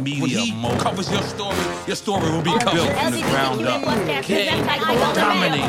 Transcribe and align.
media 0.00 0.22
when 0.22 0.30
he 0.30 0.52
moment. 0.52 0.80
covers 0.80 1.12
your 1.12 1.20
story, 1.20 1.56
your 1.86 1.96
story 1.96 2.30
will 2.30 2.38
be 2.40 2.44
Built 2.48 2.62
covered. 2.62 2.96
from 2.96 3.12
the 3.12 3.20
ground 3.20 3.66
up. 3.66 3.82
King, 4.24 4.64
dominate. 4.64 5.60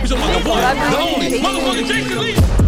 He's 0.00 0.10
the 0.10 0.16
one, 0.16 0.32
the 0.42 0.48
one, 0.48 0.60
the 0.60 0.98
only 0.98 1.40
motherfucking 1.40 1.86
Jason 1.88 2.20
Lee. 2.20 2.61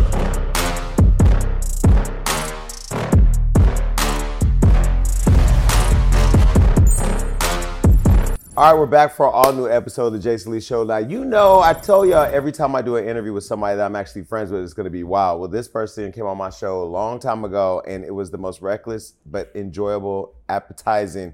All 8.57 8.71
right, 8.71 8.79
we're 8.79 8.87
back 8.87 9.17
for 9.17 9.27
an 9.27 9.33
all 9.35 9.53
new 9.53 9.69
episode 9.69 10.07
of 10.07 10.13
the 10.13 10.19
Jason 10.21 10.53
Lee 10.53 10.61
Show. 10.61 10.85
Now, 10.85 10.99
you 10.99 11.25
know, 11.25 11.59
I 11.59 11.75
tell 11.75 12.07
y'all 12.07 12.23
every 12.23 12.53
time 12.53 12.77
I 12.77 12.83
do 12.83 12.95
an 12.95 13.05
interview 13.05 13.33
with 13.33 13.43
somebody 13.43 13.77
that 13.77 13.85
I'm 13.85 13.97
actually 13.97 14.23
friends 14.23 14.53
with, 14.53 14.63
it's 14.63 14.73
going 14.73 14.85
to 14.85 14.91
be 14.91 15.03
wild. 15.03 15.41
Well, 15.41 15.49
this 15.49 15.67
person 15.67 16.13
came 16.13 16.25
on 16.25 16.39
my 16.39 16.51
show 16.51 16.81
a 16.81 16.85
long 16.85 17.19
time 17.19 17.45
ago, 17.45 17.83
and 17.85 18.05
it 18.05 18.15
was 18.15 18.31
the 18.31 18.39
most 18.39 18.63
reckless 18.63 19.15
but 19.27 19.51
enjoyable, 19.57 20.37
appetizing 20.49 21.33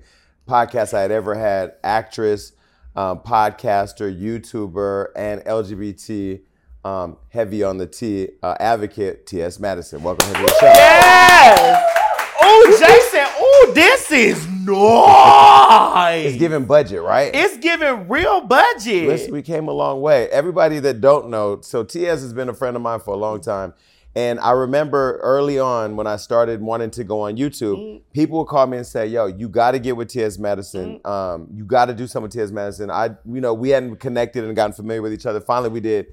podcast 0.48 0.95
I 0.95 1.03
had 1.03 1.11
ever 1.11 1.35
had. 1.35 1.75
Actress, 1.85 2.53
um, 2.96 3.18
podcaster, 3.18 4.11
YouTuber, 4.18 5.08
and 5.14 5.43
LGBT 5.43 6.41
um, 6.86 7.18
heavy 7.29 7.63
on 7.63 7.77
the 7.77 7.86
T 7.86 8.29
uh, 8.43 8.55
advocate, 8.58 9.27
T.S. 9.27 9.61
Madison. 9.61 10.02
Welcome 10.02 10.32
to 10.32 10.41
the 10.41 10.49
show. 10.58 10.72
Yes. 10.72 11.94
Oh, 12.41 12.77
Jason. 12.80 13.27
Oh, 13.39 13.72
this 13.75 14.11
is 14.11 14.50
nice. 14.67 16.27
It's 16.27 16.37
giving 16.39 16.64
budget, 16.64 17.03
right? 17.03 17.31
It's 17.35 17.57
giving 17.59 18.09
real 18.09 18.41
budget. 18.43 19.09
Listen, 19.09 19.33
we 19.33 19.43
came 19.43 19.69
a 19.69 19.73
long 19.73 20.00
way. 20.00 20.29
Everybody 20.29 20.79
that 20.81 21.00
don't 21.00 21.29
know, 21.31 21.61
so 21.63 21.85
TS 21.85 22.23
has 22.23 22.33
been 22.33 22.49
a 22.49 22.55
friend 22.55 22.77
of 22.77 22.83
mine 22.83 23.00
for 23.00 23.14
a 23.14 23.17
long 23.17 23.41
time. 23.41 23.75
And 24.17 24.41
I 24.41 24.50
remember 24.50 25.19
early 25.23 25.61
on 25.61 25.95
when 25.95 26.09
I 26.09 26.17
started 26.17 26.61
wanting 26.61 26.91
to 26.93 27.05
go 27.05 27.21
on 27.21 27.36
YouTube, 27.36 27.77
Mm. 27.79 28.00
people 28.13 28.39
would 28.41 28.49
call 28.49 28.67
me 28.67 28.77
and 28.79 28.86
say, 28.86 29.07
"Yo, 29.07 29.27
you 29.27 29.49
got 29.49 29.71
to 29.71 29.79
get 29.79 29.96
with 29.96 30.09
T.S. 30.09 30.36
Madison. 30.36 30.99
Mm. 31.05 31.08
Um, 31.08 31.47
you 31.55 31.64
got 31.64 31.85
to 31.86 31.95
do 31.95 32.08
something 32.08 32.25
with 32.25 32.33
T.S. 32.33 32.50
Madison." 32.50 32.91
I, 32.91 33.11
you 33.25 33.41
know, 33.41 33.55
we 33.55 33.69
hadn't 33.70 33.97
connected 34.00 34.42
and 34.45 34.56
gotten 34.56 34.72
familiar 34.72 35.00
with 35.00 35.12
each 35.12 35.27
other. 35.27 35.41
Finally, 35.41 35.69
we 35.70 35.78
did. 35.80 36.06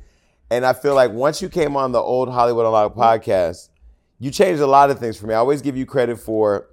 And 0.51 0.63
I 0.63 0.73
feel 0.73 0.93
like 0.93 1.11
once 1.11 1.41
you 1.41 1.49
came 1.49 1.75
on 1.75 1.91
the 1.91 1.99
old 1.99 2.29
Hollywood 2.29 2.65
Unlocked 2.67 2.95
Mm. 2.95 3.01
podcast, 3.03 3.69
you 4.19 4.29
changed 4.29 4.61
a 4.61 4.67
lot 4.67 4.91
of 4.91 4.99
things 4.99 5.17
for 5.17 5.25
me. 5.25 5.33
I 5.33 5.37
always 5.37 5.63
give 5.63 5.75
you 5.75 5.87
credit 5.87 6.19
for 6.19 6.67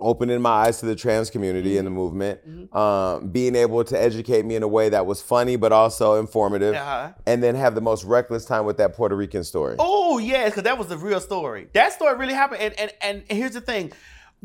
opening 0.00 0.42
my 0.42 0.50
eyes 0.50 0.80
to 0.80 0.86
the 0.86 0.96
trans 0.96 1.30
community 1.30 1.78
and 1.78 1.86
the 1.86 1.90
movement, 1.90 2.40
Mm-hmm. 2.48 2.76
um, 2.76 3.28
being 3.28 3.54
able 3.54 3.84
to 3.84 4.00
educate 4.00 4.44
me 4.44 4.56
in 4.56 4.62
a 4.62 4.68
way 4.68 4.88
that 4.88 5.06
was 5.06 5.22
funny 5.22 5.56
but 5.56 5.72
also 5.72 6.18
informative, 6.18 6.74
Uh-huh. 6.74 7.12
and 7.26 7.42
then 7.42 7.54
have 7.54 7.74
the 7.74 7.80
most 7.80 8.04
reckless 8.04 8.44
time 8.44 8.64
with 8.66 8.76
that 8.78 8.94
Puerto 8.94 9.14
Rican 9.16 9.44
story. 9.44 9.76
Oh 9.78 10.18
yes, 10.18 10.50
because 10.50 10.64
that 10.64 10.76
was 10.78 10.88
the 10.88 10.98
real 10.98 11.20
story. 11.20 11.68
That 11.74 11.92
story 11.92 12.16
really 12.16 12.34
happened. 12.34 12.60
And 12.62 12.74
and 12.78 13.22
and 13.28 13.38
here's 13.38 13.52
the 13.52 13.60
thing. 13.60 13.92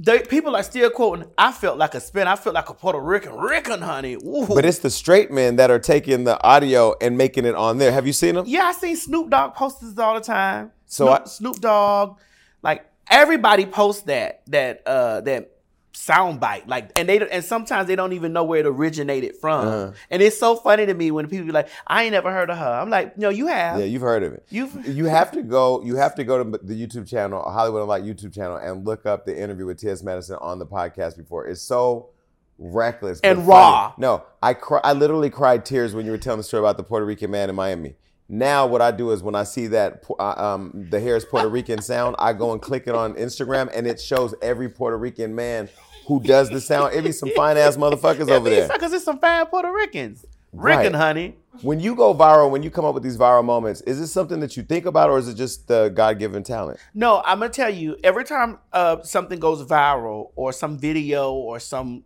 They, 0.02 0.20
people 0.20 0.56
are 0.56 0.64
still 0.64 0.90
quoting, 0.92 1.26
I 1.38 1.52
felt 1.52 1.78
like 1.78 1.94
a 1.94 2.00
spin. 2.00 2.26
I 2.26 2.38
felt 2.38 2.56
like 2.56 2.70
a 2.70 2.74
Puerto 2.74 3.00
Rican. 3.02 3.34
Rican, 3.36 3.82
honey. 3.82 4.14
Ooh. 4.14 4.46
But 4.48 4.64
it's 4.64 4.80
the 4.80 4.90
straight 4.90 5.30
men 5.30 5.58
that 5.58 5.70
are 5.72 5.80
taking 5.80 6.24
the 6.24 6.42
audio 6.42 6.96
and 7.02 7.18
making 7.18 7.44
it 7.46 7.54
on 7.54 7.80
there. 7.80 7.92
Have 7.92 8.08
you 8.08 8.14
seen 8.14 8.36
them? 8.36 8.46
Yeah, 8.48 8.62
I 8.62 8.72
see 8.72 8.96
Snoop 8.96 9.30
Dogg 9.30 9.56
post 9.56 9.82
this 9.82 9.98
all 10.00 10.14
the 10.14 10.22
time. 10.22 10.72
So 10.86 11.08
Snoop, 11.08 11.22
I- 11.22 11.26
Snoop 11.28 11.60
Dogg, 11.60 12.18
like 12.64 12.89
everybody 13.10 13.66
posts 13.66 14.04
that 14.04 14.42
that 14.48 14.84
uh 14.86 15.22
that 15.22 15.52
sound 15.92 16.40
bite. 16.40 16.68
Like 16.68 16.98
and 16.98 17.10
they 17.10 17.28
and 17.30 17.44
sometimes 17.44 17.88
they 17.88 17.96
don't 17.96 18.14
even 18.14 18.32
know 18.32 18.44
where 18.44 18.60
it 18.60 18.66
originated 18.66 19.36
from. 19.36 19.68
Uh-huh. 19.68 19.92
And 20.10 20.22
it's 20.22 20.38
so 20.40 20.56
funny 20.56 20.86
to 20.86 20.94
me 20.94 21.12
when 21.12 21.28
people 21.28 21.46
be 21.48 21.52
like, 21.52 21.68
I 21.88 22.04
ain't 22.04 22.14
never 22.14 22.32
heard 22.32 22.50
of 22.50 22.58
her. 22.58 22.66
I'm 22.82 22.90
like, 22.90 23.18
no, 23.18 23.30
you 23.30 23.48
have. 23.48 23.80
Yeah, 23.80 23.86
you've 23.86 24.02
heard 24.02 24.24
of 24.24 24.34
it. 24.34 24.46
You've- 24.50 24.92
you 24.92 25.06
have 25.06 25.32
to 25.32 25.42
go. 25.42 25.82
You 25.84 25.96
have 25.98 26.16
to 26.16 26.24
go 26.24 26.44
to 26.44 26.58
the 26.64 26.74
YouTube 26.88 27.08
channel, 27.08 27.42
Hollywood 27.44 27.82
Unlocked 27.82 28.06
YouTube 28.06 28.34
channel, 28.34 28.58
and 28.58 28.86
look 28.86 29.06
up 29.06 29.26
the 29.26 29.38
interview 29.38 29.66
with 29.66 29.80
T.S. 29.80 30.02
Madison 30.04 30.38
on 30.40 30.60
the 30.60 30.66
podcast 30.66 31.18
before. 31.18 31.48
It's 31.48 31.62
so 31.62 32.10
reckless 32.58 33.20
And 33.22 33.38
funny. 33.40 33.48
raw. 33.50 33.94
No, 33.98 34.24
I 34.44 34.54
cry, 34.54 34.82
I 34.84 34.94
literally 34.94 35.30
cried 35.30 35.66
tears 35.66 35.94
when 35.96 36.06
you 36.06 36.12
were 36.12 36.18
telling 36.18 36.38
the 36.40 36.44
story 36.44 36.62
about 36.62 36.78
the 36.78 36.84
Puerto 36.84 37.06
Rican 37.06 37.32
man 37.32 37.50
in 37.50 37.56
Miami. 37.56 37.96
Now, 38.32 38.68
what 38.68 38.80
I 38.82 38.92
do 38.92 39.10
is 39.10 39.24
when 39.24 39.34
I 39.34 39.44
see 39.44 39.66
that 39.68 40.04
uh, 40.20 40.24
um, 40.24 40.88
the 40.92 41.00
Harris 41.00 41.26
Puerto 41.26 41.50
Rican 41.50 41.82
sound, 41.82 42.16
I 42.20 42.34
go 42.34 42.54
and 42.54 42.62
click 42.62 42.84
it 42.86 42.94
on 42.94 43.16
Instagram, 43.16 43.72
and 43.74 43.88
it 43.88 44.00
shows 44.00 44.36
every 44.42 44.70
Puerto 44.70 44.98
Rican 44.98 45.34
man 45.34 45.68
who 46.06 46.22
does 46.22 46.50
the 46.50 46.62
sound. 46.62 46.94
It 46.94 47.04
be 47.04 47.12
some 47.12 47.32
fine 47.36 47.58
ass 47.58 47.76
motherfuckers 47.76 48.30
over 48.30 48.48
there. 48.50 48.68
Because 48.68 48.94
it's 48.94 49.04
some 49.04 49.18
fine 49.20 49.48
Puerto 49.48 49.72
Ricans. 49.74 50.26
Rican, 50.54 50.94
Right. 50.94 50.96
honey. 50.96 51.36
When 51.62 51.80
you 51.80 51.94
go 51.96 52.14
viral, 52.14 52.50
when 52.52 52.64
you 52.64 52.72
come 52.72 52.86
up 52.86 52.94
with 52.94 53.04
these 53.04 53.18
viral 53.18 53.44
moments, 53.44 53.82
is 53.82 54.00
this 54.00 54.12
something 54.12 54.40
that 54.40 54.56
you 54.56 54.64
think 54.64 54.86
about, 54.86 55.10
or 55.10 55.18
is 55.18 55.28
it 55.28 55.34
just 55.36 55.68
the 55.68 55.90
God 55.94 56.18
given 56.20 56.42
talent? 56.44 56.80
No, 56.94 57.22
I'm 57.26 57.40
gonna 57.40 57.52
tell 57.52 57.70
you. 57.70 57.98
Every 58.04 58.24
time 58.24 58.60
uh, 58.72 59.02
something 59.04 59.40
goes 59.40 59.64
viral, 59.66 60.32
or 60.36 60.54
some 60.54 60.78
video, 60.78 61.34
or 61.34 61.60
some 61.60 62.04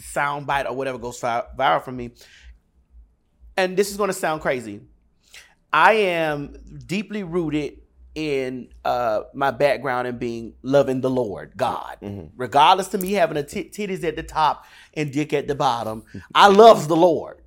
soundbite, 0.00 0.66
or 0.66 0.74
whatever 0.74 0.98
goes 0.98 1.18
vi- 1.18 1.44
viral 1.58 1.82
for 1.82 1.92
me, 1.92 2.12
and 3.56 3.76
this 3.76 3.90
is 3.90 3.96
gonna 3.96 4.12
sound 4.12 4.40
crazy, 4.40 4.80
I 5.76 5.92
am 5.92 6.54
deeply 6.86 7.22
rooted 7.22 7.80
in 8.14 8.68
uh, 8.82 9.24
my 9.34 9.50
background 9.50 10.08
in 10.08 10.16
being 10.16 10.54
loving 10.62 11.02
the 11.02 11.10
Lord 11.10 11.52
God, 11.54 11.98
regardless 12.34 12.88
to 12.88 12.98
me 12.98 13.12
having 13.12 13.36
a 13.36 13.42
t- 13.42 13.68
titties 13.68 14.02
at 14.02 14.16
the 14.16 14.22
top 14.22 14.64
and 14.94 15.12
dick 15.12 15.34
at 15.34 15.46
the 15.48 15.54
bottom. 15.54 16.02
I 16.34 16.46
love 16.48 16.88
the 16.88 16.96
Lord, 16.96 17.42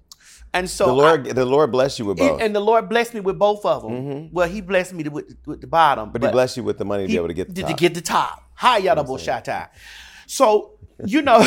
and 0.54 0.70
so 0.70 0.86
The 0.86 0.92
I- 0.92 0.96
Lord, 0.96 1.26
the 1.26 1.46
Lord 1.46 1.72
bless 1.72 1.98
you 1.98 2.06
with 2.06 2.18
both, 2.20 2.34
and, 2.34 2.42
and 2.44 2.56
the 2.56 2.60
Lord 2.60 2.88
blessed 2.88 3.16
me 3.16 3.20
with 3.22 3.40
both 3.40 3.66
of 3.66 3.82
them. 3.82 4.30
Well, 4.32 4.48
He 4.48 4.62
blessed 4.62 4.94
me 4.94 5.04
with, 5.10 5.36
with 5.48 5.62
the 5.62 5.68
bottom, 5.68 6.12
but 6.12 6.22
He 6.22 6.30
blessed 6.30 6.58
you 6.58 6.64
with 6.64 6.78
the 6.78 6.86
money 6.86 7.06
to 7.06 7.08
be 7.08 7.16
able 7.18 7.30
to 7.30 7.34
get 7.34 7.56
the 7.56 7.62
top. 7.64 7.70
to 7.72 7.76
get 7.76 7.94
the 7.96 8.02
top. 8.02 8.44
Hi, 8.54 8.78
yada 8.78 9.04
bullshit. 9.04 9.48
So 10.28 10.74
you 11.04 11.24
know, 11.24 11.40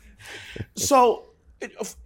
so 0.76 1.29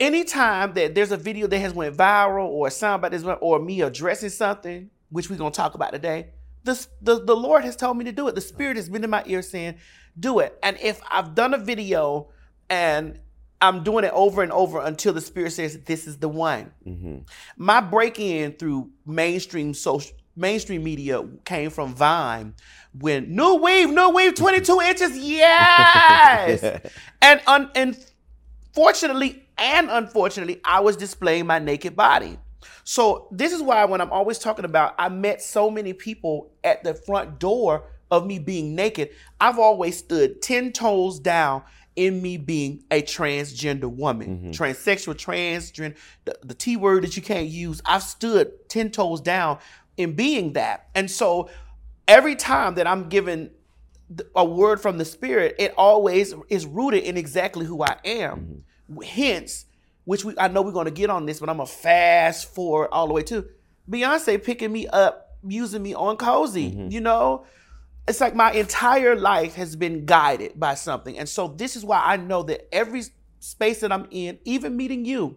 anytime 0.00 0.74
that 0.74 0.94
there's 0.94 1.12
a 1.12 1.16
video 1.16 1.46
that 1.46 1.58
has 1.58 1.72
went 1.72 1.96
viral 1.96 2.46
or 2.46 2.66
a 2.66 2.70
soundbite 2.70 3.10
that's 3.10 3.22
went, 3.22 3.38
or 3.40 3.58
me 3.58 3.82
addressing 3.82 4.30
something, 4.30 4.90
which 5.10 5.30
we're 5.30 5.36
gonna 5.36 5.50
talk 5.50 5.74
about 5.74 5.92
today, 5.92 6.28
the, 6.64 6.86
the 7.02 7.24
the 7.24 7.36
Lord 7.36 7.64
has 7.64 7.76
told 7.76 7.96
me 7.96 8.04
to 8.04 8.12
do 8.12 8.28
it. 8.28 8.34
The 8.34 8.40
Spirit 8.40 8.76
has 8.76 8.88
been 8.88 9.04
in 9.04 9.10
my 9.10 9.22
ear 9.26 9.42
saying, 9.42 9.76
"Do 10.18 10.40
it." 10.40 10.58
And 10.62 10.78
if 10.80 11.00
I've 11.10 11.34
done 11.34 11.54
a 11.54 11.58
video 11.58 12.28
and 12.68 13.18
I'm 13.60 13.84
doing 13.84 14.04
it 14.04 14.12
over 14.12 14.42
and 14.42 14.52
over 14.52 14.80
until 14.80 15.12
the 15.12 15.20
Spirit 15.20 15.52
says, 15.52 15.78
"This 15.84 16.06
is 16.06 16.18
the 16.18 16.28
one." 16.28 16.72
Mm-hmm. 16.86 17.18
my 17.56 17.80
break 17.80 18.18
in 18.18 18.52
through 18.52 18.90
mainstream 19.06 19.74
social 19.74 20.16
mainstream 20.36 20.82
media 20.82 21.22
came 21.44 21.70
from 21.70 21.94
Vine 21.94 22.54
when 22.98 23.34
New 23.34 23.56
Wave, 23.56 23.90
New 23.90 24.10
Wave 24.10 24.34
22 24.34 24.80
inches, 24.80 25.16
yes. 25.16 26.90
and 27.22 27.40
un, 27.46 27.70
and 27.74 27.96
fortunately 28.72 29.43
and 29.58 29.90
unfortunately, 29.90 30.60
I 30.64 30.80
was 30.80 30.96
displaying 30.96 31.46
my 31.46 31.58
naked 31.58 31.96
body. 31.96 32.38
So 32.84 33.28
this 33.30 33.52
is 33.52 33.62
why 33.62 33.84
when 33.84 34.00
I'm 34.00 34.12
always 34.12 34.38
talking 34.38 34.64
about 34.64 34.94
I 34.98 35.08
met 35.08 35.42
so 35.42 35.70
many 35.70 35.92
people 35.92 36.52
at 36.62 36.82
the 36.84 36.94
front 36.94 37.38
door 37.38 37.84
of 38.10 38.26
me 38.26 38.38
being 38.38 38.74
naked, 38.74 39.10
I've 39.40 39.58
always 39.58 39.98
stood 39.98 40.42
10 40.42 40.72
toes 40.72 41.18
down 41.18 41.62
in 41.96 42.20
me 42.20 42.36
being 42.36 42.82
a 42.90 43.02
transgender 43.02 43.90
woman, 43.90 44.28
mm-hmm. 44.28 44.50
transsexual, 44.50 45.14
transgender, 45.14 45.96
the, 46.24 46.36
the 46.42 46.54
T 46.54 46.76
word 46.76 47.04
that 47.04 47.16
you 47.16 47.22
can't 47.22 47.46
use. 47.46 47.80
I've 47.84 48.02
stood 48.02 48.68
10 48.68 48.90
toes 48.90 49.20
down 49.20 49.58
in 49.96 50.14
being 50.14 50.54
that. 50.54 50.88
And 50.94 51.10
so 51.10 51.48
every 52.08 52.34
time 52.34 52.74
that 52.74 52.86
I'm 52.86 53.08
given 53.08 53.50
a 54.34 54.44
word 54.44 54.80
from 54.80 54.98
the 54.98 55.04
spirit, 55.04 55.54
it 55.58 55.72
always 55.76 56.34
is 56.48 56.66
rooted 56.66 57.04
in 57.04 57.16
exactly 57.16 57.64
who 57.64 57.82
I 57.82 57.96
am. 58.04 58.38
Mm-hmm. 58.38 58.58
Hence, 59.04 59.66
which 60.04 60.24
we 60.24 60.34
I 60.38 60.48
know 60.48 60.62
we're 60.62 60.72
gonna 60.72 60.90
get 60.90 61.10
on 61.10 61.26
this, 61.26 61.40
but 61.40 61.48
I'm 61.48 61.56
gonna 61.56 61.66
fast 61.66 62.54
forward 62.54 62.88
all 62.92 63.06
the 63.06 63.12
way 63.12 63.22
to 63.24 63.46
Beyonce 63.90 64.42
picking 64.42 64.72
me 64.72 64.86
up, 64.88 65.36
using 65.46 65.82
me 65.82 65.94
on 65.94 66.16
cozy. 66.16 66.70
Mm-hmm. 66.70 66.90
You 66.90 67.00
know, 67.00 67.46
it's 68.06 68.20
like 68.20 68.34
my 68.34 68.52
entire 68.52 69.16
life 69.16 69.54
has 69.54 69.76
been 69.76 70.04
guided 70.04 70.58
by 70.58 70.74
something, 70.74 71.18
and 71.18 71.28
so 71.28 71.48
this 71.48 71.76
is 71.76 71.84
why 71.84 72.02
I 72.04 72.16
know 72.16 72.42
that 72.44 72.72
every 72.74 73.02
space 73.40 73.80
that 73.80 73.92
I'm 73.92 74.06
in, 74.10 74.38
even 74.44 74.76
meeting 74.76 75.04
you, 75.04 75.36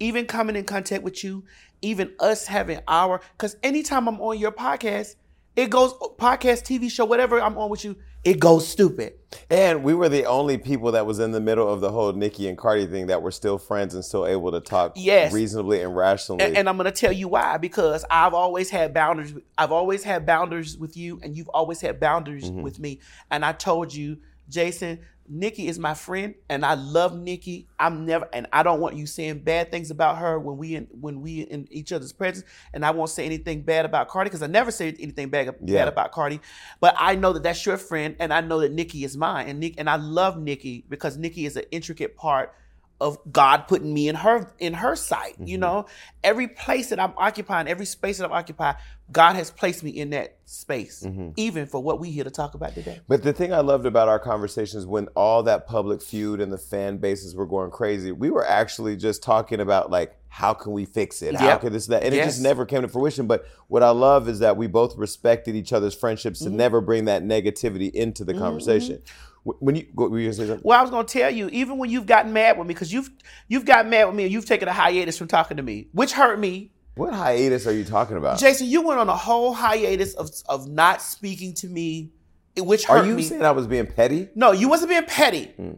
even 0.00 0.26
coming 0.26 0.56
in 0.56 0.64
contact 0.64 1.02
with 1.02 1.24
you, 1.24 1.44
even 1.82 2.12
us 2.20 2.46
having 2.46 2.80
our, 2.88 3.20
because 3.32 3.56
anytime 3.62 4.08
I'm 4.08 4.20
on 4.20 4.38
your 4.38 4.52
podcast, 4.52 5.16
it 5.56 5.70
goes 5.70 5.92
podcast, 5.92 6.62
TV 6.62 6.90
show, 6.90 7.04
whatever 7.04 7.40
I'm 7.40 7.58
on 7.58 7.68
with 7.68 7.84
you, 7.84 7.96
it 8.28 8.40
goes 8.40 8.68
stupid. 8.68 9.14
And 9.50 9.82
we 9.82 9.94
were 9.94 10.10
the 10.10 10.26
only 10.26 10.58
people 10.58 10.92
that 10.92 11.06
was 11.06 11.18
in 11.18 11.32
the 11.32 11.40
middle 11.40 11.66
of 11.66 11.80
the 11.80 11.90
whole 11.90 12.12
Nicki 12.12 12.46
and 12.46 12.58
Cardi 12.58 12.86
thing 12.86 13.06
that 13.06 13.22
were 13.22 13.30
still 13.30 13.56
friends 13.56 13.94
and 13.94 14.04
still 14.04 14.26
able 14.26 14.52
to 14.52 14.60
talk 14.60 14.92
Yes. 14.96 15.32
reasonably 15.32 15.80
and 15.80 15.96
rationally. 15.96 16.44
And, 16.44 16.56
and 16.56 16.68
I'm 16.68 16.76
gonna 16.76 16.92
tell 16.92 17.12
you 17.12 17.28
why 17.28 17.56
because 17.56 18.04
I've 18.10 18.34
always 18.34 18.68
had 18.68 18.92
boundaries. 18.92 19.34
I've 19.56 19.72
always 19.72 20.04
had 20.04 20.26
boundaries 20.26 20.76
with 20.76 20.96
you, 20.96 21.20
and 21.22 21.34
you've 21.34 21.48
always 21.48 21.80
had 21.80 22.00
boundaries 22.00 22.50
mm-hmm. 22.50 22.62
with 22.62 22.78
me. 22.78 23.00
And 23.30 23.44
I 23.44 23.52
told 23.52 23.94
you, 23.94 24.18
Jason, 24.50 25.00
Nicki 25.28 25.68
is 25.68 25.78
my 25.78 25.94
friend, 25.94 26.34
and 26.48 26.64
I 26.64 26.74
love 26.74 27.16
Nicki. 27.18 27.68
I'm 27.78 28.06
never, 28.06 28.28
and 28.32 28.46
I 28.52 28.62
don't 28.62 28.80
want 28.80 28.96
you 28.96 29.06
saying 29.06 29.40
bad 29.40 29.70
things 29.70 29.90
about 29.90 30.18
her 30.18 30.38
when 30.38 30.56
we 30.56 30.74
in 30.74 30.88
when 31.00 31.20
we 31.20 31.42
in 31.42 31.68
each 31.70 31.92
other's 31.92 32.12
presence. 32.12 32.46
And 32.72 32.84
I 32.84 32.90
won't 32.90 33.10
say 33.10 33.24
anything 33.26 33.62
bad 33.62 33.84
about 33.84 34.08
Cardi 34.08 34.28
because 34.28 34.42
I 34.42 34.46
never 34.46 34.70
say 34.70 34.88
anything 34.98 35.28
bad, 35.28 35.54
Yeah. 35.64 35.78
bad 35.84 35.88
about 35.88 36.12
Cardi. 36.12 36.40
But 36.80 36.94
I 36.98 37.14
know 37.14 37.32
that 37.32 37.42
that's 37.42 37.64
your 37.66 37.76
friend, 37.76 38.16
and 38.18 38.32
I 38.32 38.40
know 38.40 38.60
that 38.60 38.72
Nicki 38.72 39.04
is 39.04 39.16
mine, 39.16 39.48
and 39.48 39.60
Nick 39.60 39.74
and 39.78 39.88
I 39.88 39.96
love 39.96 40.38
Nicki 40.38 40.84
because 40.88 41.16
Nicki 41.16 41.46
is 41.46 41.56
an 41.56 41.64
intricate 41.70 42.16
part 42.16 42.54
of 43.00 43.16
God 43.30 43.68
putting 43.68 43.94
me 43.94 44.08
in 44.08 44.16
her 44.16 44.52
in 44.58 44.74
her 44.74 44.96
sight. 44.96 45.36
You 45.38 45.56
Mm-hmm. 45.56 45.60
know, 45.60 45.86
every 46.24 46.48
place 46.48 46.88
that 46.90 46.98
I'm 46.98 47.12
occupying, 47.16 47.68
every 47.68 47.86
space 47.86 48.18
that 48.18 48.24
I'm 48.24 48.32
occupying, 48.32 48.76
God 49.12 49.36
has 49.36 49.50
placed 49.50 49.82
me 49.84 49.90
in 49.90 50.10
that 50.10 50.36
space, 50.46 51.04
Mm-hmm. 51.06 51.30
even 51.36 51.66
for 51.66 51.80
what 51.82 52.00
we 52.00 52.10
here 52.10 52.24
to 52.24 52.30
talk 52.30 52.54
about 52.54 52.74
today. 52.74 53.00
But 53.06 53.22
the 53.22 53.32
thing 53.32 53.52
I 53.54 53.60
loved 53.60 53.86
about 53.86 54.08
our 54.08 54.18
conversations 54.18 54.84
when 54.84 55.06
all 55.14 55.44
that 55.44 55.66
public 55.66 56.02
feud 56.02 56.40
and 56.40 56.52
the 56.52 56.58
fan 56.58 56.98
bases 56.98 57.34
were 57.36 57.46
going 57.46 57.70
crazy, 57.70 58.10
we 58.12 58.30
were 58.30 58.44
actually 58.46 58.96
just 58.96 59.22
talking 59.22 59.60
about 59.60 59.90
like 59.90 60.16
how 60.30 60.52
can 60.52 60.72
we 60.72 60.84
fix 60.84 61.22
it? 61.22 61.34
How 61.36 61.56
can 61.56 61.72
this 61.72 61.86
that? 61.86 62.02
And 62.02 62.14
it 62.14 62.18
just 62.24 62.42
never 62.42 62.66
came 62.66 62.82
to 62.82 62.88
fruition. 62.88 63.26
But 63.26 63.46
what 63.68 63.82
I 63.82 63.90
love 63.90 64.28
is 64.28 64.40
that 64.40 64.56
we 64.56 64.66
both 64.66 64.96
respected 64.96 65.54
each 65.56 65.72
other's 65.72 65.94
friendships 65.94 66.40
Mm-hmm. 66.42 66.50
to 66.50 66.56
never 66.56 66.80
bring 66.80 67.06
that 67.06 67.22
negativity 67.24 67.90
into 67.92 68.24
the 68.24 68.34
conversation. 68.34 69.02
Wh- 69.44 69.62
When 69.62 69.76
you 69.76 69.86
go, 69.94 70.08
were 70.08 70.18
you 70.18 70.30
gonna 70.32 70.46
say? 70.56 70.60
Well, 70.62 70.78
I 70.78 70.82
was 70.82 70.90
gonna 70.90 71.06
tell 71.06 71.30
you, 71.30 71.48
even 71.50 71.78
when 71.78 71.90
you've 71.90 72.06
gotten 72.06 72.32
mad 72.32 72.58
with 72.58 72.66
me, 72.66 72.74
because 72.74 72.92
you've 72.92 73.10
you've 73.48 73.64
gotten 73.64 73.90
mad 73.90 74.06
with 74.06 74.14
me 74.14 74.24
and 74.24 74.32
you've 74.32 74.46
taken 74.46 74.68
a 74.68 74.72
hiatus 74.72 75.16
from 75.18 75.28
talking 75.28 75.56
to 75.56 75.62
me, 75.62 75.88
which 75.92 76.12
hurt 76.12 76.38
me. 76.38 76.72
What 76.94 77.14
hiatus 77.14 77.66
are 77.66 77.72
you 77.72 77.84
talking 77.84 78.16
about? 78.16 78.38
Jason, 78.40 78.66
you 78.66 78.82
went 78.82 78.98
on 78.98 79.08
a 79.08 79.16
whole 79.16 79.52
hiatus 79.54 80.14
of 80.14 80.30
of 80.48 80.68
not 80.68 81.00
speaking 81.00 81.54
to 81.54 81.68
me, 81.68 82.10
which 82.56 82.84
hurt 82.86 83.02
me. 83.02 83.08
Are 83.08 83.10
you 83.10 83.16
me. 83.16 83.22
saying 83.22 83.42
I 83.44 83.52
was 83.52 83.66
being 83.66 83.86
petty? 83.86 84.28
no, 84.34 84.52
you 84.52 84.68
wasn't 84.68 84.90
being 84.90 85.04
petty. 85.04 85.44
Hmm. 85.56 85.72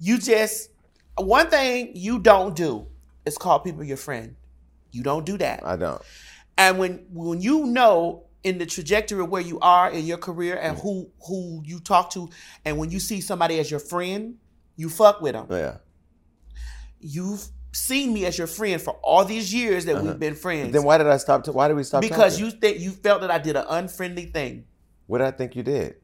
You 0.00 0.18
just 0.18 0.70
one 1.16 1.48
thing 1.48 1.92
you 1.94 2.18
don't 2.18 2.54
do 2.54 2.86
is 3.24 3.38
call 3.38 3.60
people 3.60 3.82
your 3.84 3.96
friend. 3.96 4.36
You 4.92 5.02
don't 5.02 5.24
do 5.24 5.38
that. 5.38 5.64
I 5.64 5.76
don't. 5.76 6.02
And 6.58 6.78
when 6.78 7.06
when 7.12 7.40
you 7.40 7.66
know 7.66 8.24
in 8.46 8.58
the 8.58 8.66
trajectory 8.66 9.20
of 9.20 9.28
where 9.28 9.42
you 9.42 9.58
are 9.58 9.90
in 9.90 10.06
your 10.06 10.18
career 10.18 10.56
and 10.56 10.78
who 10.78 11.10
who 11.26 11.62
you 11.64 11.80
talk 11.80 12.10
to, 12.12 12.30
and 12.64 12.78
when 12.78 12.90
you 12.92 13.00
see 13.00 13.20
somebody 13.20 13.58
as 13.58 13.68
your 13.68 13.80
friend, 13.80 14.36
you 14.76 14.88
fuck 14.88 15.20
with 15.20 15.32
them. 15.32 15.48
Yeah. 15.50 15.78
You've 17.00 17.44
seen 17.72 18.14
me 18.14 18.24
as 18.24 18.38
your 18.38 18.46
friend 18.46 18.80
for 18.80 18.94
all 19.02 19.24
these 19.24 19.52
years 19.52 19.84
that 19.86 20.00
we've 20.00 20.18
been 20.18 20.36
friends. 20.36 20.66
Uh-huh. 20.66 20.72
Then 20.72 20.84
why 20.84 20.96
did 20.98 21.08
I 21.08 21.16
stop? 21.16 21.42
To, 21.44 21.52
why 21.52 21.66
did 21.66 21.76
we 21.76 21.82
stop? 21.82 22.02
because 22.02 22.38
talking? 22.38 22.52
you 22.52 22.58
think 22.60 22.78
you 22.78 22.92
felt 22.92 23.22
that 23.22 23.32
I 23.32 23.38
did 23.38 23.56
an 23.56 23.66
unfriendly 23.68 24.26
thing. 24.26 24.64
What 25.08 25.18
did 25.18 25.26
I 25.26 25.32
think 25.32 25.56
you 25.56 25.64
did? 25.64 25.96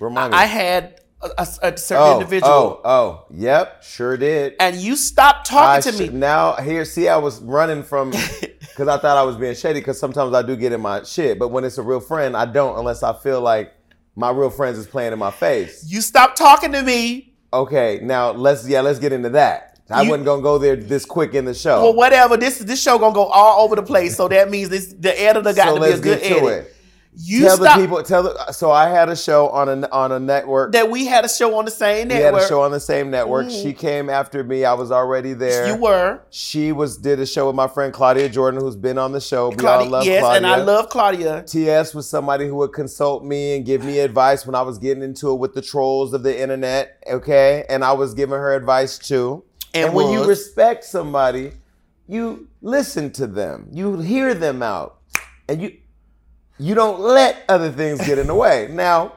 Remind 0.00 0.32
me. 0.32 0.38
I 0.38 0.46
had 0.46 1.00
a, 1.22 1.46
a- 1.62 1.76
certain 1.76 2.02
oh, 2.04 2.18
individual, 2.18 2.52
Oh, 2.52 2.80
oh, 2.84 3.24
yep, 3.30 3.82
sure 3.82 4.16
did. 4.16 4.54
and 4.58 4.76
you 4.76 4.96
stopped 4.96 5.52
I 5.52 5.80
talking 5.80 5.92
to 5.92 6.06
sh- 6.06 6.10
me. 6.10 6.18
Now 6.18 6.54
here, 6.56 6.84
see, 6.84 7.08
I 7.08 7.16
was 7.18 7.40
running 7.42 7.82
from 7.82 8.10
because 8.40 8.88
I 8.88 8.96
thought 8.98 9.16
I 9.16 9.22
was 9.22 9.36
being 9.36 9.54
shady. 9.54 9.80
Because 9.80 9.98
sometimes 9.98 10.32
I 10.34 10.42
do 10.42 10.56
get 10.56 10.72
in 10.72 10.80
my 10.80 11.02
shit, 11.02 11.38
but 11.38 11.48
when 11.48 11.64
it's 11.64 11.78
a 11.78 11.82
real 11.82 12.00
friend, 12.00 12.36
I 12.36 12.46
don't 12.46 12.78
unless 12.78 13.02
I 13.02 13.12
feel 13.12 13.40
like 13.40 13.72
my 14.16 14.30
real 14.30 14.50
friends 14.50 14.78
is 14.78 14.86
playing 14.86 15.12
in 15.12 15.18
my 15.18 15.30
face. 15.30 15.84
You 15.86 16.00
stopped 16.00 16.36
talking 16.38 16.72
to 16.72 16.82
me. 16.82 17.34
Okay, 17.52 18.00
now 18.02 18.30
let's 18.30 18.66
yeah, 18.68 18.80
let's 18.80 18.98
get 18.98 19.12
into 19.12 19.30
that. 19.30 19.78
I 19.90 20.02
You- 20.02 20.10
wasn't 20.10 20.24
gonna 20.26 20.40
go 20.42 20.56
there 20.56 20.76
this 20.76 21.04
quick 21.04 21.34
in 21.34 21.44
the 21.44 21.52
show. 21.54 21.82
Well, 21.82 21.94
whatever. 21.94 22.36
This 22.36 22.58
this 22.60 22.80
show 22.80 22.96
gonna 22.98 23.12
go 23.14 23.26
all 23.26 23.64
over 23.64 23.76
the 23.76 23.82
place. 23.82 24.16
So 24.16 24.28
that 24.28 24.48
means 24.48 24.68
this 24.68 24.94
the 24.98 25.20
editor 25.20 25.52
got 25.52 25.68
so 25.68 25.74
to 25.74 25.80
be 25.80 25.86
a 25.86 25.90
let's 25.90 26.00
good 26.00 26.20
get 26.20 26.28
to 26.28 26.36
edit. 26.36 26.66
it. 26.66 26.76
You 27.12 27.42
tell 27.42 27.56
the 27.56 27.70
people. 27.74 28.02
Tell 28.04 28.22
the. 28.22 28.52
So 28.52 28.70
I 28.70 28.88
had 28.88 29.08
a 29.08 29.16
show 29.16 29.48
on 29.48 29.68
a 29.68 29.88
on 29.90 30.12
a 30.12 30.20
network. 30.20 30.72
that 30.72 30.90
we 30.90 31.06
had 31.06 31.24
a 31.24 31.28
show 31.28 31.58
on 31.58 31.64
the 31.64 31.70
same 31.70 32.06
network. 32.06 32.34
we 32.34 32.38
had 32.38 32.44
a 32.44 32.48
show 32.48 32.62
on 32.62 32.70
the 32.70 32.78
same 32.78 33.10
network. 33.10 33.50
She 33.50 33.72
came 33.72 34.08
after 34.08 34.44
me. 34.44 34.64
I 34.64 34.74
was 34.74 34.92
already 34.92 35.32
there. 35.32 35.66
you 35.66 35.76
were. 35.76 36.20
She 36.30 36.70
was 36.70 36.96
did 36.98 37.18
a 37.18 37.26
show 37.26 37.48
with 37.48 37.56
my 37.56 37.66
friend 37.66 37.92
Claudia 37.92 38.28
Jordan, 38.28 38.60
who's 38.60 38.76
been 38.76 38.96
on 38.96 39.10
the 39.10 39.20
show. 39.20 39.48
We 39.48 39.54
all 39.54 39.58
Claudia, 39.58 39.90
love 39.90 40.04
yes, 40.04 40.20
Claudia. 40.20 40.36
and 40.36 40.46
I 40.46 40.56
love 40.62 40.88
Claudia. 40.88 41.42
TS 41.46 41.94
was 41.94 42.08
somebody 42.08 42.46
who 42.46 42.54
would 42.56 42.72
consult 42.72 43.24
me 43.24 43.56
and 43.56 43.66
give 43.66 43.84
me 43.84 43.98
advice 43.98 44.46
when 44.46 44.54
I 44.54 44.62
was 44.62 44.78
getting 44.78 45.02
into 45.02 45.32
it 45.32 45.38
with 45.40 45.54
the 45.54 45.62
trolls 45.62 46.14
of 46.14 46.22
the 46.22 46.40
internet. 46.40 47.02
Okay, 47.08 47.64
and 47.68 47.84
I 47.84 47.92
was 47.92 48.14
giving 48.14 48.38
her 48.38 48.54
advice 48.54 48.98
too. 48.98 49.42
And 49.74 49.86
And, 49.86 49.94
when 49.94 50.12
you 50.12 50.24
respect 50.24 50.84
somebody, 50.84 51.52
you 52.06 52.48
listen 52.62 53.10
to 53.12 53.26
them, 53.26 53.68
you 53.72 53.98
hear 53.98 54.32
them 54.34 54.62
out, 54.62 54.98
and 55.48 55.60
you 55.62 55.76
you 56.60 56.74
don't 56.74 57.00
let 57.00 57.42
other 57.48 57.70
things 57.72 57.98
get 58.06 58.18
in 58.18 58.26
the 58.26 58.34
way. 58.34 58.68
Now, 58.70 59.14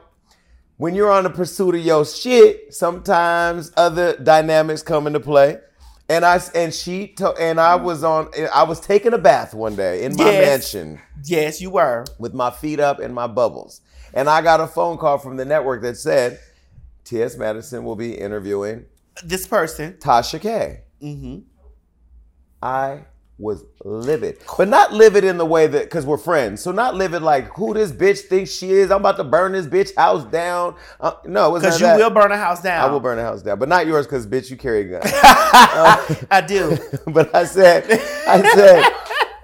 when 0.78 0.94
you're 0.94 1.10
on 1.10 1.24
the 1.24 1.30
pursuit 1.30 1.74
of 1.74 1.84
your 1.84 2.04
shit, 2.04 2.72
sometimes 2.74 3.70
other 3.76 4.16
dynamics 4.16 4.82
come 4.82 5.06
into 5.06 5.20
play. 5.20 5.58
And 6.08 6.24
I 6.24 6.40
and 6.54 6.72
she 6.74 7.08
to, 7.14 7.30
and 7.40 7.58
I 7.60 7.76
was 7.76 8.04
on. 8.04 8.28
I 8.52 8.64
was 8.64 8.78
taking 8.80 9.14
a 9.14 9.18
bath 9.18 9.54
one 9.54 9.74
day 9.76 10.04
in 10.04 10.16
my 10.16 10.32
Yes. 10.32 10.38
mansion 10.38 11.00
Yes, 11.24 11.60
you 11.62 11.70
were. 11.70 12.04
with 12.18 12.34
my 12.34 12.50
feet 12.50 12.78
up 12.80 12.98
and 12.98 13.14
my 13.14 13.26
bubbles. 13.26 13.80
And 14.12 14.28
I 14.28 14.42
got 14.42 14.60
a 14.60 14.66
phone 14.66 14.98
call 14.98 15.16
from 15.18 15.36
the 15.38 15.44
network 15.46 15.80
that 15.82 15.96
said 15.96 16.38
T.S. 17.04 17.36
Madison 17.38 17.84
will 17.84 17.96
be 17.96 18.14
interviewing 18.14 18.84
This 19.22 19.46
person. 19.46 19.94
Tasha 19.94 20.40
K. 20.40 20.80
hmm 21.00 21.38
I 22.62 23.04
was 23.44 23.64
livid, 23.84 24.38
but 24.58 24.66
not 24.68 24.92
livid 24.92 25.22
in 25.22 25.38
the 25.38 25.46
way 25.46 25.68
that 25.68 25.84
because 25.84 26.04
we're 26.04 26.18
friends. 26.18 26.60
So 26.62 26.72
not 26.72 26.96
livid 26.96 27.22
like 27.22 27.44
who 27.54 27.72
this 27.74 27.92
bitch 27.92 28.22
thinks 28.22 28.50
she 28.50 28.72
is. 28.72 28.90
I'm 28.90 28.98
about 29.00 29.16
to 29.18 29.24
burn 29.24 29.52
this 29.52 29.66
bitch 29.66 29.94
house 29.94 30.24
down. 30.24 30.74
Uh, 30.98 31.12
no, 31.24 31.50
it 31.50 31.52
was 31.52 31.62
Because 31.62 31.80
you 31.80 31.86
of 31.86 31.96
will 31.98 32.10
burn 32.10 32.32
a 32.32 32.36
house 32.36 32.60
down. 32.62 32.88
I 32.88 32.90
will 32.90 32.98
burn 33.00 33.18
a 33.18 33.22
house 33.22 33.42
down, 33.42 33.58
but 33.60 33.68
not 33.68 33.86
yours 33.86 34.06
because 34.06 34.26
bitch 34.26 34.50
you 34.50 34.56
carry 34.56 34.80
a 34.80 34.98
gun. 34.98 35.02
I 36.30 36.42
do. 36.46 36.76
but 37.06 37.34
I 37.34 37.44
said, 37.44 37.84
I 38.26 38.42
said, 38.54 38.84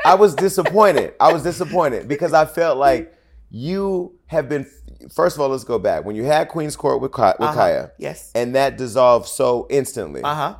I 0.04 0.14
was 0.14 0.34
disappointed. 0.34 1.14
I 1.20 1.32
was 1.32 1.42
disappointed 1.42 2.08
because 2.08 2.32
I 2.32 2.46
felt 2.46 2.78
like 2.78 3.14
you 3.50 4.14
have 4.26 4.48
been. 4.48 4.66
First 5.14 5.36
of 5.36 5.40
all, 5.40 5.48
let's 5.48 5.64
go 5.64 5.78
back 5.78 6.04
when 6.04 6.14
you 6.14 6.24
had 6.24 6.48
Queen's 6.48 6.76
Court 6.76 7.00
with, 7.00 7.12
Ka- 7.12 7.34
with 7.38 7.48
Uh-huh. 7.48 7.54
Kaya, 7.58 7.90
Yes. 7.98 8.30
and 8.34 8.54
that 8.54 8.76
dissolved 8.76 9.28
so 9.28 9.66
instantly. 9.70 10.22
Uh 10.22 10.34
huh. 10.34 10.54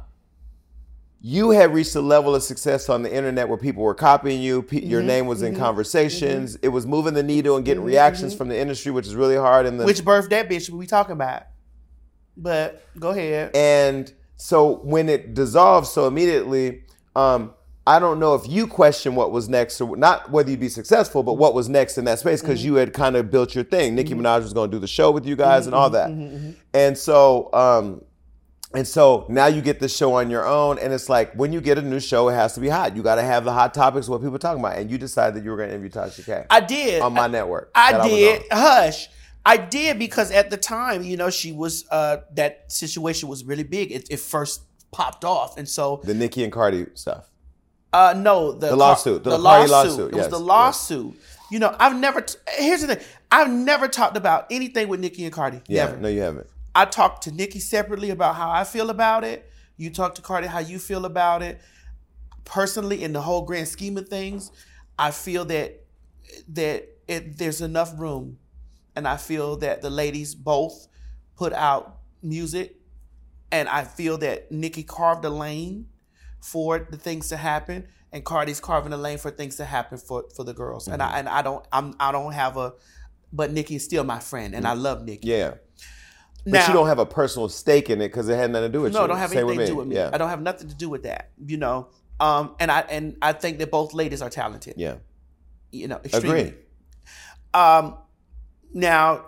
You 1.22 1.50
had 1.50 1.75
reached 1.75 1.94
a 1.94 2.00
level 2.00 2.34
of 2.34 2.43
success 2.43 2.88
on 2.88 3.02
the 3.02 3.14
internet 3.14 3.49
where 3.49 3.58
people 3.58 3.82
were 3.82 3.94
copying 3.94 4.40
you. 4.40 4.62
Pe- 4.62 4.81
Mm-hmm. 4.81 4.90
Your 4.90 5.02
name 5.02 5.26
was 5.26 5.43
in 5.43 5.52
mm-hmm. 5.52 5.62
conversations. 5.62 6.56
Mm-hmm. 6.56 6.67
It 6.67 6.69
was 6.69 6.87
moving 6.87 7.12
the 7.12 7.22
needle 7.22 7.56
and 7.56 7.64
getting 7.64 7.82
mm-hmm. 7.82 7.88
reactions 7.88 8.34
from 8.34 8.49
the 8.49 8.58
industry, 8.58 8.90
which 8.90 9.06
is 9.06 9.14
really 9.14 9.37
hard. 9.37 9.67
In 9.67 9.76
the 9.76 9.84
Which 9.84 10.02
birth 10.05 10.31
that 10.31 10.49
bitch 10.49 10.70
we 10.70 10.87
talking 10.87 11.12
about? 11.12 11.43
But 12.37 12.82
go 12.99 13.11
ahead. 13.11 13.55
And 13.55 14.11
so 14.37 14.81
when 14.82 15.11
it 15.11 15.34
dissolved 15.34 15.87
so 15.87 16.06
immediately, 16.06 16.84
um, 17.14 17.52
I 17.87 17.99
don't 17.99 18.19
know 18.20 18.34
if 18.34 18.49
you 18.49 18.66
question 18.66 19.14
what 19.14 19.32
was 19.32 19.49
next, 19.49 19.81
or 19.81 19.96
not 19.96 20.31
whether 20.31 20.50
you'd 20.50 20.61
be 20.61 20.69
successful, 20.69 21.23
but 21.23 21.34
what 21.34 21.55
was 21.55 21.69
next 21.69 21.99
in 21.99 22.05
that 22.05 22.19
space 22.19 22.40
because 22.40 22.64
you 22.64 22.76
had 22.76 22.93
kind 22.93 23.16
of 23.16 23.31
built 23.31 23.55
your 23.55 23.64
thing. 23.64 23.94
Nicki 23.94 24.14
Minaj 24.14 24.43
was 24.43 24.52
going 24.52 24.70
to 24.70 24.76
do 24.76 24.81
the 24.81 24.87
show 24.87 25.11
with 25.11 25.26
you 25.26 25.37
guys 25.37 25.66
and 25.66 25.75
all 25.75 25.90
that, 25.90 26.11
and 26.73 26.96
so. 26.96 27.52
Um, 27.52 28.05
and 28.75 28.87
so 28.87 29.26
now 29.28 29.46
you 29.46 29.61
get 29.62 29.81
this 29.81 29.96
show 29.96 30.14
on 30.14 30.31
your 30.31 30.46
own, 30.46 30.78
and 30.78 30.92
it's 30.92 31.09
like 31.09 31.33
when 31.35 31.52
you 31.52 31.61
get 31.61 31.76
a 31.78 31.83
new 31.83 31.99
show, 32.00 32.28
it 32.28 32.35
has 32.35 32.54
to 32.54 32.61
be 32.61 32.68
hot. 32.68 32.95
You 32.97 33.02
got 33.02 33.16
to 33.16 33.23
have 33.23 33.45
the 33.45 33.52
hot 33.52 33.75
topics, 33.75 34.09
what 34.09 34.21
people 34.21 34.37
are 34.37 34.38
talking 34.38 34.61
about. 34.61 34.78
And 34.78 34.90
you 34.90 34.97
decided 34.99 35.35
that 35.37 35.45
you 35.45 35.50
were 35.50 35.56
going 35.56 35.71
to 35.71 35.75
interview 35.75 35.90
Tasha 35.90 36.25
K 36.25 36.45
I 36.50 36.61
did. 36.61 37.02
on 37.02 37.12
my 37.12 37.26
network. 37.26 37.71
I 37.75 38.06
did. 38.09 38.42
on. 38.52 38.59
Hush. 38.59 39.09
I 39.45 39.56
did 39.56 39.99
because 39.99 40.30
at 40.30 40.50
the 40.50 40.56
time, 40.56 41.02
you 41.02 41.16
know, 41.16 41.30
she 41.30 41.50
was 41.52 41.85
uh 41.90 42.18
that 42.35 42.71
situation 42.71 43.28
was 43.28 43.42
really 43.45 43.62
big. 43.64 43.90
It, 43.90 44.06
it 44.11 44.21
first 44.21 44.62
popped 44.92 45.25
off, 45.25 45.56
and 45.56 45.68
so 45.68 46.00
The 46.04 46.14
Nicki 46.14 46.45
and 46.45 46.52
Cardi 46.52 46.87
stuff. 46.95 47.30
uh 47.92 48.14
no, 48.16 48.52
the, 48.52 48.68
The 48.68 48.76
lawsuit. 48.76 49.25
The 49.25 49.30
the 49.30 49.38
Cardi 49.42 49.71
lawsuit. 49.71 49.90
lawsuit, 49.90 50.12
It 50.12 50.14
was 50.16 50.23
yes, 50.25 50.30
the 50.30 50.38
yes. 50.38 50.47
lawsuit. 50.47 51.21
You 51.50 51.59
know, 51.59 51.75
I've 51.80 51.97
never. 51.99 52.21
T- 52.21 52.38
here's 52.59 52.83
the 52.83 52.95
thing. 52.95 53.04
I've 53.33 53.50
never 53.50 53.88
talked 53.88 54.16
about 54.16 54.47
anything 54.50 54.87
with 54.88 55.00
Nicki 55.00 55.25
and 55.25 55.33
Cardi. 55.33 55.61
Yeah, 55.66 55.87
Never. 55.87 55.97
no, 55.97 56.09
you 56.09 56.21
haven't. 56.21 56.47
I 56.75 56.85
talked 56.85 57.25
to 57.25 57.33
Nicki 57.33 57.61
separately 57.61 58.11
about 58.11 58.37
how 58.37 58.50
I 58.50 58.65
feel 58.65 58.91
about 58.91 59.25
it. 59.25 59.50
You 59.77 59.91
talked 59.91 60.17
to 60.17 60.23
Cardi 60.23 60.47
how 60.47 60.59
you 60.59 60.79
feel 60.79 61.05
about 61.05 61.43
it. 61.43 61.61
Personally, 62.45 63.03
in 63.03 63.12
the 63.12 63.21
whole 63.21 63.43
grand 63.43 63.69
scheme 63.69 63.97
of 63.97 64.09
things, 64.09 64.50
I 64.99 65.11
feel 65.11 65.45
that 65.47 65.85
that 66.49 66.89
it, 67.09 67.39
there's 67.39 67.61
enough 67.61 67.99
room, 67.99 68.39
and 68.95 69.09
I 69.09 69.17
feel 69.17 69.57
that 69.57 69.83
the 69.83 69.91
ladies 69.91 70.35
both 70.35 70.87
put 71.37 71.53
out 71.53 71.99
music, 72.23 72.77
and 73.50 73.69
I 73.69 73.85
feel 73.85 74.19
that 74.19 74.53
Nicki 74.53 74.83
carved 74.83 75.25
a 75.25 75.31
lane 75.31 75.87
for 76.41 76.79
the 76.79 76.97
things 76.97 77.29
to 77.29 77.37
happen, 77.37 77.89
and 78.12 78.25
Cardi's 78.25 78.61
carving 78.61 78.93
a 78.93 78.97
lane 78.97 79.19
for 79.19 79.31
things 79.31 79.57
to 79.57 79.65
happen 79.65 79.99
for 79.99 80.25
for 80.35 80.45
the 80.45 80.55
girls. 80.55 80.89
And 80.89 81.03
I 81.03 81.07
mm-hmm. 81.07 81.17
and 81.17 81.29
I 81.29 81.43
don't 81.43 81.67
I'm 81.73 81.95
I 81.99 82.12
don't 82.12 82.33
have 82.33 82.57
a, 82.57 82.75
but 83.33 83.50
Nicki 83.50 83.77
is 83.77 83.85
still 83.85 84.05
my 84.05 84.21
friend, 84.21 84.55
and 84.55 84.67
I 84.67 84.73
mm-hmm. 84.73 84.83
love 84.83 85.05
Nicki. 85.05 85.29
Yeah. 85.29 85.55
But 86.44 86.52
Now- 86.52 86.66
you 86.68 86.73
don't 86.73 86.87
have 86.87 86.99
a 86.99 87.06
personal 87.06 87.49
stake 87.49 87.90
in 87.90 88.00
it 88.00 88.09
because 88.09 88.28
it 88.28 88.37
had 88.37 88.50
nothing 88.50 88.73
to 88.73 88.78
do 88.78 88.82
with 88.82 88.92
no, 88.92 89.00
you. 89.00 89.04
I 89.04 89.09
don't 89.09 89.18
have 89.18 89.30
Same 89.30 89.47
anything 89.47 89.59
to 89.61 89.66
do 89.66 89.76
with 89.76 89.88
me. 89.88 89.97
Yeah. 89.97 90.11
I 90.12 90.18
don't 90.18 90.28
have 90.28 90.40
nothing 90.40 90.68
to 90.68 90.75
do 90.75 90.88
with 90.88 91.02
that. 91.02 91.30
You 91.44 91.56
know, 91.56 91.88
um, 92.18 92.54
and 92.59 92.70
I 92.70 92.80
and 92.80 93.16
I 93.20 93.32
think 93.32 93.59
that 93.59 93.70
both 93.70 93.94
ladies 93.94 94.23
are 94.23 94.30
talented. 94.30 94.75
Yeah. 94.76 94.97
You 95.70 95.88
know, 95.88 96.00
extremely. 96.04 96.40
Agree. 96.40 96.54
Um, 97.52 97.99
now, 98.73 99.26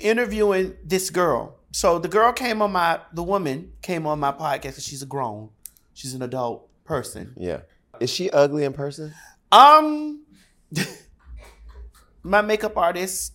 interviewing 0.00 0.76
this 0.84 1.10
girl, 1.10 1.56
So 1.72 1.98
the 1.98 2.08
girl 2.08 2.32
came 2.32 2.62
on 2.62 2.72
my, 2.72 3.00
the 3.12 3.22
woman 3.22 3.72
came 3.82 4.06
on 4.06 4.20
my 4.20 4.30
podcast 4.30 4.62
because 4.62 4.84
she's 4.84 5.02
a 5.02 5.06
grown, 5.06 5.50
she's 5.92 6.14
an 6.14 6.22
adult 6.22 6.68
person. 6.84 7.34
Yeah. 7.36 7.60
Is 8.00 8.10
she 8.10 8.30
ugly 8.30 8.64
in 8.64 8.72
person? 8.72 9.12
Um, 9.50 10.24
my 12.22 12.42
makeup 12.42 12.76
artist 12.76 13.33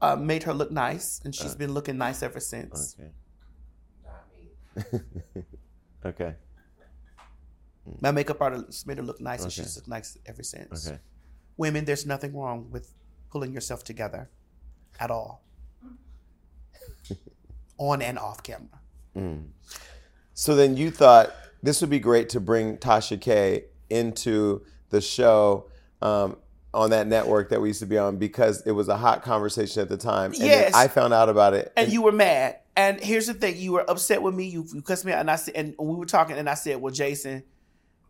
uh, 0.00 0.16
made 0.16 0.42
her 0.44 0.54
look 0.54 0.70
nice, 0.70 1.20
and 1.24 1.34
she's 1.34 1.54
been 1.54 1.72
looking 1.72 1.98
nice 1.98 2.22
ever 2.22 2.40
since. 2.40 2.96
Okay. 4.76 4.92
okay. 6.06 6.34
My 8.00 8.10
makeup 8.10 8.40
artist 8.40 8.86
made 8.86 8.98
her 8.98 9.02
look 9.02 9.20
nice, 9.20 9.42
and 9.42 9.52
she's 9.52 9.76
looked 9.76 9.88
nice 9.88 10.18
ever 10.26 10.42
since. 10.42 10.88
Okay. 10.88 10.98
Women, 11.56 11.84
there's 11.84 12.06
nothing 12.06 12.34
wrong 12.36 12.70
with 12.70 12.92
pulling 13.30 13.52
yourself 13.52 13.84
together 13.84 14.30
at 14.98 15.10
all, 15.10 15.42
on 17.78 18.02
and 18.02 18.18
off 18.18 18.42
camera. 18.42 18.80
So 20.34 20.54
then 20.56 20.76
you 20.76 20.90
thought 20.90 21.34
this 21.62 21.80
would 21.80 21.90
be 21.90 21.98
great 21.98 22.28
to 22.30 22.40
bring 22.40 22.78
Tasha 22.78 23.20
K 23.20 23.64
into 23.90 24.64
the 24.90 25.00
show 25.00 25.70
um, 26.00 26.36
on 26.72 26.90
that 26.90 27.06
network 27.06 27.50
that 27.50 27.60
we 27.60 27.68
used 27.68 27.80
to 27.80 27.86
be 27.86 27.98
on 27.98 28.16
because 28.16 28.62
it 28.66 28.72
was 28.72 28.88
a 28.88 28.96
hot 28.96 29.22
conversation 29.22 29.82
at 29.82 29.88
the 29.88 29.96
time. 29.96 30.32
And 30.32 30.42
Yes. 30.42 30.74
I 30.74 30.86
found 30.88 31.12
out 31.12 31.28
about 31.28 31.54
it. 31.54 31.72
and 31.76 31.92
you 31.92 32.02
were 32.02 32.12
mad. 32.12 32.58
And 32.76 33.00
here's 33.00 33.26
the 33.26 33.34
thing: 33.34 33.56
you 33.58 33.72
were 33.72 33.90
upset 33.90 34.22
with 34.22 34.34
me. 34.34 34.46
You, 34.46 34.64
you 34.72 34.80
cussed 34.80 35.04
me 35.04 35.12
out, 35.12 35.20
and 35.20 35.30
I 35.30 35.36
said, 35.36 35.54
and 35.56 35.74
we 35.78 35.96
were 35.96 36.06
talking, 36.06 36.38
and 36.38 36.48
I 36.48 36.54
said, 36.54 36.80
"Well, 36.80 36.92
Jason, 36.94 37.42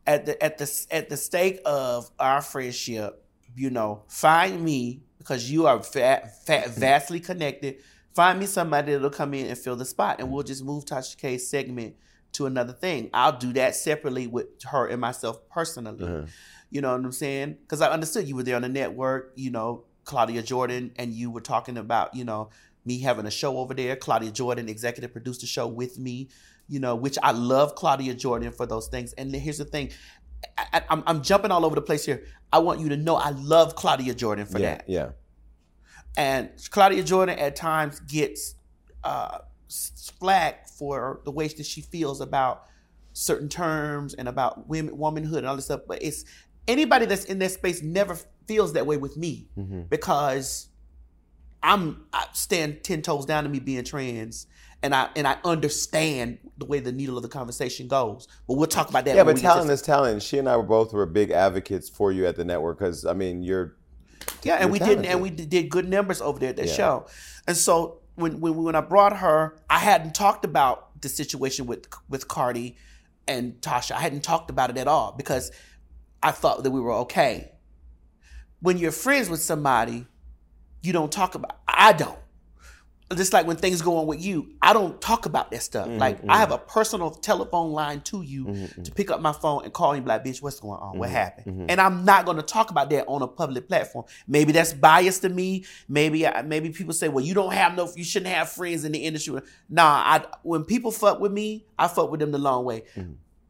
at 0.07 0.27
the 0.27 0.41
at 0.43 0.59
the 0.59 0.87
at 0.91 1.09
the 1.09 1.17
stake 1.17 1.61
of 1.65 2.11
our 2.21 2.41
friendship, 2.43 3.25
you 3.57 3.71
know, 3.71 4.03
find 4.09 4.63
me 4.63 5.03
because 5.19 5.51
you 5.51 5.67
are 5.67 5.83
fat, 5.83 6.45
fat, 6.47 6.69
vastly 6.71 7.21
connected. 7.21 7.77
Find 8.15 8.39
me 8.39 8.47
somebody 8.47 8.93
that'll 8.93 9.11
come 9.11 9.35
in 9.35 9.47
and 9.47 9.57
fill 9.59 9.77
the 9.77 9.85
spot, 9.87 10.21
and 10.21 10.31
we'll 10.31 10.43
just 10.45 10.63
move 10.63 10.85
Tasha 10.85 11.17
K's 11.17 11.49
segment 11.49 11.97
to 12.33 12.47
another 12.47 12.73
thing. 12.75 13.11
I'll 13.15 13.37
do 13.39 13.53
that 13.55 13.75
separately 13.75 14.27
with 14.27 14.47
her 14.65 14.87
and 14.87 15.01
myself 15.01 15.41
personally. 15.49 16.05
Uh-huh. 16.05 16.27
You 16.71 16.81
know 16.81 16.93
what 16.93 17.05
I'm 17.05 17.13
saying? 17.13 17.59
Because 17.63 17.81
I 17.81 17.91
understood 17.91 18.29
you 18.29 18.37
were 18.37 18.43
there 18.43 18.57
on 18.57 18.63
the 18.63 18.69
network, 18.69 19.33
you 19.35 19.51
know, 19.51 19.85
Claudia 20.05 20.43
Jordan, 20.43 20.93
and 20.97 21.13
you 21.13 21.31
were 21.31 21.41
talking 21.41 21.77
about, 21.77 22.15
you 22.15 22.25
know, 22.25 22.51
me 22.85 23.01
having 23.01 23.27
a 23.27 23.31
show 23.31 23.59
over 23.59 23.75
there. 23.75 23.97
Claudia 23.97 24.31
Jordan 24.31 24.69
executive 24.69 25.13
produced 25.13 25.41
the 25.41 25.47
show 25.47 25.67
with 25.67 25.99
me, 25.99 26.29
you 26.69 26.81
know, 26.81 26.95
which 26.95 27.19
I 27.23 27.33
love 27.33 27.75
Claudia 27.75 28.15
Jordan 28.15 28.53
for 28.53 28.67
those 28.67 28.89
things. 28.89 29.13
And 29.15 29.35
here's 29.35 29.59
the 29.59 29.65
thing 29.65 29.91
I, 30.57 30.83
I'm 30.89 31.23
jumping 31.23 31.51
all 31.51 31.65
over 31.65 31.75
the 31.75 31.83
place 31.83 32.05
here. 32.05 32.25
I 32.53 32.59
want 32.59 32.81
you 32.81 32.89
to 32.89 32.97
know 32.97 33.17
I 33.17 33.31
love 33.31 33.77
Claudia 33.77 34.15
Jordan 34.15 34.47
for 34.47 34.59
yeah, 34.59 34.77
that. 34.77 34.85
yeah. 34.89 35.11
And 36.17 36.51
Claudia 36.71 37.03
Jordan 37.03 37.39
at 37.39 37.57
times 37.57 38.01
gets 38.01 38.55
uh, 39.05 39.39
for 40.79 41.21
the 41.25 41.31
ways 41.31 41.55
that 41.55 41.67
she 41.67 41.81
feels 41.81 42.21
about 42.21 42.67
certain 43.13 43.49
terms 43.49 44.15
and 44.15 44.29
about 44.29 44.69
women, 44.69 44.97
womanhood 44.97 45.39
and 45.39 45.47
all 45.47 45.57
this 45.57 45.67
stuff. 45.67 45.83
But 45.87 46.03
it's 46.03 46.25
anybody 46.71 47.07
that's 47.07 47.25
in 47.25 47.39
that 47.41 47.51
space 47.51 47.83
never 47.83 48.17
feels 48.47 48.73
that 48.75 48.87
way 48.87 48.97
with 48.97 49.17
me 49.17 49.49
mm-hmm. 49.59 49.83
because 49.83 50.69
I'm 51.63 52.05
I 52.13 52.27
stand 52.33 52.83
ten 52.85 53.03
toes 53.03 53.27
down 53.27 53.45
to 53.45 53.51
me 53.51 53.61
being 53.61 53.85
trans. 53.85 54.47
And 54.83 54.95
I 54.95 55.11
and 55.15 55.29
I 55.29 55.37
understand 55.45 56.39
the 56.57 56.65
way 56.65 56.81
the 56.81 56.91
needle 56.93 57.19
of 57.19 57.23
the 57.23 57.29
conversation 57.29 57.87
goes, 57.87 58.27
but 58.49 58.55
we'll 58.55 58.67
talk 58.67 58.89
about 58.89 59.05
that. 59.05 59.15
Yeah, 59.15 59.25
but 59.25 59.37
talent 59.37 59.71
is 59.71 59.83
talent. 59.83 60.23
She 60.23 60.39
and 60.39 60.49
I 60.49 60.57
were 60.57 60.63
both 60.63 60.95
were 60.95 61.05
big 61.05 61.31
advocates 61.31 61.91
for 61.91 62.11
you 62.13 62.25
at 62.27 62.37
the 62.37 62.45
network 62.47 62.79
because 62.79 63.05
I 63.05 63.13
mean 63.13 63.43
you're 63.43 63.77
Yeah, 64.43 64.55
and 64.55 64.63
You're 64.63 64.73
we 64.73 64.79
didn't, 64.79 65.05
and 65.05 65.21
we 65.21 65.29
did 65.29 65.51
did 65.51 65.69
good 65.69 65.87
numbers 65.87 66.23
over 66.23 66.39
there 66.39 66.49
at 66.49 66.57
that 66.57 66.69
Yeah. 66.69 66.73
show. 66.73 67.07
And 67.47 67.59
so 67.59 68.01
when, 68.15 68.41
when 68.41 68.55
when 68.55 68.75
I 68.75 68.81
brought 68.81 69.19
her, 69.19 69.59
I 69.69 69.81
hadn't 69.81 70.15
talked 70.15 70.47
about 70.47 71.01
the 71.03 71.11
situation 71.11 71.67
with 71.67 71.87
with 72.09 72.27
Cardi 72.27 72.77
and 73.29 73.61
Tasha. 73.61 73.93
I 73.93 74.01
hadn't 74.01 74.23
talked 74.23 74.49
about 74.49 74.71
it 74.71 74.79
at 74.79 74.89
all 74.89 75.13
because 75.13 75.53
I 76.23 76.31
thought 76.33 76.63
that 76.63 76.71
we 76.71 76.81
were 76.81 76.95
okay. 76.95 77.53
When 78.61 78.77
you're 78.77 78.93
friends 78.93 79.31
with 79.31 79.41
somebody, 79.41 80.07
you 80.83 80.93
don't 80.93 81.11
talk 81.11 81.35
about. 81.35 81.59
I 81.67 81.93
don't. 81.93 82.19
Just 83.17 83.33
like 83.33 83.45
when 83.45 83.57
things 83.57 83.83
go 83.83 83.97
on 83.97 84.07
with 84.07 84.25
you, 84.25 84.53
I 84.63 84.73
don't 84.73 85.01
talk 85.01 85.27
about 85.27 85.51
that 85.51 85.65
stuff. 85.65 85.89
Mm-hmm, 85.89 85.99
like 85.99 86.21
I 86.29 86.39
have 86.39 86.51
mm-hmm. 86.51 86.63
a 86.63 86.67
personal 86.73 87.11
telephone 87.11 87.73
line 87.73 88.03
to 88.03 88.23
you 88.23 88.45
mm-hmm, 88.45 88.83
to 88.83 88.93
pick 88.93 89.11
up 89.11 89.21
my 89.21 89.33
phone 89.33 89.65
and 89.65 89.73
call 89.73 89.97
you, 89.97 90.03
like, 90.03 90.25
bitch, 90.25 90.41
what's 90.41 90.61
going 90.61 90.79
on? 90.79 90.97
What 90.97 91.11
happened? 91.11 91.69
And 91.69 91.81
I'm 91.81 92.05
not 92.05 92.25
going 92.25 92.37
to 92.37 92.43
talk 92.45 92.71
about 92.71 92.89
that 92.91 93.07
on 93.09 93.23
a 93.23 93.27
public 93.27 93.67
platform. 93.67 94.05
Maybe 94.29 94.53
that's 94.53 94.73
biased 94.73 95.23
to 95.23 95.29
me. 95.29 95.65
Maybe 95.89 96.25
I, 96.25 96.43
maybe 96.43 96.71
people 96.71 96.93
say, 96.93 97.09
well, 97.09 97.25
you 97.25 97.35
don't 97.35 97.53
have 97.53 97.75
no, 97.75 97.91
you 97.97 98.05
shouldn't 98.05 98.33
have 98.33 98.49
friends 98.49 98.85
in 98.85 98.93
the 98.93 99.01
industry. 99.01 99.41
Nah, 99.69 99.83
I 99.85 100.25
when 100.45 100.63
people 100.63 100.93
fuck 100.93 101.19
with 101.19 101.33
me, 101.33 101.67
I 101.77 101.89
fuck 101.89 102.13
with 102.13 102.21
them 102.21 102.31
the 102.31 102.39
long 102.39 102.65
way. 102.65 102.85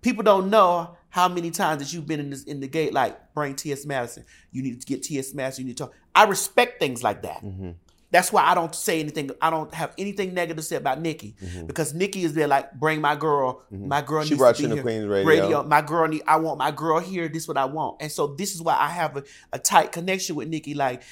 People 0.00 0.23
don't 0.23 0.49
know 0.49 0.97
how 1.11 1.29
many 1.29 1.50
times 1.50 1.83
that 1.83 1.93
you've 1.93 2.07
been 2.07 2.21
in 2.21 2.31
this 2.31 2.45
in 2.45 2.61
the 2.61 2.69
gate, 2.69 2.93
like 2.93 3.35
bring 3.35 3.55
T.S. 3.55 3.85
Madison. 3.85 4.25
You 4.52 4.62
need 4.62 4.81
to 4.81 4.87
get 4.87 5.02
T.S. 5.02 5.35
Madison. 5.35 5.62
You 5.64 5.69
need 5.69 5.76
to 5.76 5.85
talk. 5.85 5.95
I 6.14 6.25
respect 6.25 6.81
things 6.81 7.02
like 7.02 7.23
that. 7.23 7.45
Mm-hmm. 7.45 7.71
That's 8.12 8.33
why 8.33 8.43
I 8.43 8.55
don't 8.55 8.75
say 8.75 8.99
anything. 8.99 9.31
I 9.40 9.50
don't 9.50 9.73
have 9.73 9.95
anything 9.97 10.35
negative 10.35 10.57
to 10.57 10.62
say 10.64 10.76
about 10.76 11.00
Nicki 11.00 11.37
mm-hmm. 11.40 11.67
because 11.67 11.95
Nicki 11.95 12.25
is 12.25 12.35
there 12.35 12.49
like 12.49 12.73
bring 12.73 13.00
my 13.00 13.14
girl. 13.14 13.62
Mm-hmm. 13.73 13.88
My 13.88 14.02
girl. 14.02 14.25
She 14.25 14.31
needs 14.31 14.38
brought 14.38 14.57
to 14.57 14.62
you 14.62 14.75
to. 14.75 14.83
Queens 14.83 15.07
Radio. 15.07 15.62
My 15.62 15.83
girl 15.83 16.09
need. 16.09 16.23
I 16.26 16.37
want 16.37 16.59
my 16.59 16.71
girl 16.71 16.99
here. 16.99 17.29
This 17.29 17.45
is 17.45 17.49
what 17.49 17.57
I 17.57 17.67
want. 17.67 17.99
And 18.00 18.11
so 18.11 18.29
this 18.29 18.55
is 18.55 18.62
why 18.62 18.76
I 18.76 18.88
have 18.88 19.17
a, 19.17 19.25
a 19.52 19.59
tight 19.59 19.93
connection 19.93 20.37
with 20.37 20.49
Nicki. 20.49 20.75
Like 20.75 21.02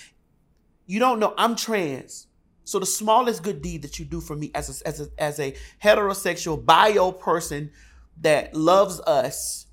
you 0.87 0.99
don't 0.99 1.21
know 1.21 1.35
I'm 1.39 1.55
trans. 1.55 2.27
So 2.65 2.79
the 2.79 2.87
smallest 2.87 3.43
good 3.43 3.63
deed 3.63 3.83
that 3.83 3.99
you 3.99 4.05
do 4.05 4.21
for 4.21 4.37
me 4.37 4.51
as 4.55 4.83
a, 4.83 4.87
as 4.87 5.01
a, 5.01 5.07
as 5.17 5.41
a 5.41 5.55
heterosexual 5.83 6.63
bio 6.63 7.13
person 7.13 7.71
that 8.21 8.55
loves 8.55 9.01
us, 9.01 9.67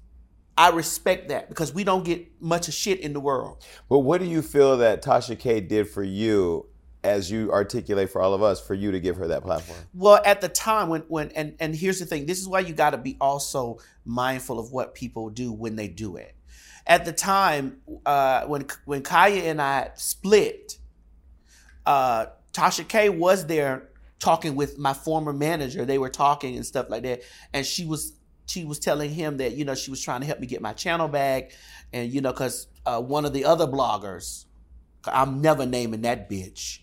I 0.57 0.69
respect 0.69 1.29
that 1.29 1.49
because 1.49 1.73
we 1.73 1.83
don't 1.83 2.05
get 2.05 2.41
much 2.41 2.67
of 2.67 2.73
shit 2.73 2.99
in 3.01 3.13
the 3.13 3.19
world. 3.19 3.63
But 3.89 3.99
what 3.99 4.21
do 4.21 4.25
you 4.25 4.41
feel 4.41 4.77
that 4.77 5.03
Tasha 5.03 5.37
K 5.37 5.59
did 5.59 5.89
for 5.89 6.03
you 6.03 6.67
as 7.03 7.29
you 7.29 7.51
articulate 7.51 8.09
for 8.09 8.21
all 8.21 8.33
of 8.33 8.41
us 8.41 8.59
for 8.59 8.73
you 8.73 8.91
to 8.91 8.99
give 8.99 9.17
her 9.17 9.27
that 9.27 9.43
platform? 9.43 9.79
Well, 9.93 10.21
at 10.25 10.41
the 10.41 10.49
time 10.49 10.89
when 10.89 11.01
when 11.01 11.31
and 11.31 11.55
and 11.59 11.75
here's 11.75 11.99
the 11.99 12.05
thing, 12.05 12.25
this 12.25 12.39
is 12.39 12.47
why 12.47 12.61
you 12.61 12.73
got 12.73 12.91
to 12.91 12.97
be 12.97 13.17
also 13.19 13.79
mindful 14.05 14.59
of 14.59 14.71
what 14.71 14.95
people 14.95 15.29
do 15.29 15.51
when 15.51 15.75
they 15.75 15.87
do 15.87 16.15
it. 16.15 16.35
At 16.87 17.03
the 17.05 17.13
time 17.13 17.81
uh, 18.05 18.45
when 18.45 18.65
when 18.85 19.01
Kaya 19.01 19.43
and 19.43 19.61
I 19.61 19.91
split, 19.95 20.77
uh, 21.85 22.27
Tasha 22.53 22.87
K 22.87 23.09
was 23.09 23.45
there 23.45 23.89
talking 24.19 24.55
with 24.55 24.77
my 24.77 24.93
former 24.93 25.33
manager. 25.33 25.83
They 25.83 25.97
were 25.97 26.09
talking 26.09 26.55
and 26.55 26.65
stuff 26.65 26.89
like 26.89 27.03
that, 27.03 27.23
and 27.53 27.65
she 27.65 27.85
was 27.85 28.13
she 28.47 28.65
was 28.65 28.79
telling 28.79 29.11
him 29.11 29.37
that 29.37 29.53
you 29.53 29.65
know 29.65 29.75
she 29.75 29.89
was 29.91 30.01
trying 30.01 30.21
to 30.21 30.27
help 30.27 30.39
me 30.39 30.47
get 30.47 30.61
my 30.61 30.73
channel 30.73 31.07
back, 31.07 31.51
and 31.93 32.11
you 32.11 32.21
know 32.21 32.31
because 32.31 32.67
uh, 32.85 33.01
one 33.01 33.25
of 33.25 33.33
the 33.33 33.45
other 33.45 33.67
bloggers, 33.67 34.45
I'm 35.05 35.41
never 35.41 35.65
naming 35.65 36.01
that 36.01 36.29
bitch. 36.29 36.79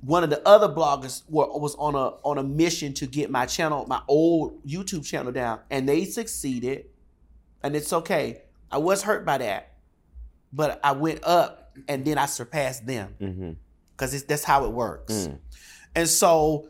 One 0.00 0.22
of 0.22 0.30
the 0.30 0.46
other 0.46 0.68
bloggers 0.68 1.22
were, 1.28 1.46
was 1.46 1.74
on 1.76 1.94
a 1.94 2.08
on 2.22 2.38
a 2.38 2.42
mission 2.42 2.92
to 2.94 3.06
get 3.06 3.30
my 3.30 3.46
channel, 3.46 3.86
my 3.88 4.02
old 4.08 4.64
YouTube 4.66 5.04
channel 5.04 5.32
down, 5.32 5.60
and 5.70 5.88
they 5.88 6.04
succeeded, 6.04 6.86
and 7.62 7.74
it's 7.74 7.92
okay. 7.92 8.42
I 8.70 8.78
was 8.78 9.02
hurt 9.02 9.24
by 9.24 9.38
that, 9.38 9.74
but 10.52 10.80
I 10.84 10.92
went 10.92 11.24
up, 11.24 11.76
and 11.88 12.04
then 12.04 12.18
I 12.18 12.26
surpassed 12.26 12.86
them. 12.86 13.14
Because 13.96 14.24
that's 14.24 14.44
how 14.44 14.66
it 14.66 14.72
works. 14.72 15.28
And 15.94 16.06
so, 16.06 16.68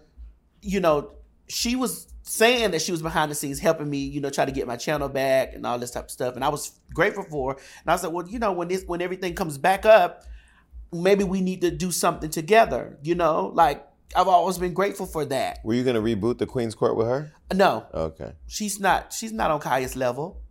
you 0.62 0.78
know, 0.78 1.10
she 1.48 1.74
was 1.74 2.06
saying 2.28 2.72
that 2.72 2.82
she 2.82 2.90
was 2.90 3.02
behind 3.02 3.30
the 3.30 3.34
scenes 3.36 3.60
helping 3.60 3.88
me, 3.88 3.98
you 3.98 4.20
know, 4.20 4.30
try 4.30 4.44
to 4.44 4.50
get 4.52 4.66
my 4.66 4.76
channel 4.76 5.08
back 5.08 5.54
and 5.54 5.64
all 5.64 5.78
this 5.78 5.92
type 5.92 6.04
of 6.06 6.10
stuff, 6.10 6.34
and 6.34 6.44
I 6.44 6.48
was 6.48 6.72
grateful 6.92 7.22
for. 7.22 7.52
Her. 7.52 7.58
And 7.58 7.90
I 7.90 7.94
was 7.94 8.02
like, 8.02 8.12
well, 8.12 8.28
you 8.28 8.38
know, 8.38 8.52
when 8.52 8.68
this 8.68 8.84
when 8.86 9.00
everything 9.00 9.34
comes 9.34 9.58
back 9.58 9.86
up, 9.86 10.24
maybe 10.92 11.24
we 11.24 11.40
need 11.40 11.60
to 11.62 11.70
do 11.70 11.90
something 11.92 12.28
together. 12.30 12.98
You 13.02 13.14
know, 13.14 13.52
like 13.54 13.86
I've 14.14 14.28
always 14.28 14.58
been 14.58 14.74
grateful 14.74 15.06
for 15.06 15.24
that. 15.26 15.60
Were 15.64 15.74
you 15.74 15.84
going 15.84 15.96
to 15.96 16.02
reboot 16.02 16.38
the 16.38 16.46
Queen's 16.46 16.74
Court 16.74 16.96
with 16.96 17.06
her? 17.06 17.32
No, 17.54 17.86
Okay. 17.94 18.32
she's 18.48 18.80
not. 18.80 19.12
She's 19.12 19.32
not 19.32 19.50
on 19.52 19.60
Kaya's 19.60 19.94
level, 19.94 20.42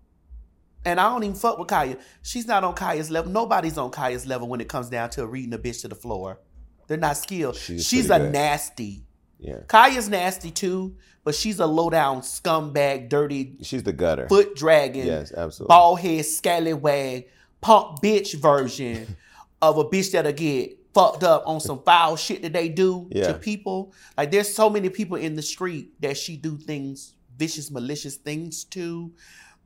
and 0.85 0.99
I 0.99 1.09
don't 1.09 1.23
even 1.23 1.35
fuck 1.35 1.57
with 1.59 1.67
Kaya. 1.67 1.97
She's 2.21 2.47
not 2.47 2.63
on 2.63 2.73
Kaya's 2.75 3.11
level. 3.11 3.31
Nobody's 3.31 3.77
on 3.77 3.91
Kaya's 3.91 4.25
level 4.25 4.47
when 4.47 4.61
it 4.61 4.69
comes 4.69 4.89
down 4.89 5.09
to 5.11 5.27
reading 5.27 5.53
a 5.53 5.57
bitch 5.57 5.81
to 5.81 5.87
the 5.89 5.95
floor. 5.95 6.39
They're 6.87 6.97
not 6.97 7.17
skilled. 7.17 7.55
She's 7.55 7.85
She's, 7.85 8.09
a 8.11 8.19
good. 8.19 8.31
nasty. 8.31 9.04
Yeah. 9.39 9.59
Kaya's 9.67 10.09
nasty 10.09 10.51
too, 10.51 10.95
but 11.23 11.35
she's 11.35 11.59
a 11.59 11.65
low 11.65 11.89
down 11.89 12.21
scumbag, 12.21 13.09
dirty, 13.09 13.57
She's 13.61 13.83
the 13.83 13.93
gutter. 13.93 14.27
foot 14.27 14.55
dragon. 14.55 15.05
Yes, 15.07 15.31
absolutely. 15.35 15.73
bald 15.73 15.99
head, 15.99 16.25
scallywag, 16.25 17.27
punk 17.61 18.01
bitch 18.01 18.33
version 18.39 19.15
of 19.61 19.77
a 19.77 19.85
bitch 19.85 20.11
that'll 20.11 20.31
get 20.31 20.77
fucked 20.93 21.23
up 21.23 21.43
on 21.45 21.59
some 21.59 21.81
foul 21.83 22.15
shit 22.15 22.41
that 22.41 22.53
they 22.53 22.69
do 22.69 23.07
Yeah. 23.11 23.27
to 23.27 23.33
people. 23.33 23.93
Like 24.17 24.31
there's 24.31 24.53
so 24.53 24.69
many 24.69 24.89
people 24.89 25.17
in 25.17 25.35
the 25.35 25.41
street 25.41 25.99
that 26.01 26.15
she 26.17 26.37
do 26.37 26.57
things, 26.57 27.15
vicious, 27.37 27.69
malicious 27.69 28.15
things 28.15 28.63
to 28.65 29.11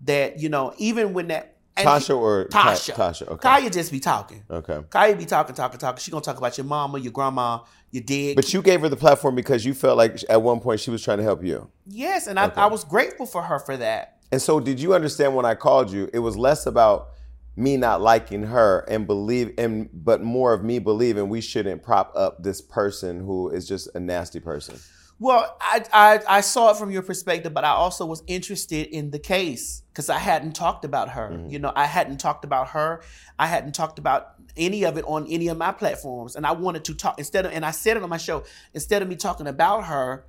that, 0.06 0.40
you 0.40 0.50
know, 0.50 0.74
even 0.78 1.14
when 1.14 1.28
that 1.28 1.58
And 1.80 1.88
Tasha 1.88 2.18
or 2.18 2.46
Ka- 2.46 2.74
Tasha. 2.74 2.94
Tasha, 2.94 3.28
okay. 3.28 3.42
Kaya 3.42 3.70
just 3.70 3.92
be 3.92 4.00
talking. 4.00 4.44
Okay. 4.50 4.82
Kaya 4.90 5.16
be 5.16 5.26
talking, 5.26 5.56
talking, 5.56 5.80
talking. 5.80 6.02
She 6.02 6.12
gonna 6.12 6.22
talk 6.22 6.38
about 6.38 6.58
your 6.58 6.66
mama, 6.66 7.00
your 7.00 7.12
grandma, 7.12 7.60
your 7.92 8.04
dad. 8.04 8.36
But 8.36 8.54
you 8.54 8.62
gave 8.62 8.82
her 8.82 8.90
the 8.90 8.96
platform 8.98 9.36
because 9.36 9.66
you 9.66 9.74
felt 9.74 9.98
like 9.98 10.20
at 10.30 10.42
one 10.42 10.60
point 10.60 10.80
she 10.80 10.92
was 10.92 11.04
trying 11.04 11.18
to 11.18 11.24
help 11.24 11.44
you. 11.44 11.70
yes, 11.88 12.28
and 12.28 12.40
I, 12.40 12.52
I 12.56 12.68
was 12.68 12.84
grateful 12.84 13.26
for 13.26 13.42
her 13.42 13.60
for 13.60 13.78
that. 13.78 14.18
And 14.32 14.42
so, 14.42 14.60
did 14.60 14.80
you 14.80 14.94
understand 14.94 15.36
when 15.36 15.46
I 15.46 15.56
called 15.56 15.92
you? 15.92 16.10
It 16.14 16.20
was 16.20 16.38
less 16.38 16.66
about 16.68 17.10
me 17.56 17.76
not 17.78 18.00
liking 18.00 18.44
her 18.44 18.86
and 18.88 19.08
believe, 19.08 19.54
and 19.58 19.90
but 19.92 20.22
more 20.22 20.54
of 20.54 20.64
me 20.64 20.80
believing 20.80 21.30
we 21.30 21.42
shouldn't 21.42 21.82
prop 21.84 22.14
up 22.16 22.44
this 22.44 22.62
person 22.62 23.20
who 23.20 23.50
is 23.50 23.68
just 23.68 23.90
a 23.96 24.00
nasty 24.00 24.40
person. 24.40 24.78
Well, 25.20 25.58
I, 25.60 25.84
I 25.92 26.20
I 26.28 26.42
saw 26.42 26.72
it 26.72 26.78
from 26.78 26.92
your 26.92 27.02
perspective, 27.02 27.54
but 27.54 27.66
I 27.66 27.72
also 27.72 28.06
was 28.06 28.24
interested 28.28 28.88
in 28.88 29.12
the 29.12 29.20
case 29.20 29.84
because 29.92 30.10
I 30.10 30.18
hadn't 30.18 30.54
talked 30.54 30.86
about 30.86 31.10
her. 31.10 31.32
Mm-hmm. 31.32 31.50
You 31.50 31.60
know, 31.60 31.74
I 31.76 31.86
hadn't 31.86 32.20
talked 32.20 32.46
about 32.46 32.70
her. 32.70 33.02
I 33.38 33.48
hadn't 33.48 33.76
talked 33.76 34.00
about 34.00 34.36
any 34.56 34.86
of 34.86 34.98
it 34.98 35.04
on 35.06 35.28
any 35.28 35.50
of 35.50 35.58
my 35.58 35.74
platforms, 35.74 36.38
and 36.38 36.46
I 36.46 36.54
wanted 36.54 36.86
to 36.86 36.94
talk 36.94 37.20
instead 37.20 37.46
of. 37.46 37.52
And 37.52 37.66
I 37.66 37.72
said 37.72 37.98
it 37.98 38.04
on 38.04 38.10
my 38.10 38.18
show 38.18 38.46
instead 38.74 39.02
of 39.02 39.10
me 39.10 39.18
talking 39.18 39.48
about 39.48 39.86
her, 39.86 40.26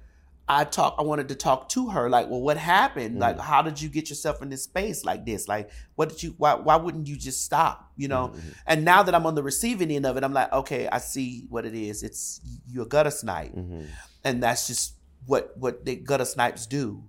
I 0.48 0.64
talk. 0.64 0.96
I 0.98 1.02
wanted 1.02 1.28
to 1.28 1.36
talk 1.36 1.68
to 1.70 1.90
her. 1.90 2.10
Like, 2.10 2.28
well, 2.28 2.40
what 2.40 2.56
happened? 2.56 3.12
Mm-hmm. 3.12 3.20
Like, 3.20 3.38
how 3.38 3.62
did 3.62 3.80
you 3.80 3.88
get 3.88 4.10
yourself 4.10 4.42
in 4.42 4.48
this 4.48 4.64
space 4.64 5.04
like 5.04 5.24
this? 5.24 5.46
Like, 5.46 5.70
what 5.94 6.08
did 6.08 6.20
you? 6.24 6.34
Why? 6.36 6.54
Why 6.54 6.74
wouldn't 6.74 7.06
you 7.06 7.16
just 7.16 7.44
stop? 7.44 7.92
You 7.96 8.08
know. 8.08 8.32
Mm-hmm. 8.34 8.48
And 8.66 8.84
now 8.84 9.04
that 9.04 9.14
I'm 9.14 9.24
on 9.24 9.36
the 9.36 9.42
receiving 9.44 9.92
end 9.92 10.04
of 10.04 10.16
it, 10.16 10.24
I'm 10.24 10.32
like, 10.32 10.52
okay, 10.52 10.88
I 10.88 10.98
see 10.98 11.46
what 11.48 11.64
it 11.64 11.74
is. 11.74 12.02
It's 12.02 12.40
you're 12.66 12.86
a 12.86 12.88
gutter 12.88 13.12
snipe 13.12 13.54
Mm-hmm. 13.54 13.82
And 14.24 14.42
that's 14.42 14.66
just 14.66 14.94
what 15.26 15.56
what 15.56 15.84
the 15.84 15.96
gutter 15.96 16.24
snipes 16.24 16.66
do. 16.66 17.02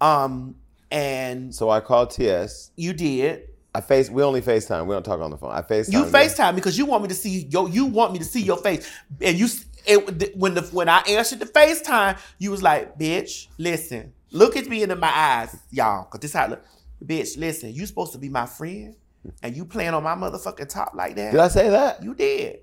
Um, 0.00 0.56
and 0.90 1.54
So 1.54 1.70
I 1.70 1.80
called 1.80 2.10
TS. 2.10 2.70
you 2.76 2.92
did. 2.92 3.48
I 3.76 3.80
face. 3.80 4.08
We 4.08 4.22
only 4.22 4.40
Facetime. 4.40 4.86
We 4.86 4.94
don't 4.94 5.02
talk 5.04 5.20
on 5.20 5.30
the 5.32 5.36
phone. 5.36 5.50
I 5.50 5.62
Facetime. 5.62 5.92
You. 5.92 6.04
FaceTime 6.04 6.54
because 6.54 6.78
you 6.78 6.86
want 6.86 7.02
me 7.02 7.08
to 7.08 7.14
see 7.14 7.46
yo. 7.50 7.66
You 7.66 7.86
want 7.86 8.12
me 8.12 8.20
to 8.20 8.24
see 8.24 8.40
your 8.40 8.56
face, 8.58 8.88
and 9.20 9.36
you 9.36 9.48
it, 9.86 10.36
when 10.36 10.54
the 10.54 10.62
when 10.72 10.88
I 10.88 11.00
answered 11.08 11.40
the 11.40 11.46
FaceTime, 11.46 12.18
you 12.38 12.52
was 12.52 12.62
like, 12.62 12.96
"Bitch, 12.96 13.48
listen, 13.58 14.12
look 14.30 14.56
at 14.56 14.68
me 14.68 14.84
into 14.84 14.94
my 14.94 15.10
eyes, 15.12 15.56
y'all, 15.70 16.04
cause 16.04 16.20
this 16.20 16.32
how 16.32 16.44
it 16.44 16.50
look. 16.50 16.64
Bitch, 17.04 17.36
listen, 17.36 17.74
you 17.74 17.84
supposed 17.86 18.12
to 18.12 18.18
be 18.18 18.28
my 18.28 18.46
friend, 18.46 18.94
and 19.42 19.56
you 19.56 19.64
playing 19.64 19.92
on 19.92 20.04
my 20.04 20.14
motherfucking 20.14 20.68
top 20.68 20.92
like 20.94 21.16
that. 21.16 21.32
Did 21.32 21.40
I 21.40 21.48
say 21.48 21.68
that? 21.70 22.02
You 22.02 22.14
did. 22.14 22.60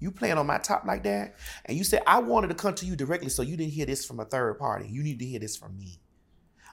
You 0.00 0.10
playing 0.10 0.38
on 0.38 0.46
my 0.46 0.58
top 0.58 0.84
like 0.86 1.02
that, 1.04 1.36
and 1.66 1.76
you 1.78 1.84
said 1.84 2.02
I 2.06 2.18
wanted 2.20 2.48
to 2.48 2.54
come 2.54 2.74
to 2.74 2.86
you 2.86 2.96
directly, 2.96 3.28
so 3.28 3.42
you 3.42 3.56
didn't 3.56 3.72
hear 3.72 3.86
this 3.86 4.04
from 4.04 4.18
a 4.18 4.24
third 4.24 4.58
party. 4.58 4.88
You 4.88 5.02
need 5.02 5.18
to 5.20 5.24
hear 5.26 5.38
this 5.38 5.56
from 5.56 5.76
me. 5.78 6.00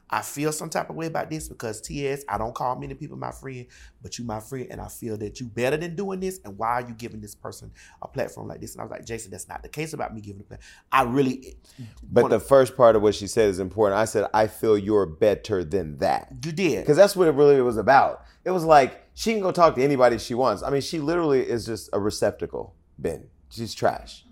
I 0.10 0.22
feel 0.22 0.54
some 0.54 0.70
type 0.70 0.90
of 0.90 0.96
way 0.96 1.08
about 1.08 1.30
this 1.30 1.50
because 1.50 1.82
TS, 1.82 2.24
I 2.30 2.38
don't 2.38 2.56
call 2.56 2.78
many 2.80 2.94
people 2.94 3.18
my 3.18 3.32
friend, 3.32 3.66
but 4.02 4.18
you 4.18 4.24
my 4.24 4.40
friend, 4.40 4.68
and 4.72 4.80
I 4.80 4.88
feel 4.88 5.18
that 5.18 5.42
you 5.42 5.48
better 5.48 5.76
than 5.76 5.98
doing 5.98 6.22
this. 6.22 6.40
And 6.46 6.58
why 6.58 6.76
are 6.76 6.88
you 6.88 6.94
giving 6.94 7.20
this 7.20 7.36
person 7.36 7.74
a 8.02 8.08
platform 8.08 8.48
like 8.48 8.62
this? 8.62 8.72
And 8.74 8.80
I 8.80 8.86
was 8.86 8.92
like, 8.92 9.06
Jason, 9.06 9.32
that's 9.32 9.50
not 9.50 9.64
the 9.64 9.68
case 9.68 9.92
about 9.92 10.16
me 10.16 10.22
giving 10.22 10.40
a 10.40 10.44
platform. 10.46 10.70
I 10.94 11.04
really, 11.04 11.58
But 12.02 12.22
wanna- 12.24 12.36
the 12.36 12.40
first 12.40 12.78
part 12.78 12.96
of 12.96 13.02
what 13.02 13.16
she 13.16 13.28
said 13.28 13.50
is 13.50 13.60
important. 13.60 14.00
I 14.00 14.06
said 14.06 14.30
I 14.34 14.48
feel 14.48 14.78
you're 14.78 15.06
better 15.06 15.66
than 15.66 15.98
that. 15.98 16.32
you 16.42 16.54
did. 16.54 16.84
Because 16.84 16.96
that's 16.96 17.18
what 17.18 17.28
it 17.28 17.32
really 17.32 17.62
was 17.62 17.76
about. 17.76 18.24
It 18.46 18.52
was 18.52 18.64
like 18.64 19.04
she 19.14 19.34
can 19.34 19.42
go 19.42 19.52
talk 19.52 19.76
to 19.76 19.84
anybody 19.84 20.18
she 20.20 20.36
wants. 20.36 20.64
I 20.64 20.70
mean, 20.70 20.80
she 20.80 21.00
literally 21.00 21.42
is 21.42 21.66
just 21.66 21.90
a 21.92 22.00
receptacle 22.00 22.76
bin. 23.02 23.28
She's 23.50 23.74
trash. 23.74 24.24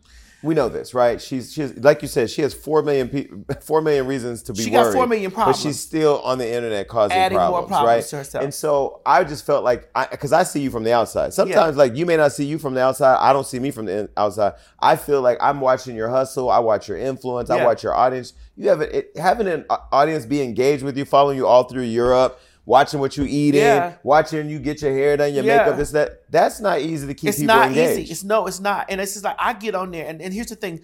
We 0.44 0.54
know 0.54 0.70
this, 0.70 0.94
right? 0.94 1.20
She's 1.20 1.52
she's 1.54 1.76
like 1.78 2.04
you 2.04 2.08
said, 2.08 2.30
she 2.30 2.44
has 2.44 2.54
four 2.54 2.84
million 2.84 3.10
people, 3.10 3.44
four 3.62 3.82
million 3.82 4.06
reasons 4.06 4.44
to 4.44 4.54
be 4.54 4.62
She 4.62 4.70
got 4.70 4.84
worried. 4.84 4.94
four 4.94 5.08
million 5.08 5.32
but 5.32 5.36
problems. 5.36 5.60
she's 5.60 5.80
still 5.80 6.22
on 6.22 6.38
the 6.38 6.48
internet 6.48 6.88
causing 6.88 7.18
Adding 7.18 7.40
more 7.40 7.48
problems, 7.48 7.70
problems 7.70 7.88
right? 7.88 8.10
to 8.10 8.16
herself. 8.18 8.44
And 8.44 8.54
so 8.54 9.02
I 9.08 9.24
just 9.24 9.44
felt 9.44 9.64
like, 9.64 9.90
because 10.12 10.34
I, 10.34 10.44
see 10.44 10.60
you 10.62 10.70
from 10.70 10.84
the 10.84 10.94
outside. 10.94 11.34
Sometimes, 11.34 11.78
like 11.78 11.96
you 11.96 12.06
may 12.06 12.16
not 12.16 12.32
see 12.32 12.46
you 12.46 12.60
from 12.60 12.76
the 12.76 12.82
outside. 12.82 13.18
I 13.20 13.34
don't 13.34 13.48
see 13.48 13.58
me 13.58 13.72
from 13.72 13.86
the 13.86 14.00
in- 14.02 14.10
outside. 14.18 14.54
I 14.80 14.98
feel 14.98 15.22
like 15.22 15.40
I'm 15.42 15.62
watching 15.62 15.96
your 15.96 16.10
hustle. 16.10 16.52
I 16.52 16.60
watch 16.60 16.88
your 16.88 16.98
influence. 17.00 17.50
I 17.50 17.66
watch 17.66 17.82
your 17.82 17.96
audience. 17.96 18.34
You 18.56 18.70
have 18.70 18.82
it, 18.82 18.94
it, 18.94 19.18
having 19.18 19.48
an 19.48 19.66
uh, 19.68 19.78
audience 19.92 20.28
be 20.28 20.44
engaged 20.44 20.84
with 20.84 20.96
you, 20.96 21.06
following 21.06 21.38
you 21.38 21.48
all 21.48 21.64
through 21.64 21.84
Europe, 21.84 22.40
watching 22.66 23.00
what 23.00 23.16
you 23.18 23.26
eat 23.28 23.54
Yeah. 23.54 23.88
in, 23.88 23.98
watching 24.04 24.50
you 24.50 24.60
get 24.60 24.82
your 24.82 24.92
hair 24.92 25.18
done, 25.18 25.34
your 25.34 25.44
Yeah. 25.44 25.58
makeup, 25.58 25.78
this 25.78 25.92
that. 25.92 26.24
That's 26.30 26.60
not 26.60 26.82
easy 26.82 27.08
to 27.08 27.14
keep 27.14 27.30
it's 27.30 27.40
not 27.40 27.70
engaged. 27.70 28.00
easy. 28.00 28.12
It's 28.12 28.24
no, 28.24 28.48
it's 28.48 28.60
not. 28.60 28.88
And 28.90 29.00
it's 29.00 29.14
just 29.14 29.26
like 29.26 29.36
I 29.40 29.54
get 29.54 29.76
on 29.76 29.92
there, 29.92 30.08
and, 30.08 30.22
and 30.22 30.34
here's 30.34 30.48
the 30.48 30.56
thing: 30.56 30.82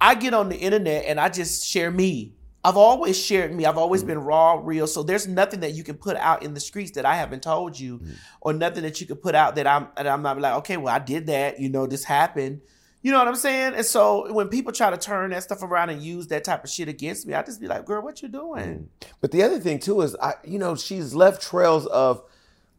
I 0.00 0.14
get 0.14 0.34
on 0.34 0.48
the 0.48 0.56
internet 0.56 1.04
and 1.06 1.18
I 1.18 1.28
just 1.28 1.66
share 1.66 1.90
me. 1.90 2.34
I've 2.66 2.78
always 2.78 3.18
shared 3.20 3.54
me. 3.54 3.66
I've 3.66 3.76
always 3.76 4.02
mm. 4.02 4.08
been 4.08 4.18
raw, 4.20 4.58
real. 4.62 4.86
So 4.86 5.02
there's 5.02 5.28
nothing 5.28 5.60
that 5.60 5.72
you 5.72 5.84
can 5.84 5.96
put 5.96 6.16
out 6.16 6.42
in 6.42 6.54
the 6.54 6.60
streets 6.60 6.92
that 6.92 7.04
I 7.04 7.14
haven't 7.14 7.42
told 7.42 7.78
you, 7.78 7.98
mm. 7.98 8.14
or 8.40 8.54
nothing 8.54 8.82
that 8.84 9.00
you 9.00 9.06
could 9.06 9.20
put 9.20 9.34
out 9.34 9.56
that 9.56 9.66
I'm 9.66 9.88
that 9.96 10.06
I'm 10.06 10.22
not 10.22 10.40
like, 10.40 10.54
okay, 10.58 10.78
well, 10.78 10.94
I 10.94 10.98
did 10.98 11.26
that. 11.26 11.60
You 11.60 11.68
know, 11.68 11.86
this 11.86 12.04
happened. 12.04 12.62
You 13.04 13.12
know 13.12 13.18
what 13.18 13.28
I'm 13.28 13.36
saying? 13.36 13.74
And 13.74 13.84
so 13.84 14.32
when 14.32 14.48
people 14.48 14.72
try 14.72 14.88
to 14.88 14.96
turn 14.96 15.30
that 15.32 15.42
stuff 15.42 15.62
around 15.62 15.90
and 15.90 16.02
use 16.02 16.28
that 16.28 16.42
type 16.42 16.64
of 16.64 16.70
shit 16.70 16.88
against 16.88 17.26
me, 17.26 17.34
I 17.34 17.42
just 17.42 17.60
be 17.60 17.68
like, 17.68 17.84
girl, 17.84 18.02
what 18.02 18.22
you 18.22 18.28
doing? 18.28 18.88
But 19.20 19.30
the 19.30 19.42
other 19.42 19.60
thing 19.60 19.78
too 19.78 20.00
is, 20.00 20.16
I 20.22 20.32
you 20.42 20.58
know, 20.58 20.74
she's 20.74 21.14
left 21.14 21.42
trails 21.42 21.84
of 21.86 22.22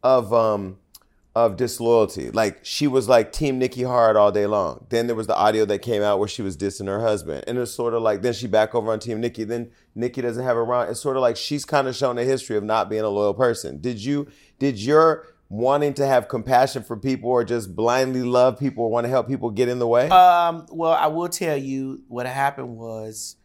of 0.02 0.34
um 0.34 0.78
of 1.36 1.56
disloyalty. 1.56 2.32
Like 2.32 2.58
she 2.64 2.88
was 2.88 3.08
like 3.08 3.30
Team 3.30 3.60
Nicki 3.60 3.84
Hard 3.84 4.16
all 4.16 4.32
day 4.32 4.46
long. 4.46 4.84
Then 4.88 5.06
there 5.06 5.14
was 5.14 5.28
the 5.28 5.36
audio 5.36 5.64
that 5.66 5.78
came 5.78 6.02
out 6.02 6.18
where 6.18 6.26
she 6.26 6.42
was 6.42 6.56
dissing 6.56 6.88
her 6.88 7.00
husband, 7.00 7.44
and 7.46 7.56
it's 7.56 7.70
sort 7.70 7.94
of 7.94 8.02
like 8.02 8.22
then 8.22 8.32
she 8.32 8.48
back 8.48 8.74
over 8.74 8.90
on 8.90 8.98
Team 8.98 9.20
Nicki. 9.20 9.44
Then 9.44 9.70
Nicki 9.94 10.22
doesn't 10.22 10.42
have 10.42 10.56
her 10.56 10.62
around. 10.62 10.88
It's 10.88 10.98
sort 10.98 11.16
of 11.16 11.22
like 11.22 11.36
she's 11.36 11.64
kind 11.64 11.86
of 11.86 11.94
shown 11.94 12.18
a 12.18 12.24
history 12.24 12.56
of 12.56 12.64
not 12.64 12.90
being 12.90 13.02
a 13.02 13.08
loyal 13.08 13.32
person. 13.32 13.80
Did 13.80 14.02
you? 14.02 14.26
Did 14.58 14.76
your 14.76 15.35
wanting 15.48 15.94
to 15.94 16.06
have 16.06 16.28
compassion 16.28 16.82
for 16.82 16.96
people 16.96 17.30
or 17.30 17.44
just 17.44 17.74
blindly 17.76 18.22
love 18.22 18.58
people 18.58 18.84
or 18.84 18.90
want 18.90 19.04
to 19.04 19.08
help 19.08 19.28
people 19.28 19.50
get 19.50 19.68
in 19.68 19.78
the 19.78 19.86
way? 19.86 20.08
Um, 20.08 20.66
well, 20.70 20.92
I 20.92 21.06
will 21.06 21.28
tell 21.28 21.56
you 21.56 22.02
what 22.08 22.26
happened 22.26 22.76
was 22.76 23.36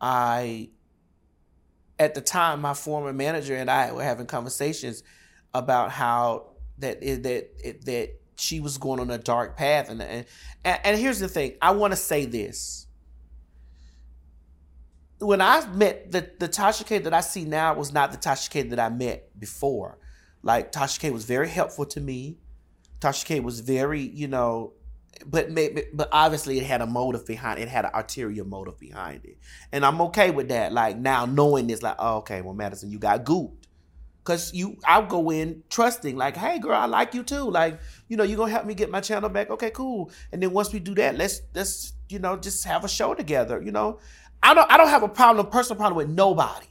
I 0.00 0.70
at 1.98 2.14
the 2.14 2.20
time 2.20 2.60
my 2.60 2.74
former 2.74 3.12
manager 3.12 3.54
and 3.54 3.70
I 3.70 3.92
were 3.92 4.02
having 4.02 4.26
conversations 4.26 5.02
about 5.52 5.90
how 5.90 6.50
that 6.78 7.00
that 7.00 7.82
that 7.84 8.10
she 8.36 8.58
was 8.58 8.78
going 8.78 8.98
on 8.98 9.10
a 9.10 9.18
dark 9.18 9.56
path. 9.56 9.88
And 9.90 10.02
and, 10.02 10.26
and 10.64 10.98
here's 10.98 11.20
the 11.20 11.28
thing. 11.28 11.54
I 11.62 11.70
want 11.70 11.92
to 11.92 11.96
say 11.96 12.26
this. 12.26 12.86
When 15.20 15.40
I 15.40 15.64
met 15.68 16.10
the 16.10 16.28
the 16.38 16.48
Tasha 16.48 16.84
K 16.84 16.98
that 16.98 17.14
I 17.14 17.20
see 17.20 17.44
now 17.44 17.74
was 17.74 17.92
not 17.92 18.10
the 18.10 18.18
Tasha 18.18 18.50
K 18.50 18.62
that 18.62 18.80
I 18.80 18.88
met 18.88 19.38
before 19.38 19.98
like 20.44 20.70
Tasha 20.72 21.00
K 21.00 21.10
was 21.10 21.24
very 21.24 21.48
helpful 21.48 21.86
to 21.86 22.00
me. 22.00 22.38
Tasha 23.00 23.24
K 23.24 23.40
was 23.40 23.60
very 23.60 24.00
you 24.00 24.28
know 24.28 24.74
but 25.26 25.48
but 25.94 26.08
obviously 26.12 26.58
it 26.58 26.64
had 26.64 26.80
a 26.80 26.86
motive 26.86 27.26
behind 27.26 27.58
it. 27.58 27.62
it 27.62 27.68
had 27.68 27.84
an 27.84 27.90
ulterior 27.94 28.44
motive 28.44 28.78
behind 28.78 29.24
it. 29.24 29.38
And 29.72 29.84
i'm 29.84 30.00
okay 30.02 30.30
with 30.30 30.48
that 30.48 30.72
like 30.72 30.98
now 30.98 31.24
knowing 31.24 31.66
this 31.66 31.82
like 31.82 31.96
oh, 31.98 32.18
okay 32.18 32.40
well 32.42 32.54
madison 32.54 32.90
you 32.90 32.98
got 32.98 33.24
gooped. 33.24 33.64
Because 34.18 34.52
you 34.54 34.76
i'll 34.86 35.06
go 35.06 35.30
in 35.30 35.62
trusting 35.70 36.16
like 36.16 36.36
hey 36.36 36.58
girl 36.58 36.74
i 36.74 36.86
like 36.86 37.14
you 37.14 37.22
too. 37.22 37.50
Like 37.50 37.80
you 38.08 38.16
know 38.16 38.24
you're 38.24 38.36
gonna 38.36 38.52
help 38.52 38.66
me 38.66 38.74
get 38.74 38.90
my 38.90 39.00
channel 39.00 39.30
back? 39.30 39.50
Okay 39.50 39.70
cool. 39.70 40.10
And 40.32 40.42
then 40.42 40.52
once 40.52 40.72
we 40.72 40.80
do 40.80 40.94
that 40.96 41.16
let's 41.16 41.40
let's 41.54 41.92
you 42.08 42.18
know 42.18 42.36
just 42.36 42.64
have 42.64 42.84
a 42.84 42.88
show 42.88 43.14
together 43.14 43.62
you 43.62 43.72
know? 43.72 44.00
I 44.42 44.52
don't 44.52 44.70
i 44.70 44.76
don't 44.76 44.88
have 44.88 45.02
a 45.02 45.08
problem 45.08 45.46
personal 45.46 45.78
problem 45.78 45.96
with 45.96 46.14
nobody 46.14 46.66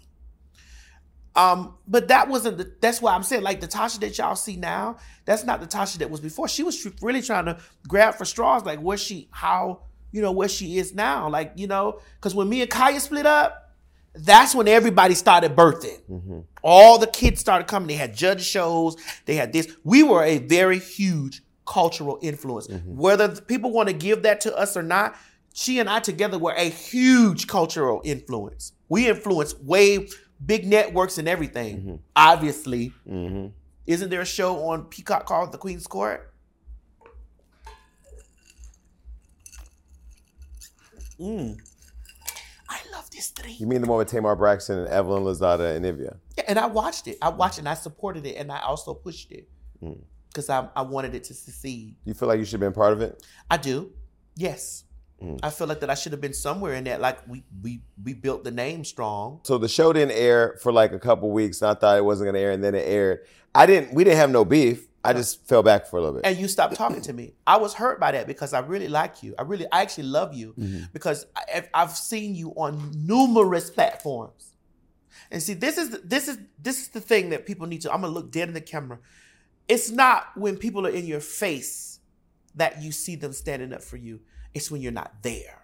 um, 1.36 1.76
but 1.88 2.10
that 2.10 2.30
wasn't 2.30 2.58
the, 2.58 2.72
that's 2.80 3.02
why 3.02 3.13
I'm 3.13 3.24
saying 3.24 3.43
like 3.43 3.60
the 3.60 3.67
Tasha 3.67 4.00
that 4.02 4.17
y'all 4.17 4.36
see 4.36 4.56
now, 4.56 4.98
that's 5.26 5.43
not 5.43 5.62
the 5.62 5.67
Tasha 5.67 5.98
that 5.98 6.10
was 6.10 6.19
before. 6.19 6.48
She 6.48 6.63
was 6.63 6.88
really 7.02 7.22
trying 7.22 7.46
to 7.46 7.58
grab 7.88 8.15
for 8.15 8.26
straws, 8.26 8.65
like 8.65 8.80
where 8.80 8.98
she, 8.98 9.28
how, 9.32 9.82
you 10.12 10.22
know, 10.22 10.32
where 10.32 10.50
she 10.50 10.78
is 10.78 10.93
now. 10.93 11.28
Like, 11.30 11.54
you 11.56 11.67
know, 11.67 12.00
because 12.15 12.36
when 12.36 12.50
me 12.50 12.62
and 12.62 12.69
Kaya 12.69 13.00
split 13.00 13.26
up, 13.26 13.72
that's 14.15 14.54
when 14.54 14.67
everybody 14.67 15.15
started 15.15 15.56
birthing. 15.56 16.43
All 16.62 17.00
the 17.00 17.08
kids 17.08 17.41
started 17.41 17.67
coming. 17.67 17.88
They 17.88 17.96
had 17.96 18.15
judge 18.15 18.43
shows, 18.43 18.96
they 19.26 19.36
had 19.36 19.52
this. 19.54 19.76
We 19.84 20.04
were 20.04 20.24
a 20.24 20.38
very 20.38 20.78
huge 20.78 21.41
cultural 21.65 22.19
influence. 22.22 22.67
Whether 22.86 23.41
people 23.41 23.72
want 23.72 23.89
to 23.89 23.93
give 23.93 24.22
that 24.24 24.41
to 24.41 24.56
us 24.56 24.78
or 24.78 24.84
not, 24.84 25.15
she 25.54 25.80
and 25.80 25.89
I 25.89 26.00
together 26.00 26.38
were 26.38 26.54
a 26.54 26.69
huge 26.69 27.48
cultural 27.48 28.02
influence. 28.06 28.74
We 28.89 29.08
influenced 29.08 29.63
way 29.63 30.10
big 30.45 30.65
networks 30.65 31.17
and 31.17 31.27
everything. 31.27 31.99
Obviously, 32.15 32.93
mm-hmm. 33.08 33.47
isn't 33.88 34.10
there 34.10 34.21
a 34.21 34.25
show 34.25 34.65
on 34.65 34.86
Peacock 34.86 35.25
called 35.25 35.51
The 35.51 35.58
Queen's 35.58 35.88
Court? 35.88 36.34
Mm. 41.19 41.58
I 42.69 42.79
love 42.91 43.10
this 43.12 43.29
thing. 43.29 43.56
You 43.60 43.67
mean 43.67 43.82
the 43.82 43.88
one 43.88 43.99
with 43.99 44.10
Tamar 44.10 44.36
Braxton 44.36 44.79
and 44.79 44.88
Evelyn 44.88 45.23
Lozada 45.23 45.75
and 45.75 45.86
Nivea? 45.86 46.17
Yeah, 46.38 46.43
and 46.47 46.60
I 46.60 46.65
watched 46.65 47.08
it. 47.08 47.17
I 47.21 47.29
watched 47.29 47.58
it 47.58 47.62
and 47.62 47.69
I 47.69 47.75
supported 47.75 48.25
it 48.25 48.36
and 48.36 48.51
I 48.51 48.60
also 48.62 48.93
pushed 48.93 49.32
it 49.32 49.47
because 50.27 50.49
I, 50.49 50.67
I 50.75 50.82
wanted 50.82 51.13
it 51.13 51.23
to 51.25 51.34
succeed. 51.34 51.95
You 52.06 52.13
feel 52.13 52.27
like 52.27 52.39
you 52.39 52.45
should 52.45 52.53
have 52.53 52.62
been 52.62 52.73
part 52.73 52.93
of 52.93 53.01
it? 53.01 53.23
I 53.49 53.58
do. 53.58 53.91
Yes. 54.36 54.84
Mm. 55.23 55.39
I 55.41 55.49
feel 55.49 55.67
like 55.67 55.79
that 55.79 55.89
I 55.89 55.95
should 55.95 56.12
have 56.12 56.21
been 56.21 56.33
somewhere 56.33 56.73
in 56.73 56.83
that. 56.83 56.99
Like 56.99 57.27
we 57.27 57.43
we 57.62 57.81
we 58.03 58.13
built 58.13 58.43
the 58.43 58.51
name 58.51 58.83
strong. 58.83 59.39
So 59.43 59.57
the 59.57 59.69
show 59.69 59.93
didn't 59.93 60.12
air 60.12 60.57
for 60.62 60.71
like 60.71 60.91
a 60.91 60.99
couple 60.99 61.31
weeks, 61.31 61.62
and 61.62 61.71
I 61.71 61.73
thought 61.75 61.97
it 61.97 62.05
wasn't 62.05 62.27
gonna 62.27 62.39
air, 62.39 62.51
and 62.51 62.63
then 62.63 62.75
it 62.75 62.88
aired. 62.88 63.25
I 63.55 63.65
didn't. 63.65 63.93
We 63.93 64.03
didn't 64.03 64.17
have 64.17 64.31
no 64.31 64.43
beef. 64.43 64.88
I 65.05 65.12
just 65.12 65.45
fell 65.47 65.63
back 65.63 65.88
for 65.88 65.97
a 65.97 66.01
little 66.01 66.15
bit. 66.15 66.25
and 66.25 66.38
you 66.38 66.47
stopped 66.47 66.75
talking 66.75 67.01
to 67.01 67.12
me. 67.12 67.33
I 67.45 67.57
was 67.57 67.73
hurt 67.73 67.99
by 67.99 68.13
that 68.13 68.25
because 68.25 68.53
I 68.53 68.59
really 68.59 68.88
like 68.88 69.21
you. 69.21 69.36
I 69.38 69.41
really, 69.41 69.65
I 69.69 69.81
actually 69.81 70.05
love 70.05 70.33
you 70.33 70.53
mm-hmm. 70.57 70.86
because 70.93 71.25
I, 71.36 71.67
I've 71.73 71.91
seen 71.91 72.36
you 72.36 72.51
on 72.51 72.91
numerous 72.95 73.69
platforms. 73.69 74.53
And 75.29 75.43
see, 75.43 75.55
this 75.55 75.77
is 75.77 75.99
this 76.03 76.27
is 76.27 76.38
this 76.62 76.81
is 76.81 76.88
the 76.89 77.01
thing 77.01 77.29
that 77.31 77.45
people 77.45 77.67
need 77.67 77.81
to. 77.81 77.93
I'm 77.93 78.01
gonna 78.01 78.13
look 78.13 78.31
dead 78.31 78.47
in 78.47 78.53
the 78.53 78.62
camera. 78.62 78.99
It's 79.67 79.89
not 79.89 80.27
when 80.36 80.57
people 80.57 80.88
are 80.88 80.91
in 80.91 81.05
your 81.05 81.19
face 81.19 81.99
that 82.55 82.81
you 82.81 82.91
see 82.91 83.15
them 83.15 83.33
standing 83.33 83.73
up 83.73 83.83
for 83.83 83.97
you. 83.97 84.21
It's 84.53 84.69
when 84.69 84.81
you're 84.81 84.91
not 84.91 85.11
there. 85.21 85.59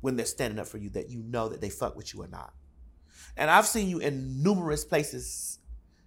When 0.00 0.16
they're 0.16 0.26
standing 0.26 0.58
up 0.58 0.66
for 0.66 0.78
you, 0.78 0.90
that 0.90 1.10
you 1.10 1.22
know 1.22 1.48
that 1.48 1.60
they 1.60 1.68
fuck 1.68 1.96
with 1.96 2.14
you 2.14 2.22
or 2.22 2.28
not. 2.28 2.54
And 3.36 3.50
I've 3.50 3.66
seen 3.66 3.88
you 3.88 3.98
in 3.98 4.42
numerous 4.42 4.84
places 4.84 5.58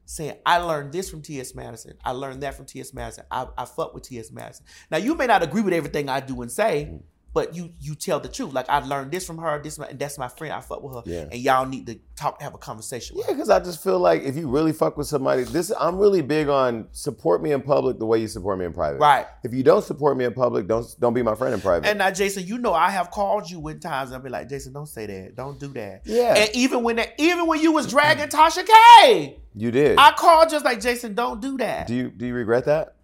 saying, 0.05 0.35
I 0.45 0.57
learned 0.57 0.91
this 0.91 1.09
from 1.09 1.21
T.S. 1.21 1.55
Madison. 1.55 1.93
I 2.03 2.11
learned 2.11 2.43
that 2.43 2.55
from 2.55 2.65
T.S. 2.65 2.93
Madison. 2.93 3.25
I, 3.31 3.47
I 3.57 3.65
fuck 3.65 3.93
with 3.93 4.03
T.S. 4.03 4.31
Madison. 4.31 4.65
Now, 4.91 4.97
you 4.97 5.15
may 5.15 5.27
not 5.27 5.43
agree 5.43 5.61
with 5.61 5.73
everything 5.73 6.09
I 6.09 6.19
do 6.19 6.41
and 6.41 6.51
say, 6.51 6.89
mm. 6.91 7.01
But 7.33 7.55
you 7.55 7.71
you 7.79 7.95
tell 7.95 8.19
the 8.19 8.29
truth. 8.29 8.53
Like, 8.53 8.69
I 8.69 8.79
learned 8.79 9.11
this 9.11 9.25
from 9.25 9.39
her, 9.39 9.59
this 9.61 9.77
and 9.77 9.97
that's 9.97 10.17
my 10.17 10.27
friend. 10.27 10.53
I 10.53 10.61
fuck 10.61 10.83
with 10.83 10.95
her. 10.95 11.01
Yeah. 11.05 11.27
And 11.31 11.39
y'all 11.39 11.65
need 11.65 11.87
to 11.87 11.99
talk, 12.15 12.41
have 12.41 12.53
a 12.53 12.57
conversation 12.59 13.17
Yeah, 13.17 13.25
because 13.33 13.49
I 13.49 13.59
just 13.59 13.83
feel 13.83 13.99
like 13.99 14.23
if 14.23 14.35
you 14.35 14.47
really 14.47 14.71
fuck 14.71 14.97
with 14.97 15.07
somebody, 15.07 15.43
this 15.43 15.71
I'm 15.79 15.97
really 15.97 16.21
big 16.21 16.47
on 16.47 16.87
support 16.91 17.41
me 17.41 17.51
in 17.51 17.61
public 17.61 17.97
the 17.97 18.05
way 18.05 18.19
you 18.19 18.27
support 18.27 18.59
me 18.59 18.65
in 18.65 18.73
private. 18.73 18.99
Right. 18.99 19.25
If 19.43 19.53
you 19.53 19.63
don't 19.63 19.83
support 19.83 20.15
me 20.15 20.25
in 20.25 20.33
public, 20.33 20.67
don't 20.67 20.85
don't 20.99 21.13
be 21.13 21.23
my 21.23 21.35
friend 21.35 21.53
in 21.53 21.61
private. 21.61 21.89
And 21.89 21.97
now, 21.97 22.11
Jason, 22.11 22.45
you 22.45 22.57
know 22.59 22.73
I 22.73 22.91
have 22.91 23.09
called 23.09 23.49
you 23.49 23.59
with 23.59 23.81
times 23.81 24.11
and 24.11 24.17
I'll 24.17 24.23
be 24.23 24.29
like, 24.29 24.47
Jason, 24.47 24.73
don't 24.73 24.87
say 24.87 25.05
that. 25.07 25.35
Don't 25.35 25.59
do 25.59 25.69
that. 25.69 26.03
Yeah. 26.05 26.35
And 26.35 26.49
even 26.55 26.83
when 26.83 26.97
that, 26.97 27.13
even 27.17 27.47
when 27.47 27.61
you 27.61 27.71
was 27.71 27.87
dragging 27.87 28.27
Tasha 28.27 28.65
K, 28.65 29.37
you 29.55 29.71
did. 29.71 29.97
I 29.97 30.11
called 30.11 30.49
just 30.49 30.63
like 30.63 30.81
Jason, 30.81 31.15
don't 31.15 31.41
do 31.41 31.57
that. 31.57 31.87
do 31.87 31.95
you 31.95 32.09
do 32.09 32.27
you 32.27 32.33
regret 32.33 32.65
that? 32.65 32.95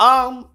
um, 0.00 0.48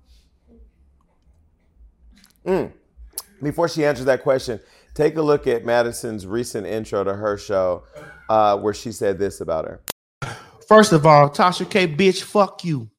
Before 3.41 3.67
she 3.67 3.85
answers 3.85 4.05
that 4.05 4.23
question, 4.23 4.59
take 4.93 5.17
a 5.17 5.21
look 5.21 5.47
at 5.47 5.65
Madison's 5.65 6.25
recent 6.25 6.65
intro 6.65 7.03
to 7.03 7.13
her 7.13 7.37
show, 7.37 7.83
uh, 8.29 8.57
where 8.57 8.73
she 8.73 8.91
said 8.91 9.19
this 9.19 9.41
about 9.41 9.65
her. 9.65 9.81
First 10.67 10.93
of 10.93 11.05
all, 11.05 11.29
Tasha 11.29 11.69
K, 11.69 11.87
bitch, 11.87 12.23
fuck 12.23 12.63
you. 12.63 12.89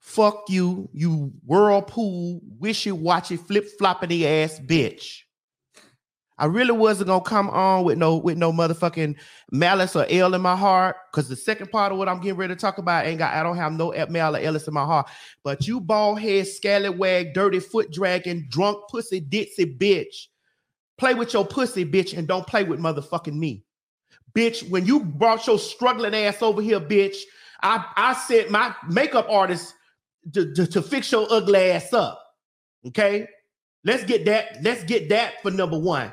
Fuck 0.00 0.44
you, 0.48 0.88
you 0.92 1.32
whirlpool, 1.46 2.40
wishy 2.58 2.90
washy, 2.90 3.36
flip 3.36 3.68
floppity 3.80 4.24
ass 4.24 4.58
bitch. 4.58 5.20
I 6.42 6.46
really 6.46 6.72
wasn't 6.72 7.06
gonna 7.06 7.24
come 7.24 7.48
on 7.50 7.84
with 7.84 7.96
no 7.96 8.16
with 8.16 8.36
no 8.36 8.52
motherfucking 8.52 9.16
malice 9.50 9.94
or 9.96 10.04
ill 10.08 10.34
in 10.34 10.40
my 10.40 10.56
heart, 10.56 10.96
because 11.10 11.28
the 11.28 11.36
second 11.36 11.70
part 11.70 11.92
of 11.92 11.98
what 11.98 12.08
I'm 12.08 12.20
getting 12.20 12.36
ready 12.36 12.54
to 12.54 12.60
talk 12.60 12.78
about 12.78 13.06
ain't 13.06 13.18
got 13.18 13.34
I 13.34 13.42
don't 13.42 13.56
have 13.56 13.72
no 13.72 13.94
malice 14.10 14.40
or 14.40 14.44
illness 14.44 14.68
in 14.68 14.74
my 14.74 14.84
heart. 14.84 15.08
But 15.44 15.66
you 15.66 15.80
bald 15.80 16.20
head, 16.20 16.48
scallywag, 16.48 17.32
dirty 17.32 17.60
foot 17.60 17.92
dragging, 17.92 18.48
drunk 18.48 18.78
pussy, 18.90 19.20
ditzy 19.20 19.78
bitch. 19.78 20.26
Play 20.98 21.14
with 21.14 21.32
your 21.32 21.46
pussy, 21.46 21.84
bitch, 21.84 22.16
and 22.16 22.28
don't 22.28 22.46
play 22.46 22.64
with 22.64 22.80
motherfucking 22.80 23.34
me 23.34 23.64
bitch, 24.34 24.68
when 24.70 24.86
you 24.86 25.00
brought 25.00 25.46
your 25.46 25.58
struggling 25.58 26.14
ass 26.14 26.42
over 26.42 26.62
here, 26.62 26.80
bitch, 26.80 27.16
I, 27.62 27.84
I 27.96 28.14
sent 28.14 28.50
my 28.50 28.74
makeup 28.88 29.26
artist 29.28 29.74
to, 30.32 30.52
to, 30.54 30.66
to 30.66 30.82
fix 30.82 31.12
your 31.12 31.26
ugly 31.30 31.70
ass 31.70 31.92
up. 31.92 32.20
Okay? 32.86 33.26
Let's 33.84 34.04
get 34.04 34.24
that. 34.26 34.58
Let's 34.62 34.84
get 34.84 35.08
that 35.10 35.42
for 35.42 35.50
number 35.50 35.78
one. 35.78 36.12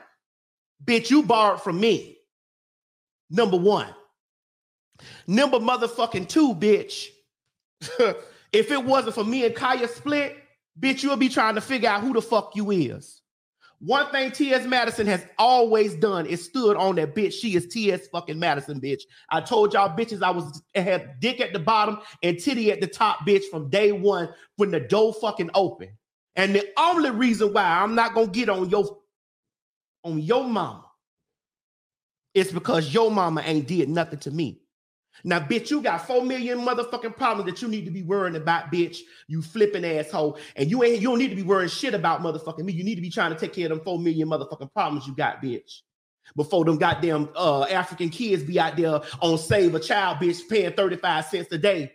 Bitch, 0.83 1.09
you 1.09 1.23
borrowed 1.23 1.61
from 1.61 1.79
me. 1.79 2.17
Number 3.29 3.57
one. 3.57 3.93
Number 5.27 5.59
motherfucking 5.59 6.27
two, 6.27 6.55
bitch. 6.55 7.07
if 8.51 8.71
it 8.71 8.83
wasn't 8.83 9.15
for 9.15 9.23
me 9.23 9.45
and 9.45 9.55
Kaya 9.55 9.87
split, 9.87 10.37
bitch, 10.79 11.03
you'll 11.03 11.15
be 11.15 11.29
trying 11.29 11.55
to 11.55 11.61
figure 11.61 11.89
out 11.89 12.01
who 12.01 12.13
the 12.13 12.21
fuck 12.21 12.55
you 12.55 12.71
is. 12.71 13.21
One 13.81 14.11
thing 14.11 14.31
T.S. 14.31 14.65
Madison 14.65 15.07
has 15.07 15.25
always 15.37 15.95
done 15.95 16.25
is 16.25 16.43
stood 16.43 16.75
on 16.75 16.95
that 16.95 17.15
bitch. 17.15 17.31
She 17.31 17.55
is 17.55 17.67
T.S. 17.67 18.07
fucking 18.07 18.37
Madison, 18.37 18.81
bitch. 18.81 19.03
I 19.29 19.39
told 19.39 19.73
y'all 19.73 19.95
bitches 19.95 20.21
I 20.21 20.31
was 20.31 20.61
had 20.75 21.21
dick 21.21 21.39
at 21.39 21.53
the 21.53 21.59
bottom 21.59 21.99
and 22.21 22.37
titty 22.37 22.73
at 22.73 22.81
the 22.81 22.87
top, 22.87 23.19
bitch, 23.25 23.45
from 23.49 23.69
day 23.69 23.93
one 23.93 24.29
when 24.57 24.71
the 24.71 24.81
door 24.81 25.13
fucking 25.13 25.51
open. 25.53 25.89
And 26.35 26.53
the 26.53 26.67
only 26.77 27.09
reason 27.11 27.53
why 27.53 27.63
I'm 27.63 27.95
not 27.95 28.13
gonna 28.13 28.27
get 28.27 28.49
on 28.49 28.69
your 28.69 28.97
on 30.03 30.19
your 30.19 30.43
mama 30.43 30.89
it's 32.33 32.51
because 32.51 32.93
your 32.93 33.11
mama 33.11 33.41
ain't 33.43 33.67
did 33.67 33.89
nothing 33.89 34.19
to 34.19 34.31
me. 34.31 34.61
Now, 35.23 35.39
bitch, 35.39 35.69
you 35.69 35.81
got 35.81 36.07
four 36.07 36.23
million 36.23 36.59
motherfucking 36.59 37.17
problems 37.17 37.51
that 37.51 37.61
you 37.61 37.67
need 37.67 37.83
to 37.85 37.91
be 37.91 38.03
worrying 38.03 38.37
about, 38.37 38.71
bitch. 38.71 38.99
You 39.27 39.41
flipping 39.41 39.83
asshole, 39.83 40.37
and 40.55 40.69
you 40.69 40.83
ain't 40.83 41.01
you 41.01 41.09
don't 41.09 41.19
need 41.19 41.29
to 41.29 41.35
be 41.35 41.43
worrying 41.43 41.69
shit 41.69 41.93
about 41.93 42.21
motherfucking 42.21 42.63
me. 42.63 42.71
You 42.71 42.85
need 42.85 42.95
to 42.95 43.01
be 43.01 43.09
trying 43.09 43.33
to 43.33 43.39
take 43.39 43.53
care 43.53 43.65
of 43.65 43.69
them 43.71 43.81
four 43.81 43.99
million 43.99 44.29
motherfucking 44.29 44.71
problems 44.71 45.07
you 45.07 45.15
got, 45.15 45.41
bitch. 45.41 45.81
Before 46.35 46.63
them 46.63 46.77
goddamn 46.77 47.29
uh, 47.35 47.63
African 47.63 48.09
kids 48.09 48.43
be 48.43 48.59
out 48.59 48.77
there 48.77 49.01
on 49.19 49.37
save 49.37 49.75
a 49.75 49.79
child, 49.79 50.19
bitch, 50.19 50.47
paying 50.47 50.71
thirty 50.71 50.95
five 50.95 51.25
cents 51.25 51.51
a 51.51 51.57
day, 51.57 51.91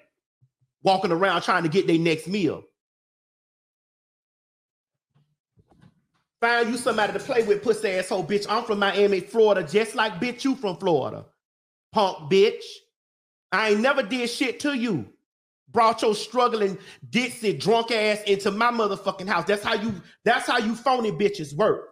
walking 0.82 1.12
around 1.12 1.42
trying 1.42 1.62
to 1.62 1.70
get 1.70 1.86
their 1.86 1.98
next 1.98 2.28
meal. 2.28 2.64
Find 6.44 6.68
you 6.68 6.76
somebody 6.76 7.14
to 7.14 7.18
play 7.18 7.42
with, 7.42 7.62
pussy 7.62 7.88
asshole, 7.88 8.22
bitch. 8.22 8.44
I'm 8.50 8.64
from 8.64 8.78
Miami, 8.78 9.20
Florida, 9.20 9.66
just 9.66 9.94
like 9.94 10.20
bitch 10.20 10.44
you 10.44 10.54
from 10.54 10.76
Florida, 10.76 11.24
punk 11.90 12.30
bitch. 12.30 12.62
I 13.50 13.70
ain't 13.70 13.80
never 13.80 14.02
did 14.02 14.28
shit 14.28 14.60
to 14.60 14.74
you. 14.74 15.08
Brought 15.70 16.02
your 16.02 16.14
struggling, 16.14 16.76
ditzy, 17.08 17.58
drunk 17.58 17.92
ass 17.92 18.22
into 18.24 18.50
my 18.50 18.70
motherfucking 18.70 19.26
house. 19.26 19.46
That's 19.46 19.64
how 19.64 19.72
you. 19.72 19.94
That's 20.26 20.46
how 20.46 20.58
you 20.58 20.74
phony 20.74 21.12
bitches 21.12 21.56
work. 21.56 21.88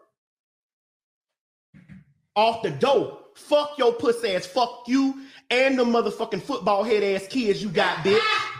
Off 2.36 2.62
the 2.62 2.72
door. 2.72 3.20
Fuck 3.34 3.78
your 3.78 3.94
pussy 3.94 4.34
ass. 4.34 4.44
Fuck 4.44 4.82
you 4.86 5.22
and 5.48 5.78
the 5.78 5.84
motherfucking 5.84 6.42
football 6.42 6.84
head 6.84 7.02
ass 7.02 7.26
kids 7.26 7.62
you 7.62 7.70
got, 7.70 8.04
bitch. 8.04 8.51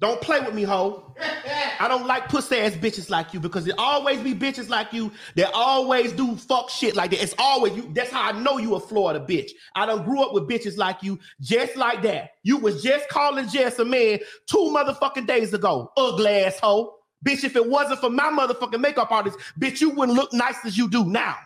Don't 0.00 0.20
play 0.20 0.38
with 0.40 0.54
me, 0.54 0.62
hoe. 0.62 1.12
I 1.80 1.88
don't 1.88 2.06
like 2.06 2.28
pussy 2.28 2.56
ass 2.56 2.72
bitches 2.72 3.10
like 3.10 3.34
you 3.34 3.40
because 3.40 3.66
it 3.66 3.74
always 3.78 4.20
be 4.20 4.32
bitches 4.32 4.68
like 4.68 4.92
you 4.92 5.10
that 5.34 5.50
always 5.52 6.12
do 6.12 6.36
fuck 6.36 6.70
shit 6.70 6.94
like 6.94 7.10
that. 7.10 7.22
It's 7.22 7.34
always 7.36 7.74
you. 7.74 7.90
That's 7.92 8.10
how 8.10 8.22
I 8.22 8.32
know 8.32 8.58
you 8.58 8.76
a 8.76 8.80
Florida 8.80 9.18
bitch. 9.18 9.50
I 9.74 9.86
don't 9.86 10.04
grew 10.04 10.22
up 10.22 10.32
with 10.32 10.48
bitches 10.48 10.76
like 10.76 11.02
you, 11.02 11.18
just 11.40 11.76
like 11.76 12.02
that. 12.02 12.30
You 12.44 12.58
was 12.58 12.82
just 12.82 13.08
calling 13.08 13.48
Jess 13.48 13.78
a 13.80 13.84
man 13.84 14.20
two 14.46 14.72
motherfucking 14.72 15.26
days 15.26 15.52
ago. 15.52 15.90
Ugly 15.96 16.30
asshole. 16.30 16.96
Bitch, 17.26 17.42
if 17.42 17.56
it 17.56 17.68
wasn't 17.68 17.98
for 18.00 18.10
my 18.10 18.30
motherfucking 18.30 18.80
makeup 18.80 19.10
artist, 19.10 19.38
bitch, 19.60 19.80
you 19.80 19.90
wouldn't 19.90 20.16
look 20.16 20.32
nice 20.32 20.64
as 20.64 20.78
you 20.78 20.88
do 20.88 21.04
now. 21.04 21.36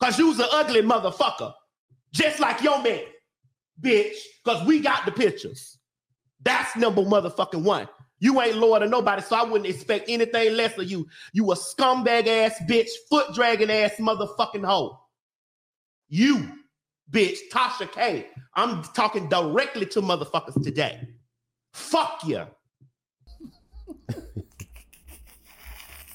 Cause 0.00 0.18
you's 0.18 0.38
an 0.38 0.46
ugly 0.50 0.80
motherfucker. 0.80 1.52
Just 2.12 2.40
like 2.40 2.62
your 2.62 2.82
man, 2.82 3.04
bitch. 3.80 4.16
Cause 4.44 4.66
we 4.66 4.80
got 4.80 5.04
the 5.04 5.12
pictures. 5.12 5.78
That's 6.44 6.76
number 6.76 7.02
motherfucking 7.02 7.62
one. 7.62 7.88
You 8.18 8.40
ain't 8.40 8.56
Lord 8.56 8.82
of 8.82 8.90
nobody, 8.90 9.20
so 9.22 9.36
I 9.36 9.42
wouldn't 9.42 9.68
expect 9.68 10.08
anything 10.08 10.54
less 10.54 10.78
of 10.78 10.88
you. 10.90 11.08
You 11.32 11.50
a 11.50 11.56
scumbag 11.56 12.26
ass 12.28 12.54
bitch, 12.68 12.88
foot 13.10 13.34
dragging 13.34 13.70
ass 13.70 13.92
motherfucking 13.98 14.64
hoe. 14.64 15.00
You, 16.08 16.48
bitch, 17.10 17.38
Tasha 17.52 17.90
K. 17.90 18.28
I'm 18.54 18.84
talking 18.94 19.28
directly 19.28 19.86
to 19.86 20.00
motherfuckers 20.02 20.62
today. 20.62 21.08
Fuck 21.72 22.20
you. 22.26 22.46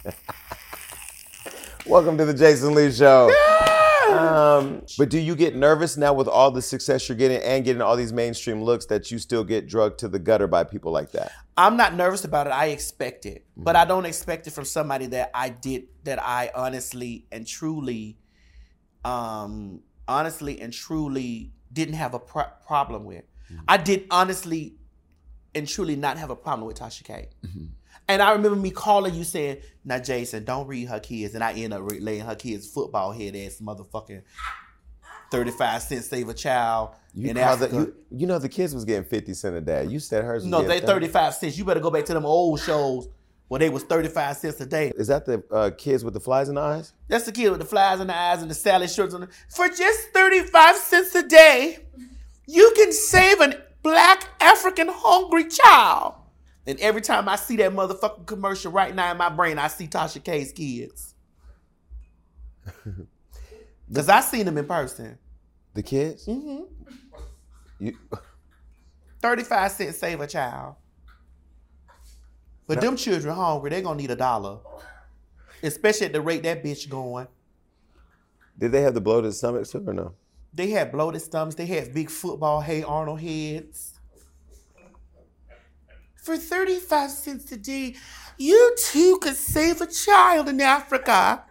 Welcome 1.85 2.17
to 2.17 2.25
the 2.25 2.33
Jason 2.33 2.73
Lee 2.73 2.91
Show. 2.91 3.29
Um, 4.09 4.83
but 4.97 5.09
do 5.09 5.19
you 5.19 5.35
get 5.35 5.55
nervous 5.55 5.97
now 5.97 6.13
with 6.13 6.27
all 6.27 6.51
the 6.51 6.61
success 6.61 7.07
you're 7.09 7.17
getting 7.17 7.41
and 7.41 7.63
getting 7.65 7.81
all 7.81 7.95
these 7.95 8.13
mainstream 8.13 8.63
looks 8.63 8.85
that 8.87 9.11
you 9.11 9.19
still 9.19 9.43
get 9.43 9.67
drugged 9.67 9.99
to 9.99 10.07
the 10.07 10.19
gutter 10.19 10.47
by 10.47 10.63
people 10.63 10.91
like 10.91 11.11
that? 11.11 11.31
I'm 11.57 11.75
not 11.77 11.95
nervous 11.95 12.23
about 12.23 12.47
it. 12.47 12.51
I 12.51 12.67
expect 12.67 13.25
it, 13.25 13.45
but 13.55 13.75
I 13.75 13.85
don't 13.85 14.05
expect 14.05 14.47
it 14.47 14.51
from 14.51 14.65
somebody 14.65 15.07
that 15.07 15.31
I 15.33 15.49
did 15.49 15.87
that 16.03 16.21
I 16.21 16.51
honestly 16.55 17.25
and 17.31 17.45
truly, 17.45 18.17
um, 19.03 19.81
honestly 20.07 20.61
and 20.61 20.71
truly 20.71 21.51
didn't 21.73 21.95
have 21.95 22.13
a 22.13 22.19
pro- 22.19 22.51
problem 22.65 23.05
with. 23.05 23.23
I 23.67 23.77
did 23.77 24.05
honestly 24.11 24.75
and 25.55 25.67
truly 25.67 25.95
not 25.95 26.17
have 26.17 26.29
a 26.29 26.35
problem 26.35 26.67
with 26.67 26.77
Tasha 26.79 27.03
K. 27.03 27.29
And 28.09 28.21
I 28.21 28.31
remember 28.31 28.55
me 28.57 28.71
calling 28.71 29.13
you 29.15 29.23
saying, 29.23 29.57
"Now, 29.83 29.99
Jason, 29.99 30.45
don't 30.45 30.67
read 30.67 30.87
her 30.87 30.99
kids," 30.99 31.35
and 31.35 31.43
I 31.43 31.53
end 31.53 31.73
up 31.73 31.81
laying 31.85 32.21
her 32.25 32.35
kids 32.35 32.67
football 32.67 33.11
head 33.11 33.35
ass 33.35 33.57
motherfucking 33.61 34.21
35 35.31 35.81
cents 35.81 36.07
save 36.07 36.29
a 36.29 36.33
child 36.33 36.91
You, 37.13 37.29
in 37.31 37.35
call 37.35 37.57
the- 37.57 37.65
Africa. 37.65 37.75
you, 37.75 37.95
you 38.19 38.27
know 38.27 38.39
the 38.39 38.47
kids 38.49 38.73
was 38.73 38.85
getting 38.85 39.03
50 39.03 39.33
cent 39.33 39.55
a 39.55 39.61
day. 39.61 39.85
You 39.85 39.99
said 39.99 40.23
hers 40.23 40.43
was 40.43 40.49
no, 40.51 40.61
they 40.63 40.79
35 40.79 41.33
cents. 41.35 41.57
You 41.57 41.65
better 41.65 41.79
go 41.81 41.91
back 41.91 42.05
to 42.05 42.13
them 42.13 42.25
old 42.25 42.61
shows 42.61 43.09
where 43.49 43.59
they 43.59 43.69
was 43.69 43.83
35 43.83 44.37
cents 44.37 44.61
a 44.61 44.65
day. 44.65 44.91
Is 44.95 45.07
that 45.07 45.25
the 45.25 45.43
uh, 45.51 45.71
kids 45.77 46.03
with 46.05 46.13
the 46.13 46.19
flies 46.21 46.47
in 46.49 46.55
the 46.55 46.61
eyes? 46.61 46.93
That's 47.09 47.25
the 47.25 47.31
kid 47.33 47.49
with 47.49 47.59
the 47.59 47.65
flies 47.65 47.99
in 47.99 48.07
the 48.07 48.15
eyes 48.15 48.41
and 48.41 48.49
the 48.49 48.55
salad 48.55 48.89
shirts 48.89 49.13
on. 49.13 49.21
The, 49.21 49.27
for 49.49 49.67
just 49.67 50.09
35 50.13 50.75
cents 50.77 51.13
a 51.15 51.23
day, 51.27 51.79
you 52.45 52.71
can 52.77 52.93
save 52.93 53.41
a 53.41 53.61
black 53.83 54.27
African 54.41 54.87
hungry 54.89 55.45
child. 55.49 56.15
And 56.67 56.79
every 56.81 57.01
time 57.01 57.29
I 57.29 57.37
see 57.37 57.55
that 57.57 57.71
motherfucking 57.71 58.25
commercial 58.27 58.71
right 58.71 58.93
now 58.93 59.09
in 59.11 59.17
my 59.17 59.29
brain, 59.29 59.57
I 59.57 59.69
see 59.69 59.87
Tasha 59.87 60.23
K's 60.23 60.51
kids. 60.51 61.15
Because 63.89 64.09
I 64.09 64.19
seen 64.19 64.45
them 64.45 64.57
in 64.57 64.65
person. 64.65 65.17
The 65.73 65.81
kids? 65.81 66.25
Mm-hmm. 66.27 66.63
You, 67.79 67.97
35 69.21 69.71
cents 69.71 69.97
save 69.97 70.19
a 70.19 70.27
child. 70.27 70.75
But 72.67 72.81
them 72.81 72.97
children 72.97 73.33
hungry, 73.33 73.69
they 73.69 73.81
gonna 73.81 73.95
need 73.95 74.11
a 74.11 74.15
dollar. 74.15 74.59
Especially 75.63 76.07
at 76.07 76.13
the 76.13 76.21
rate 76.21 76.43
that 76.43 76.63
bitch 76.63 76.89
going. 76.89 77.27
did 78.57 78.73
they 78.73 78.81
have 78.81 78.93
the 78.93 78.99
bloated 79.01 79.33
stomachs 79.33 79.71
too 79.71 79.83
or 79.87 79.93
no? 79.93 80.13
They 80.53 80.71
had 80.71 80.91
bloated 80.91 81.21
stomachs. 81.21 81.55
They 81.55 81.65
had 81.65 81.93
big 81.93 82.09
football 82.09 82.59
Hey 82.59 82.83
Arnold 82.83 83.21
heads. 83.21 83.96
For 86.27 86.35
35 86.35 87.09
cents 87.09 87.49
a 87.53 87.57
day, 87.57 87.95
you 88.37 88.75
too 88.77 89.17
could 89.21 89.37
save 89.37 89.79
a 89.79 89.87
child 89.87 90.49
in 90.49 90.59
Africa. 90.59 91.45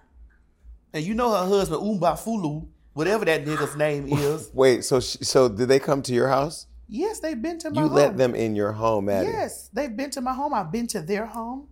And 0.93 1.03
you 1.03 1.15
know 1.15 1.31
her 1.31 1.49
husband, 1.49 1.81
Umbafulu, 1.81 2.69
whatever 2.93 3.25
that 3.25 3.47
nigga's 3.47 3.75
name 3.75 4.07
is. 4.07 4.51
Wait, 4.53 4.85
so 4.85 5.01
sh- 5.01 5.17
so 5.23 5.49
did 5.49 5.71
they 5.71 5.79
come 5.79 6.03
to 6.03 6.13
your 6.13 6.29
house? 6.29 6.67
Yes, 6.89 7.21
they've 7.21 7.41
been 7.41 7.59
to 7.61 7.71
my 7.71 7.81
You 7.81 7.89
home. 7.89 7.97
You 7.97 8.03
let 8.03 8.19
them 8.19 8.35
in 8.35 8.55
your 8.55 8.73
home, 8.73 9.07
Maddie. 9.07 9.29
Yes, 9.29 9.71
they've 9.73 9.97
been 9.97 10.11
to 10.11 10.21
my 10.21 10.35
home. 10.35 10.53
I've 10.53 10.71
been 10.71 10.87
to 10.89 11.01
their 11.01 11.25
home. 11.25 11.69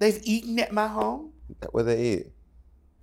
They've 0.00 0.20
eaten 0.24 0.58
at 0.58 0.72
my 0.72 0.88
home. 0.88 1.30
What 1.70 1.84
they 1.84 2.14
eat? 2.14 2.26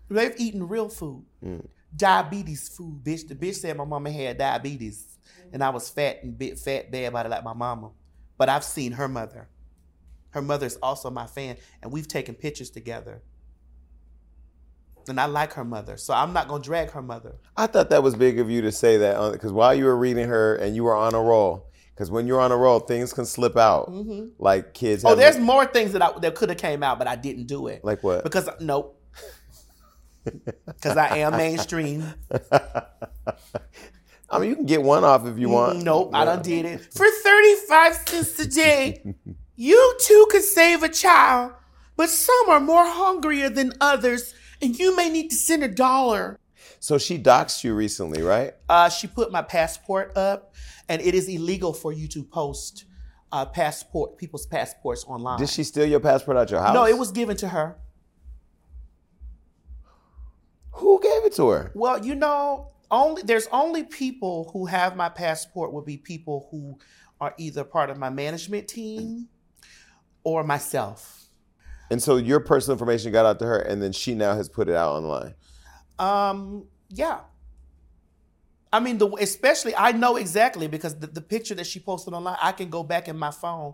They've 0.09 0.35
eaten 0.37 0.67
real 0.67 0.89
food. 0.89 1.23
Mm. 1.41 1.65
Diabetes 1.95 2.67
food, 2.67 3.01
bitch. 3.01 3.25
The 3.25 3.35
bitch 3.35 3.55
said 3.55 3.77
my 3.77 3.85
mama 3.85 4.11
had 4.11 4.37
diabetes. 4.37 5.17
And 5.53 5.63
I 5.63 5.69
was 5.69 5.89
fat 5.89 6.23
and 6.23 6.37
bit 6.37 6.59
fat 6.59 6.91
bad 6.91 7.05
about 7.05 7.25
it 7.25 7.29
like 7.29 7.43
my 7.45 7.53
mama. 7.53 7.91
But 8.37 8.49
I've 8.49 8.63
seen 8.63 8.93
her 8.93 9.07
mother. 9.07 9.47
Her 10.31 10.41
mother 10.41 10.65
is 10.65 10.77
also 10.81 11.09
my 11.11 11.27
fan, 11.27 11.57
and 11.81 11.91
we've 11.91 12.07
taken 12.07 12.33
pictures 12.33 12.69
together. 12.71 13.21
And 15.07 15.19
I 15.19 15.25
like 15.25 15.53
her 15.53 15.65
mother, 15.65 15.97
so 15.97 16.13
I'm 16.13 16.33
not 16.33 16.47
gonna 16.47 16.63
drag 16.63 16.91
her 16.91 17.01
mother. 17.01 17.35
I 17.57 17.67
thought 17.67 17.89
that 17.89 18.01
was 18.01 18.15
big 18.15 18.39
of 18.39 18.49
you 18.49 18.61
to 18.61 18.71
say 18.71 18.97
that 18.97 19.17
uh, 19.17 19.31
because 19.31 19.51
while 19.51 19.75
you 19.75 19.85
were 19.85 19.97
reading 19.97 20.27
her 20.29 20.55
and 20.55 20.75
you 20.75 20.83
were 20.85 20.95
on 20.95 21.13
a 21.13 21.21
roll, 21.21 21.67
because 21.93 22.09
when 22.09 22.25
you're 22.25 22.39
on 22.39 22.51
a 22.51 22.57
roll, 22.57 22.79
things 22.79 23.13
can 23.13 23.25
slip 23.25 23.57
out. 23.57 23.91
Mm-hmm. 23.91 24.29
Like 24.39 24.73
kids. 24.73 25.03
Oh, 25.05 25.13
there's 25.13 25.37
more 25.37 25.65
things 25.65 25.91
that 25.93 26.01
I, 26.01 26.17
that 26.19 26.35
could 26.35 26.49
have 26.49 26.57
came 26.57 26.83
out, 26.83 26.97
but 26.97 27.07
I 27.07 27.15
didn't 27.15 27.47
do 27.47 27.67
it. 27.67 27.83
like 27.83 28.01
what? 28.03 28.23
Because 28.23 28.49
nope. 28.59 28.99
Because 30.65 30.95
I 30.95 31.17
am 31.17 31.35
mainstream. 31.35 32.05
I 34.33 34.39
mean, 34.39 34.49
you 34.49 34.55
can 34.55 34.65
get 34.65 34.81
one 34.81 35.03
off 35.03 35.25
if 35.27 35.37
you 35.37 35.49
want. 35.49 35.79
Mm, 35.79 35.83
Nope, 35.83 36.11
I 36.13 36.25
done 36.25 36.41
did 36.41 36.65
it. 36.65 36.93
For 36.93 37.05
35 37.05 37.95
cents 38.07 38.39
a 38.39 38.47
day, 38.47 39.15
you 39.55 39.97
too 40.01 40.27
could 40.29 40.43
save 40.43 40.83
a 40.83 40.89
child, 40.89 41.53
but 41.95 42.09
some 42.09 42.49
are 42.49 42.59
more 42.59 42.85
hungrier 42.85 43.49
than 43.49 43.73
others, 43.79 44.33
and 44.61 44.77
you 44.77 44.95
may 44.95 45.09
need 45.09 45.29
to 45.29 45.35
send 45.35 45.63
a 45.63 45.67
dollar. 45.67 46.39
So 46.79 46.97
she 46.97 47.17
doxed 47.17 47.63
you 47.63 47.73
recently, 47.75 48.21
right? 48.21 48.53
Uh, 48.67 48.89
she 48.89 49.07
put 49.07 49.31
my 49.31 49.41
passport 49.41 50.17
up, 50.17 50.53
and 50.89 51.01
it 51.01 51.15
is 51.15 51.27
illegal 51.29 51.71
for 51.73 51.93
you 51.93 52.07
to 52.09 52.23
post 52.23 52.85
uh, 53.31 53.45
passport 53.45 54.17
people's 54.17 54.45
passports 54.45 55.05
online. 55.07 55.39
Did 55.39 55.49
she 55.49 55.63
steal 55.63 55.85
your 55.85 55.99
passport 55.99 56.37
out 56.37 56.51
your 56.51 56.59
house? 56.61 56.73
No, 56.73 56.85
it 56.85 56.97
was 56.97 57.11
given 57.11 57.37
to 57.37 57.47
her. 57.49 57.77
Who 60.73 60.99
gave 61.01 61.25
it 61.25 61.33
to 61.35 61.49
her? 61.49 61.71
Well, 61.73 62.03
you 62.05 62.15
know, 62.15 62.71
only 62.93 63.21
there's 63.23 63.47
only 63.51 63.83
people 63.83 64.49
who 64.53 64.67
have 64.67 64.95
my 64.95 65.09
passport 65.09 65.73
would 65.73 65.85
be 65.85 65.97
people 65.97 66.47
who 66.51 66.77
are 67.19 67.33
either 67.37 67.63
part 67.63 67.89
of 67.89 67.97
my 67.97 68.09
management 68.09 68.67
team 68.67 69.27
or 70.23 70.43
myself. 70.43 71.25
And 71.89 72.01
so 72.01 72.17
your 72.17 72.39
personal 72.39 72.73
information 72.75 73.11
got 73.11 73.25
out 73.25 73.39
to 73.39 73.45
her, 73.45 73.59
and 73.59 73.81
then 73.81 73.91
she 73.91 74.15
now 74.15 74.35
has 74.35 74.47
put 74.49 74.69
it 74.69 74.75
out 74.75 74.93
online. 74.93 75.33
Um, 75.99 76.67
yeah. 76.89 77.19
I 78.71 78.79
mean, 78.79 78.97
the 78.97 79.07
especially 79.19 79.75
I 79.75 79.91
know 79.91 80.15
exactly 80.15 80.67
because 80.67 80.97
the, 80.97 81.07
the 81.07 81.21
picture 81.21 81.55
that 81.55 81.67
she 81.67 81.79
posted 81.79 82.13
online, 82.13 82.37
I 82.41 82.51
can 82.51 82.69
go 82.69 82.83
back 82.83 83.07
in 83.07 83.17
my 83.17 83.31
phone 83.31 83.73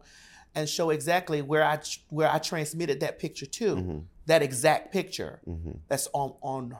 and 0.55 0.67
show 0.67 0.89
exactly 0.89 1.41
where 1.41 1.63
I 1.63 1.79
where 2.09 2.29
I 2.29 2.39
transmitted 2.39 2.99
that 3.01 3.19
picture 3.19 3.45
to. 3.45 4.05
That 4.25 4.41
exact 4.43 4.91
picture 4.91 5.41
that's 5.87 6.07
on 6.13 6.35
on. 6.41 6.77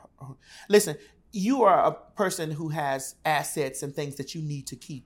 Listen, 0.67 0.97
you 1.31 1.63
are 1.63 1.85
a 1.85 1.91
person 2.15 2.51
who 2.51 2.69
has 2.69 3.15
assets 3.25 3.83
and 3.83 3.93
things 3.95 4.15
that 4.15 4.33
you 4.35 4.41
need 4.41 4.67
to 4.67 4.75
keep. 4.75 5.05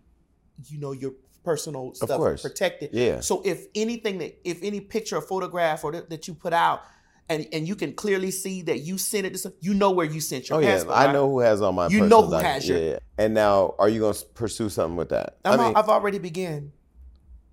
You 0.66 0.80
know 0.80 0.92
your 0.92 1.14
personal 1.44 1.94
stuff 1.94 2.42
protected. 2.42 2.92
Yeah. 2.94 3.20
So 3.20 3.42
if 3.44 3.66
anything 3.76 4.20
that 4.20 4.40
if 4.44 4.64
any 4.64 4.80
picture 4.80 5.18
or 5.18 5.22
photograph 5.22 5.84
or 5.84 5.92
that, 5.92 6.10
that 6.10 6.28
you 6.28 6.34
put 6.34 6.54
out. 6.54 6.84
And, 7.30 7.48
and 7.54 7.66
you 7.66 7.76
can 7.78 7.94
clearly 7.94 8.32
see 8.32 8.64
that 8.64 8.80
you 8.80 8.98
sent 8.98 9.26
it 9.26 9.30
to 9.32 9.38
some, 9.40 9.54
you 9.62 9.74
know 9.74 9.92
where 9.92 10.06
you 10.06 10.20
sent 10.20 10.50
your 10.50 10.58
Oh 10.58 10.62
yeah. 10.62 10.84
I 10.90 11.06
right? 11.06 11.14
know 11.14 11.30
who 11.30 11.40
has 11.40 11.62
all 11.62 11.72
my. 11.72 11.88
You 11.88 12.06
know 12.06 12.22
who 12.24 12.34
has 12.34 12.68
your- 12.68 12.78
Yeah, 12.78 12.90
yeah. 12.92 13.00
And 13.18 13.34
now, 13.34 13.76
are 13.80 13.88
you 13.88 14.02
going 14.02 14.14
to 14.14 14.26
pursue 14.34 14.68
something 14.68 14.98
with 14.98 15.08
that? 15.10 15.38
I'm 15.46 15.58
I 15.58 15.64
mean, 15.64 15.76
I've 15.78 15.88
already 15.88 16.20
began. 16.20 16.74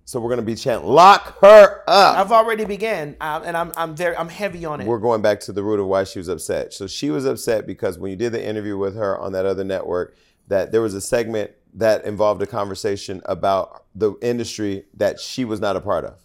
So 0.05 0.19
we're 0.19 0.29
going 0.29 0.39
to 0.39 0.45
be 0.45 0.55
chanting, 0.55 0.87
"Lock 0.89 1.39
her 1.41 1.83
up." 1.87 2.17
I've 2.17 2.31
already 2.31 2.65
began, 2.65 3.15
um, 3.21 3.43
and 3.43 3.55
I'm 3.55 3.71
I'm 3.77 3.95
very 3.95 4.15
I'm 4.17 4.29
heavy 4.29 4.65
on 4.65 4.81
it. 4.81 4.87
we're 4.87 4.99
going 4.99 5.21
back 5.21 5.39
to 5.41 5.51
the 5.53 5.63
root 5.63 5.79
of 5.79 5.85
why 5.87 6.03
she 6.03 6.19
was 6.19 6.27
upset. 6.27 6.73
So 6.73 6.87
she 6.87 7.09
was 7.09 7.25
upset 7.25 7.65
because 7.67 7.97
when 7.97 8.11
you 8.11 8.17
did 8.17 8.31
the 8.33 8.43
interview 8.45 8.77
with 8.77 8.95
her 8.95 9.17
on 9.17 9.31
that 9.33 9.45
other 9.45 9.63
network, 9.63 10.15
that 10.47 10.71
there 10.71 10.81
was 10.81 10.93
a 10.93 11.01
segment 11.01 11.51
that 11.75 12.03
involved 12.03 12.41
a 12.41 12.45
conversation 12.47 13.21
about 13.25 13.85
the 13.95 14.13
industry 14.21 14.85
that 14.95 15.19
she 15.19 15.45
was 15.45 15.59
not 15.61 15.75
a 15.77 15.81
part 15.81 16.03
of. 16.03 16.19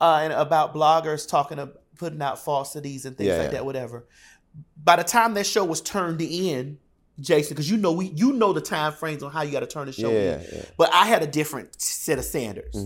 uh, 0.00 0.20
and 0.22 0.32
about 0.32 0.72
bloggers 0.74 1.28
talking 1.28 1.58
of 1.58 1.76
putting 1.98 2.22
out 2.22 2.38
falsities 2.38 3.04
and 3.04 3.16
things 3.16 3.28
Yeah, 3.28 3.36
like 3.38 3.46
yeah. 3.46 3.50
that, 3.52 3.64
whatever. 3.64 4.06
By 4.82 4.96
the 4.96 5.04
time 5.04 5.34
that 5.34 5.46
show 5.46 5.64
was 5.64 5.80
turned 5.80 6.20
in, 6.20 6.78
Jason, 7.20 7.54
because 7.54 7.70
you 7.70 7.76
know 7.76 7.92
we 7.92 8.06
you 8.06 8.32
know 8.32 8.52
the 8.52 8.60
time 8.60 8.92
frames 8.92 9.22
on 9.22 9.30
how 9.30 9.42
you 9.42 9.52
got 9.52 9.60
to 9.60 9.66
turn 9.66 9.86
the 9.86 9.92
show 9.92 10.10
Yeah, 10.10 10.38
in. 10.38 10.46
yeah. 10.52 10.64
But 10.76 10.92
I 10.94 11.06
had 11.06 11.22
a 11.22 11.26
different 11.26 11.80
set 11.80 12.18
of 12.18 12.24
standards. 12.24 12.76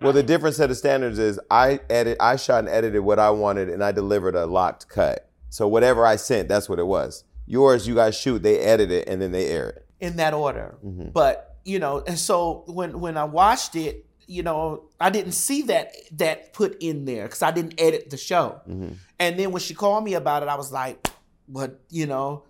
Well, 0.00 0.12
the 0.12 0.22
different 0.22 0.56
set 0.56 0.70
of 0.70 0.76
standards 0.76 1.18
is 1.18 1.38
I 1.50 1.80
edit, 1.90 2.16
I 2.20 2.36
shot 2.36 2.60
and 2.60 2.68
edited 2.68 3.02
what 3.02 3.18
I 3.18 3.30
wanted, 3.30 3.68
and 3.68 3.82
I 3.84 3.92
delivered 3.92 4.34
a 4.34 4.46
locked 4.46 4.88
cut. 4.88 5.28
So 5.50 5.68
whatever 5.68 6.06
I 6.06 6.16
sent, 6.16 6.48
that's 6.48 6.68
what 6.68 6.78
it 6.78 6.86
was. 6.86 7.24
Yours, 7.46 7.86
you 7.86 7.94
guys 7.94 8.16
shoot, 8.18 8.42
they 8.42 8.58
edit 8.60 8.90
it, 8.90 9.08
and 9.08 9.20
then 9.20 9.32
they 9.32 9.46
air 9.48 9.68
it. 9.70 9.86
in 10.00 10.16
that 10.16 10.32
order. 10.34 10.76
Mm-hmm. 10.84 11.10
But 11.10 11.56
you 11.64 11.78
know, 11.78 12.02
and 12.06 12.18
so 12.18 12.64
when 12.66 13.00
when 13.00 13.16
I 13.16 13.24
watched 13.24 13.76
it, 13.76 14.06
you 14.26 14.42
know, 14.42 14.84
I 15.00 15.10
didn't 15.10 15.32
see 15.32 15.62
that 15.62 15.92
that 16.12 16.52
put 16.54 16.76
in 16.80 17.04
there 17.04 17.24
because 17.24 17.42
I 17.42 17.50
didn't 17.50 17.74
edit 17.80 18.10
the 18.10 18.16
show. 18.16 18.60
Mm-hmm. 18.68 18.92
And 19.18 19.38
then 19.38 19.52
when 19.52 19.60
she 19.60 19.74
called 19.74 20.04
me 20.04 20.14
about 20.14 20.42
it, 20.42 20.48
I 20.48 20.54
was 20.56 20.72
like, 20.72 21.06
"But 21.48 21.80
you 21.90 22.06
know, 22.06 22.44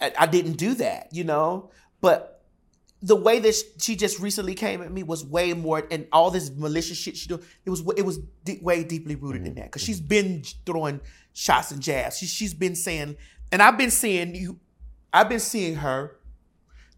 I, 0.00 0.12
I 0.20 0.26
didn't 0.26 0.54
do 0.54 0.74
that." 0.74 1.08
You 1.12 1.24
know, 1.24 1.70
but 2.00 2.42
the 3.02 3.16
way 3.16 3.38
that 3.38 3.54
she 3.78 3.96
just 3.96 4.20
recently 4.20 4.54
came 4.54 4.82
at 4.82 4.92
me 4.92 5.02
was 5.02 5.24
way 5.24 5.54
more, 5.54 5.86
and 5.90 6.06
all 6.12 6.30
this 6.30 6.50
malicious 6.50 6.98
shit 6.98 7.16
she 7.16 7.28
do, 7.28 7.40
it 7.64 7.70
was 7.70 7.82
it 7.96 8.04
was 8.04 8.18
de- 8.44 8.60
way 8.62 8.84
deeply 8.84 9.14
rooted 9.14 9.46
in 9.46 9.54
that 9.54 9.64
because 9.64 9.82
she's 9.82 10.00
been 10.00 10.42
throwing 10.66 11.00
shots 11.32 11.70
and 11.70 11.80
jabs. 11.80 12.18
She, 12.18 12.26
she's 12.26 12.52
been 12.54 12.74
saying, 12.74 13.16
and 13.52 13.62
I've 13.62 13.78
been 13.78 13.90
seeing 13.90 14.34
you, 14.34 14.58
I've 15.12 15.28
been 15.28 15.40
seeing 15.40 15.76
her 15.76 16.16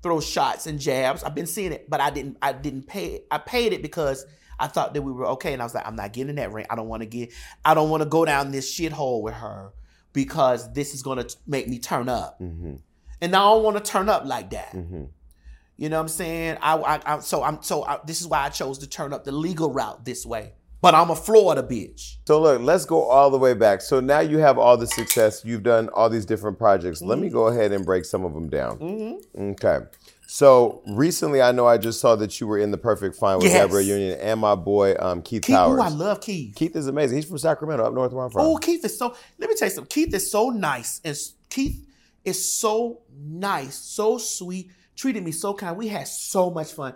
throw 0.03 0.21
shots 0.21 0.67
and 0.67 0.81
jabs. 0.81 1.23
I've 1.23 1.35
been 1.37 1.47
seeing 1.47 1.71
it, 1.73 1.88
but 1.88 2.01
I 2.01 2.11
didn't. 2.11 2.37
I 2.43 2.53
didn't 2.53 2.88
pay. 2.88 3.07
it. 3.15 3.27
I 3.31 3.38
paid 3.38 3.73
it 3.73 3.83
because 3.83 4.27
I 4.59 4.67
thought 4.67 4.95
that 4.95 5.03
we 5.03 5.12
were 5.12 5.27
okay, 5.27 5.53
and 5.53 5.62
I 5.62 5.65
was 5.65 5.75
like, 5.75 5.87
I'm 5.87 5.95
not 5.95 6.12
getting 6.12 6.31
in 6.31 6.37
that 6.37 6.53
ring. 6.53 6.67
I 6.69 6.75
don't 6.75 6.88
want 6.88 7.03
to 7.03 7.07
get. 7.07 7.31
I 7.65 7.75
don't 7.75 7.91
want 7.91 8.03
to 8.03 8.09
go 8.09 8.25
down 8.25 8.51
this 8.51 8.77
shithole 8.77 9.23
with 9.23 9.35
her 9.35 9.73
because 10.12 10.73
this 10.73 10.95
is 10.95 11.03
gonna 11.03 11.27
make 11.47 11.69
me 11.69 11.79
turn 11.79 12.09
up, 12.09 12.41
Mm-hmm. 12.41 12.75
And 13.23 13.35
I 13.35 13.39
don't 13.39 13.63
want 13.63 13.77
to 13.83 13.83
turn 13.83 14.09
up 14.11 14.27
like 14.27 14.51
that. 14.51 14.75
You 14.75 15.89
know 15.89 15.97
what 15.97 16.03
I'm 16.03 16.09
saying? 16.09 16.59
I, 16.61 16.77
I, 16.77 17.15
I 17.15 17.19
so 17.21 17.43
I'm 17.43 17.63
so 17.63 17.85
I, 17.85 17.99
this 18.05 18.21
is 18.21 18.27
why 18.29 18.45
I 18.45 18.51
chose 18.51 18.79
to 18.79 18.87
turn 18.87 19.13
up 19.13 19.25
the 19.25 19.33
legal 19.33 19.71
route 19.73 20.05
this 20.05 20.27
way. 20.27 20.53
But 20.83 20.95
I'm 20.97 21.11
a 21.11 21.17
Florida 21.17 21.63
bitch. 21.63 22.17
So 22.27 22.41
look, 22.41 22.61
let's 22.61 22.85
go 22.85 23.05
all 23.05 23.31
the 23.31 23.39
way 23.39 23.55
back. 23.55 23.81
So 23.81 24.01
now 24.01 24.19
you 24.21 24.39
have 24.39 24.59
all 24.59 24.77
the 24.77 24.87
success. 24.89 25.45
You've 25.45 25.63
done 25.63 25.89
all 25.91 26.11
these 26.11 26.27
different 26.27 26.59
projects. 26.59 27.01
Let 27.01 27.19
me 27.21 27.29
go 27.29 27.47
ahead 27.47 27.71
and 27.73 27.85
break 27.87 28.05
some 28.05 28.25
of 28.25 28.35
them 28.35 28.49
down. 28.49 28.79
Mm-hmm. 28.79 29.51
Okay. 29.53 29.87
So 30.27 30.83
recently, 30.89 31.41
I 31.43 31.53
know 31.53 31.67
I 31.67 31.79
just 31.79 32.01
saw 32.01 32.17
that 32.17 32.41
you 32.41 32.47
were 32.47 32.59
in 32.59 32.71
the 32.71 32.79
Perfect 32.79 33.17
Find 33.17 33.41
with 33.41 33.53
Yes. 33.53 33.67
Deborah 33.69 33.83
Union 33.83 34.19
and 34.21 34.41
my 34.41 34.55
boy 34.57 34.97
um, 34.99 35.23
Keith, 35.23 35.43
Keith, 35.43 35.55
Powers. 35.55 35.79
ooh, 35.79 35.83
I 35.83 35.89
love 35.89 36.21
Keith. 36.21 36.55
Keith 36.57 36.75
is 36.75 36.87
amazing. 36.89 37.17
He's 37.19 37.27
from 37.29 37.39
Sacramento, 37.39 37.85
up 37.85 37.93
north 37.95 38.13
where 38.13 38.25
I'm 38.25 38.31
from. 38.31 38.43
Oh, 38.47 38.57
Keith 38.57 38.85
is 38.85 38.99
so. 38.99 39.15
Let 39.39 39.51
me 39.51 39.57
tell 39.57 39.69
you 39.69 39.75
something. 39.75 39.89
Keith 39.91 40.13
is 40.15 40.31
so 40.31 40.49
nice, 40.51 41.01
and 41.05 41.17
Keith 41.51 41.87
is 42.25 42.53
so 42.53 43.03
nice, 43.17 43.75
so 43.75 44.19
sweet, 44.19 44.71
treated 44.97 45.23
me 45.23 45.33
so 45.33 45.55
kind. 45.55 45.77
We 45.77 45.89
had 45.89 46.09
so 46.09 46.51
much 46.51 46.73
fun. 46.73 46.95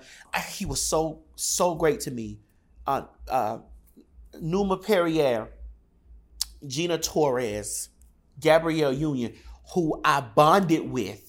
He 0.50 0.66
was 0.66 0.82
so 0.82 1.20
so 1.34 1.74
great 1.74 2.00
to 2.00 2.10
me. 2.10 2.38
Uh, 2.86 3.02
uh, 3.28 3.58
Numa 4.40 4.76
Perrier, 4.76 5.48
Gina 6.66 6.98
Torres, 6.98 7.88
Gabrielle 8.40 8.92
Union, 8.92 9.34
who 9.74 10.00
I 10.04 10.20
bonded 10.20 10.90
with. 10.90 11.22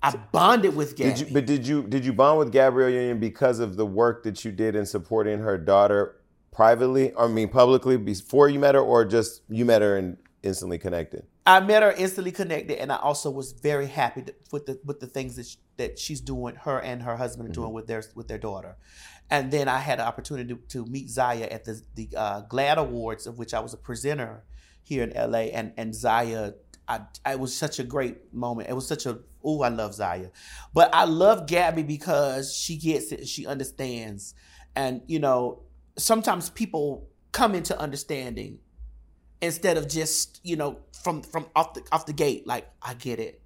I 0.00 0.16
bonded 0.30 0.76
with 0.76 0.96
Gabby. 0.96 1.10
Did 1.10 1.20
you, 1.20 1.34
but 1.34 1.46
did 1.46 1.66
you 1.66 1.82
did 1.82 2.04
you 2.04 2.12
bond 2.12 2.38
with 2.38 2.52
Gabrielle 2.52 2.90
Union 2.90 3.18
because 3.18 3.58
of 3.58 3.76
the 3.76 3.86
work 3.86 4.22
that 4.22 4.44
you 4.44 4.52
did 4.52 4.76
in 4.76 4.86
supporting 4.86 5.40
her 5.40 5.58
daughter 5.58 6.16
privately? 6.52 7.12
I 7.16 7.26
mean, 7.26 7.48
publicly 7.48 7.96
before 7.96 8.48
you 8.48 8.60
met 8.60 8.76
her, 8.76 8.80
or 8.80 9.04
just 9.04 9.42
you 9.48 9.64
met 9.64 9.82
her 9.82 9.96
and 9.96 10.16
instantly 10.42 10.78
connected? 10.78 11.26
I 11.48 11.60
met 11.60 11.82
her 11.82 11.92
instantly 11.92 12.30
connected, 12.30 12.78
and 12.78 12.92
I 12.92 12.96
also 12.96 13.30
was 13.30 13.52
very 13.52 13.86
happy 13.86 14.20
to, 14.20 14.34
with 14.52 14.66
the 14.66 14.78
with 14.84 15.00
the 15.00 15.06
things 15.06 15.36
that 15.36 15.46
sh 15.46 15.56
that 15.78 15.98
she's 15.98 16.20
doing. 16.20 16.56
Her 16.56 16.78
and 16.78 17.02
her 17.02 17.16
husband 17.16 17.48
are 17.48 17.52
doing 17.52 17.72
with 17.72 17.86
their 17.86 18.02
with 18.14 18.28
their 18.28 18.36
daughter, 18.36 18.76
and 19.30 19.50
then 19.50 19.66
I 19.66 19.78
had 19.78 19.98
an 19.98 20.04
opportunity 20.04 20.54
to, 20.54 20.60
to 20.68 20.84
meet 20.84 21.08
Zaya 21.08 21.48
at 21.50 21.64
the 21.64 21.80
the 21.94 22.10
uh, 22.14 22.42
GLAAD 22.42 22.76
Awards, 22.76 23.26
of 23.26 23.38
which 23.38 23.54
I 23.54 23.60
was 23.60 23.72
a 23.72 23.78
presenter 23.78 24.44
here 24.82 25.02
in 25.02 25.10
LA, 25.16 25.48
and 25.54 25.72
and 25.78 25.94
Zaya. 25.94 26.52
I, 26.86 27.00
I 27.24 27.32
it 27.32 27.40
was 27.40 27.56
such 27.56 27.78
a 27.78 27.84
great 27.84 28.34
moment. 28.34 28.68
It 28.68 28.74
was 28.74 28.86
such 28.86 29.06
a 29.06 29.20
oh 29.42 29.62
I 29.62 29.70
love 29.70 29.94
Zaya, 29.94 30.28
but 30.74 30.94
I 30.94 31.04
love 31.04 31.46
Gabby 31.46 31.82
because 31.82 32.54
she 32.54 32.76
gets 32.76 33.10
it. 33.10 33.26
She 33.26 33.46
understands, 33.46 34.34
and 34.76 35.00
you 35.06 35.18
know 35.18 35.62
sometimes 35.96 36.50
people 36.50 37.08
come 37.32 37.54
into 37.54 37.78
understanding 37.78 38.58
instead 39.40 39.76
of 39.76 39.88
just 39.88 40.40
you 40.42 40.56
know 40.56 40.78
from 41.02 41.22
from 41.22 41.46
off 41.54 41.74
the 41.74 41.82
off 41.92 42.06
the 42.06 42.12
gate 42.12 42.46
like 42.46 42.68
i 42.82 42.94
get 42.94 43.18
it. 43.18 43.40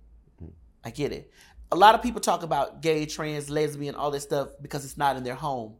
I 0.85 0.90
get 0.90 1.12
it. 1.12 1.31
A 1.70 1.76
lot 1.76 1.94
of 1.94 2.02
people 2.02 2.20
talk 2.20 2.42
about 2.42 2.83
gay 2.83 3.07
trans 3.07 3.48
lesbian 3.48 3.94
all 3.94 4.11
this 4.11 4.24
stuff 4.24 4.48
because 4.61 4.85
it's 4.85 4.96
not 4.96 5.16
in 5.16 5.22
their 5.22 5.37
home. 5.37 5.74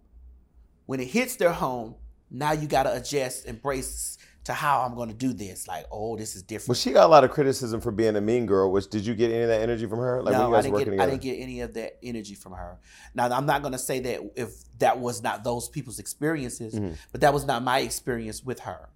When 0.87 1.01
it 1.01 1.09
hits 1.09 1.37
their 1.37 1.53
home 1.53 1.96
now 2.33 2.53
you 2.53 2.66
got 2.66 2.85
to 2.85 2.94
adjust 2.96 3.44
embrace 3.46 4.16
to 4.45 4.53
how 4.53 4.83
i'm 4.83 4.95
going 4.95 5.09
to 5.09 5.15
do 5.15 5.33
this 5.33 5.69
like 5.69 5.87
oh 5.93 6.17
this 6.17 6.35
is 6.35 6.43
different 6.43 6.69
Well, 6.71 6.75
she 6.75 6.91
got 6.93 7.07
a 7.07 7.09
lot 7.09 7.23
of 7.25 7.31
criticism 7.31 7.81
for 7.81 7.91
being 7.93 8.17
a 8.17 8.21
mean 8.21 8.47
girl. 8.47 8.71
Which 8.73 8.89
did 8.89 9.07
you 9.07 9.15
get 9.15 9.31
any 9.31 9.43
of 9.43 9.49
that 9.49 9.61
energy 9.63 9.87
from 9.87 9.99
her? 10.01 10.23
Like 10.23 10.33
no, 10.33 10.55
I 10.55 10.63
didn't 10.63 10.79
get. 10.79 11.01
I 11.01 11.07
didn't 11.07 11.23
get 11.23 11.35
any 11.37 11.61
of 11.61 11.75
that 11.75 11.99
energy 12.03 12.35
from 12.35 12.53
her. 12.53 12.79
Now, 13.15 13.29
I'm 13.31 13.47
not 13.47 13.63
going 13.63 13.73
to 13.73 13.79
say 13.79 14.01
that 14.01 14.21
if 14.37 14.51
that 14.79 14.99
was 14.99 15.23
not 15.23 15.45
those 15.45 15.69
people's 15.69 15.99
experiences, 15.99 16.75
Mm-hmm. 16.75 16.95
but 17.13 17.21
that 17.21 17.33
was 17.33 17.45
not 17.47 17.63
my 17.63 17.81
experience 17.81 18.43
with 18.43 18.61
her. 18.61 18.89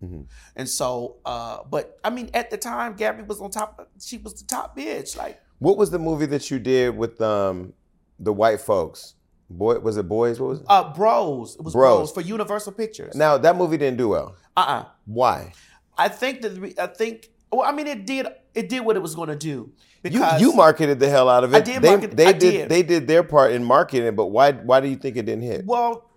And 0.57 0.69
so, 0.69 1.17
uh, 1.25 1.59
but 1.71 1.99
I 2.03 2.11
mean, 2.11 2.31
at 2.35 2.51
the 2.51 2.57
time, 2.57 2.95
Gabby 2.95 3.23
was 3.23 3.41
on 3.41 3.51
top. 3.51 3.89
She 4.01 4.19
was 4.19 4.35
the 4.35 4.45
top 4.47 4.77
bitch. 4.77 5.17
Like, 5.17 5.41
What 5.59 5.77
was 5.77 5.91
the 5.91 5.99
movie 5.99 6.27
that 6.27 6.51
you 6.51 6.59
did 6.59 6.97
with 6.97 7.21
um 7.21 7.73
the 8.19 8.33
white 8.33 8.61
folks? 8.61 9.15
Boy, 9.49 9.79
was 9.79 9.97
it 9.97 10.09
boys? 10.09 10.41
What 10.41 10.49
was 10.49 10.61
it? 10.61 10.67
uh, 10.69 10.93
Bros. 10.93 11.55
It 11.57 11.63
was 11.63 11.73
Bros. 11.73 11.99
Bros, 11.99 12.13
for 12.13 12.21
Universal 12.21 12.73
Pictures. 12.73 13.15
Now 13.15 13.39
that 13.39 13.57
movie 13.57 13.77
didn't 13.77 13.99
do 13.99 14.09
well. 14.09 14.37
uh, 14.57 14.61
uh 14.61 14.85
Why? 15.05 15.53
I 15.97 16.09
think 16.09 16.43
that 16.43 16.75
I 16.79 16.87
think. 16.89 17.29
Well, 17.51 17.63
I 17.63 17.73
mean, 17.73 17.87
it 17.87 18.07
did. 18.07 18.27
It 18.55 18.69
did 18.69 18.81
what 18.81 18.97
it 18.97 19.03
was 19.03 19.15
going 19.15 19.29
to 19.29 19.37
do. 19.37 19.73
You 20.03 20.11
Because 20.11 20.41
you 20.41 20.53
marketed 20.53 20.99
the 20.99 21.09
hell 21.09 21.29
out 21.29 21.45
of 21.45 21.55
it. 21.55 21.59
I 21.59 21.61
did 21.61 21.83
they, 21.83 21.91
market- 21.91 22.17
They 22.17 22.33
did, 22.33 22.41
did. 22.41 22.69
They 22.69 22.83
did 22.83 23.07
their 23.07 23.23
part 23.23 23.53
in 23.53 23.65
marketing 23.65 24.07
it, 24.07 24.17
but 24.17 24.27
why? 24.27 24.53
Why 24.53 24.81
do 24.81 24.89
you 24.89 24.97
think 24.97 25.17
it 25.17 25.27
didn't 25.27 25.45
hit? 25.45 25.65
Well, 25.65 26.11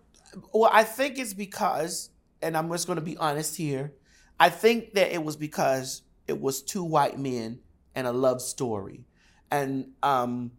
well, 0.53 0.69
I 0.73 0.83
think 0.83 1.17
it's 1.19 1.33
because, 1.33 2.09
and 2.41 2.57
I'm 2.57 2.69
just 2.71 2.87
going 2.87 2.97
to 2.97 3.05
be 3.05 3.17
honest 3.17 3.55
here. 3.55 3.93
I 4.39 4.49
think 4.49 4.93
that 4.93 5.13
it 5.13 5.23
was 5.23 5.35
because 5.35 6.01
it 6.27 6.39
was 6.39 6.61
two 6.61 6.83
white 6.83 7.19
men 7.19 7.59
and 7.95 8.07
a 8.07 8.11
love 8.11 8.41
story, 8.41 9.05
and 9.51 9.91
um, 10.01 10.51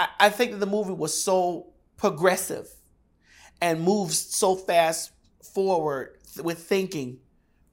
I, 0.00 0.08
I 0.18 0.30
think 0.30 0.52
that 0.52 0.58
the 0.58 0.66
movie 0.66 0.92
was 0.92 1.12
so 1.12 1.66
progressive 1.98 2.68
and 3.60 3.82
moves 3.82 4.18
so 4.18 4.56
fast 4.56 5.12
forward 5.54 6.16
with 6.42 6.58
thinking 6.58 7.18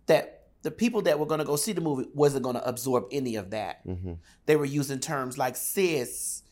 that 0.07 0.47
the 0.63 0.71
people 0.71 1.03
that 1.03 1.17
were 1.19 1.25
going 1.25 1.39
to 1.39 1.45
go 1.45 1.55
see 1.55 1.71
the 1.71 1.79
movie 1.79 2.09
wasn't 2.13 2.43
going 2.43 2.55
to 2.55 2.67
absorb 2.67 3.05
any 3.11 3.37
of 3.37 3.51
that. 3.51 3.81
They 4.45 4.57
were 4.57 4.65
using 4.65 4.99
terms 4.99 5.37
like 5.37 5.55
cis 5.55 6.43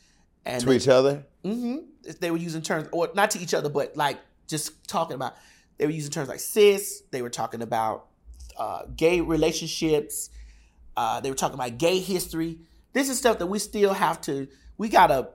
and 0.45 0.61
to 0.63 0.71
each 0.71 0.87
other? 0.87 1.25
hmm 1.43 1.77
They 2.21 2.31
were 2.31 2.37
using 2.37 2.61
terms, 2.61 2.87
or 2.93 3.09
not 3.13 3.31
to 3.31 3.39
each 3.39 3.53
other, 3.53 3.67
but 3.67 3.97
like 3.97 4.19
just 4.47 4.87
talking 4.87 5.15
about. 5.15 5.35
They 5.77 5.85
were 5.85 5.91
using 5.91 6.11
terms 6.11 6.29
like 6.29 6.39
cis. 6.39 7.03
They 7.11 7.21
were 7.21 7.29
talking 7.29 7.61
about 7.61 8.05
uh, 8.57 8.83
gay 8.95 9.19
relationships. 9.19 10.29
Uh, 10.95 11.19
they 11.19 11.29
were 11.29 11.35
talking 11.35 11.55
about 11.55 11.77
gay 11.77 11.99
history. 11.99 12.59
This 12.93 13.09
is 13.09 13.17
stuff 13.17 13.39
that 13.39 13.47
we 13.47 13.59
still 13.59 13.93
have 13.93 14.21
to. 14.21 14.47
We 14.77 14.87
gotta 14.87 15.29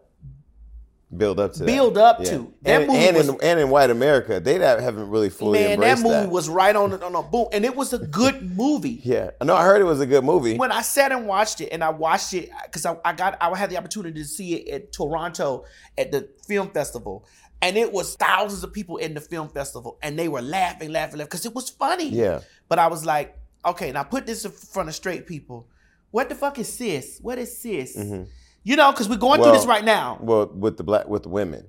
Build 1.16 1.40
up 1.40 1.52
to 1.54 1.58
that. 1.60 1.66
Build 1.66 1.98
up 1.98 2.18
Yeah. 2.20 2.30
to. 2.30 2.54
That 2.62 2.80
and, 2.82 2.86
movie 2.88 2.98
and 3.08 3.16
was- 3.16 3.28
in 3.28 3.38
and 3.42 3.60
in 3.60 3.68
white 3.70 3.90
America, 3.90 4.38
they 4.38 4.54
haven't 4.60 5.10
really 5.10 5.28
fully 5.28 5.58
man. 5.58 5.80
That 5.80 5.98
movie 5.98 6.10
that. 6.10 6.30
was 6.30 6.48
right 6.48 6.74
on 6.76 6.92
on 7.02 7.14
a 7.16 7.22
boom, 7.22 7.48
and 7.52 7.64
it 7.64 7.74
was 7.74 7.92
a 7.92 7.98
good 7.98 8.56
movie. 8.56 9.00
Yeah, 9.04 9.30
no, 9.42 9.56
I 9.56 9.64
heard 9.64 9.80
it 9.80 9.84
was 9.84 10.00
a 10.00 10.06
good 10.06 10.22
movie. 10.24 10.56
when 10.56 10.70
I 10.70 10.82
sat 10.82 11.10
and 11.10 11.26
watched 11.26 11.60
it, 11.60 11.70
and 11.72 11.82
I 11.82 11.90
watched 11.90 12.32
it 12.34 12.50
because 12.64 12.86
I, 12.86 12.96
I 13.04 13.12
got 13.12 13.36
I 13.40 13.56
had 13.58 13.70
the 13.70 13.78
opportunity 13.78 14.20
to 14.22 14.28
see 14.28 14.54
it 14.54 14.68
at 14.72 14.92
Toronto 14.92 15.64
at 15.98 16.12
the 16.12 16.28
film 16.46 16.70
festival, 16.70 17.24
and 17.60 17.76
it 17.76 17.92
was 17.92 18.14
thousands 18.14 18.62
of 18.62 18.72
people 18.72 18.96
in 18.98 19.14
the 19.14 19.20
film 19.20 19.48
festival, 19.48 19.98
and 20.02 20.16
they 20.16 20.28
were 20.28 20.42
laughing, 20.42 20.92
laughing, 20.92 21.18
laughing 21.18 21.26
because 21.26 21.44
it 21.44 21.54
was 21.56 21.70
funny. 21.70 22.08
Yeah. 22.10 22.40
But 22.68 22.78
I 22.78 22.86
was 22.86 23.04
like, 23.04 23.36
okay, 23.66 23.90
now 23.90 24.04
put 24.04 24.26
this 24.26 24.44
in 24.44 24.52
front 24.52 24.88
of 24.88 24.94
straight 24.94 25.26
people. 25.26 25.66
What 26.12 26.28
the 26.28 26.36
fuck 26.36 26.56
is 26.60 26.72
cis? 26.72 27.18
What 27.20 27.38
is 27.38 27.56
cis? 27.58 27.96
Mm-hmm. 27.96 28.24
You 28.62 28.76
know, 28.76 28.92
because 28.92 29.08
we're 29.08 29.16
going 29.16 29.42
through 29.42 29.52
this 29.52 29.66
right 29.66 29.84
now 29.84 30.18
Well, 30.20 30.46
with 30.46 30.76
the 30.76 30.84
black 30.84 31.08
with 31.08 31.22
the 31.24 31.28
women. 31.30 31.66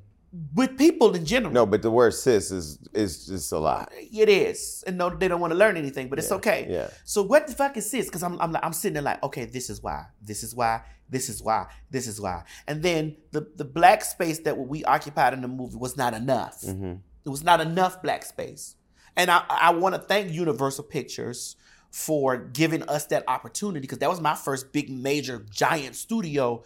with 0.55 0.77
people 0.77 1.13
in 1.15 1.25
general. 1.25 1.53
No, 1.53 1.65
but 1.65 1.81
the 1.81 1.91
word 1.91 2.13
cis 2.13 2.51
is 2.51 2.79
is 2.93 3.25
just 3.27 3.51
a 3.51 3.57
lot. 3.59 3.91
It 3.93 4.29
is, 4.29 4.83
and 4.87 4.97
no, 4.97 5.09
they 5.09 5.27
don't 5.27 5.39
want 5.41 5.51
to 5.51 5.57
learn 5.57 5.77
anything, 5.77 6.09
but 6.09 6.19
it's 6.19 6.31
okay. 6.31 6.67
yeah. 6.69 6.89
So 7.05 7.21
what 7.23 7.47
the 7.47 7.53
fuck 7.53 7.75
is 7.77 7.89
cis? 7.89 8.05
Because 8.07 8.23
I'm, 8.23 8.39
I'm, 8.41 8.51
like- 8.51 8.63
I'm 8.65 8.73
sitting 8.73 8.93
there 8.93 9.03
like, 9.03 9.21
okay, 9.23 9.45
this 9.45 9.69
is 9.69 9.81
why, 9.81 10.05
this 10.21 10.43
is 10.43 10.53
why, 10.55 10.81
this 11.09 11.27
is 11.29 11.41
why, 11.41 11.67
this 11.89 12.07
is 12.07 12.19
why, 12.21 12.43
and 12.67 12.81
then 12.83 13.15
the 13.31 13.47
the 13.55 13.65
black 13.65 14.03
space 14.03 14.39
that 14.39 14.57
we 14.57 14.83
occupied 14.85 15.33
in 15.33 15.41
the 15.41 15.47
movie 15.47 15.77
was 15.77 15.95
not 15.97 16.13
enough. 16.13 16.61
Mm-hmm. 16.61 16.93
It 17.25 17.29
was 17.29 17.43
not 17.43 17.59
enough 17.61 18.01
black 18.01 18.23
space, 18.25 18.75
and 19.15 19.29
I 19.31 19.43
I 19.49 19.71
want 19.71 19.95
to 19.95 20.01
thank 20.01 20.31
Universal 20.31 20.85
Pictures 20.85 21.55
for 21.91 22.37
giving 22.37 22.83
us 22.83 23.05
that 23.07 23.23
opportunity 23.27 23.81
because 23.81 23.99
that 23.99 24.09
was 24.09 24.21
my 24.21 24.33
first 24.33 24.71
big 24.71 24.89
major 24.89 25.45
giant 25.51 25.95
studio 25.95 26.63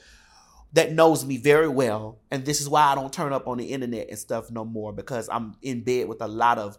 that 0.74 0.92
knows 0.92 1.26
me 1.26 1.38
very 1.38 1.68
well. 1.68 2.20
And 2.30 2.46
this 2.46 2.62
is 2.62 2.70
why 2.70 2.84
I 2.84 2.96
don't 2.96 3.12
turn 3.12 3.34
up 3.34 3.48
on 3.48 3.58
the 3.58 3.66
internet 3.66 4.10
and 4.10 4.20
stuff 4.20 4.52
no 4.52 4.64
more 4.64 4.94
because 4.94 5.28
I'm 5.32 5.56
in 5.62 5.82
bed 5.82 6.08
with 6.08 6.22
a 6.22 6.28
lot 6.28 6.60
of 6.60 6.78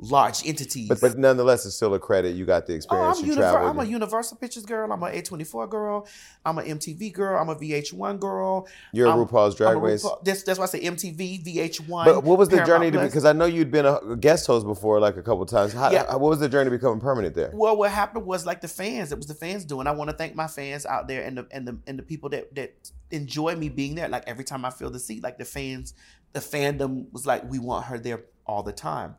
large 0.00 0.46
entities. 0.46 0.88
But 0.88 1.00
but 1.00 1.18
nonetheless, 1.18 1.66
it's 1.66 1.74
still 1.74 1.92
a 1.94 1.98
credit. 1.98 2.36
You 2.36 2.44
got 2.46 2.66
the 2.66 2.74
Oh, 2.74 2.76
experience. 2.76 3.18
I'm, 3.18 3.26
you 3.26 3.32
univer- 3.32 3.36
traveled. 3.50 3.70
I'm 3.70 3.78
a 3.80 3.84
Universal 3.84 4.36
Pictures 4.38 4.64
girl. 4.64 4.92
I'm 4.92 5.02
a 5.02 5.06
A24 5.10 5.68
girl. 5.68 6.06
I'm 6.44 6.58
a 6.58 6.62
MTV 6.62 7.12
girl. 7.12 7.40
I'm 7.40 7.48
a 7.48 7.56
VH1 7.56 8.20
girl. 8.20 8.68
You're 8.92 9.08
a 9.08 9.10
I'm- 9.10 9.18
RuPaul's 9.26 9.56
Drag 9.56 9.76
I'm 9.76 9.82
Race. 9.82 10.04
RuPaul- 10.04 10.24
That's, 10.24 10.42
that's 10.44 10.58
why 10.58 10.66
I 10.66 10.68
say 10.68 10.80
MTV, 10.82 11.44
VH1. 11.44 12.04
but 12.04 12.22
what 12.22 12.38
was 12.38 12.48
the 12.48 12.58
Paramount 12.58 12.82
journey 12.84 12.90
to 12.92 13.04
because 13.04 13.24
I 13.24 13.32
know 13.32 13.46
you'd 13.46 13.70
been 13.72 13.86
a 13.86 14.16
guest 14.16 14.46
host 14.46 14.66
before, 14.66 15.00
like 15.00 15.16
a 15.16 15.22
couple 15.22 15.44
times. 15.46 15.72
How, 15.72 15.90
Yeah. 15.90 16.06
how- 16.10 16.18
what 16.18 16.30
was 16.30 16.38
the 16.40 16.48
journey 16.48 16.70
to 16.70 16.76
becoming 16.76 17.00
permanent 17.00 17.34
there? 17.34 17.50
Well, 17.52 17.76
what 17.76 17.90
happened 17.90 18.24
was 18.24 18.46
like 18.46 18.60
the 18.60 18.68
fans. 18.68 19.10
It 19.10 19.16
was 19.18 19.26
the 19.26 19.34
fans 19.34 19.64
doing. 19.64 19.86
I 19.88 19.90
want 19.92 20.10
to 20.10 20.16
thank 20.16 20.34
my 20.36 20.46
fans 20.46 20.86
out 20.86 21.08
there 21.08 21.22
and 21.24 21.38
the 21.38 21.46
and 21.50 21.66
the 21.66 21.78
and 21.88 21.98
the 21.98 22.02
people 22.04 22.28
that 22.30 22.54
that 22.54 22.74
enjoy 23.10 23.56
me 23.56 23.68
being 23.68 23.96
there. 23.96 24.08
Like 24.08 24.24
every 24.28 24.44
time 24.44 24.64
I 24.64 24.70
fill 24.70 24.90
the 24.90 24.98
seat, 25.00 25.22
like 25.24 25.38
the 25.38 25.44
fans, 25.44 25.94
the 26.34 26.40
fandom 26.40 27.10
was 27.12 27.26
like, 27.26 27.50
we 27.50 27.58
want 27.58 27.86
her 27.86 27.98
there 27.98 28.24
all 28.46 28.62
the 28.62 28.72
time. 28.72 29.14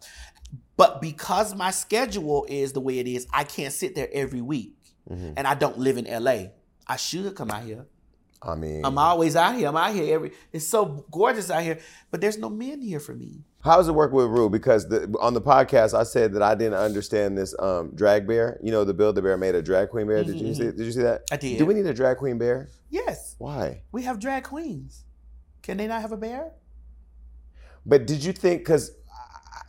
But 0.77 1.01
because 1.01 1.53
my 1.55 1.71
schedule 1.71 2.45
is 2.49 2.71
the 2.73 2.79
way 2.79 2.99
it 2.99 3.07
is, 3.07 3.27
I 3.33 3.43
can't 3.43 3.73
sit 3.73 3.95
there 3.95 4.09
every 4.13 4.41
week, 4.41 4.75
Mm-hmm. 5.09 5.33
and 5.37 5.47
I 5.47 5.55
don't 5.55 5.77
live 5.79 5.97
in 5.97 6.05
LA. 6.05 6.49
I 6.87 6.95
should 6.97 7.35
come 7.35 7.49
out 7.49 7.63
here. 7.63 7.87
I 8.41 8.53
mean, 8.55 8.85
I'm 8.85 8.97
always 8.97 9.35
out 9.35 9.55
here. 9.55 9.67
I'm 9.67 9.75
out 9.75 9.93
here 9.93 10.13
every. 10.15 10.31
It's 10.53 10.67
so 10.67 11.03
gorgeous 11.11 11.49
out 11.51 11.63
here, 11.63 11.79
but 12.11 12.21
there's 12.21 12.37
no 12.37 12.49
men 12.49 12.79
here 12.79 12.99
for 13.01 13.13
me. 13.15 13.43
how 13.61 13.77
does 13.77 13.87
it 13.89 13.93
work 13.95 14.13
with 14.13 14.27
Ru? 14.27 14.49
Because 14.49 14.87
the, 14.87 15.13
on 15.19 15.33
the 15.33 15.41
podcast, 15.41 15.93
I 15.93 16.03
said 16.03 16.31
that 16.33 16.41
I 16.43 16.53
didn't 16.55 16.75
understand 16.75 17.37
this 17.37 17.53
um, 17.59 17.91
drag 17.95 18.27
bear. 18.27 18.57
You 18.63 18.71
know, 18.71 18.83
the 18.85 18.93
Build 18.93 19.15
the 19.15 19.21
Bear 19.21 19.35
made 19.35 19.55
a 19.55 19.61
drag 19.61 19.89
queen 19.89 20.07
bear. 20.07 20.23
Did 20.23 20.39
you 20.39 20.53
see? 20.53 20.63
Did 20.65 20.79
you 20.79 20.91
see 20.93 21.01
that? 21.01 21.25
Mm-hmm. 21.25 21.33
I 21.33 21.37
did. 21.37 21.57
Do 21.57 21.65
we 21.65 21.73
need 21.73 21.85
a 21.87 21.93
drag 21.93 22.17
queen 22.17 22.37
bear? 22.37 22.69
Yes, 22.89 23.35
Why? 23.39 23.81
we 23.91 24.03
have 24.03 24.19
drag 24.19 24.43
queens. 24.45 25.03
Can 25.63 25.75
they 25.77 25.87
not 25.87 26.01
have 26.01 26.11
a 26.13 26.17
bear? 26.17 26.51
But 27.85 28.05
did 28.07 28.23
you 28.23 28.31
think? 28.33 28.61
Because 28.61 28.91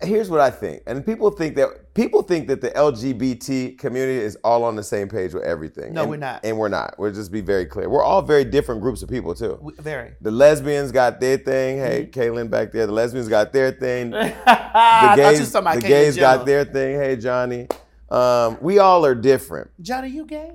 here's 0.02 0.30
what 0.30 0.40
I 0.40 0.50
think, 0.50 0.82
and 0.86 1.04
people 1.04 1.30
think 1.30 1.56
that 1.56 1.92
people 1.94 2.22
think 2.22 2.48
that 2.48 2.60
the 2.60 2.70
LGBT 2.70 3.78
community 3.78 4.18
is 4.18 4.36
all 4.44 4.64
on 4.64 4.76
the 4.76 4.82
same 4.82 5.08
page 5.08 5.34
with 5.34 5.42
everything. 5.42 5.92
No, 5.92 6.02
And- 6.02 6.10
we're 6.10 6.16
not. 6.16 6.44
and 6.44 6.56
we're 6.58 6.68
not. 6.68 6.94
We'll 6.98 7.12
just 7.12 7.30
be 7.32 7.40
very 7.40 7.66
clear. 7.66 7.88
We're 7.88 8.02
all 8.02 8.22
very 8.22 8.44
different 8.44 8.80
groups 8.80 9.02
of 9.02 9.08
people 9.08 9.34
too. 9.34 9.58
We, 9.60 9.72
very. 9.74 10.12
The 10.20 10.30
lesbians 10.30 10.92
got 10.92 11.20
their 11.20 11.36
thing. 11.36 11.78
Hey, 11.78 12.06
Mm-hmm. 12.10 12.20
Kaylin 12.20 12.50
back 12.50 12.72
there. 12.72 12.86
The 12.86 12.92
lesbians 12.92 13.28
got 13.28 13.52
their 13.52 13.72
thing. 13.72 14.10
The 14.70 15.14
gays, 15.16 15.52
the 15.52 15.80
gays 15.80 16.16
got 16.16 16.46
their 16.46 16.64
thing. 16.64 16.96
Hey, 17.00 17.16
Johnny. 17.16 17.66
Um, 18.08 18.58
we 18.60 18.78
all 18.78 19.04
are 19.04 19.14
different. 19.14 19.70
Johnny, 19.82 20.08
you 20.08 20.24
gay? 20.24 20.52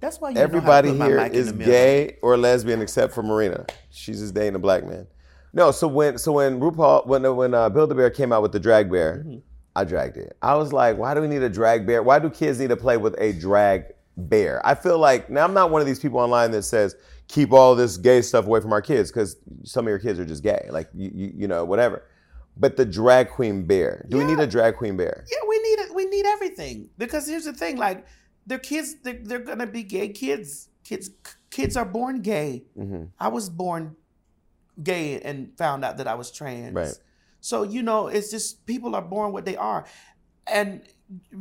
That's 0.00 0.20
why 0.20 0.30
you 0.30 0.34
know 0.34 0.40
how 0.42 0.46
to 0.46 0.56
Everybody 0.56 0.88
here 0.96 1.28
the 1.28 1.52
gay 1.64 2.16
or 2.22 2.36
lesbian 2.36 2.82
except 2.82 3.12
for 3.14 3.22
Marina. 3.22 3.64
She's 3.90 4.20
just 4.20 4.34
dating 4.34 4.54
a 4.54 4.58
black 4.58 4.84
man. 4.84 5.06
No, 5.54 5.70
so 5.70 5.86
when 5.86 6.18
so 6.18 6.32
when 6.32 6.58
RuPaul 6.60 7.06
when 7.06 7.36
when 7.36 7.54
uh, 7.54 7.68
Build 7.68 7.90
a 7.92 7.94
Bear 7.94 8.10
came 8.10 8.32
out 8.32 8.42
with 8.42 8.52
the 8.52 8.60
drag 8.60 8.90
bear, 8.90 9.24
Mm-hmm. 9.26 9.38
I 9.76 9.82
dragged 9.84 10.16
it. 10.16 10.36
I 10.40 10.54
was 10.54 10.72
like, 10.72 10.96
why 10.98 11.14
do 11.14 11.20
we 11.20 11.26
need 11.26 11.42
a 11.42 11.48
drag 11.48 11.84
bear? 11.84 12.00
Why 12.00 12.20
do 12.20 12.30
kids 12.30 12.60
need 12.60 12.68
to 12.68 12.76
play 12.76 12.96
with 12.96 13.16
a 13.18 13.32
drag 13.32 13.86
bear? 14.16 14.64
I 14.64 14.76
feel 14.76 14.98
like 14.98 15.30
now 15.30 15.44
I'm 15.44 15.52
not 15.52 15.72
one 15.72 15.80
of 15.80 15.86
these 15.88 15.98
people 15.98 16.20
online 16.20 16.52
that 16.52 16.62
says 16.62 16.94
keep 17.26 17.52
all 17.52 17.74
this 17.74 17.96
gay 17.96 18.22
stuff 18.22 18.46
away 18.46 18.60
from 18.60 18.72
our 18.72 18.82
kids 18.82 19.10
because 19.10 19.36
some 19.64 19.84
of 19.86 19.88
your 19.88 19.98
kids 19.98 20.20
are 20.20 20.24
just 20.24 20.42
gay, 20.44 20.68
like 20.70 20.88
you 20.94 21.10
you, 21.12 21.32
you 21.38 21.48
know 21.48 21.64
whatever. 21.64 22.04
But 22.56 22.76
the 22.76 22.84
drag 22.84 23.30
queen 23.30 23.66
bear. 23.66 24.06
Do 24.08 24.18
we 24.18 24.24
need 24.24 24.38
a 24.38 24.46
drag 24.46 24.76
queen 24.76 24.96
bear? 24.96 25.24
Yeah, 25.28 25.38
we 25.48 25.58
need 25.58 25.78
it. 25.80 25.94
We 25.94 26.04
need 26.06 26.24
everything 26.26 26.88
because 26.98 27.26
here's 27.26 27.46
the 27.46 27.52
thing: 27.52 27.76
like, 27.76 28.06
they're 28.46 28.58
kids. 28.58 28.96
They're, 29.02 29.18
they're 29.22 29.38
gonna 29.40 29.66
be 29.66 29.82
gay 29.82 30.08
kids. 30.10 30.68
Kids. 30.84 31.10
Kids 31.50 31.76
are 31.76 31.84
born 31.84 32.20
gay. 32.20 32.64
Mm-hmm. 32.78 33.04
I 33.18 33.28
was 33.28 33.48
born 33.48 33.96
gay 34.82 35.20
and 35.20 35.56
found 35.56 35.84
out 35.84 35.98
that 35.98 36.08
I 36.08 36.14
was 36.14 36.30
trans. 36.30 36.74
Right. 36.74 36.94
So 37.40 37.62
you 37.62 37.82
know, 37.82 38.08
it's 38.08 38.30
just 38.30 38.66
people 38.66 38.94
are 38.94 39.02
born 39.02 39.32
what 39.32 39.44
they 39.44 39.56
are, 39.56 39.84
and 40.46 40.82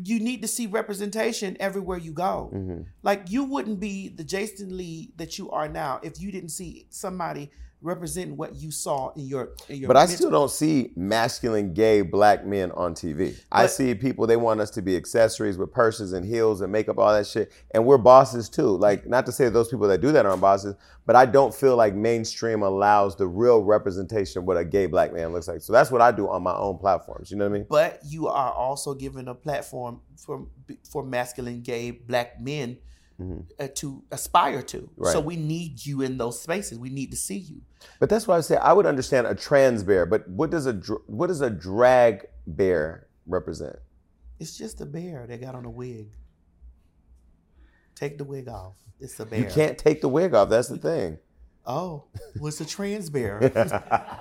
you 0.04 0.20
need 0.20 0.42
to 0.42 0.48
see 0.48 0.68
representation 0.68 1.58
everywhere 1.60 1.98
you 1.98 2.12
go. 2.12 2.52
Mm-hmm. 2.54 2.82
Like 3.02 3.30
you 3.30 3.46
wouldn't 3.46 3.80
be 3.80 4.10
the 4.10 4.24
Jason 4.24 4.76
Lee 4.78 5.12
that 5.16 5.38
you 5.38 5.50
are 5.52 5.70
now 5.70 6.00
if 6.04 6.20
you 6.20 6.32
didn't 6.32 6.50
see 6.50 6.88
somebody 6.90 7.52
representing 7.84 8.38
what 8.38 8.56
you 8.56 8.72
saw 8.72 9.12
in 9.14 9.28
your 9.28 9.52
in 9.70 9.78
your. 9.78 9.88
But 9.88 9.98
I 9.98 10.06
still 10.06 10.32
don't 10.32 10.50
see 10.50 10.92
masculine 10.96 11.74
gay 11.74 12.02
black 12.02 12.46
men 12.46 12.72
on 12.72 12.96
TV. 12.96 13.38
I 13.52 13.68
see 13.68 13.94
people 13.94 14.26
they 14.26 14.38
want 14.38 14.62
us 14.62 14.70
to 14.72 14.82
be 14.82 14.96
accessories 14.96 15.58
with 15.58 15.72
purses 15.72 16.14
and 16.14 16.26
heels 16.26 16.62
and 16.62 16.72
makeup, 16.72 16.98
all 16.98 17.14
that 17.14 17.28
shit, 17.28 17.52
and 17.72 17.86
we're 17.86 17.98
bosses 17.98 18.50
too. 18.50 18.78
Like 18.78 19.06
not 19.06 19.26
to 19.26 19.32
say 19.32 19.50
those 19.50 19.68
people 19.68 19.88
that 19.90 20.02
do 20.02 20.12
that 20.14 20.26
aren't 20.26 20.42
bosses, 20.42 20.76
but 21.06 21.16
I 21.16 21.26
don't 21.26 21.54
feel 21.54 21.76
like 21.76 21.94
mainstream 21.94 22.64
allows 22.64 23.16
the 23.16 23.28
real 23.28 23.64
representation 23.64 24.40
of 24.40 24.46
what 24.46 24.58
a 24.58 24.66
gay 24.66 24.86
black 24.86 25.14
man 25.14 25.34
looks 25.34 25.48
like. 25.48 25.62
So 25.62 25.74
that's 25.74 25.92
what 25.92 26.02
I 26.02 26.12
do 26.12 26.30
on 26.30 26.42
my 26.42 26.56
own 26.56 26.78
platforms. 26.78 27.30
You 27.30 27.38
know 27.38 27.46
what 27.46 27.56
I 27.56 27.58
mean? 27.60 27.66
but 27.70 28.00
you 28.06 28.28
are 28.28 28.52
also 28.52 28.94
given 28.94 29.28
a 29.28 29.36
platform 29.36 30.02
for 30.18 30.48
for 30.90 31.04
masculine 31.04 31.62
gay 31.62 31.92
black 31.92 32.40
men 32.40 32.78
uh, 33.60 33.68
to 33.76 34.04
aspire 34.12 34.62
to. 34.64 34.90
So 35.04 35.20
Mm-hmm. 35.20 35.26
We 35.28 35.36
need 35.36 35.86
you 35.86 36.02
in 36.02 36.18
those 36.18 36.42
spaces. 36.42 36.78
We 36.80 36.90
need 36.90 37.12
to 37.12 37.18
see 37.18 37.38
you. 37.38 37.62
But 38.00 38.10
that's 38.10 38.28
why 38.28 38.38
I 38.38 38.42
say 38.42 38.58
I 38.58 38.74
would 38.74 38.86
understand 38.86 39.28
a 39.28 39.36
trans 39.36 39.84
bear, 39.84 40.06
but 40.06 40.28
what 40.30 40.50
does 40.50 40.66
a 40.66 40.74
dr- 40.74 41.02
what 41.08 41.28
does 41.28 41.42
a 41.42 41.50
drag 41.50 42.26
bear 42.48 43.08
represent? 43.28 43.78
It's 44.40 44.58
just 44.58 44.82
a 44.82 44.86
bear 44.86 45.26
that 45.28 45.40
got 45.42 45.56
on 45.56 45.66
a 45.66 45.70
wig. 45.70 46.10
Take 47.96 48.18
the 48.18 48.24
wig 48.24 48.48
off. 48.50 48.76
It's 49.00 49.20
a 49.20 49.26
bear. 49.26 49.40
You 49.40 49.46
can't 49.46 49.78
take 49.78 50.02
the 50.02 50.10
wig 50.10 50.34
off. 50.34 50.50
That's 50.50 50.68
the 50.68 50.78
thing. 50.78 51.18
Oh, 51.66 52.06
well, 52.38 52.48
it's 52.48 52.60
a 52.60 52.66
trans 52.66 53.10
bear. 53.10 53.40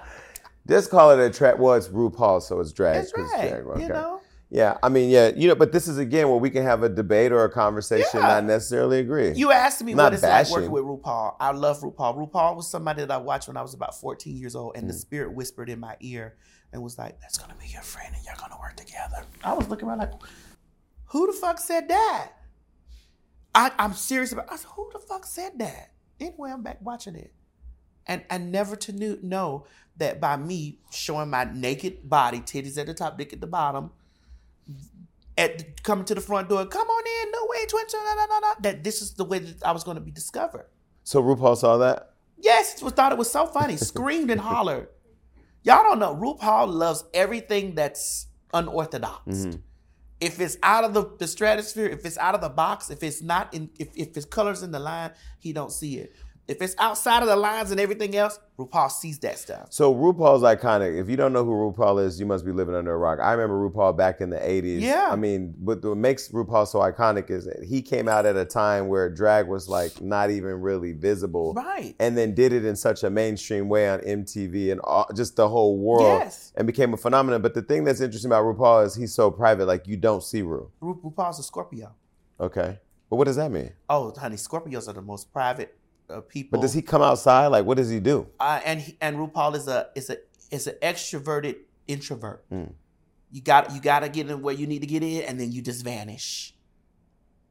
Just 0.68 0.90
call 0.90 1.10
it 1.10 1.18
a 1.18 1.28
trap. 1.30 1.58
Well, 1.58 1.74
it's 1.74 1.88
RuPaul, 1.88 2.40
so 2.40 2.60
it's 2.60 2.72
drag. 2.72 3.02
It's 3.02 3.12
'cause 3.12 3.28
right. 3.34 3.52
okay. 3.54 3.82
You 3.82 3.88
know. 3.88 4.20
Yeah, 4.54 4.76
I 4.82 4.90
mean, 4.90 5.08
yeah, 5.08 5.32
you 5.34 5.48
know, 5.48 5.54
but 5.54 5.72
this 5.72 5.88
is 5.88 5.96
again 5.96 6.28
where 6.28 6.36
we 6.36 6.50
can 6.50 6.62
have 6.62 6.82
a 6.82 6.88
debate 6.90 7.32
or 7.32 7.42
a 7.44 7.50
conversation, 7.50 8.20
Yeah. 8.20 8.26
not 8.26 8.44
necessarily 8.44 8.98
agree. 8.98 9.32
You 9.32 9.50
asked 9.50 9.82
me 9.82 9.94
Not 9.94 10.04
what 10.04 10.12
it's 10.12 10.22
like 10.22 10.50
working 10.50 10.70
with 10.70 10.84
RuPaul. 10.84 11.36
I 11.40 11.52
love 11.52 11.80
RuPaul. 11.80 12.30
RuPaul 12.30 12.56
was 12.56 12.68
somebody 12.68 13.00
that 13.00 13.10
I 13.10 13.16
watched 13.16 13.48
when 13.48 13.56
I 13.56 13.62
was 13.62 13.72
about 13.72 13.98
14 13.98 14.36
years 14.36 14.54
old, 14.54 14.74
Mm. 14.74 14.80
and 14.80 14.90
the 14.90 14.92
spirit 14.92 15.32
whispered 15.32 15.70
in 15.70 15.80
my 15.80 15.96
ear 16.00 16.36
and 16.70 16.82
was 16.82 16.98
like, 16.98 17.18
"That's 17.22 17.38
gonna 17.38 17.54
be 17.58 17.66
your 17.68 17.80
friend, 17.80 18.14
and 18.14 18.22
you're 18.26 18.36
gonna 18.36 18.58
work 18.60 18.76
together." 18.76 19.24
I 19.42 19.54
was 19.54 19.68
looking 19.68 19.88
around 19.88 20.00
like, 20.00 20.12
"Who 21.06 21.26
the 21.28 21.32
fuck 21.32 21.58
said 21.58 21.88
that?" 21.88 22.32
I, 23.54 23.70
I'm 23.78 23.94
serious 23.94 24.32
about. 24.32 24.52
I 24.52 24.56
said, 24.56 24.68
"Who 24.76 24.90
the 24.92 24.98
fuck 24.98 25.24
said 25.24 25.58
that?" 25.60 25.92
Anyway, 26.20 26.50
I'm 26.50 26.62
back 26.62 26.76
watching 26.82 27.14
it, 27.16 27.32
and 28.06 28.22
and 28.28 28.52
never 28.52 28.76
to 28.76 28.92
knew, 28.92 29.18
know 29.22 29.64
that 29.96 30.20
by 30.20 30.36
me 30.36 30.80
showing 30.90 31.30
my 31.30 31.44
naked 31.44 32.06
body, 32.08 32.40
titties 32.40 32.76
at 32.76 32.86
the 32.86 32.92
top, 32.94 33.16
dick 33.16 33.32
at 33.32 33.40
the 33.40 33.46
bottom, 33.46 33.92
at 35.38 35.82
coming 35.82 36.04
to 36.04 36.14
the 36.14 36.20
front 36.20 36.48
door, 36.48 36.66
come 36.66 36.86
on 36.86 37.04
in, 37.06 37.32
no 37.32 37.46
way, 37.48 37.66
twin, 37.66 37.84
da, 37.90 38.26
da, 38.26 38.40
da, 38.40 38.54
that 38.60 38.84
this 38.84 39.00
is 39.00 39.14
the 39.14 39.24
way 39.24 39.38
that 39.38 39.66
I 39.66 39.72
was 39.72 39.84
going 39.84 39.96
to 39.96 40.00
be 40.00 40.10
discovered. 40.10 40.66
so 41.04 41.22
RuPaul 41.22 41.56
saw 41.56 41.78
that. 41.78 42.10
Yes, 42.38 42.80
thought 42.80 43.12
it 43.12 43.18
was 43.18 43.30
so 43.30 43.46
funny, 43.46 43.76
screamed 43.78 44.30
and 44.30 44.40
hollered. 44.40 44.88
Y'all 45.62 45.82
don't 45.84 45.98
know, 45.98 46.14
RuPaul 46.14 46.72
loves 46.72 47.04
everything 47.14 47.74
that's 47.74 48.26
unorthodox. 48.52 49.22
Mm-hmm. 49.26 49.60
If 50.20 50.40
it's 50.40 50.56
out 50.62 50.84
of 50.84 50.94
the, 50.94 51.10
the 51.18 51.26
stratosphere, 51.26 51.86
if 51.86 52.04
it's 52.04 52.18
out 52.18 52.34
of 52.34 52.40
the 52.40 52.48
box, 52.48 52.90
if 52.90 53.02
it's 53.02 53.22
not 53.22 53.52
in, 53.54 53.70
if, 53.78 53.88
if 53.94 54.16
it's 54.16 54.26
colors 54.26 54.62
in 54.62 54.70
the 54.70 54.78
line, 54.78 55.10
he 55.38 55.52
don't 55.52 55.72
see 55.72 55.98
it. 55.98 56.14
If 56.48 56.60
it's 56.60 56.74
outside 56.78 57.22
of 57.22 57.28
the 57.28 57.36
lines 57.36 57.70
and 57.70 57.78
everything 57.78 58.16
else, 58.16 58.38
RuPaul 58.58 58.90
sees 58.90 59.18
that 59.20 59.38
stuff. 59.38 59.68
So 59.70 59.94
RuPaul's 59.94 60.42
iconic. 60.42 61.00
If 61.00 61.08
you 61.08 61.16
don't 61.16 61.32
know 61.32 61.44
who 61.44 61.52
RuPaul 61.52 62.04
is, 62.04 62.18
you 62.18 62.26
must 62.26 62.44
be 62.44 62.50
living 62.50 62.74
under 62.74 62.92
a 62.92 62.98
rock. 62.98 63.20
I 63.22 63.30
remember 63.32 63.70
RuPaul 63.70 63.96
back 63.96 64.20
in 64.20 64.28
the 64.28 64.38
'80s. 64.38 64.80
Yeah. 64.80 65.08
I 65.10 65.14
mean, 65.16 65.54
what, 65.60 65.84
what 65.84 65.96
makes 65.96 66.28
RuPaul 66.28 66.66
so 66.66 66.80
iconic 66.80 67.30
is 67.30 67.44
that 67.44 67.62
he 67.62 67.80
came 67.80 68.08
out 68.08 68.26
at 68.26 68.36
a 68.36 68.44
time 68.44 68.88
where 68.88 69.08
drag 69.08 69.46
was 69.46 69.68
like 69.68 70.00
not 70.02 70.30
even 70.30 70.60
really 70.60 70.92
visible, 70.92 71.54
Right. 71.54 71.94
and 72.00 72.18
then 72.18 72.34
did 72.34 72.52
it 72.52 72.64
in 72.64 72.74
such 72.74 73.04
a 73.04 73.08
mainstream 73.10 73.68
way 73.68 73.88
on 73.88 74.00
MTV 74.00 74.72
and 74.72 74.80
all, 74.80 75.06
just 75.14 75.36
the 75.36 75.48
whole 75.48 75.78
world, 75.78 76.22
Yes. 76.22 76.52
and 76.56 76.66
became 76.66 76.92
a 76.92 76.96
phenomenon. 76.96 77.40
But 77.40 77.54
the 77.54 77.62
thing 77.62 77.84
that's 77.84 78.00
interesting 78.00 78.30
about 78.32 78.44
RuPaul 78.44 78.84
is 78.84 78.96
he's 78.96 79.14
so 79.14 79.30
private. 79.30 79.66
Like 79.66 79.86
you 79.86 79.96
don't 79.96 80.24
see 80.24 80.42
Ru. 80.42 80.70
Ru- 80.80 81.00
RuPaul's 81.04 81.38
a 81.38 81.44
Scorpio. 81.44 81.94
Okay, 82.40 82.80
but 83.08 83.16
what 83.16 83.24
does 83.28 83.36
that 83.36 83.52
mean? 83.52 83.72
Oh, 83.88 84.12
honey, 84.18 84.34
Scorpios 84.36 84.88
are 84.88 84.92
the 84.92 85.02
most 85.02 85.32
private 85.32 85.76
uh, 86.12 86.20
people. 86.20 86.58
But 86.58 86.62
does 86.62 86.72
he 86.74 86.82
come 86.82 87.02
outside? 87.02 87.48
Like, 87.48 87.64
what 87.64 87.76
does 87.76 87.90
he 87.90 88.00
do? 88.00 88.26
uh, 88.40 88.60
and 88.64 88.80
he, 88.80 88.96
and 89.00 89.16
RuPaul 89.16 89.54
is 89.56 89.68
a 89.68 89.88
is 89.94 90.10
a 90.10 90.16
is 90.50 90.66
an 90.66 90.74
extroverted 90.82 91.56
introvert. 91.88 92.44
Mm. 92.50 92.72
You 93.30 93.40
got 93.40 93.72
you 93.74 93.80
got 93.80 94.00
to 94.00 94.08
get 94.08 94.28
in 94.30 94.42
where 94.42 94.54
you 94.54 94.66
need 94.66 94.80
to 94.80 94.86
get 94.86 95.02
in, 95.02 95.22
and 95.22 95.40
then 95.40 95.50
you 95.52 95.62
just 95.62 95.82
vanish. 95.84 96.54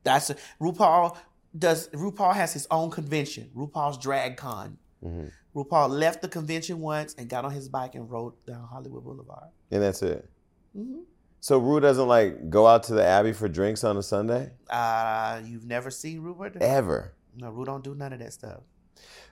That's 0.03 0.29
a, 0.29 0.35
RuPaul 0.61 1.17
does. 1.57 1.89
RuPaul 1.89 2.33
has 2.35 2.53
his 2.53 2.67
own 2.71 2.89
convention. 2.91 3.49
RuPaul's 3.55 3.97
Drag 3.97 4.37
Con. 4.37 4.77
Mhm. 5.03 5.31
RuPaul 5.55 5.89
left 5.89 6.21
the 6.21 6.27
convention 6.29 6.79
once 6.79 7.13
and 7.17 7.27
got 7.29 7.43
on 7.45 7.51
his 7.51 7.67
bike 7.67 7.95
and 7.95 8.09
rode 8.09 8.33
down 8.45 8.65
Hollywood 8.67 9.03
Boulevard. 9.03 9.49
And 9.71 9.81
that's 9.81 10.01
it. 10.01 10.29
Mhm. 10.77 11.01
So 11.39 11.57
Ru 11.57 11.79
doesn't 11.79 12.07
like 12.07 12.49
go 12.51 12.67
out 12.67 12.83
to 12.83 12.93
the 12.93 13.03
Abbey 13.03 13.33
for 13.33 13.49
drinks 13.49 13.83
on 13.83 13.97
a 13.97 14.03
Sunday 14.03 14.51
Uh, 14.69 15.41
you've 15.43 15.65
never 15.65 15.89
seen 15.89 16.21
RuPaul? 16.21 16.57
ever. 16.61 17.13
No, 17.35 17.49
Ru 17.49 17.65
don't 17.65 17.83
do 17.83 17.95
none 17.95 18.13
of 18.13 18.19
that 18.19 18.33
stuff. 18.33 18.61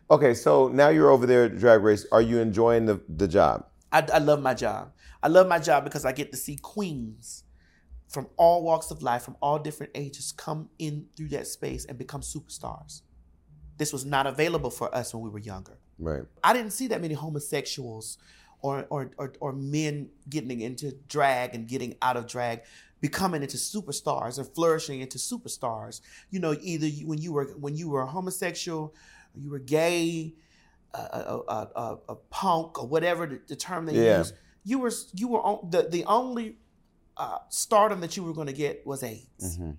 Okay, 0.10 0.34
so 0.34 0.68
now 0.70 0.90
you're 0.90 1.10
over 1.10 1.26
there 1.26 1.46
at 1.46 1.58
Drag 1.58 1.82
Race. 1.82 2.06
Are 2.12 2.22
you 2.22 2.40
enjoying 2.40 2.86
the 2.86 3.02
the 3.08 3.28
job? 3.28 3.66
I, 3.92 4.06
I 4.14 4.20
love 4.20 4.42
my 4.42 4.54
job. 4.54 4.92
I 5.22 5.28
love 5.28 5.48
my 5.48 5.60
job 5.60 5.84
because 5.84 6.06
I 6.06 6.12
get 6.12 6.32
to 6.32 6.38
see 6.38 6.56
queens 6.56 7.44
from 8.08 8.28
all 8.38 8.64
walks 8.64 8.92
of 8.92 9.04
life, 9.04 9.24
from 9.24 9.38
all 9.42 9.60
different 9.60 9.92
ages, 9.96 10.32
come 10.32 10.70
in 10.80 11.08
through 11.16 11.30
that 11.30 11.48
space 11.48 11.86
and 11.86 11.98
become 11.98 12.22
superstars. 12.22 13.02
This 13.78 13.94
was 13.94 14.04
not 14.04 14.28
available 14.28 14.72
for 14.72 14.94
us 14.94 15.14
when 15.14 15.24
we 15.24 15.30
were 15.30 15.40
younger. 15.40 15.78
Right. 16.00 16.24
I 16.44 16.54
didn't 16.54 16.72
see 16.72 16.88
that 16.88 17.02
many 17.02 17.14
homosexuals 17.14 18.18
or 18.62 18.86
or, 18.90 19.12
or, 19.18 19.34
or 19.40 19.54
men 19.54 20.10
getting 20.30 20.62
into 20.62 20.92
drag 21.08 21.56
and 21.56 21.68
getting 21.68 21.96
out 22.02 22.18
of 22.18 22.28
drag, 22.28 22.62
becoming 23.02 23.42
into 23.42 23.58
superstars 23.58 24.38
or 24.40 24.44
flourishing 24.44 25.02
into 25.02 25.18
superstars. 25.18 26.02
You 26.30 26.40
know, 26.40 26.56
either 26.62 26.88
you, 26.88 27.08
when 27.08 27.20
you 27.20 27.34
were 27.34 27.46
when 27.60 27.76
you 27.76 27.90
were 27.90 28.06
homosexual, 28.06 28.94
you 29.36 29.50
were 29.50 29.60
gay, 29.60 30.34
a, 30.94 30.98
a, 31.00 31.68
a, 31.76 31.98
a, 32.10 32.16
punk 32.30 32.80
or 32.82 32.88
whatever 32.88 33.26
the, 33.28 33.40
the 33.48 33.56
term 33.56 33.86
they 33.86 33.94
Yeah. 34.06 34.20
use. 34.20 34.34
You 34.64 34.80
were 34.80 34.92
you 35.14 35.28
were 35.30 35.42
on, 35.42 35.70
the 35.70 35.84
the 35.84 36.04
only 36.06 36.58
uh, 37.18 37.40
stardom 37.50 38.02
that 38.02 38.18
you 38.18 38.24
were 38.24 38.34
going 38.34 38.48
to 38.48 38.54
get 38.54 38.86
was 38.86 39.04
AIDS. 39.04 39.58
Mhm. 39.58 39.78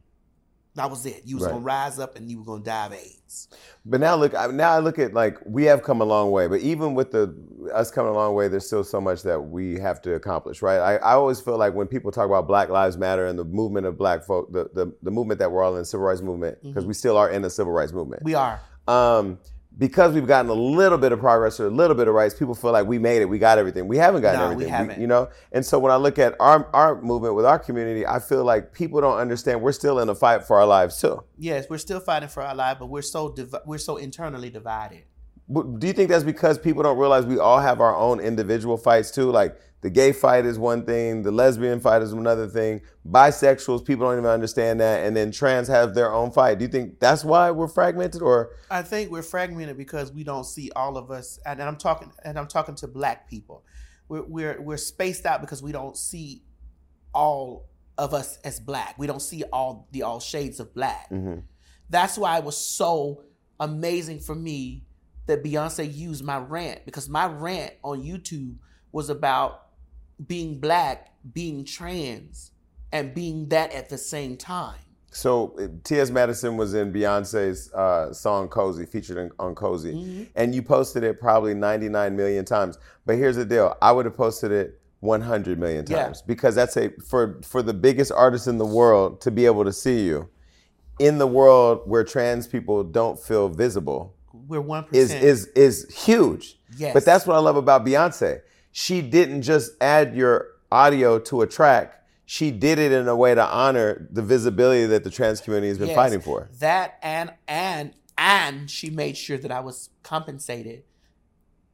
That 0.77 0.89
was 0.89 1.05
it. 1.05 1.23
You 1.25 1.37
was 1.37 1.45
Right. 1.45 1.51
going 1.51 1.63
to 1.63 1.67
rise 1.67 1.99
up 1.99 2.17
and 2.17 2.31
you 2.31 2.39
were 2.39 2.45
going 2.45 2.63
to 2.63 2.65
die 2.65 2.87
of 2.87 2.93
AIDS. 2.93 3.49
But 3.85 4.01
now 4.01 4.15
look, 4.15 4.33
now 4.33 4.71
I 4.71 4.79
look 4.79 4.99
at 4.99 5.13
like 5.15 5.39
we 5.45 5.65
have 5.65 5.83
come 5.83 6.01
a 6.01 6.05
long 6.05 6.31
way. 6.31 6.47
But 6.47 6.61
even 6.61 6.95
with 6.95 7.11
the 7.11 7.35
us 7.75 7.91
coming 7.91 8.11
a 8.13 8.15
long 8.15 8.35
way, 8.35 8.49
there's 8.49 8.67
still 8.67 8.85
so 8.85 9.01
much 9.01 9.23
that 9.23 9.41
we 9.41 9.79
have 9.81 10.01
to 10.03 10.15
accomplish, 10.15 10.63
right? 10.63 10.79
I, 10.79 10.97
I 10.97 11.13
always 11.15 11.41
feel 11.41 11.59
like 11.59 11.75
when 11.75 11.87
people 11.87 12.13
talk 12.13 12.27
about 12.27 12.47
Black 12.47 12.69
Lives 12.69 12.97
Matter 12.97 13.27
and 13.27 13.39
the 13.39 13.45
movement 13.45 13.87
of 13.87 13.99
Black 13.99 14.25
folk, 14.25 14.53
the 14.53 14.71
the, 14.75 14.93
the 15.03 15.11
movement 15.11 15.39
that 15.41 15.51
we're 15.51 15.63
all 15.63 15.73
in, 15.75 15.81
the 15.81 15.85
civil 15.85 16.07
rights 16.07 16.23
movement, 16.23 16.59
because 16.63 16.87
we 16.87 16.95
still 16.95 17.17
are 17.17 17.31
in 17.31 17.43
the 17.43 17.51
civil 17.51 17.73
rights 17.73 17.93
movement. 17.93 18.23
We 18.23 18.35
are. 18.35 18.61
um, 18.89 19.39
because 19.79 20.13
we've 20.13 20.27
gotten 20.27 20.51
a 20.51 20.55
little 20.55 20.99
bit 20.99 21.13
of 21.13 21.21
progress 21.21 21.59
or 21.61 21.67
a 21.67 21.71
little 21.71 21.97
bit 21.97 22.07
of 22.09 22.15
rights, 22.15 22.35
people 22.35 22.55
feel 22.55 22.73
like 22.73 22.87
we 22.87 22.99
made 22.99 23.23
it, 23.23 23.27
we 23.27 23.39
got 23.39 23.57
everything. 23.59 23.89
We 23.89 23.97
haven't 23.97 24.23
gotten 24.23 24.41
No, 24.41 24.47
we 24.49 24.53
everything, 24.65 24.73
haven't. 24.75 25.01
you 25.01 25.07
know. 25.07 25.29
And 25.53 25.65
so 25.65 25.79
when 25.79 25.93
I 25.93 25.97
look 25.97 26.19
at 26.19 26.35
our 26.41 26.69
our 26.75 27.01
movement 27.01 27.35
with 27.35 27.47
our 27.47 27.59
community, 27.59 28.07
I 28.07 28.19
feel 28.19 28.45
like 28.45 28.73
people 28.73 29.01
don't 29.01 29.19
understand 29.19 29.63
we're 29.63 29.73
still 29.73 29.99
in 30.01 30.09
a 30.09 30.15
fight 30.15 30.45
for 30.45 30.59
our 30.59 30.67
lives 30.67 31.01
too. 31.01 31.23
Yes, 31.39 31.67
we're 31.71 31.79
still 31.79 32.01
fighting 32.01 32.29
for 32.29 32.43
our 32.43 32.55
life, 32.55 32.79
but 32.79 32.87
we're 32.87 33.03
so 33.03 33.33
div- 33.33 33.55
we're 33.65 33.79
so 33.79 33.97
internally 33.97 34.51
divided. 34.51 35.05
But 35.49 35.81
do 35.81 35.87
you 35.89 35.93
think 35.93 36.11
that's 36.11 36.23
because 36.25 36.59
people 36.59 36.83
don't 36.85 36.99
realize 36.99 37.27
we 37.27 37.39
all 37.39 37.59
have 37.61 37.81
our 37.81 37.97
own 37.97 38.21
individual 38.21 38.77
fights 38.77 39.11
too? 39.11 39.31
Like 39.33 39.59
the 39.83 39.91
gay 39.91 40.13
fight 40.13 40.45
is 40.45 40.59
one 40.59 40.85
thing, 40.85 41.23
the 41.23 41.31
lesbian 41.31 41.81
fight 41.81 42.03
is 42.03 42.13
another 42.13 42.47
thing. 42.47 42.83
Bisexuals, 43.09 43.85
people 43.85 44.07
don't 44.07 44.19
even 44.19 44.31
understand 44.31 44.81
that, 44.81 45.07
and 45.07 45.17
then 45.17 45.31
trans 45.31 45.69
have 45.69 45.95
their 45.95 46.13
own 46.13 46.31
fight. 46.31 46.59
Do 46.59 46.65
you 46.65 46.71
think 46.71 47.01
that's 47.01 47.25
why 47.25 47.51
we're 47.51 47.69
fragmented, 47.69 48.21
or 48.21 48.51
I 48.71 48.83
think 48.83 49.11
we're 49.11 49.23
fragmented 49.23 49.79
because 49.79 50.13
we 50.13 50.23
don't 50.23 50.45
see 50.45 50.71
all 50.77 50.99
of 50.99 51.11
us, 51.11 51.39
and 51.47 51.63
I'm 51.63 51.77
talking 51.77 52.13
and 52.25 52.39
I'm 52.39 52.47
talking 52.47 52.75
to 52.77 52.89
black 52.89 53.29
people. 53.31 53.65
We're 54.09 54.25
we're 54.25 54.61
we're 54.61 54.77
spaced 54.77 55.25
out 55.25 55.41
because 55.41 55.63
we 55.63 55.73
don't 55.73 55.97
see 55.97 56.43
all 57.15 57.71
of 57.97 58.13
us 58.13 58.39
as 58.45 58.61
black. 58.61 58.97
We 58.99 59.07
don't 59.07 59.23
see 59.23 59.45
all 59.45 59.89
the 59.93 60.03
all 60.03 60.21
shades 60.21 60.61
of 60.61 60.75
black. 60.75 61.09
Mm-hmm. 61.11 61.41
That's 61.89 62.19
why 62.19 62.37
it 62.39 62.45
was 62.45 62.57
so 62.57 63.25
amazing 63.59 64.21
for 64.21 64.35
me 64.35 64.85
that 65.27 65.43
Beyonce 65.43 65.93
used 65.93 66.25
my 66.25 66.39
rant 66.39 66.85
because 66.85 67.09
my 67.09 67.27
rant 67.27 67.73
on 67.83 68.03
YouTube 68.03 68.57
was 68.93 69.11
about 69.11 69.70
being 70.27 70.59
black, 70.61 71.13
being 71.33 71.65
trans, 71.65 72.51
and 72.93 73.15
being 73.15 73.49
that 73.49 73.73
at 73.73 73.89
the 73.89 73.99
same 73.99 74.37
time. 74.37 74.79
So 75.13 75.55
uh, 75.59 75.67
T.S. 75.83 76.11
Madison 76.11 76.57
was 76.57 76.75
in 76.75 76.93
Beyonce's 76.93 77.73
uh, 77.73 78.13
song 78.13 78.49
"Cozy," 78.49 78.87
featured 78.87 79.17
in, 79.19 79.31
on 79.39 79.55
"Cozy," 79.55 79.93
Mm-hmm. 79.95 80.23
and 80.37 80.55
you 80.55 80.63
posted 80.63 81.03
it 81.03 81.21
probably 81.21 81.53
99 81.55 82.15
million 82.15 82.45
times. 82.45 82.79
But 83.07 83.17
here's 83.17 83.37
the 83.37 83.45
deal: 83.45 83.77
I 83.83 83.91
would 83.93 84.05
have 84.05 84.17
posted 84.17 84.53
it 84.53 84.81
100 85.01 85.59
million 85.59 85.85
Yeah. 85.89 86.05
times 86.05 86.23
because 86.23 86.55
that's 86.55 86.77
a 86.77 86.91
for 87.05 87.41
for 87.43 87.63
the 87.63 87.75
biggest 87.75 88.13
artist 88.13 88.47
in 88.47 88.59
the 88.59 88.67
world 88.67 89.21
to 89.23 89.31
be 89.31 89.47
able 89.47 89.65
to 89.65 89.73
see 89.73 90.05
you 90.05 90.29
in 90.99 91.17
the 91.19 91.27
world 91.27 91.81
where 91.87 92.05
trans 92.05 92.47
people 92.47 92.85
don't 92.85 93.19
feel 93.19 93.49
visible 93.49 94.15
We're 94.47 94.61
one 94.61 94.85
is 94.93 95.13
is 95.13 95.47
is 95.57 95.87
huge. 96.05 96.59
Yes. 96.77 96.93
But 96.95 97.05
that's 97.05 97.27
what 97.27 97.35
I 97.35 97.41
love 97.41 97.57
about 97.57 97.85
Beyonce. 97.85 98.43
She 98.73 99.03
didn't 99.03 99.43
just 99.43 99.73
add 99.81 100.15
your 100.15 100.49
audio 100.71 101.19
to 101.19 101.43
a 101.43 101.47
track. 101.47 101.97
She 102.27 102.51
did 102.53 102.79
it 102.79 102.93
in 102.93 103.09
a 103.09 103.17
way 103.17 103.35
to 103.35 103.45
honor 103.45 104.07
the 104.11 104.23
visibility 104.23 104.87
that 104.87 105.03
the 105.03 105.11
trans 105.11 105.41
community 105.41 105.69
has 105.69 105.79
been 105.79 105.89
Yes. 105.89 105.97
fighting 105.97 106.21
for. 106.21 106.49
That 106.61 106.99
and 107.03 107.33
and 107.49 107.93
and 108.17 108.71
she 108.71 108.91
made 108.91 109.17
sure 109.17 109.39
that 109.39 109.51
I 109.51 109.61
was 109.61 109.91
compensated 110.03 110.85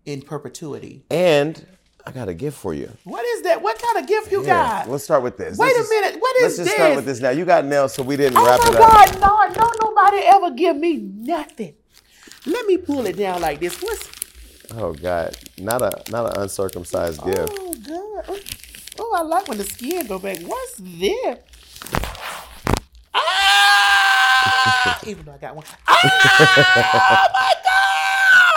in 0.06 0.22
perpetuity. 0.22 1.04
And 1.10 1.66
I 2.06 2.12
got 2.12 2.28
a 2.28 2.34
gift 2.34 2.56
for 2.56 2.72
you. 2.72 2.90
What 3.04 3.24
is 3.26 3.42
that? 3.42 3.60
What 3.60 3.78
kind 3.82 3.98
of 4.02 4.08
gift 4.08 4.30
you 4.32 4.38
Here, 4.42 4.54
got? 4.54 4.88
let's 4.88 5.04
start 5.04 5.22
with 5.24 5.36
this. 5.36 5.58
Wait 5.58 5.66
Let's 5.66 5.78
a 5.78 5.80
just- 5.82 5.90
minute. 5.90 6.20
What 6.22 6.36
Let's 6.40 6.52
is 6.52 6.58
just 6.58 6.68
this? 6.70 6.74
start 6.76 6.96
with 6.96 7.04
this 7.04 7.20
now. 7.20 7.30
You 7.30 7.44
got 7.44 7.64
nails, 7.66 7.92
so 7.92 8.02
we 8.02 8.16
didn't 8.16 8.38
Oh 8.38 8.46
wrap 8.46 8.60
my 8.60 8.68
it 8.68 8.76
up. 8.76 9.20
God! 9.20 9.20
No, 9.56 9.62
no, 9.62 9.72
nobody 9.82 10.18
ever 10.24 10.50
give 10.52 10.76
me 10.76 10.96
nothing. 10.98 11.74
Let 12.46 12.64
me 12.66 12.76
pull 12.78 13.04
it 13.06 13.16
down 13.16 13.40
like 13.42 13.58
this. 13.60 13.82
What's? 13.82 14.08
Oh 14.74 14.92
God, 14.92 15.36
not 15.58 15.82
a 15.82 16.10
not 16.10 16.34
an 16.36 16.42
uncircumcised 16.42 17.22
gift. 17.24 17.52
Oh 17.52 17.74
God! 17.86 18.24
Oh, 18.28 18.40
Oh, 18.98 19.14
I 19.14 19.22
like 19.22 19.46
when 19.46 19.58
the 19.58 19.64
skin 19.64 20.06
go 20.06 20.18
back. 20.18 20.38
What's 20.40 20.76
this? 20.76 21.38
Ah! 23.14 25.00
Even 25.06 25.24
though 25.24 25.32
I 25.32 25.38
got 25.38 25.54
one. 25.54 25.64
Ah! 25.86 27.28
my 27.32 27.54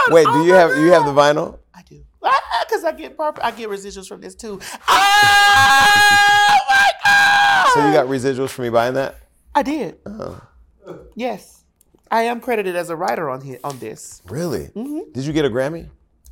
God! 0.07 0.13
Wait, 0.13 0.23
do 0.23 0.31
Oh 0.31 0.45
you 0.45 0.53
have 0.53 0.77
you 0.77 0.91
have 0.91 1.05
the 1.05 1.11
vinyl? 1.11 1.59
I 1.73 1.81
do. 1.83 2.03
Ah, 2.23 2.65
cause 2.69 2.83
I 2.83 2.93
get 2.93 3.15
proper, 3.15 3.43
I 3.43 3.51
get 3.51 3.69
residuals 3.69 4.07
from 4.07 4.21
this 4.21 4.35
too. 4.35 4.59
Ah! 4.87 6.59
my 6.69 6.91
God! 7.05 7.73
So 7.73 7.85
you 7.87 7.93
got 7.93 8.07
residuals 8.07 8.49
for 8.49 8.61
me 8.61 8.69
buying 8.69 8.93
that? 8.93 9.15
I 9.53 9.63
did. 9.63 9.97
Oh. 10.05 10.41
Yes, 11.15 11.63
I 12.09 12.23
am 12.23 12.39
credited 12.39 12.75
as 12.75 12.89
a 12.89 12.95
writer 12.95 13.29
on 13.29 13.41
here 13.41 13.59
on 13.63 13.77
this. 13.79 14.21
Really? 14.25 14.67
Mm-hmm. 14.67 15.11
Did 15.11 15.25
you 15.25 15.33
get 15.33 15.45
a 15.45 15.49
Grammy? 15.49 15.89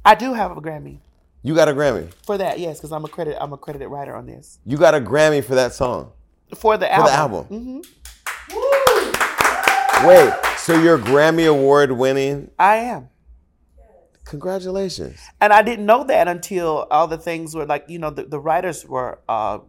I 0.07 0.15
do 0.15 0.33
have 0.33 0.55
a 0.55 0.61
Grammy 0.61 0.99
You 1.43 1.53
got 1.53 1.67
a 1.67 1.73
Grammy. 1.73 2.09
for 2.25 2.37
that. 2.37 2.59
Yes, 2.59 2.77
because 2.79 2.93
I'm 2.93 3.03
a 3.03 3.09
credit. 3.09 3.35
I'm 3.41 3.51
a 3.51 3.57
credited 3.57 3.89
writer 3.89 4.15
on 4.15 4.25
this 4.25 4.59
You 4.65 4.77
got 4.77 4.95
a 4.95 5.01
Grammy 5.01 5.43
for 5.43 5.55
that 5.55 5.73
song. 5.73 6.11
for 6.55 6.77
the 6.77 6.91
album. 6.91 7.07
For 7.07 7.13
album. 7.13 7.47
the 7.49 7.55
album. 7.55 7.83
hmm 7.83 10.07
Wait, 10.07 10.33
so 10.59 10.79
you're 10.79 10.97
Grammy 10.99 11.47
award 11.49 11.91
winning? 11.91 12.51
I 12.59 12.75
am. 12.77 13.09
Congratulations. 14.25 15.19
And 15.41 15.51
I 15.51 15.61
didn't 15.61 15.85
know 15.85 16.03
that 16.05 16.27
until 16.27 16.87
all 16.91 17.07
the 17.07 17.17
things 17.17 17.55
were 17.55 17.65
like, 17.65 17.85
you 17.89 17.97
know, 17.99 18.09
the, 18.11 18.23
the 18.23 18.39
writers 18.39 18.85
were, 18.85 19.19
uh, 19.27 19.59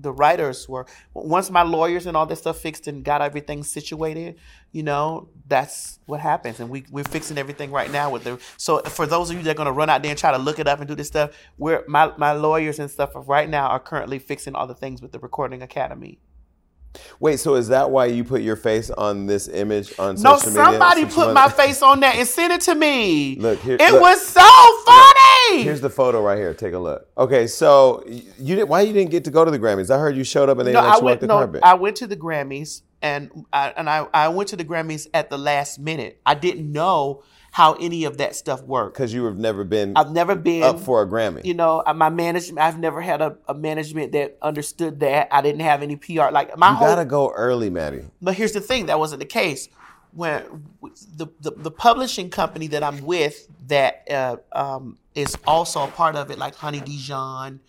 the 0.00 0.12
writers 0.12 0.68
were, 0.68 0.86
once 1.14 1.50
my 1.50 1.62
lawyers 1.62 2.06
and 2.06 2.16
all 2.16 2.26
this 2.26 2.38
stuff 2.40 2.58
fixed 2.58 2.86
and 2.86 3.04
got 3.04 3.20
everything 3.22 3.62
situated, 3.62 4.36
you 4.72 4.82
know, 4.82 5.28
that's 5.46 5.98
what 6.06 6.20
happens. 6.20 6.58
And 6.60 6.70
we, 6.70 6.84
we're 6.90 7.04
fixing 7.04 7.36
everything 7.38 7.70
right 7.70 7.90
now 7.90 8.10
with 8.10 8.24
the, 8.24 8.38
so 8.56 8.80
for 8.82 9.06
those 9.06 9.30
of 9.30 9.36
you 9.36 9.42
that 9.42 9.50
are 9.50 9.54
going 9.54 9.66
to 9.66 9.72
run 9.72 9.90
out 9.90 10.02
there 10.02 10.10
and 10.10 10.18
try 10.18 10.32
to 10.32 10.38
look 10.38 10.58
it 10.58 10.66
up 10.66 10.78
and 10.80 10.88
do 10.88 10.94
this 10.94 11.08
stuff, 11.08 11.30
we're, 11.58 11.84
my, 11.86 12.12
my 12.16 12.32
lawyers 12.32 12.78
and 12.78 12.90
stuff 12.90 13.10
right 13.14 13.48
now 13.48 13.66
are 13.68 13.80
currently 13.80 14.18
fixing 14.18 14.54
all 14.54 14.66
the 14.66 14.74
things 14.74 15.02
with 15.02 15.12
the 15.12 15.18
Recording 15.18 15.60
Academy. 15.62 16.18
Wait, 17.20 17.38
so 17.38 17.54
is 17.54 17.68
that 17.68 17.88
why 17.92 18.06
you 18.06 18.24
put 18.24 18.42
your 18.42 18.56
face 18.56 18.90
on 18.90 19.26
this 19.26 19.46
image 19.46 19.96
on 19.96 20.16
No, 20.16 20.36
social 20.36 20.50
media? 20.50 20.64
No, 20.64 20.70
somebody 20.72 21.04
put 21.04 21.16
wanna- 21.18 21.32
my 21.34 21.48
face 21.62 21.82
on 21.82 22.00
that 22.00 22.16
and 22.16 22.26
sent 22.26 22.52
it 22.52 22.62
to 22.62 22.74
me. 22.74 23.36
Look, 23.36 23.60
here- 23.60 23.76
it 23.78 23.92
look. 23.92 24.00
was 24.02 24.26
so 24.26 24.40
funny. 24.86 25.19
Here's 25.58 25.80
the 25.80 25.90
photo 25.90 26.22
right 26.22 26.38
here. 26.38 26.54
Take 26.54 26.74
a 26.74 26.78
look. 26.78 27.08
Okay, 27.18 27.46
so 27.46 28.02
you 28.06 28.56
did. 28.56 28.68
Why 28.68 28.82
you 28.82 28.92
didn't 28.92 29.10
get 29.10 29.24
to 29.24 29.30
go 29.30 29.44
to 29.44 29.50
the 29.50 29.58
Grammys? 29.58 29.90
I 29.94 29.98
heard 29.98 30.16
you 30.16 30.24
showed 30.24 30.48
up 30.48 30.58
and 30.58 30.66
they 30.66 30.72
no, 30.72 30.80
let 30.80 30.92
I 30.92 30.96
you 30.98 31.04
went. 31.04 31.20
the 31.20 31.26
No, 31.26 31.34
carpet. 31.38 31.60
I 31.62 31.74
went 31.74 31.96
to 31.96 32.06
the 32.06 32.16
Grammys, 32.16 32.82
and 33.02 33.44
I, 33.52 33.70
and 33.76 33.88
I, 33.90 34.06
I 34.14 34.28
went 34.28 34.48
to 34.50 34.56
the 34.56 34.64
Grammys 34.64 35.08
at 35.14 35.30
the 35.30 35.38
last 35.38 35.78
minute. 35.78 36.20
I 36.24 36.34
didn't 36.34 36.70
know 36.70 37.22
how 37.52 37.72
any 37.74 38.04
of 38.04 38.18
that 38.18 38.36
stuff 38.36 38.62
worked. 38.62 38.94
Because 38.94 39.12
you 39.12 39.24
have 39.24 39.36
never 39.36 39.64
been 39.64 39.94
I've 39.96 40.12
never 40.12 40.36
been 40.36 40.62
up 40.62 40.78
for 40.80 41.02
a 41.02 41.06
Grammy. 41.06 41.44
You 41.44 41.54
know, 41.54 41.82
uh, 41.84 41.92
my 41.94 42.08
management. 42.08 42.60
I've 42.60 42.78
never 42.78 43.00
had 43.00 43.20
a, 43.20 43.36
a 43.48 43.54
management 43.54 44.12
that 44.12 44.38
understood 44.40 45.00
that. 45.00 45.28
I 45.32 45.42
didn't 45.42 45.62
have 45.62 45.82
any 45.82 45.96
PR. 45.96 46.30
Like 46.30 46.56
my 46.56 46.70
you 46.70 46.74
whole. 46.76 46.88
gotta 46.88 47.04
go 47.04 47.30
early, 47.32 47.68
Maddie. 47.70 48.04
But 48.22 48.34
here's 48.34 48.52
the 48.52 48.60
thing: 48.60 48.86
that 48.86 48.98
wasn't 48.98 49.18
the 49.20 49.26
case. 49.26 49.68
When 50.12 50.64
the 51.16 51.26
the, 51.40 51.52
the 51.52 51.70
publishing 51.70 52.30
company 52.30 52.66
that 52.68 52.82
I'm 52.82 53.04
with, 53.04 53.46
that 53.68 54.06
uh, 54.10 54.36
um, 54.52 54.98
is 55.14 55.36
also 55.46 55.84
a 55.84 55.88
part 55.88 56.16
of 56.16 56.30
it, 56.30 56.38
like 56.38 56.54
Honey 56.56 56.80
Dijon, 56.80 57.60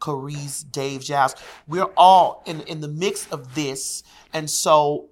Carice, 0.00 0.64
Dave 0.70 1.02
Giles, 1.02 1.34
we're 1.68 1.90
all 1.96 2.42
in 2.46 2.62
in 2.62 2.80
the 2.80 2.88
mix 2.88 3.26
of 3.28 3.54
this, 3.54 4.02
and 4.32 4.48
so 4.48 5.06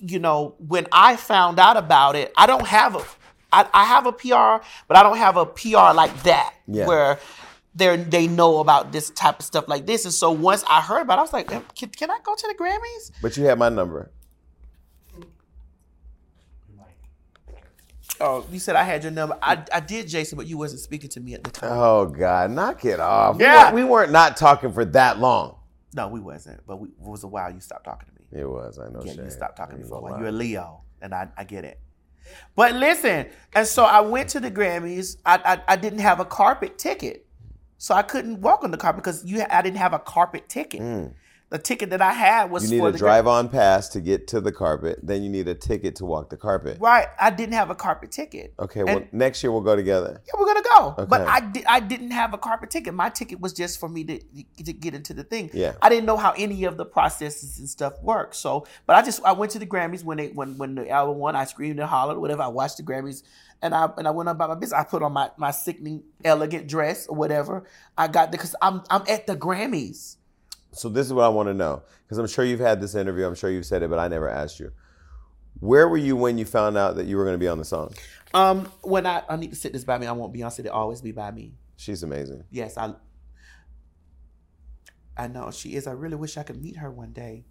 you 0.00 0.18
know, 0.20 0.54
when 0.66 0.86
I 0.92 1.16
found 1.16 1.58
out 1.58 1.76
about 1.76 2.14
it, 2.14 2.32
I 2.36 2.46
don't 2.46 2.66
have 2.66 2.94
a, 2.94 3.02
I, 3.52 3.68
I 3.74 3.84
have 3.84 4.06
a 4.06 4.12
PR, 4.12 4.64
but 4.86 4.96
I 4.96 5.02
don't 5.02 5.16
have 5.16 5.36
a 5.36 5.44
PR 5.44 5.92
like 5.92 6.22
that 6.22 6.54
Yeah. 6.68 6.86
where 6.86 7.18
they 7.74 7.96
they 7.96 8.26
know 8.26 8.58
about 8.60 8.92
this 8.92 9.10
type 9.10 9.40
of 9.40 9.44
stuff 9.44 9.66
like 9.68 9.86
this. 9.86 10.04
And 10.04 10.14
so 10.14 10.30
once 10.30 10.64
I 10.68 10.80
heard 10.80 11.02
about 11.02 11.14
it, 11.14 11.18
I 11.18 11.22
was 11.22 11.32
like, 11.32 11.48
can, 11.48 11.88
can 11.90 12.10
I 12.10 12.18
go 12.22 12.34
to 12.34 12.46
the 12.46 12.54
Grammys? 12.54 13.10
But 13.22 13.36
you 13.36 13.44
had 13.44 13.58
my 13.58 13.68
number. 13.68 14.10
Oh, 18.20 18.44
you 18.50 18.58
said 18.58 18.74
I 18.76 18.82
had 18.84 19.02
your 19.04 19.12
number. 19.12 19.38
I, 19.42 19.62
I 19.72 19.80
did, 19.80 20.08
Jason, 20.08 20.36
but 20.36 20.46
you 20.46 20.58
wasn't 20.58 20.80
speaking 20.80 21.10
to 21.10 21.20
me 21.20 21.34
at 21.34 21.44
the 21.44 21.50
time. 21.50 21.70
Oh 21.72 22.06
God, 22.06 22.50
knock 22.50 22.84
it 22.84 23.00
off. 23.00 23.36
We 23.36 23.44
Yeah. 23.44 23.64
weren't- 23.64 23.74
we 23.74 23.84
weren't 23.84 24.12
not 24.12 24.36
talking 24.36 24.72
for 24.72 24.84
that 24.86 25.18
long. 25.18 25.56
No, 25.94 26.08
we 26.08 26.20
wasn't. 26.20 26.60
But 26.66 26.78
we, 26.80 26.88
it 26.88 26.94
was 26.98 27.24
a 27.24 27.28
while 27.28 27.50
you 27.52 27.60
stopped 27.60 27.84
talking 27.84 28.08
to 28.08 28.12
me. 28.36 28.40
It 28.42 28.46
was. 28.48 28.78
I 28.78 28.88
know. 28.90 29.00
Yeah, 29.04 29.12
you 29.12 29.30
stopped 29.30 29.56
talking 29.56 29.76
to 29.76 29.82
me 29.82 29.88
for 29.88 29.98
a 29.98 30.00
while. 30.00 30.18
You're 30.18 30.28
a 30.28 30.32
Leo, 30.32 30.82
and 31.00 31.14
I, 31.14 31.28
I 31.36 31.44
get 31.44 31.64
it. 31.64 31.80
But 32.54 32.74
listen, 32.74 33.26
and 33.54 33.66
so 33.66 33.84
I 33.84 34.00
went 34.00 34.28
to 34.30 34.40
the 34.40 34.50
Grammys. 34.50 35.16
I, 35.24 35.40
I 35.66 35.72
I 35.72 35.76
didn't 35.76 36.00
have 36.00 36.20
a 36.20 36.26
carpet 36.26 36.76
ticket, 36.76 37.26
so 37.78 37.94
I 37.94 38.02
couldn't 38.02 38.42
walk 38.42 38.64
on 38.64 38.70
the 38.70 38.76
carpet 38.76 39.02
because 39.02 39.24
you 39.24 39.42
I 39.48 39.62
didn't 39.62 39.78
have 39.78 39.94
a 39.94 39.98
carpet 39.98 40.46
ticket. 40.48 40.82
Mm. 40.82 41.12
The 41.50 41.58
ticket 41.58 41.88
that 41.90 42.02
I 42.02 42.12
had 42.12 42.50
was. 42.50 42.64
You 42.64 42.76
need 42.76 42.82
for 42.82 42.94
a 42.94 42.98
drive-on 42.98 43.48
pass 43.48 43.88
to 43.90 44.02
get 44.02 44.26
to 44.28 44.40
the 44.40 44.52
carpet. 44.52 44.98
Then 45.02 45.22
you 45.22 45.30
need 45.30 45.48
a 45.48 45.54
ticket 45.54 45.96
to 45.96 46.04
walk 46.04 46.28
the 46.28 46.36
carpet. 46.36 46.76
Right, 46.78 47.06
I 47.18 47.30
didn't 47.30 47.54
have 47.54 47.70
a 47.70 47.74
carpet 47.74 48.10
ticket. 48.10 48.52
Okay. 48.58 48.80
And- 48.80 48.88
Well, 48.88 49.04
next 49.12 49.42
year 49.42 49.50
we'll 49.50 49.62
go 49.62 49.74
together. 49.74 50.20
Yeah, 50.26 50.32
we're 50.38 50.44
gonna 50.46 50.62
go. 50.76 50.94
Okay. 50.98 51.04
But 51.08 51.22
I 51.22 51.40
did. 51.40 51.64
I 51.66 51.80
didn't 51.80 52.10
have 52.10 52.34
a 52.34 52.38
carpet 52.38 52.68
ticket. 52.68 52.92
My 52.92 53.08
ticket 53.08 53.40
was 53.40 53.54
just 53.54 53.80
for 53.80 53.88
me 53.88 54.04
to 54.04 54.18
to 54.64 54.72
get 54.74 54.94
into 54.94 55.14
the 55.14 55.24
thing. 55.24 55.48
Yeah. 55.54 55.72
I 55.80 55.88
didn't 55.88 56.04
know 56.04 56.18
how 56.18 56.32
any 56.36 56.64
of 56.64 56.76
the 56.76 56.84
processes 56.84 57.58
and 57.58 57.66
stuff 57.66 57.94
work. 58.02 58.34
So, 58.34 58.66
but 58.86 58.96
I 58.96 59.02
just 59.02 59.24
I 59.24 59.32
went 59.32 59.52
to 59.52 59.58
the 59.58 59.66
Grammys 59.66 60.04
when 60.04 60.18
they 60.18 60.28
when 60.28 60.58
when 60.58 60.74
the 60.74 60.90
album 60.90 61.16
won. 61.16 61.34
I 61.34 61.44
screamed 61.44 61.78
and 61.80 61.88
hollered, 61.88 62.18
whatever. 62.18 62.42
I 62.42 62.48
watched 62.48 62.76
the 62.76 62.82
Grammys. 62.82 63.22
And 63.62 63.74
I 63.74 63.88
and 63.96 64.06
I 64.06 64.12
went 64.12 64.28
on 64.28 64.36
about 64.36 64.50
my 64.50 64.54
business. 64.54 64.78
I 64.78 64.84
put 64.84 65.02
on 65.02 65.12
my, 65.12 65.30
my 65.36 65.50
sickening 65.50 66.04
elegant 66.24 66.68
dress 66.68 67.08
or 67.08 67.16
whatever. 67.16 67.64
I 67.96 68.06
got 68.06 68.30
because 68.30 68.54
I'm 68.62 68.82
I'm 68.90 69.02
at 69.08 69.26
the 69.26 69.34
Grammys. 69.34 70.16
So 70.78 70.88
this 70.88 71.06
is 71.06 71.12
what 71.12 71.24
I 71.24 71.28
want 71.28 71.48
to 71.48 71.54
know 71.54 71.82
because 72.04 72.18
I'm 72.18 72.26
sure 72.26 72.44
you've 72.44 72.60
had 72.60 72.80
this 72.80 72.94
interview. 72.94 73.26
I'm 73.26 73.34
sure 73.34 73.50
you've 73.50 73.66
said 73.66 73.82
it, 73.82 73.90
but 73.90 73.98
I 73.98 74.08
never 74.08 74.28
asked 74.28 74.60
you. 74.60 74.72
Where 75.60 75.88
were 75.88 75.96
you 75.96 76.16
when 76.16 76.38
you 76.38 76.44
found 76.44 76.78
out 76.78 76.96
that 76.96 77.06
you 77.06 77.16
were 77.16 77.24
going 77.24 77.34
to 77.34 77.38
be 77.38 77.48
on 77.48 77.58
the 77.58 77.64
song? 77.64 77.92
Um, 78.32 78.70
when 78.82 79.06
I 79.06 79.22
I 79.28 79.36
need 79.36 79.50
to 79.50 79.56
sit 79.56 79.72
this 79.72 79.84
by 79.84 79.98
me, 79.98 80.06
I 80.06 80.12
want 80.12 80.32
Beyonce 80.32 80.62
to 80.62 80.72
always 80.72 81.00
be 81.00 81.12
by 81.12 81.30
me. 81.30 81.54
She's 81.76 82.02
amazing. 82.02 82.44
Yes, 82.50 82.78
I 82.78 82.94
I 85.16 85.26
know 85.26 85.50
she 85.50 85.74
is. 85.74 85.86
I 85.86 85.92
really 85.92 86.16
wish 86.16 86.36
I 86.36 86.44
could 86.44 86.62
meet 86.62 86.76
her 86.76 86.90
one 86.90 87.12
day. 87.12 87.44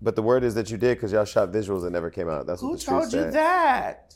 But 0.00 0.16
the 0.16 0.22
word 0.22 0.42
is 0.42 0.54
that 0.54 0.70
you 0.70 0.78
did 0.78 0.96
because 0.96 1.12
y'all 1.12 1.24
shot 1.24 1.52
visuals 1.52 1.82
that 1.82 1.90
never 1.90 2.10
came 2.10 2.28
out. 2.28 2.46
That's 2.46 2.60
Who 2.60 2.76
told 2.76 3.12
you 3.12 3.30
that? 3.30 4.14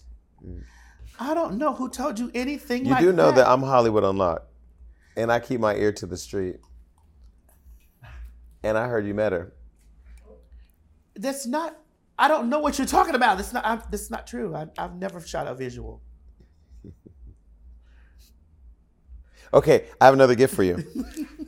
I 1.18 1.34
don't 1.34 1.58
know 1.58 1.74
who 1.74 1.88
told 1.88 2.18
you 2.18 2.30
anything 2.34 2.84
You 2.84 2.90
like 2.92 3.00
do 3.00 3.12
know 3.12 3.26
that. 3.26 3.36
that 3.36 3.48
I'm 3.48 3.62
Hollywood 3.62 4.04
Unlocked, 4.04 4.50
and 5.16 5.30
I 5.30 5.40
keep 5.40 5.60
my 5.60 5.74
ear 5.74 5.92
to 5.92 6.06
the 6.06 6.16
street. 6.16 6.56
And 8.66 8.76
I 8.76 8.88
heard 8.88 9.06
you 9.06 9.14
met 9.14 9.30
her. 9.32 9.52
That's 11.14 11.46
not. 11.46 11.78
I 12.18 12.26
don't 12.28 12.48
know 12.48 12.58
what 12.58 12.78
you're 12.78 12.86
talking 12.86 13.14
about. 13.14 13.36
That's 13.36 13.52
not. 13.52 13.64
I'm, 13.64 13.80
that's 13.90 14.10
not 14.10 14.26
true. 14.26 14.54
I, 14.56 14.66
I've 14.76 14.96
never 14.96 15.20
shot 15.20 15.46
a 15.46 15.54
visual. 15.54 16.02
Okay, 19.54 19.84
I 20.00 20.06
have 20.06 20.14
another 20.14 20.34
gift 20.34 20.54
for 20.54 20.64
you. 20.64 20.84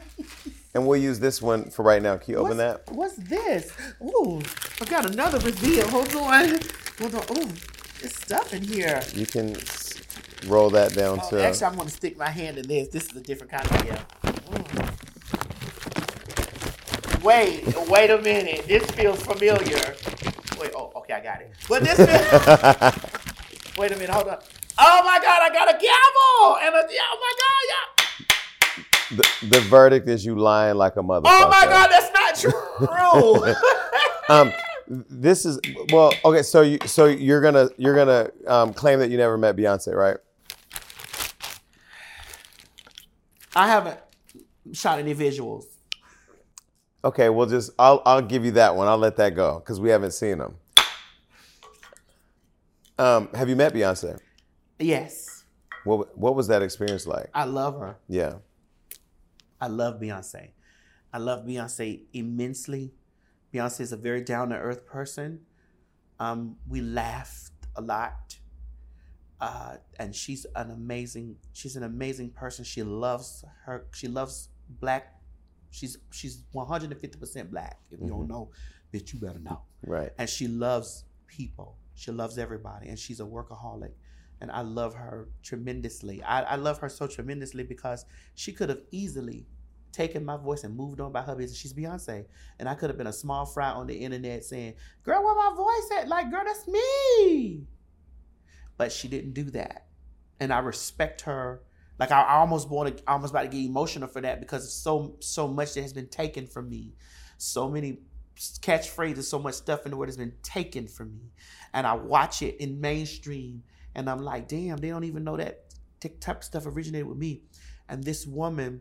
and 0.74 0.86
we'll 0.86 1.00
use 1.00 1.18
this 1.18 1.42
one 1.42 1.68
for 1.68 1.82
right 1.82 2.00
now. 2.00 2.16
Can 2.16 2.32
you 2.32 2.38
open 2.38 2.56
What's- 2.56 2.76
that? 2.86 2.94
What's 2.94 3.16
this? 3.16 3.72
Ooh, 4.00 4.40
I 4.80 4.84
got 4.84 5.04
another 5.10 5.38
reveal. 5.40 5.86
Hold 5.88 6.14
on. 6.14 6.58
Hold 7.00 7.14
on. 7.16 7.36
Ooh, 7.38 7.50
there's 8.00 8.14
stuff 8.14 8.54
in 8.54 8.62
here. 8.62 9.02
You 9.12 9.26
can 9.26 9.56
roll 10.46 10.70
that 10.70 10.94
down 10.94 11.18
Oh, 11.22 11.30
to. 11.30 11.42
actually, 11.44 11.66
I'm 11.66 11.74
going 11.74 11.88
to 11.88 11.92
stick 11.94 12.16
my 12.16 12.30
hand 12.30 12.56
in 12.56 12.68
this. 12.68 12.88
This 12.88 13.10
is 13.10 13.16
a 13.16 13.20
different 13.20 13.50
kind 13.52 13.66
of 13.68 13.84
gift. 13.84 14.22
Mm. 14.22 14.97
Wait, 17.22 17.64
wait 17.88 18.10
a 18.10 18.18
minute. 18.22 18.66
This 18.68 18.84
feels 18.92 19.20
familiar. 19.22 19.94
Wait, 20.60 20.72
oh, 20.76 20.92
okay, 20.96 21.14
I 21.14 21.20
got 21.20 21.40
it. 21.40 21.50
But 21.68 21.82
this 21.82 21.96
feels. 21.96 23.78
wait 23.78 23.92
a 23.92 23.96
minute, 23.96 24.10
hold 24.10 24.28
on. 24.28 24.38
Oh 24.78 25.02
my 25.04 25.18
God, 25.18 25.42
I 25.42 25.50
got 25.52 25.68
a 25.68 25.72
gavel 25.72 26.58
and 26.62 26.74
a. 26.74 26.88
Oh 26.88 27.18
my 27.20 27.32
God, 27.40 27.62
yeah. 27.68 29.16
the, 29.16 29.46
the 29.56 29.60
verdict 29.62 30.08
is 30.08 30.24
you 30.24 30.36
lying 30.36 30.76
like 30.76 30.96
a 30.96 31.02
motherfucker. 31.02 31.22
Oh 31.24 31.48
my 31.48 31.64
God, 31.64 31.88
that's 31.90 32.12
not 32.12 32.36
true. 32.36 33.54
Um, 34.30 34.52
this 34.86 35.46
is 35.46 35.58
well, 35.90 36.12
okay. 36.22 36.42
So 36.42 36.60
you 36.60 36.78
so 36.84 37.06
you're 37.06 37.40
gonna 37.40 37.70
you're 37.78 37.94
gonna 37.94 38.30
um, 38.46 38.74
claim 38.74 38.98
that 38.98 39.08
you 39.08 39.16
never 39.16 39.38
met 39.38 39.56
Beyonce, 39.56 39.94
right? 39.94 40.18
I 43.56 43.68
haven't 43.68 43.98
shot 44.74 44.98
any 44.98 45.14
visuals. 45.14 45.64
Okay, 47.04 47.28
we'll 47.28 47.46
just 47.46 47.70
I'll 47.78 48.02
I'll 48.04 48.22
give 48.22 48.44
you 48.44 48.50
that 48.52 48.74
one. 48.74 48.88
I'll 48.88 48.98
let 48.98 49.16
that 49.16 49.34
go 49.34 49.60
because 49.60 49.80
we 49.80 49.90
haven't 49.90 50.12
seen 50.12 50.38
them. 50.38 50.56
Um, 52.98 53.28
have 53.34 53.48
you 53.48 53.54
met 53.54 53.72
Beyonce? 53.72 54.18
Yes, 54.80 55.44
What 55.84 56.16
what 56.18 56.34
was 56.34 56.48
that 56.48 56.62
experience 56.62 57.06
like? 57.06 57.30
I 57.34 57.44
love 57.44 57.78
her. 57.78 57.96
Yeah. 58.08 58.34
I 59.60 59.68
love 59.68 60.00
Beyonce. 60.00 60.50
I 61.12 61.18
love 61.18 61.44
Beyonce 61.44 62.02
immensely. 62.12 62.92
Beyonce 63.52 63.80
is 63.80 63.92
a 63.92 63.96
very 63.96 64.22
down 64.22 64.50
to 64.50 64.56
earth 64.56 64.86
person. 64.86 65.40
Um, 66.20 66.56
we 66.68 66.80
laughed 66.80 67.52
a 67.76 67.80
lot, 67.80 68.38
uh, 69.40 69.76
and 69.98 70.14
she's 70.14 70.46
an 70.56 70.70
amazing. 70.72 71.36
She's 71.52 71.76
an 71.76 71.84
amazing 71.84 72.30
person. 72.30 72.64
She 72.64 72.82
loves 72.82 73.44
her. 73.64 73.86
She 73.92 74.08
loves 74.08 74.48
black. 74.68 75.14
She's 75.70 75.98
she's 76.10 76.44
one 76.52 76.66
hundred 76.66 76.92
and 76.92 77.00
fifty 77.00 77.18
percent 77.18 77.50
black. 77.50 77.78
If 77.90 78.00
you 78.00 78.08
don't 78.08 78.20
mm-hmm. 78.22 78.32
know, 78.32 78.50
bitch, 78.92 79.12
you 79.12 79.20
better 79.20 79.38
know 79.38 79.62
Right. 79.86 80.10
and 80.18 80.28
she 80.28 80.48
loves 80.48 81.04
people. 81.26 81.76
She 81.94 82.10
loves 82.10 82.38
everybody, 82.38 82.88
and 82.88 82.98
she's 82.98 83.20
a 83.20 83.24
workaholic. 83.24 83.92
And 84.40 84.52
I 84.52 84.60
love 84.60 84.94
her 84.94 85.28
tremendously. 85.42 86.22
I, 86.22 86.42
I 86.42 86.54
love 86.56 86.78
her 86.78 86.88
so 86.88 87.08
tremendously 87.08 87.64
because 87.64 88.04
she 88.36 88.52
could 88.52 88.68
have 88.68 88.82
easily 88.92 89.46
taken 89.90 90.24
my 90.24 90.36
voice 90.36 90.62
and 90.62 90.76
moved 90.76 91.00
on 91.00 91.10
by 91.10 91.22
her 91.22 91.34
business. 91.34 91.58
She's 91.58 91.74
Beyonce, 91.74 92.24
and 92.60 92.68
I 92.68 92.74
could 92.74 92.88
have 92.88 92.96
been 92.96 93.08
a 93.08 93.12
small 93.12 93.44
fry 93.46 93.70
on 93.70 93.86
the 93.88 93.96
internet 93.96 94.44
saying, 94.44 94.74
"Girl, 95.02 95.24
where 95.24 95.34
my 95.34 95.54
voice 95.56 95.98
at?" 95.98 96.08
Like, 96.08 96.30
girl, 96.30 96.42
that's 96.44 96.68
me. 96.68 97.66
But 98.76 98.92
she 98.92 99.08
didn't 99.08 99.32
do 99.32 99.44
that, 99.50 99.88
and 100.38 100.52
I 100.52 100.60
respect 100.60 101.22
her. 101.22 101.62
Like 101.98 102.12
I, 102.12 102.22
I 102.22 102.34
almost 102.36 102.68
want 102.68 102.96
to, 102.96 103.02
I 103.08 103.12
almost 103.12 103.32
about 103.32 103.42
to 103.42 103.48
get 103.48 103.64
emotional 103.64 104.08
for 104.08 104.20
that 104.20 104.40
because 104.40 104.72
so 104.72 105.16
so 105.20 105.48
much 105.48 105.74
that 105.74 105.82
has 105.82 105.92
been 105.92 106.08
taken 106.08 106.46
from 106.46 106.68
me, 106.68 106.94
so 107.38 107.68
many 107.68 107.98
catchphrases, 108.36 109.24
so 109.24 109.38
much 109.38 109.54
stuff 109.54 109.84
in 109.84 109.90
the 109.90 109.96
word 109.96 110.08
has 110.08 110.16
been 110.16 110.34
taken 110.42 110.86
from 110.86 111.12
me, 111.14 111.32
and 111.74 111.86
I 111.86 111.94
watch 111.94 112.42
it 112.42 112.56
in 112.58 112.80
mainstream, 112.80 113.64
and 113.94 114.08
I'm 114.08 114.22
like, 114.22 114.48
damn, 114.48 114.76
they 114.76 114.88
don't 114.90 115.04
even 115.04 115.24
know 115.24 115.36
that 115.36 115.64
t- 116.00 116.10
type 116.20 116.38
of 116.38 116.44
stuff 116.44 116.66
originated 116.66 117.08
with 117.08 117.18
me, 117.18 117.42
and 117.88 118.04
this 118.04 118.26
woman, 118.26 118.80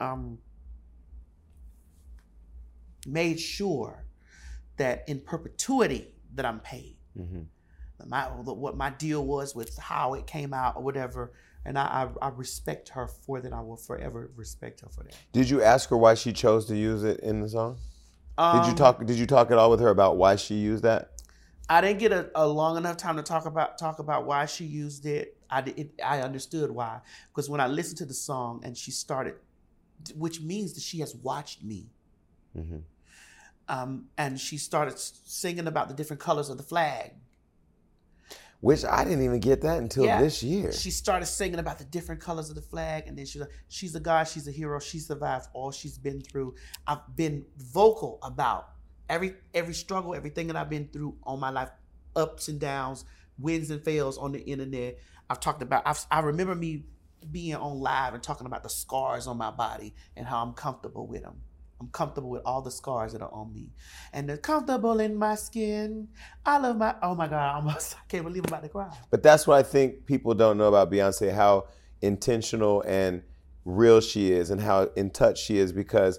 um, 0.00 0.38
made 3.06 3.40
sure 3.40 4.04
that 4.76 5.04
in 5.08 5.20
perpetuity 5.20 6.08
that 6.34 6.44
I'm 6.44 6.60
paid. 6.60 6.98
Mhm. 7.18 7.46
My 8.06 8.24
what 8.24 8.76
my 8.76 8.90
deal 8.90 9.24
was 9.26 9.54
with 9.54 9.76
how 9.78 10.14
it 10.14 10.26
came 10.26 10.54
out 10.54 10.76
or 10.76 10.82
whatever, 10.82 11.32
and 11.64 11.78
I 11.78 12.08
I, 12.22 12.26
I 12.26 12.28
respect 12.30 12.90
her 12.90 13.06
for 13.06 13.40
that. 13.40 13.52
I 13.52 13.60
will 13.60 13.76
forever 13.76 14.30
respect 14.36 14.80
her 14.80 14.88
for 14.88 15.02
that. 15.04 15.16
Did 15.32 15.48
you 15.50 15.62
ask 15.62 15.88
her 15.90 15.96
why 15.96 16.14
she 16.14 16.32
chose 16.32 16.66
to 16.66 16.76
use 16.76 17.04
it 17.04 17.20
in 17.20 17.40
the 17.40 17.48
song? 17.48 17.78
Did 18.38 18.64
you 18.64 18.70
Um, 18.70 18.74
talk? 18.76 19.04
Did 19.06 19.16
you 19.18 19.26
talk 19.26 19.50
at 19.50 19.58
all 19.58 19.70
with 19.70 19.80
her 19.80 19.88
about 19.90 20.16
why 20.16 20.36
she 20.36 20.54
used 20.54 20.82
that? 20.84 21.12
I 21.68 21.80
didn't 21.80 21.98
get 22.00 22.10
a, 22.12 22.30
a 22.34 22.46
long 22.48 22.76
enough 22.76 22.96
time 22.96 23.16
to 23.16 23.22
talk 23.22 23.46
about 23.46 23.78
talk 23.78 23.98
about 23.98 24.26
why 24.26 24.46
she 24.46 24.64
used 24.64 25.06
it. 25.06 25.36
I 25.50 25.60
it, 25.60 25.90
I 26.04 26.20
understood 26.20 26.70
why 26.70 27.00
because 27.28 27.50
when 27.50 27.60
I 27.60 27.66
listened 27.66 27.98
to 27.98 28.06
the 28.06 28.14
song 28.14 28.62
and 28.64 28.76
she 28.76 28.90
started, 28.90 29.34
which 30.14 30.40
means 30.40 30.72
that 30.74 30.82
she 30.82 31.00
has 31.00 31.14
watched 31.14 31.62
me, 31.62 31.90
Mhm. 32.56 32.82
um, 33.68 34.06
and 34.16 34.40
she 34.40 34.56
started 34.56 34.98
singing 34.98 35.66
about 35.66 35.88
the 35.88 35.94
different 35.94 36.20
colors 36.20 36.48
of 36.48 36.56
the 36.56 36.62
flag. 36.64 37.12
Which 38.60 38.84
I 38.84 39.04
didn't 39.04 39.24
even 39.24 39.40
get 39.40 39.62
that 39.62 39.78
until 39.78 40.04
Yeah. 40.04 40.20
this 40.20 40.42
year. 40.42 40.70
She 40.72 40.90
started 40.90 41.26
singing 41.26 41.58
about 41.58 41.78
the 41.78 41.84
different 41.84 42.20
colors 42.20 42.50
of 42.50 42.56
the 42.56 42.62
flag, 42.62 43.04
and 43.06 43.16
then 43.16 43.24
she's 43.24 43.40
like, 43.40 43.50
she's 43.68 43.94
a 43.94 44.00
god, 44.00 44.24
she's 44.24 44.46
a 44.46 44.50
hero, 44.50 44.78
she 44.78 44.98
survived 44.98 45.48
all 45.54 45.70
she's 45.70 45.96
been 45.96 46.20
through. 46.20 46.54
I've 46.86 47.16
been 47.16 47.46
vocal 47.56 48.18
about 48.22 48.68
every 49.08 49.34
every 49.54 49.74
struggle, 49.74 50.14
everything 50.14 50.46
that 50.48 50.56
I've 50.56 50.68
been 50.68 50.88
through 50.88 51.16
on 51.22 51.40
my 51.40 51.50
life, 51.50 51.70
ups 52.14 52.48
and 52.48 52.60
downs, 52.60 53.04
wins 53.38 53.70
and 53.70 53.82
fails 53.82 54.18
on 54.18 54.32
the 54.32 54.40
internet. 54.40 54.98
I've 55.30 55.40
talked 55.40 55.62
about. 55.62 55.82
I've, 55.86 56.04
I 56.10 56.20
remember 56.20 56.54
me 56.54 56.84
being 57.30 57.54
on 57.54 57.78
live 57.80 58.14
and 58.14 58.22
talking 58.22 58.46
about 58.46 58.62
the 58.62 58.68
scars 58.70 59.26
on 59.26 59.36
my 59.38 59.50
body 59.50 59.94
and 60.16 60.26
how 60.26 60.42
I'm 60.42 60.52
comfortable 60.52 61.06
with 61.06 61.22
them. 61.22 61.40
I'm 61.80 61.88
comfortable 61.88 62.28
with 62.28 62.42
all 62.44 62.60
the 62.60 62.70
scars 62.70 63.12
that 63.12 63.22
are 63.22 63.32
on 63.32 63.52
me, 63.54 63.70
and 64.12 64.28
they're 64.28 64.36
comfortable 64.36 65.00
in 65.00 65.16
my 65.16 65.34
skin. 65.34 66.08
I 66.44 66.58
love 66.58 66.76
my. 66.76 66.94
Oh 67.02 67.14
my 67.14 67.26
God! 67.26 67.40
I 67.52 67.54
almost 67.54 67.96
I 67.96 68.00
can't 68.08 68.24
believe 68.24 68.42
I'm 68.44 68.52
about 68.52 68.62
to 68.62 68.68
cry. 68.68 68.90
But 69.10 69.22
that's 69.22 69.46
what 69.46 69.58
I 69.58 69.62
think 69.62 70.04
people 70.06 70.34
don't 70.34 70.58
know 70.58 70.68
about 70.68 70.90
Beyonce, 70.90 71.32
how 71.32 71.68
intentional 72.02 72.82
and 72.86 73.22
real 73.64 74.00
she 74.00 74.32
is 74.32 74.50
and 74.50 74.60
how 74.60 74.90
in 74.96 75.10
touch 75.10 75.42
she 75.42 75.58
is 75.58 75.72
because 75.72 76.18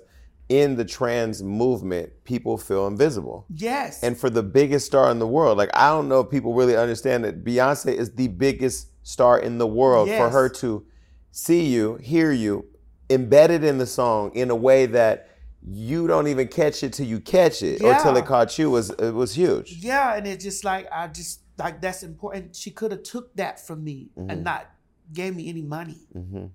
in 0.49 0.75
the 0.75 0.85
trans 0.85 1.41
movement, 1.41 2.11
people 2.23 2.57
feel 2.57 2.85
invisible. 2.87 3.45
Yes. 3.55 4.03
And 4.03 4.17
for 4.17 4.29
the 4.29 4.43
biggest 4.43 4.85
star 4.85 5.09
in 5.09 5.19
the 5.19 5.27
world, 5.27 5.57
like 5.57 5.69
I 5.73 5.89
don't 5.89 6.09
know 6.09 6.19
if 6.21 6.29
people 6.29 6.53
really 6.53 6.75
understand 6.75 7.23
that 7.23 7.43
Beyonce 7.43 7.93
is 7.93 8.15
the 8.15 8.27
biggest 8.27 8.87
star 9.03 9.39
in 9.39 9.57
the 9.57 9.67
world 9.67 10.09
for 10.09 10.29
her 10.29 10.49
to 10.49 10.85
see 11.31 11.67
you, 11.67 11.95
hear 11.95 12.31
you, 12.31 12.65
embedded 13.09 13.63
in 13.63 13.77
the 13.77 13.85
song 13.85 14.31
in 14.35 14.49
a 14.49 14.55
way 14.55 14.85
that 14.87 15.29
you 15.67 16.07
don't 16.07 16.27
even 16.27 16.47
catch 16.47 16.83
it 16.83 16.93
till 16.93 17.05
you 17.05 17.19
catch 17.19 17.61
it 17.61 17.81
or 17.83 17.93
till 17.95 18.15
it 18.17 18.25
caught 18.25 18.57
you 18.57 18.69
was 18.71 18.89
it 18.91 19.11
was 19.11 19.33
huge. 19.35 19.73
yeah, 19.73 20.15
and 20.15 20.25
it's 20.27 20.43
just 20.43 20.63
like 20.63 20.87
I 20.91 21.07
just 21.07 21.41
like 21.57 21.81
that's 21.81 22.03
important. 22.03 22.55
She 22.55 22.71
could 22.71 22.91
have 22.91 23.03
took 23.03 23.35
that 23.35 23.59
from 23.65 23.83
me 23.83 24.09
and 24.17 24.43
not 24.43 24.69
gave 25.13 25.35
me 25.35 25.49
any 25.49 25.61
money, 25.61 26.07
hmm 26.13 26.45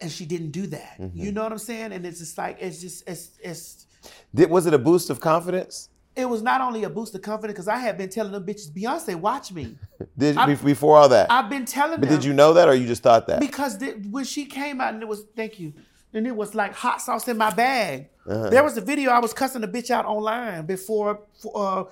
and 0.00 0.10
she 0.10 0.24
didn't 0.24 0.50
do 0.50 0.66
that. 0.68 0.98
Mm-hmm. 0.98 1.18
You 1.18 1.32
know 1.32 1.42
what 1.42 1.52
I'm 1.52 1.58
saying? 1.58 1.92
And 1.92 2.04
it's 2.06 2.18
just 2.18 2.36
like 2.38 2.56
it's 2.60 2.80
just 2.80 3.06
it's 3.08 3.38
it's. 3.42 3.86
Did 4.34 4.50
was 4.50 4.66
it 4.66 4.74
a 4.74 4.78
boost 4.78 5.10
of 5.10 5.20
confidence? 5.20 5.90
It 6.16 6.28
was 6.28 6.42
not 6.42 6.60
only 6.60 6.84
a 6.84 6.90
boost 6.90 7.14
of 7.14 7.22
confidence 7.22 7.52
because 7.56 7.68
I 7.68 7.76
had 7.76 7.96
been 7.96 8.08
telling 8.08 8.32
them 8.32 8.44
bitches, 8.44 8.70
Beyonce, 8.72 9.14
watch 9.14 9.52
me. 9.52 9.76
Did 10.18 10.36
I- 10.36 10.54
before 10.54 10.96
all 10.96 11.08
that? 11.10 11.30
I've 11.30 11.48
been 11.48 11.64
telling 11.64 12.00
but 12.00 12.08
them. 12.08 12.18
did 12.18 12.24
you 12.24 12.32
know 12.32 12.54
that 12.54 12.68
or 12.68 12.74
you 12.74 12.86
just 12.86 13.02
thought 13.02 13.26
that? 13.28 13.40
Because 13.40 13.78
the, 13.78 13.90
when 14.10 14.24
she 14.24 14.44
came 14.46 14.80
out 14.80 14.94
and 14.94 15.02
it 15.02 15.08
was 15.08 15.24
thank 15.36 15.60
you, 15.60 15.72
and 16.12 16.26
it 16.26 16.34
was 16.34 16.54
like 16.54 16.74
hot 16.74 17.00
sauce 17.00 17.28
in 17.28 17.36
my 17.36 17.50
bag. 17.50 18.08
Uh-huh. 18.26 18.50
There 18.50 18.64
was 18.64 18.76
a 18.76 18.80
video 18.80 19.10
I 19.10 19.18
was 19.18 19.32
cussing 19.32 19.60
the 19.60 19.68
bitch 19.68 19.90
out 19.90 20.04
online 20.04 20.66
before 20.66 21.22
uh, 21.54 21.84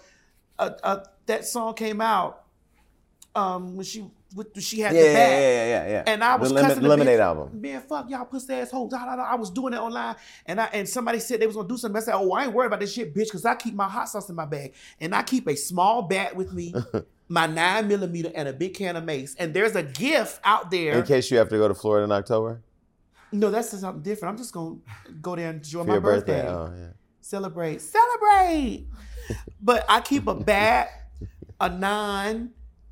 uh, 0.59 0.71
uh, 0.83 1.05
that 1.27 1.45
song 1.45 1.75
came 1.75 2.01
out. 2.01 2.45
Um, 3.35 3.77
when 3.77 3.85
she 3.85 4.05
with, 4.35 4.61
she 4.61 4.81
had 4.81 4.95
yeah, 4.95 5.03
the 5.03 5.07
bag. 5.15 5.31
yeah, 5.33 5.39
yeah, 5.39 5.67
yeah, 5.67 5.91
yeah. 5.91 6.03
And 6.07 6.25
I 6.25 6.37
was 6.37 6.53
the 6.53 6.61
cussing 6.61 6.83
the 6.83 6.89
Lemonade 6.89 7.19
bitch, 7.19 7.23
album. 7.23 7.61
Man, 7.61 7.81
fuck 7.81 8.11
y'all 8.11 8.25
pussy 8.25 8.53
assholes. 8.55 8.91
Da, 8.91 9.05
da, 9.05 9.17
da. 9.17 9.23
I 9.23 9.37
was 9.37 9.51
doing 9.51 9.73
it 9.73 9.79
online, 9.79 10.17
and 10.45 10.61
I 10.61 10.67
and 10.73 10.89
somebody 10.89 11.19
said 11.21 11.41
they 11.41 11.47
was 11.47 11.57
gonna 11.57 11.69
do 11.69 11.77
something. 11.77 11.97
I 11.97 12.05
said, 12.05 12.15
oh, 12.15 12.33
I 12.33 12.45
ain't 12.45 12.53
worried 12.53 12.67
about 12.67 12.81
this 12.81 12.93
shit, 12.93 13.15
bitch, 13.15 13.27
because 13.27 13.45
I 13.45 13.55
keep 13.55 13.75
my 13.75 13.89
hot 13.89 14.09
sauce 14.09 14.29
in 14.29 14.35
my 14.35 14.45
bag, 14.45 14.75
and 15.01 15.15
I 15.15 15.23
keep 15.23 15.47
a 15.47 15.57
small 15.57 16.03
bat 16.03 16.37
with 16.37 16.53
me, 16.53 16.75
my 17.29 17.47
nine 17.47 17.89
millimeter, 17.89 18.31
and 18.35 18.49
a 18.49 18.53
big 18.53 18.75
can 18.75 18.97
of 18.97 19.05
mace. 19.05 19.35
And 19.39 19.55
there's 19.55 19.77
a 19.77 19.83
gift 19.83 20.41
out 20.45 20.71
there. 20.71 20.99
In 20.99 21.07
case 21.07 21.31
you 21.31 21.39
have 21.39 21.49
to 21.49 21.57
go 21.57 21.69
to 21.69 21.75
Florida 21.75 22.05
in 22.05 22.13
October 22.13 22.61
No, 23.33 23.51
that's 23.51 23.79
something 23.79 24.03
different. 24.03 24.33
I'm 24.33 24.39
just 24.39 24.53
gonna 24.53 24.77
go 25.21 25.37
there 25.37 25.51
and 25.51 25.59
enjoy 25.59 25.81
for 25.81 25.87
my 25.87 25.99
birthday. 25.99 26.43
birthday. 26.43 26.49
Oh, 26.49 26.73
yeah. 26.77 26.93
Celebrate, 27.21 27.81
celebrate. 27.81 28.87
but 29.61 29.85
I 29.89 30.01
keep 30.01 30.27
a 30.27 30.35
bat, 30.35 30.89
a 31.61 31.69
nine, 31.69 32.51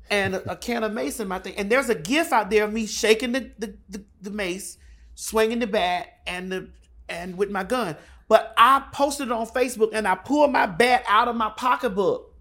and 0.09 0.35
a, 0.35 0.51
a 0.51 0.55
can 0.55 0.83
of 0.83 0.93
mace 0.93 1.19
in 1.19 1.27
my 1.27 1.39
thing. 1.39 1.55
And 1.55 1.71
there's 1.71 1.89
a 1.89 1.95
gif 1.95 2.31
out 2.31 2.49
there 2.49 2.65
of 2.65 2.73
me 2.73 2.85
shaking 2.85 3.31
the, 3.31 3.51
the, 3.57 3.75
the, 3.89 4.03
the 4.21 4.29
mace, 4.29 4.77
swinging 5.15 5.59
the 5.59 5.67
bat, 5.67 6.19
and 6.27 6.51
the 6.51 6.69
and 7.09 7.37
with 7.37 7.49
my 7.49 7.63
gun. 7.63 7.95
But 8.27 8.53
I 8.57 8.83
posted 8.91 9.27
it 9.27 9.31
on 9.31 9.47
Facebook 9.47 9.91
and 9.93 10.07
I 10.07 10.15
pulled 10.15 10.51
my 10.51 10.65
bat 10.65 11.03
out 11.07 11.27
of 11.27 11.35
my 11.35 11.49
pocketbook. 11.49 12.33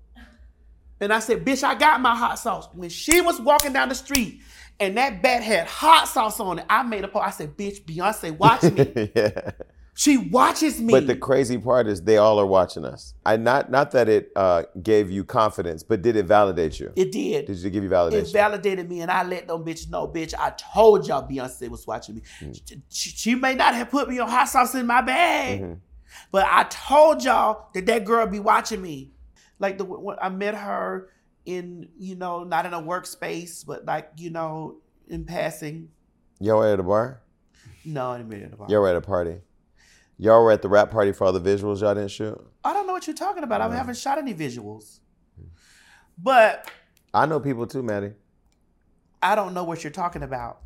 And 0.99 1.13
I 1.13 1.21
said, 1.21 1.45
bitch, 1.45 1.63
I 1.63 1.75
got 1.75 2.01
my 2.01 2.17
hot 2.17 2.39
sauce. 2.39 2.69
When 2.73 2.89
she 2.89 3.21
was 3.21 3.41
walking 3.41 3.73
down 3.73 3.91
the 3.91 3.95
street 3.95 4.41
and 4.81 4.97
that 4.97 5.23
bat 5.23 5.43
had 5.43 5.67
hot 5.67 6.07
sauce 6.09 6.39
on 6.41 6.59
it, 6.59 6.67
I 6.69 6.83
made 6.83 7.05
a 7.05 7.09
post. 7.09 7.27
I 7.27 7.31
said, 7.31 7.57
bitch, 7.57 7.85
Beyonce, 7.85 8.37
watch 8.37 8.63
me. 8.63 9.11
yeah. 9.17 9.53
she 9.95 10.19
watches 10.19 10.81
me. 10.81 10.93
But 10.93 11.07
the 11.07 11.17
crazy 11.17 11.57
part 11.59 11.87
is 11.87 12.03
they 12.03 12.19
all 12.19 12.39
are 12.39 12.47
watching 12.47 12.85
us. 12.85 13.15
I 13.25 13.37
not 13.39 13.71
not 13.71 13.93
that 13.93 14.09
it 14.09 14.31
uh, 14.37 14.65
gave 14.83 15.11
you 15.11 15.25
confidence, 15.25 15.83
but 15.83 16.03
did 16.03 16.17
it 16.17 16.25
validate 16.27 16.79
you? 16.79 16.93
it 16.97 17.11
did. 17.13 17.47
did 17.47 17.65
it 17.65 17.71
give 17.71 17.83
you 17.83 17.89
validation? 17.91 18.29
It 18.29 18.33
validated 18.33 18.89
me, 18.89 19.01
and 19.01 19.11
I 19.11 19.23
let 19.23 19.49
them 19.49 19.65
bitches 19.65 19.89
know, 19.89 20.07
bitch. 20.07 20.35
I 20.39 20.51
told 20.51 21.07
y'all 21.09 21.27
Beyonce 21.27 21.69
was 21.71 21.87
watching 21.87 22.17
me. 22.17 22.23
Hmm. 22.39 22.53
She, 22.91 23.11
she 23.11 23.35
may 23.35 23.55
not 23.55 23.75
have 23.75 23.91
put 23.91 24.09
me 24.09 24.19
on 24.19 24.29
hot 24.29 24.49
sauce 24.49 24.75
in 24.75 24.87
my 24.87 25.01
bag, 25.01 25.61
Mm-hmm. 25.63 25.75
but 26.31 26.47
I 26.51 26.65
told 26.65 27.25
y'all 27.25 27.69
that 27.73 27.87
that 27.87 28.05
girl 28.05 28.27
be 28.27 28.41
watching 28.41 28.83
me. 28.83 29.13
Like 29.59 29.79
the 29.79 29.85
when 29.87 30.19
I 30.21 30.29
met 30.29 30.55
her 30.55 31.09
in, 31.47 31.89
you 31.97 32.17
know, 32.17 32.45
not 32.45 32.67
in 32.67 32.75
a 32.75 32.83
workspace, 32.83 33.65
but 33.65 33.87
like 33.87 34.11
you 34.17 34.31
know, 34.31 34.77
in 35.09 35.25
passing. 35.25 35.89
Y'all 36.41 36.59
were 36.59 36.67
at 36.67 36.79
a 36.79 36.83
bar. 36.83 37.23
No, 37.85 38.11
I 38.11 38.19
didn't 38.19 38.31
meet 38.31 38.43
at 38.43 38.53
a 38.53 38.57
bar. 38.57 38.67
Y'all 38.69 38.83
were 38.83 38.89
at 38.89 38.97
a 38.97 39.01
party. 39.01 39.39
Y'all 40.19 40.43
were 40.43 40.51
at 40.51 40.63
the 40.63 40.69
rap 40.69 40.91
party 40.91 41.13
for 41.13 41.25
all 41.25 41.33
the 41.33 41.41
visuals 41.41 41.81
y'all 41.81 41.95
didn't 41.95 42.11
shoot. 42.11 42.39
I 42.65 42.73
don't 42.73 42.87
know 42.87 42.93
what 42.93 43.07
you're 43.07 43.17
talking 43.17 43.45
about. 43.45 43.61
I 43.61 43.69
mm. 43.69 43.77
haven't 43.77 43.97
shot 43.97 44.19
any 44.19 44.35
visuals, 44.35 45.01
but 46.19 46.71
I 47.15 47.27
know 47.27 47.39
people 47.39 47.67
too, 47.67 47.83
Maddie. 47.83 48.13
I 49.23 49.35
don't 49.35 49.55
know 49.55 49.65
what 49.65 49.85
you're 49.85 49.93
talking 49.93 50.23
about 50.23 50.61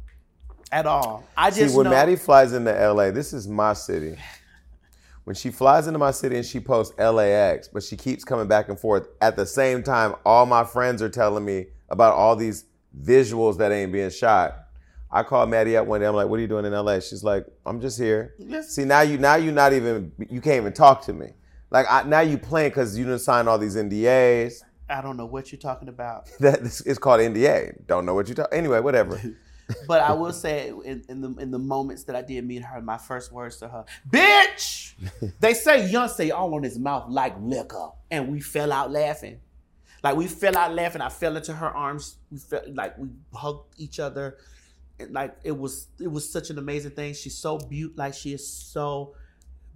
at 0.72 0.86
all. 0.86 1.24
I 1.36 1.50
just 1.50 1.72
See, 1.72 1.76
when 1.76 1.84
know. 1.84 1.90
Maddie 1.90 2.16
flies 2.16 2.52
into 2.52 2.72
LA, 2.72 3.10
this 3.10 3.32
is 3.32 3.46
my 3.48 3.72
city. 3.72 4.16
When 5.30 5.36
she 5.36 5.52
flies 5.52 5.86
into 5.86 6.00
my 6.00 6.10
city 6.10 6.34
and 6.34 6.44
she 6.44 6.58
posts 6.58 6.92
LAX, 6.98 7.68
but 7.68 7.84
she 7.84 7.96
keeps 7.96 8.24
coming 8.24 8.48
back 8.48 8.68
and 8.68 8.76
forth. 8.76 9.06
At 9.20 9.36
the 9.36 9.46
same 9.46 9.84
time, 9.84 10.16
all 10.26 10.44
my 10.44 10.64
friends 10.64 11.02
are 11.02 11.08
telling 11.08 11.44
me 11.44 11.66
about 11.88 12.14
all 12.14 12.34
these 12.34 12.64
visuals 13.00 13.56
that 13.58 13.70
ain't 13.70 13.92
being 13.92 14.10
shot. 14.10 14.58
I 15.08 15.22
called 15.22 15.48
Maddie 15.48 15.76
up 15.76 15.86
one 15.86 16.00
day. 16.00 16.08
I'm 16.08 16.16
like, 16.16 16.26
"What 16.26 16.38
are 16.38 16.42
you 16.42 16.48
doing 16.48 16.64
in 16.64 16.72
LA?" 16.72 16.98
She's 16.98 17.22
like, 17.22 17.46
"I'm 17.64 17.80
just 17.80 17.96
here." 17.96 18.34
Yes. 18.40 18.70
See, 18.70 18.84
now 18.84 19.02
you 19.02 19.18
now 19.18 19.36
you're 19.36 19.52
not 19.52 19.72
even 19.72 20.10
you 20.18 20.40
can't 20.40 20.56
even 20.56 20.72
talk 20.72 21.02
to 21.02 21.12
me. 21.12 21.34
Like 21.70 21.86
I, 21.88 22.02
now 22.02 22.22
you 22.22 22.36
playing 22.36 22.70
because 22.70 22.98
you 22.98 23.04
didn't 23.04 23.20
sign 23.20 23.46
all 23.46 23.56
these 23.56 23.76
NDAs. 23.76 24.54
I 24.88 25.00
don't 25.00 25.16
know 25.16 25.26
what 25.26 25.52
you're 25.52 25.60
talking 25.60 25.88
about. 25.88 26.28
That 26.40 26.64
this 26.64 26.80
is 26.80 26.98
called 26.98 27.20
NDA. 27.20 27.86
Don't 27.86 28.04
know 28.04 28.14
what 28.14 28.28
you 28.28 28.34
talk. 28.34 28.48
Anyway, 28.50 28.80
whatever. 28.80 29.20
But 29.86 30.02
I 30.02 30.12
will 30.12 30.32
say, 30.32 30.68
in, 30.68 31.02
in 31.08 31.20
the 31.20 31.34
in 31.40 31.50
the 31.50 31.58
moments 31.58 32.04
that 32.04 32.16
I 32.16 32.22
did 32.22 32.44
meet 32.44 32.62
her, 32.62 32.80
my 32.80 32.98
first 32.98 33.32
words 33.32 33.58
to 33.58 33.68
her, 33.68 33.84
"Bitch!" 34.08 34.94
they 35.40 35.54
say 35.54 35.88
Beyonce 35.88 36.32
all 36.32 36.54
on 36.54 36.62
his 36.62 36.78
mouth 36.78 37.10
like 37.10 37.34
liquor, 37.40 37.90
and 38.10 38.30
we 38.30 38.40
fell 38.40 38.72
out 38.72 38.90
laughing. 38.90 39.40
Like 40.02 40.16
we 40.16 40.26
fell 40.26 40.56
out 40.56 40.74
laughing. 40.74 41.02
I 41.02 41.08
fell 41.08 41.36
into 41.36 41.52
her 41.52 41.68
arms. 41.68 42.16
We 42.30 42.38
felt 42.38 42.68
like 42.74 42.96
we 42.98 43.08
hugged 43.34 43.74
each 43.78 44.00
other. 44.00 44.38
And 44.98 45.12
like 45.12 45.36
it 45.44 45.56
was 45.56 45.88
it 45.98 46.10
was 46.10 46.30
such 46.30 46.50
an 46.50 46.58
amazing 46.58 46.92
thing. 46.92 47.14
She's 47.14 47.36
so 47.36 47.58
beaut 47.58 47.96
like 47.96 48.14
she 48.14 48.32
is 48.32 48.46
so 48.46 49.14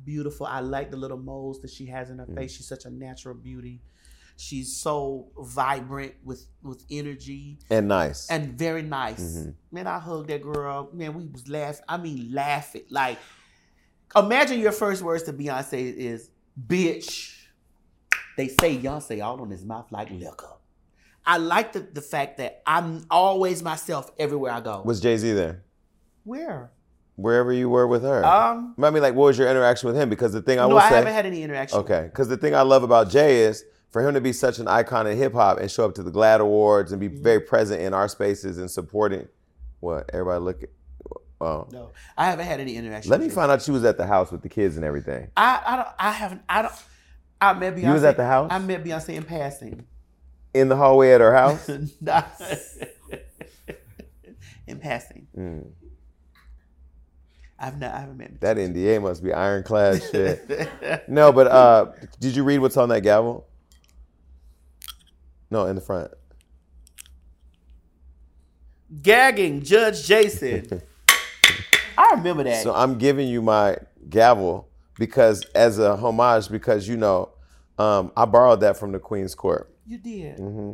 beautiful. 0.04 0.46
I 0.46 0.60
like 0.60 0.90
the 0.90 0.96
little 0.96 1.18
moles 1.18 1.60
that 1.62 1.70
she 1.70 1.86
has 1.86 2.10
in 2.10 2.18
her 2.18 2.26
mm. 2.26 2.36
face. 2.36 2.52
She's 2.52 2.68
such 2.68 2.84
a 2.84 2.90
natural 2.90 3.34
beauty. 3.34 3.80
She's 4.36 4.76
so 4.76 5.28
vibrant 5.38 6.14
with 6.24 6.46
with 6.62 6.84
energy 6.90 7.58
and 7.70 7.86
nice. 7.88 8.28
and 8.28 8.58
very 8.58 8.82
nice. 8.82 9.20
Mm-hmm. 9.20 9.50
Man, 9.70 9.86
I 9.86 9.98
hugged 9.98 10.28
that 10.28 10.42
girl. 10.42 10.90
Man, 10.92 11.14
we 11.14 11.26
was 11.26 11.48
laughing. 11.48 11.84
I 11.88 11.96
mean, 11.98 12.32
laughing. 12.32 12.82
Like, 12.90 13.18
imagine 14.16 14.58
your 14.58 14.72
first 14.72 15.02
words 15.02 15.22
to 15.24 15.32
Beyonce 15.32 15.94
is, 15.94 16.30
"Bitch." 16.60 17.32
They 18.36 18.48
say 18.48 18.76
Beyonce 18.76 19.24
all 19.24 19.40
on 19.40 19.50
his 19.50 19.64
mouth 19.64 19.92
like 19.92 20.10
liquor. 20.10 20.54
I 21.26 21.38
like 21.38 21.72
the, 21.72 21.80
the 21.80 22.02
fact 22.02 22.38
that 22.38 22.62
I'm 22.66 23.06
always 23.10 23.62
myself 23.62 24.10
everywhere 24.18 24.52
I 24.52 24.60
go. 24.60 24.82
was 24.84 25.00
Jay 25.00 25.16
Z 25.16 25.32
there? 25.32 25.62
Where? 26.24 26.72
Wherever 27.16 27.52
you 27.52 27.68
were 27.68 27.86
with 27.86 28.02
her. 28.02 28.24
Um, 28.24 28.74
I 28.82 28.90
mean, 28.90 29.02
like, 29.02 29.14
what 29.14 29.26
was 29.26 29.38
your 29.38 29.48
interaction 29.48 29.86
with 29.86 29.96
him? 29.96 30.10
Because 30.10 30.32
the 30.32 30.42
thing 30.42 30.58
I 30.58 30.62
no, 30.62 30.70
will 30.70 30.78
I 30.78 30.88
say, 30.88 30.96
haven't 30.96 31.12
had 31.12 31.26
any 31.26 31.42
interaction. 31.42 31.78
okay, 31.78 32.08
because 32.10 32.28
the 32.28 32.36
thing 32.36 32.54
I 32.54 32.62
love 32.62 32.82
about 32.82 33.08
Jay 33.08 33.42
is 33.42 33.64
for 33.94 34.02
him 34.06 34.12
to 34.14 34.20
be 34.20 34.32
such 34.32 34.58
an 34.58 34.66
icon 34.66 35.06
in 35.06 35.16
hip 35.16 35.32
hop 35.34 35.56
and 35.58 35.70
show 35.70 35.84
up 35.84 35.94
to 35.94 36.02
the 36.02 36.10
GLAAD 36.10 36.40
Awards 36.40 36.90
and 36.90 37.00
be 37.00 37.08
Mm-hmm. 37.08 37.22
very 37.22 37.38
present 37.40 37.80
in 37.80 37.94
our 37.94 38.08
spaces 38.08 38.58
and 38.58 38.68
supporting. 38.68 39.28
What 39.78 40.10
everybody 40.12 40.40
look 40.42 40.62
at? 40.64 40.68
Oh, 41.40 41.68
No, 41.70 41.92
I 42.16 42.26
haven't 42.26 42.46
had 42.46 42.58
any 42.58 42.74
interaction. 42.76 43.10
let 43.12 43.20
me 43.20 43.28
find 43.28 43.52
out 43.52 43.62
she 43.62 43.70
was 43.70 43.84
at 43.84 43.96
the 43.96 44.04
house 44.06 44.32
with 44.32 44.42
the 44.42 44.48
kids 44.48 44.74
and 44.76 44.84
everything. 44.84 45.28
I, 45.36 45.62
I 45.64 45.76
don't. 45.76 45.88
I 45.96 46.10
haven't. 46.10 46.42
I 46.48 46.62
don't. 46.62 46.74
I 47.40 47.52
met 47.52 47.76
Beyonce. 47.76 47.82
You 47.84 47.92
was 47.92 48.02
at 48.02 48.16
the 48.16 48.24
house? 48.26 48.48
I 48.50 48.58
met 48.58 48.82
Beyonce 48.82 49.10
in 49.10 49.22
passing. 49.22 49.86
In 50.54 50.68
the 50.68 50.74
hallway 50.76 51.12
at 51.12 51.20
her 51.20 51.32
house. 51.42 51.68
In 54.66 54.78
passing. 54.80 55.26
Mm. 55.38 55.66
I've 57.60 57.78
not. 57.78 57.94
I 57.94 58.00
haven't 58.00 58.16
met. 58.16 58.40
that 58.40 58.56
NDA 58.56 59.00
must 59.02 59.22
be 59.22 59.32
ironclad 59.32 60.02
shit. 60.10 60.50
No, 61.08 61.32
but 61.32 61.46
uh, 61.46 61.86
did 62.18 62.34
you 62.34 62.42
read 62.42 62.58
what's 62.58 62.76
on 62.76 62.88
that 62.88 63.02
gavel? 63.02 63.46
No, 65.54 65.66
in 65.66 65.76
the 65.76 65.80
front. 65.80 66.10
Gagging 69.00 69.62
Judge 69.62 70.04
Jason. 70.04 70.82
I 71.96 72.14
remember 72.16 72.42
that. 72.42 72.64
So 72.64 72.74
I'm 72.74 72.98
giving 72.98 73.28
you 73.28 73.40
my 73.40 73.76
gavel 74.10 74.68
because 74.98 75.44
as 75.54 75.78
a 75.78 75.94
homage, 75.96 76.48
because 76.50 76.88
you 76.88 76.96
know, 76.96 77.28
um, 77.78 78.10
I 78.16 78.24
borrowed 78.24 78.62
that 78.62 78.76
from 78.76 78.90
the 78.90 78.98
Queen's 78.98 79.36
Court. 79.36 79.72
you 79.86 79.98
did. 79.98 80.38
Mm-hmm. 80.38 80.72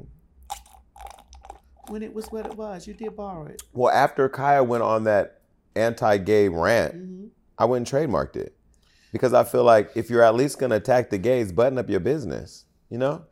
When 1.93 2.03
it 2.03 2.15
was 2.15 2.29
what 2.29 2.47
it 2.47 2.57
was, 2.57 2.87
you 2.87 2.95
did 2.95 3.15
borrow 3.15 3.45
it. 3.49 3.61
Well, 3.75 3.93
after 3.93 4.31
Kaya 4.31 4.65
went 4.65 4.83
on 4.83 5.05
that 5.05 5.43
anti-gay 5.77 6.49
rant, 6.49 6.95
Mm-hmm. 6.95 7.27
I 7.59 7.67
went 7.67 7.87
and 7.87 8.11
trademarked 8.11 8.37
it 8.37 8.57
because 9.13 9.35
I 9.35 9.45
feel 9.45 9.65
like 9.65 9.91
if 9.95 10.09
you're 10.09 10.23
at 10.23 10.35
least 10.35 10.59
gonna 10.59 10.77
attack 10.77 11.11
the 11.11 11.19
gays, 11.19 11.53
button 11.53 11.77
up 11.77 11.91
your 11.91 12.01
business, 12.01 12.65
you 12.89 12.97
know. 12.97 13.27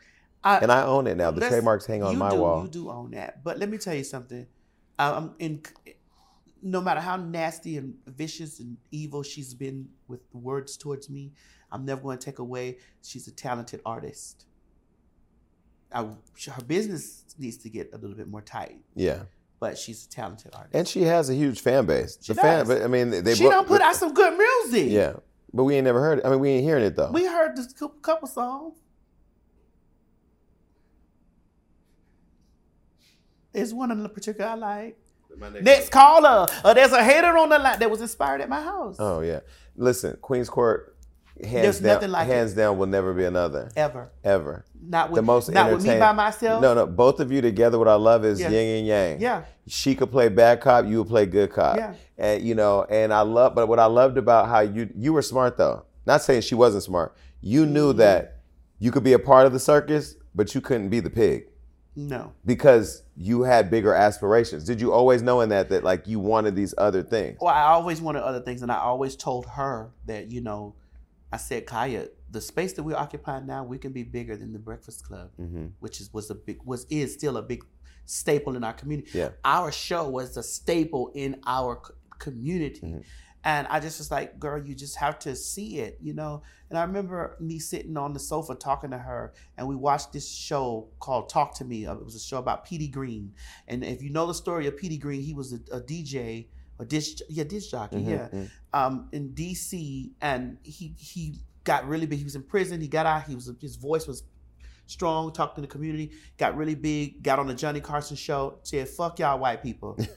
I, 0.44 0.58
And 0.58 0.70
I 0.70 0.82
own 0.82 1.06
it 1.06 1.16
now. 1.16 1.30
The 1.30 1.40
trademarks 1.46 1.84
hang 1.86 2.02
on 2.02 2.16
my 2.16 2.30
do, 2.30 2.36
wall. 2.36 2.62
You 2.62 2.68
do 2.68 2.90
own 2.90 3.10
that. 3.10 3.42
But 3.42 3.58
let 3.58 3.68
me 3.68 3.76
tell 3.78 3.94
you 3.94 4.04
something. 4.04 4.46
I'm 4.98 5.34
in. 5.38 5.62
No 6.62 6.80
matter 6.80 7.00
how 7.00 7.16
nasty 7.16 7.76
and 7.76 7.94
vicious 8.06 8.58
and 8.60 8.76
evil 8.90 9.22
she's 9.22 9.54
been 9.54 9.88
with 10.08 10.20
words 10.32 10.76
towards 10.76 11.08
me, 11.08 11.32
I'm 11.70 11.84
never 11.84 12.00
going 12.02 12.18
to 12.18 12.24
take 12.24 12.38
away. 12.40 12.78
She's 13.02 13.28
a 13.28 13.32
talented 13.32 13.80
artist. 13.86 14.46
I, 15.92 16.02
her 16.02 16.62
business 16.66 17.24
needs 17.38 17.56
to 17.58 17.70
get 17.70 17.90
a 17.92 17.96
little 17.96 18.16
bit 18.16 18.28
more 18.28 18.42
tight, 18.42 18.76
Yeah, 18.94 19.22
but 19.58 19.78
she's 19.78 20.04
a 20.04 20.08
talented 20.10 20.52
artist. 20.54 20.74
and 20.74 20.86
she 20.86 21.02
has 21.02 21.30
a 21.30 21.34
huge 21.34 21.60
fan 21.60 21.86
base. 21.86 22.18
She 22.20 22.34
the 22.34 22.40
fan, 22.42 22.58
does. 22.66 22.68
but 22.68 22.82
I 22.82 22.88
mean, 22.88 23.10
they 23.24 23.34
she 23.34 23.44
bo- 23.44 23.50
don't 23.50 23.66
put 23.66 23.80
out 23.80 23.96
some 23.96 24.12
good 24.12 24.36
music. 24.36 24.90
Yeah, 24.90 25.14
but 25.54 25.64
we 25.64 25.76
ain't 25.76 25.84
never 25.84 26.00
heard 26.00 26.18
it. 26.18 26.26
I 26.26 26.30
mean, 26.30 26.40
we 26.40 26.50
ain't 26.50 26.64
hearing 26.64 26.84
it 26.84 26.94
though. 26.96 27.10
We 27.10 27.24
heard 27.26 27.56
this 27.56 27.72
couple 28.02 28.28
songs. 28.28 28.74
There's 33.52 33.72
one 33.74 33.90
in 33.90 34.08
particular 34.10 34.50
I 34.50 34.54
like. 34.54 34.98
Next 35.62 35.90
caller. 35.90 36.46
Uh, 36.64 36.74
there's 36.74 36.92
a 36.92 37.02
hater 37.02 37.36
on 37.36 37.48
the 37.48 37.58
line 37.58 37.78
that 37.78 37.90
was 37.90 38.00
inspired 38.00 38.40
at 38.40 38.48
my 38.48 38.60
house. 38.60 38.96
Oh 38.98 39.20
yeah. 39.20 39.40
Listen, 39.76 40.16
Queen's 40.20 40.50
Court, 40.50 40.96
hands 41.40 41.52
There's 41.52 41.80
down, 41.80 41.94
nothing 41.94 42.10
like 42.10 42.28
it. 42.28 42.32
hands 42.32 42.54
down 42.54 42.78
will 42.78 42.86
never 42.88 43.14
be 43.14 43.24
another 43.24 43.70
Ever. 43.76 44.10
ever. 44.24 44.64
Not 44.80 45.10
with 45.10 45.16
The 45.16 45.22
most 45.22 45.50
not 45.50 45.66
with 45.70 45.82
me 45.84 45.90
entertaining- 45.90 46.00
by 46.00 46.12
myself. 46.12 46.60
No, 46.62 46.74
no, 46.74 46.86
both 46.86 47.20
of 47.20 47.30
you 47.30 47.40
together. 47.40 47.78
What 47.78 47.86
I 47.88 47.94
love 47.94 48.24
is 48.24 48.40
Yeah. 48.40 48.48
yin 48.50 48.78
and 48.78 48.86
yang. 48.86 49.20
Yeah. 49.20 49.42
She 49.68 49.94
could 49.94 50.10
play 50.10 50.28
bad 50.28 50.60
cop, 50.60 50.86
you 50.86 50.98
would 50.98 51.08
play 51.08 51.26
good 51.26 51.50
cop. 51.52 51.76
Yeah. 51.76 51.94
And 52.16 52.42
you 52.42 52.54
know, 52.56 52.84
and 52.90 53.12
I 53.12 53.20
love, 53.20 53.54
but 53.54 53.68
what 53.68 53.78
I 53.78 53.86
loved 53.86 54.18
about 54.18 54.48
how 54.48 54.60
you 54.60 54.88
you 54.96 55.12
were 55.12 55.22
smart 55.22 55.56
though. 55.56 55.84
Not 56.06 56.22
saying 56.22 56.40
she 56.42 56.54
wasn't 56.56 56.82
smart. 56.82 57.14
You 57.40 57.64
knew 57.66 57.90
Mm-hmm. 57.90 57.98
that 57.98 58.38
you 58.80 58.90
could 58.90 59.04
be 59.04 59.12
a 59.12 59.18
part 59.18 59.46
of 59.46 59.52
the 59.52 59.60
circus, 59.60 60.16
but 60.34 60.54
you 60.54 60.60
couldn't 60.60 60.88
be 60.88 60.98
the 61.00 61.10
pig 61.10 61.47
No. 61.98 62.32
because 62.44 63.02
you 63.16 63.42
had 63.42 63.70
bigger 63.70 63.92
aspirations. 63.94 64.64
Did 64.64 64.80
you 64.80 64.92
always 64.92 65.20
know 65.20 65.40
in 65.40 65.48
that 65.48 65.68
that 65.70 65.82
like 65.82 66.06
you 66.06 66.20
wanted 66.20 66.54
these 66.54 66.74
other 66.78 67.02
things? 67.02 67.38
Well, 67.40 67.52
I 67.54 67.62
always 67.72 68.00
wanted 68.00 68.22
other 68.22 68.40
things, 68.40 68.62
and 68.62 68.70
I 68.70 68.78
always 68.78 69.16
told 69.16 69.46
her 69.46 69.90
that 70.06 70.30
you 70.30 70.40
know, 70.40 70.74
I 71.32 71.36
said, 71.38 71.66
Kaya, 71.66 72.08
the 72.30 72.40
space 72.40 72.74
that 72.74 72.82
we're 72.84 72.96
occupying 72.96 73.46
now, 73.46 73.64
we 73.64 73.78
can 73.78 73.92
be 73.92 74.04
bigger 74.04 74.36
than 74.36 74.52
the 74.52 74.58
Breakfast 74.58 75.04
Club, 75.04 75.30
Mm-hmm. 75.40 75.66
which 75.80 76.00
is 76.00 76.12
was 76.12 76.30
a 76.30 76.34
big 76.34 76.58
was 76.64 76.86
is 76.88 77.14
still 77.14 77.36
a 77.36 77.42
big 77.42 77.64
staple 78.06 78.54
in 78.56 78.62
our 78.64 78.72
community. 78.74 79.10
Yeah. 79.18 79.30
Our 79.44 79.72
show 79.72 80.08
was 80.08 80.36
a 80.36 80.42
staple 80.42 81.10
in 81.14 81.40
our 81.46 81.80
c- 81.86 81.92
community. 82.18 82.80
Mm-hmm. 82.80 83.00
And 83.44 83.66
I 83.68 83.80
just 83.80 83.98
was 83.98 84.10
like, 84.10 84.38
girl, 84.38 84.62
you 84.62 84.74
just 84.74 84.96
have 84.96 85.18
to 85.20 85.36
see 85.36 85.78
it, 85.78 85.98
you 86.02 86.12
know? 86.12 86.42
And 86.70 86.78
I 86.78 86.82
remember 86.82 87.36
me 87.40 87.58
sitting 87.58 87.96
on 87.96 88.12
the 88.12 88.18
sofa 88.18 88.54
talking 88.54 88.90
to 88.90 88.98
her, 88.98 89.32
and 89.56 89.66
we 89.68 89.76
watched 89.76 90.12
this 90.12 90.28
show 90.28 90.88
called 90.98 91.28
Talk 91.28 91.54
to 91.56 91.64
Me. 91.64 91.86
Uh, 91.86 91.94
It 91.94 92.04
was 92.04 92.14
a 92.16 92.20
show 92.20 92.38
about 92.38 92.64
Petey 92.66 92.88
Greene. 92.88 93.32
And 93.68 93.84
if 93.84 94.02
you 94.02 94.10
know 94.10 94.26
the 94.26 94.34
story 94.34 94.66
of 94.66 94.76
Petey 94.76 94.98
Greene, 94.98 95.22
he 95.22 95.34
was 95.34 95.52
a, 95.52 95.60
a 95.76 95.80
DJ, 95.80 96.46
a 96.80 96.84
disc, 96.84 97.18
yeah, 97.28 97.44
disc 97.44 97.70
jockey, 97.70 98.00
yeah, 98.00 98.28
um, 98.72 99.08
in 99.12 99.30
DC. 99.30 100.10
And 100.20 100.58
he 100.62 100.94
he 100.98 101.36
got 101.64 101.86
really 101.88 102.06
big. 102.06 102.18
He 102.18 102.24
was 102.24 102.34
in 102.34 102.42
prison. 102.42 102.80
He 102.80 102.88
got 102.88 103.06
out. 103.06 103.24
He 103.24 103.34
was 103.34 103.50
his 103.60 103.76
voice 103.76 104.06
was 104.06 104.24
strong, 104.86 105.32
talked 105.32 105.54
to 105.54 105.60
the 105.60 105.66
community, 105.66 106.10
got 106.38 106.56
really 106.56 106.74
big, 106.74 107.22
got 107.22 107.38
on 107.38 107.46
the 107.46 107.54
Johnny 107.54 107.80
Carson 107.80 108.16
show, 108.16 108.58
said, 108.62 108.88
fuck 108.88 109.18
y'all 109.18 109.38
white 109.38 109.62
people. 109.62 109.96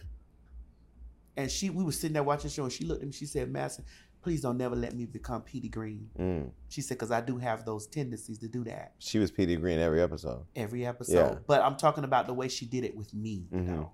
and 1.37 1.49
she 1.49 1.69
we 1.69 1.83
were 1.83 1.91
sitting 1.91 2.13
there 2.13 2.23
watching 2.23 2.43
the 2.49 2.53
show 2.53 2.63
and 2.63 2.71
she 2.71 2.83
looked 2.85 3.01
at 3.01 3.07
me, 3.07 3.13
she 3.13 3.25
said, 3.25 3.49
Madison, 3.51 3.85
please 4.21 4.41
don't 4.41 4.57
never 4.57 4.75
let 4.75 4.93
me 4.93 5.05
become 5.05 5.41
Petey 5.41 5.69
Greene. 5.69 6.09
Mm. 6.19 6.49
She 6.69 6.81
said, 6.81 6.95
because 6.97 7.11
I 7.11 7.21
do 7.21 7.37
have 7.37 7.65
those 7.65 7.87
tendencies 7.87 8.37
to 8.39 8.47
do 8.47 8.63
that 8.65 8.93
She 8.99 9.17
was 9.17 9.31
Petey 9.31 9.55
Greene 9.55 9.79
every 9.79 10.01
episode. 10.01 10.45
every 10.55 10.85
episode. 10.85 11.13
Yeah. 11.33 11.39
But 11.47 11.61
I'm 11.61 11.75
talking 11.75 12.03
about 12.03 12.27
the 12.27 12.33
way 12.33 12.47
she 12.47 12.65
did 12.65 12.83
it 12.83 12.95
with 12.95 13.13
me, 13.13 13.47
you 13.51 13.57
Mhm. 13.59 13.65
know. 13.67 13.91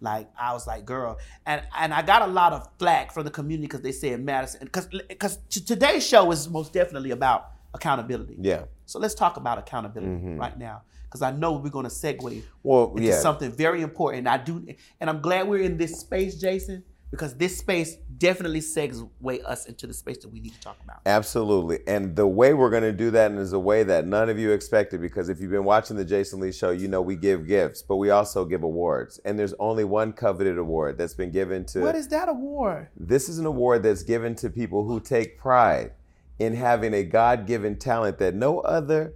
Like 0.00 0.30
I 0.38 0.52
was 0.52 0.66
like, 0.66 0.84
girl, 0.84 1.18
and 1.46 1.62
and 1.74 1.94
I 1.94 2.02
got 2.02 2.20
a 2.22 2.26
lot 2.26 2.52
of 2.52 2.68
flack 2.78 3.12
from 3.12 3.24
the 3.24 3.30
community 3.30 3.66
because 3.66 3.80
they 3.80 3.92
said 3.92 4.22
Madison, 4.22 4.60
because 4.64 4.86
because 5.08 5.38
today's 5.48 6.06
show 6.06 6.30
is 6.32 6.50
most 6.50 6.72
definitely 6.74 7.12
about 7.12 7.50
accountability. 7.72 8.36
Yeah. 8.40 8.64
So 8.84 8.98
let's 8.98 9.14
talk 9.14 9.36
about 9.38 9.56
accountability 9.58 10.12
Mhm. 10.12 10.38
right 10.38 10.56
now, 10.58 10.82
because 11.16 11.34
I 11.34 11.36
know 11.36 11.52
we're 11.52 11.70
going 11.70 11.84
to 11.86 11.90
segue 11.90 12.42
Well, 12.62 12.92
into 12.96 13.02
yeah. 13.08 13.18
something 13.20 13.50
very 13.50 13.82
important. 13.82 14.28
I 14.28 14.36
do, 14.38 14.66
and 15.00 15.08
I'm 15.08 15.20
glad 15.20 15.48
we're 15.48 15.62
in 15.62 15.78
this 15.78 15.98
space, 15.98 16.36
Jason, 16.36 16.84
because 17.10 17.34
this 17.36 17.56
space 17.56 17.96
definitely 18.18 18.60
segue 18.60 19.08
us 19.44 19.66
into 19.66 19.86
the 19.86 19.94
space 19.94 20.18
that 20.18 20.28
we 20.28 20.40
need 20.40 20.52
to 20.52 20.60
talk 20.60 20.76
about. 20.84 21.00
Absolutely. 21.06 21.78
And 21.86 22.14
the 22.14 22.26
way 22.26 22.52
we're 22.52 22.70
going 22.70 22.82
to 22.82 22.92
do 22.92 23.10
that 23.12 23.32
is 23.32 23.52
a 23.54 23.58
way 23.58 23.82
that 23.84 24.06
none 24.06 24.28
of 24.28 24.38
you 24.38 24.50
expected 24.52 25.00
because 25.00 25.28
if 25.28 25.40
you've 25.40 25.50
been 25.50 25.64
watching 25.64 25.96
the 25.96 26.04
Jason 26.04 26.40
Lee 26.40 26.52
show, 26.52 26.70
you 26.70 26.88
know 26.88 27.00
we 27.00 27.16
give 27.16 27.46
gifts, 27.46 27.80
but 27.82 27.96
we 27.96 28.10
also 28.10 28.44
give 28.44 28.62
awards. 28.62 29.18
And 29.24 29.38
there's 29.38 29.54
only 29.58 29.84
one 29.84 30.12
coveted 30.12 30.58
award 30.58 30.98
that's 30.98 31.14
been 31.14 31.30
given 31.30 31.64
to 31.66 31.80
What 31.80 31.94
is 31.94 32.08
that 32.08 32.28
award? 32.28 32.88
This 32.96 33.28
is 33.28 33.38
an 33.38 33.46
award 33.46 33.82
that's 33.82 34.02
given 34.02 34.34
to 34.36 34.50
people 34.50 34.84
who 34.84 35.00
take 35.00 35.38
pride 35.38 35.92
in 36.38 36.54
having 36.54 36.92
a 36.92 37.04
God 37.04 37.46
given 37.46 37.78
talent 37.78 38.18
that 38.18 38.34
no 38.34 38.60
other 38.60 39.14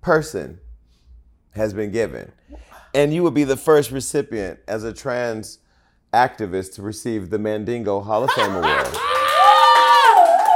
person 0.00 0.60
has 1.52 1.72
been 1.74 1.90
given. 1.90 2.32
And 2.94 3.14
you 3.14 3.22
would 3.22 3.34
be 3.34 3.44
the 3.44 3.56
first 3.56 3.90
recipient 3.90 4.60
as 4.66 4.84
a 4.84 4.92
trans 4.92 5.58
activist 6.12 6.74
to 6.74 6.82
receive 6.82 7.30
the 7.30 7.38
Mandingo 7.38 8.00
Hall 8.00 8.24
of 8.24 8.30
Fame 8.32 8.50
Award. 8.56 8.86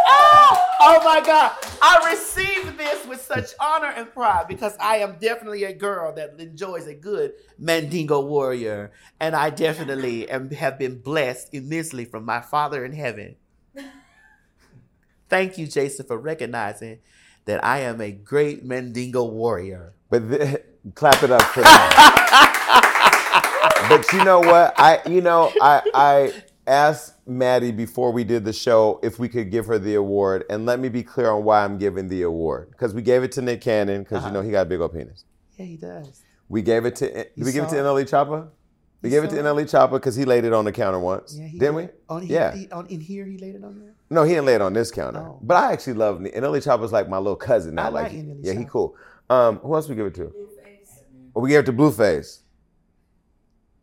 Oh, 0.08 0.66
oh 0.80 1.00
my 1.04 1.22
God. 1.24 1.52
I 1.80 2.10
received 2.10 2.78
this 2.78 3.06
with 3.06 3.20
such 3.20 3.52
honor 3.60 3.92
and 3.96 4.12
pride 4.12 4.46
because 4.48 4.76
I 4.80 4.96
am 4.96 5.16
definitely 5.20 5.64
a 5.64 5.72
girl 5.72 6.12
that 6.14 6.40
enjoys 6.40 6.86
a 6.86 6.94
good 6.94 7.34
Mandingo 7.58 8.20
warrior. 8.20 8.90
And 9.20 9.36
I 9.36 9.50
definitely 9.50 10.28
am, 10.28 10.50
have 10.50 10.78
been 10.78 11.00
blessed 11.00 11.52
immensely 11.52 12.04
from 12.04 12.24
my 12.24 12.40
Father 12.40 12.84
in 12.84 12.92
heaven. 12.92 13.36
Thank 15.28 15.58
you, 15.58 15.66
Jason, 15.66 16.06
for 16.06 16.18
recognizing 16.18 16.98
that 17.44 17.64
I 17.64 17.80
am 17.80 18.00
a 18.00 18.12
great 18.12 18.64
Mandingo 18.64 19.24
warrior. 19.24 19.92
But 20.10 20.73
clap 20.94 21.22
it 21.22 21.30
up 21.30 21.42
for 21.42 21.62
that. 21.62 23.86
but 23.88 24.12
you 24.12 24.24
know 24.24 24.40
what? 24.40 24.74
I 24.78 25.00
you 25.08 25.20
know 25.20 25.50
I 25.60 25.82
I 25.94 26.32
asked 26.66 27.14
Maddie 27.26 27.72
before 27.72 28.12
we 28.12 28.24
did 28.24 28.44
the 28.44 28.52
show 28.52 29.00
if 29.02 29.18
we 29.18 29.28
could 29.28 29.50
give 29.50 29.66
her 29.66 29.78
the 29.78 29.94
award, 29.94 30.44
and 30.50 30.66
let 30.66 30.80
me 30.80 30.88
be 30.88 31.02
clear 31.02 31.30
on 31.30 31.44
why 31.44 31.64
I'm 31.64 31.78
giving 31.78 32.08
the 32.08 32.22
award 32.22 32.70
because 32.70 32.94
we 32.94 33.02
gave 33.02 33.22
it 33.22 33.32
to 33.32 33.42
Nick 33.42 33.60
Cannon 33.60 34.02
because 34.02 34.24
you 34.24 34.30
know 34.30 34.42
he 34.42 34.50
got 34.50 34.62
a 34.62 34.68
big 34.68 34.80
old 34.80 34.92
penis. 34.92 35.24
Yeah, 35.56 35.66
he 35.66 35.76
does. 35.76 36.22
We 36.48 36.62
gave 36.62 36.84
it 36.84 36.96
to 36.96 37.12
did 37.12 37.28
we 37.36 37.52
give 37.52 37.64
it 37.64 37.70
to. 37.70 37.76
NLE 37.76 38.08
Choppa? 38.08 38.48
We 39.02 39.10
gave 39.10 39.22
it 39.22 39.30
to 39.30 39.36
NLE 39.36 39.64
Choppa 39.64 39.92
because 39.92 40.16
he 40.16 40.24
laid 40.24 40.44
it 40.44 40.54
on 40.54 40.64
the 40.64 40.72
counter 40.72 40.98
once, 40.98 41.36
Yeah, 41.38 41.46
he 41.46 41.58
didn't 41.58 41.74
we? 41.74 41.88
On, 42.08 42.22
he, 42.22 42.32
yeah. 42.32 42.54
he- 42.54 42.70
on, 42.70 42.86
in 42.86 43.02
here, 43.02 43.26
he 43.26 43.36
laid 43.36 43.54
it 43.54 43.62
on 43.62 43.78
there. 43.78 43.92
No, 44.08 44.22
he 44.22 44.30
didn't 44.30 44.46
lay 44.46 44.54
it 44.54 44.62
on 44.62 44.72
this 44.72 44.90
counter. 44.90 45.20
Oh. 45.20 45.38
But 45.42 45.62
I 45.62 45.72
actually 45.72 45.92
love 45.94 46.20
NLE 46.20 46.64
Choppa's 46.64 46.90
like 46.90 47.08
my 47.08 47.18
little 47.18 47.36
cousin 47.36 47.74
now. 47.74 47.84
I 47.84 47.88
like 47.88 48.12
like, 48.14 48.24
yeah, 48.40 48.54
he 48.54 48.64
cool. 48.64 48.96
Um, 49.28 49.58
who 49.58 49.74
else 49.74 49.88
we 49.88 49.94
give 49.94 50.06
it 50.06 50.14
to? 50.14 50.32
Well, 51.34 51.42
we 51.42 51.50
gave 51.50 51.60
it 51.60 51.66
to 51.66 51.72
Blueface. 51.72 52.40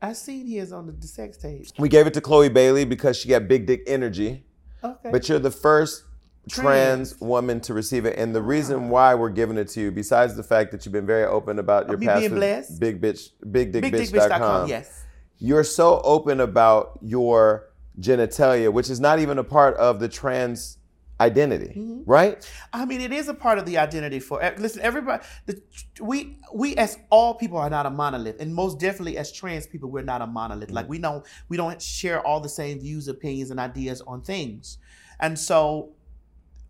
I 0.01 0.13
seen 0.13 0.47
his 0.47 0.71
on 0.73 0.87
the, 0.87 0.93
the 0.93 1.07
sex 1.07 1.37
tape. 1.37 1.67
We 1.77 1.89
gave 1.89 2.07
it 2.07 2.13
to 2.15 2.21
Chloe 2.21 2.49
Bailey 2.49 2.85
because 2.85 3.17
she 3.17 3.29
got 3.29 3.47
big 3.47 3.67
dick 3.67 3.83
energy. 3.85 4.45
Okay. 4.83 5.11
But 5.11 5.29
you're 5.29 5.37
the 5.37 5.51
first 5.51 6.05
trans, 6.49 7.11
Trans. 7.11 7.21
woman 7.21 7.59
to 7.61 7.73
receive 7.73 8.05
it. 8.05 8.17
And 8.17 8.33
the 8.33 8.41
reason 8.41 8.77
uh-huh. 8.77 8.87
why 8.87 9.15
we're 9.15 9.29
giving 9.29 9.57
it 9.57 9.67
to 9.69 9.81
you, 9.81 9.91
besides 9.91 10.35
the 10.35 10.43
fact 10.43 10.71
that 10.71 10.85
you've 10.85 10.93
been 10.93 11.05
very 11.05 11.25
open 11.25 11.59
about 11.59 11.87
your 11.87 11.99
past 11.99 12.21
being 12.21 12.35
blessed. 12.35 12.79
big 12.79 12.99
bitch, 12.99 13.29
big 13.51 13.71
dick 13.71 13.83
BigDickBitch.com. 13.83 14.29
bitch.com, 14.29 14.67
Yes. 14.69 15.03
you're 15.37 15.63
so 15.63 16.01
open 16.03 16.39
about 16.39 16.97
your 17.03 17.69
genitalia, 17.99 18.73
which 18.73 18.89
is 18.89 18.99
not 18.99 19.19
even 19.19 19.37
a 19.37 19.43
part 19.43 19.75
of 19.77 19.99
the 19.99 20.07
trans 20.09 20.77
identity, 21.21 21.75
Mm-hmm. 21.77 22.03
right? 22.09 22.37
I 22.73 22.85
mean, 22.85 23.01
it 23.01 23.13
is 23.13 23.29
a 23.29 23.35
part 23.35 23.59
of 23.59 23.65
the 23.65 23.77
identity 23.79 24.19
for. 24.19 24.43
eh, 24.43 24.53
Listen, 24.57 24.81
everybody. 24.83 25.23
The, 25.47 25.61
we 26.01 26.37
we 26.53 26.75
as 26.77 26.97
all 27.11 27.35
people 27.35 27.57
are 27.59 27.69
not 27.71 27.85
a 27.87 27.91
monolith, 27.91 28.41
and 28.41 28.55
most 28.55 28.79
definitely 28.79 29.17
as 29.17 29.31
trans 29.31 29.67
people, 29.67 29.91
we're 29.91 30.03
not 30.03 30.21
a 30.21 30.27
monolith. 30.27 30.71
Like 30.71 30.89
we 30.89 30.99
don't 30.99 31.25
we 31.49 31.57
don't 31.57 31.81
share 31.81 32.25
all 32.27 32.41
the 32.41 32.49
same 32.49 32.79
views, 32.81 33.07
opinions, 33.07 33.51
and 33.51 33.59
ideas 33.59 34.01
on 34.01 34.23
things, 34.23 34.79
and 35.19 35.39
so. 35.39 35.91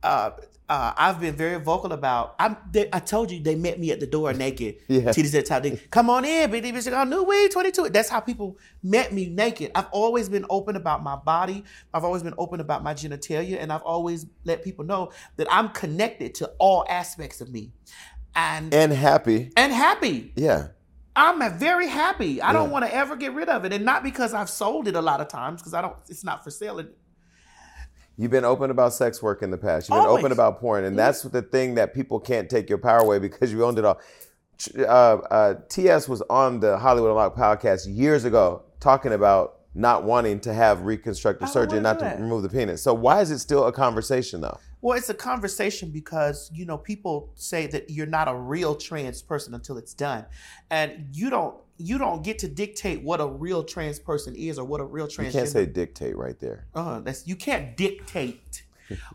Uh, 0.04 0.32
uh, 0.72 0.94
I've 0.96 1.20
been 1.20 1.36
very 1.36 1.60
vocal 1.60 1.92
about. 1.92 2.36
I'm. 2.40 2.56
They, 2.72 2.88
I 2.94 3.00
told 3.00 3.30
you 3.30 3.42
they 3.44 3.56
met 3.56 3.78
me 3.78 3.92
at 3.92 4.00
the 4.00 4.08
door 4.08 4.32
naked. 4.32 4.76
Yeah. 4.88 5.10
Titties 5.10 5.38
at 5.38 5.46
top. 5.46 5.64
They, 5.64 5.72
Come 5.90 6.10
on 6.10 6.24
in, 6.24 6.50
baby. 6.50 6.72
Bitch, 6.72 6.90
oh, 6.92 7.04
new 7.04 7.24
weed, 7.24 7.52
22. 7.52 7.90
That's 7.90 8.08
how 8.10 8.22
people 8.22 8.58
met 8.82 9.12
me 9.12 9.28
naked. 9.30 9.72
I've 9.76 9.90
always 9.92 10.30
been 10.30 10.46
open 10.50 10.76
about 10.78 11.04
my 11.04 11.18
body. 11.18 11.66
I've 11.94 12.06
always 12.06 12.24
been 12.24 12.36
open 12.38 12.62
about 12.62 12.84
my 12.84 12.94
genitalia, 12.94 13.58
and 13.62 13.72
I've 13.74 13.82
always 13.82 14.26
let 14.46 14.64
people 14.64 14.86
know 14.86 15.12
that 15.36 15.48
I'm 15.52 15.70
connected 15.70 16.36
to 16.36 16.48
all 16.58 16.86
aspects 16.90 17.42
of 17.42 17.52
me, 17.52 17.74
and 18.34 18.74
And 18.74 18.94
happy. 18.94 19.52
and 19.58 19.74
happy. 19.74 20.32
Yeah. 20.38 20.68
I'm 21.14 21.60
very 21.60 21.88
happy. 21.88 22.42
I 22.42 22.54
don't 22.54 22.70
want 22.70 22.86
to 22.86 22.96
ever 22.96 23.18
get 23.18 23.34
rid 23.34 23.50
of 23.50 23.66
it, 23.66 23.74
and 23.74 23.84
not 23.84 24.04
because 24.04 24.34
I've 24.34 24.50
sold 24.50 24.88
it 24.88 24.96
a 24.96 25.02
lot 25.02 25.20
of 25.20 25.28
times, 25.28 25.62
because 25.62 25.74
I 25.74 25.82
don't. 25.82 25.98
It's 26.08 26.24
not 26.24 26.44
for 26.46 26.50
sale. 26.52 26.80
You've 28.22 28.30
been 28.30 28.46
open 28.46 28.70
about 28.70 28.94
sex 28.94 29.20
work 29.24 29.42
in 29.42 29.50
the 29.50 29.58
past. 29.58 29.90
You've 29.90 29.98
been 29.98 30.06
Always. 30.06 30.22
open 30.22 30.32
about 30.32 30.60
porn, 30.60 30.84
and 30.84 30.98
that's 30.98 31.24
the 31.24 31.42
thing 31.42 31.74
that 31.74 31.96
people 31.96 32.20
can't 32.20 32.48
take 32.48 32.70
your 32.70 32.78
power 32.78 33.00
away 33.00 33.18
because 33.18 33.52
you 33.52 33.66
owned 33.66 33.80
it 33.80 33.86
all. 33.86 34.00
Uh, 34.78 34.84
uh, 34.84 35.56
TS 35.70 36.08
was 36.08 36.22
on 36.30 36.60
the 36.60 36.78
Hollywood 36.78 37.10
Unlocked 37.10 37.36
podcast 37.36 37.88
years 37.90 38.24
ago 38.24 38.62
talking 38.80 39.14
about 39.14 39.62
not 39.74 40.04
wanting 40.04 40.40
to 40.42 40.54
have 40.54 40.82
reconstructive 40.82 41.48
I 41.48 41.52
surgery, 41.52 41.80
not 41.80 41.98
to 41.98 42.06
that. 42.06 42.18
remove 42.18 42.30
remove 42.30 42.44
the 42.44 42.56
penis. 42.56 42.84
So 42.84 42.94
why 42.94 43.22
is 43.22 43.32
it 43.32 43.40
still 43.40 43.66
a 43.66 43.72
conversation 43.72 44.42
though? 44.42 44.60
Well, 44.82 44.98
it's 44.98 45.10
a 45.10 45.14
conversation 45.14 45.92
because 45.92 46.50
you 46.54 46.66
know 46.66 46.78
people 46.78 47.32
say 47.36 47.68
that 47.68 47.90
you're 47.90 48.08
not 48.08 48.28
a 48.28 48.36
real 48.36 48.76
trans 48.76 49.22
person 49.22 49.54
until 49.54 49.78
it's 49.78 49.94
done, 49.94 50.26
and 50.70 51.08
you 51.14 51.30
don't 51.30 51.56
you 51.78 51.98
don't 51.98 52.24
get 52.24 52.40
to 52.40 52.48
dictate 52.48 53.02
what 53.04 53.22
a 53.22 53.28
real 53.28 53.64
trans 53.64 54.00
person 54.00 54.36
is 54.36 54.58
or 54.60 54.66
what 54.66 54.82
a 54.82 54.84
real 54.86 55.08
trans. 55.08 55.34
You 55.34 55.42
can't 55.42 55.50
say 55.50 55.66
dictate 55.66 56.18
right 56.18 56.40
there. 56.40 56.66
uh, 56.76 57.00
that's 57.00 57.28
you 57.28 57.36
can't 57.36 57.78
dictate 57.78 58.64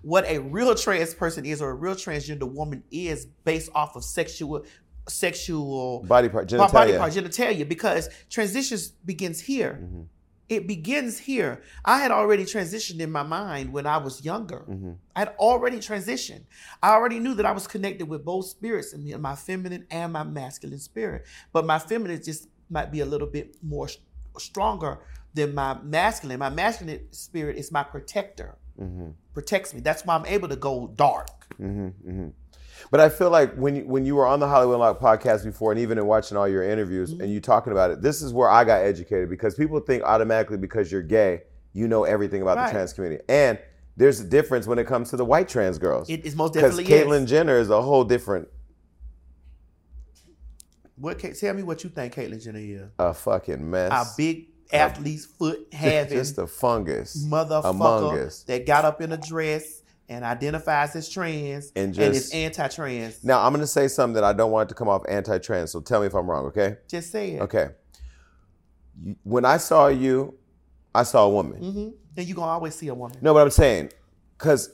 what 0.03 0.25
a 0.27 0.39
real 0.39 0.75
trans 0.75 1.13
person 1.13 1.45
is 1.45 1.61
or 1.61 1.71
a 1.71 1.75
real 1.75 1.95
transgender 1.95 2.51
woman 2.51 2.83
is 2.91 3.27
based 3.45 3.71
off 3.75 3.95
of 3.97 4.05
sexual 4.05 4.65
sexual 5.09 6.03
Body 6.05 6.29
part, 6.29 6.51
Bo- 6.51 6.69
body 6.69 6.93
genitalia. 6.93 6.99
part, 6.99 7.13
genitalia, 7.13 7.69
because 7.69 8.09
transitions 8.31 8.89
begins 8.89 9.41
here. 9.41 9.79
Mm-hmm. 9.83 10.03
It 10.49 10.69
begins 10.69 11.19
here. 11.19 11.63
I 11.85 11.99
had 11.99 12.11
already 12.13 12.45
transitioned 12.45 13.01
in 13.01 13.11
my 13.11 13.25
mind 13.25 13.73
when 13.73 13.87
I 13.87 13.97
was 13.97 14.25
younger. 14.25 14.65
Mm-hmm. 14.69 14.93
I 15.15 15.19
had 15.21 15.35
already 15.39 15.79
transitioned. 15.79 16.45
I 16.83 16.91
already 16.93 17.19
knew 17.19 17.35
that 17.35 17.47
I 17.47 17.53
was 17.53 17.67
connected 17.67 18.09
with 18.09 18.25
both 18.25 18.47
spirits 18.47 18.93
in 18.93 19.03
me, 19.03 19.15
my 19.17 19.35
feminine 19.35 19.87
and 19.91 20.13
my 20.13 20.23
masculine 20.23 20.79
spirit. 20.79 21.27
But 21.53 21.67
my 21.67 21.79
feminine 21.79 22.23
just 22.23 22.49
might 22.71 22.93
be 22.93 23.01
a 23.01 23.07
little 23.07 23.27
bit 23.27 23.57
more 23.63 23.87
s- 23.87 23.99
stronger 24.39 24.99
than 25.35 25.55
my 25.55 25.79
masculine. 25.83 26.39
My 26.39 26.51
masculine 26.51 27.13
spirit 27.13 27.57
is 27.57 27.73
my 27.73 27.83
protector. 27.83 28.57
Mm-hmm. 28.81 29.11
Protects 29.35 29.75
me. 29.75 29.81
That's 29.81 30.05
why 30.05 30.15
I'm 30.15 30.27
able 30.27 30.49
to 30.49 30.57
go 30.57 30.93
dark. 30.97 31.29
But 32.91 33.01
I 33.01 33.09
feel 33.09 33.31
like 33.31 33.55
when 33.57 33.77
you, 33.77 33.83
when 33.87 34.07
you 34.07 34.15
were 34.15 34.27
on 34.27 34.39
the 34.41 34.47
Hollywood 34.49 34.75
Unlocked 34.75 35.03
podcast 35.03 35.45
before, 35.45 35.73
and 35.73 35.81
even 35.81 35.99
in 35.99 36.07
watching 36.07 36.37
all 36.37 36.47
your 36.49 36.63
interviews, 36.63 37.13
Mm-hmm. 37.13 37.23
and 37.23 37.33
you 37.33 37.41
talking 37.41 37.73
about 37.73 37.91
it, 37.91 38.01
this 38.03 38.23
is 38.23 38.33
where 38.33 38.49
I 38.49 38.65
got 38.65 38.83
educated 38.83 39.29
because 39.29 39.55
people 39.55 39.81
think 39.81 40.03
automatically 40.05 40.57
because 40.57 40.91
you're 40.93 41.03
gay, 41.03 41.43
you 41.73 41.89
know 41.89 42.05
everything 42.05 42.43
about 42.43 42.57
Right. 42.59 42.67
the 42.67 42.73
trans 42.73 42.93
community, 42.93 43.23
and 43.29 43.59
there's 43.97 44.21
a 44.21 44.25
difference 44.25 44.67
when 44.67 44.79
it 44.79 44.87
comes 44.87 45.11
to 45.11 45.17
the 45.17 45.25
white 45.25 45.49
trans 45.49 45.79
girls. 45.79 46.09
It 46.11 46.25
is 46.25 46.37
most 46.37 46.55
definitely 46.55 46.85
Because 46.85 47.07
Caitlyn. 47.07 47.27
Jenner 47.27 47.59
is 47.59 47.71
a 47.71 47.81
whole 47.83 48.05
different 48.05 48.49
What? 50.97 51.19
Tell 51.19 51.55
me 51.55 51.63
what 51.63 51.85
you 51.85 51.91
think 51.91 52.15
Caitlyn 52.15 52.43
Jenner 52.43 52.59
is. 52.59 52.89
A 52.99 53.13
fucking 53.13 53.69
mess. 53.71 53.91
A 53.93 54.05
big 54.17 54.49
athlete's 54.73 55.27
foot 55.27 55.67
having 55.73 56.19
Just 56.19 56.39
a 56.39 56.47
fungus 56.47 57.23
among 57.25 57.49
motherfucker 57.49 58.27
us. 58.27 58.43
that 58.45 58.67
got 58.67 58.85
up 58.85 59.01
in 59.01 59.13
a 59.13 59.17
dress 59.17 59.83
and 60.09 60.25
identifies 60.25 60.95
as 60.95 61.09
trans 61.09 61.73
And 61.75 61.97
and, 61.99 62.15
is 62.15 62.33
anti-trans. 62.33 63.25
Now 63.25 63.45
I'm 63.45 63.53
gonna 63.53 63.67
say 63.67 63.89
something 63.89 64.15
that 64.15 64.25
I 64.25 64.33
don't 64.33 64.51
want 64.51 64.69
it 64.69 64.71
to 64.71 64.75
come 64.75 64.89
off 64.89 65.03
anti-trans. 65.09 65.73
So 65.73 65.81
tell 65.81 66.01
me 66.01 66.07
if 66.07 66.15
I'm 66.15 66.29
wrong, 66.29 66.47
okay? 66.47 66.77
Just 66.89 67.11
say 67.11 67.33
it. 67.33 67.43
Okay. 67.43 67.69
When 69.25 69.45
I 69.45 69.57
saw 69.59 69.89
you, 69.89 70.35
I 70.95 71.03
saw 71.03 71.27
a 71.27 71.31
woman. 71.31 71.59
hmm 71.59 71.89
And 72.17 72.27
you 72.27 72.35
gonna 72.35 72.53
always 72.53 72.75
see 72.75 72.89
a 72.89 72.95
woman. 72.95 73.19
No, 73.21 73.35
but 73.35 73.41
I'm 73.41 73.51
saying, 73.51 73.93
because 74.39 74.71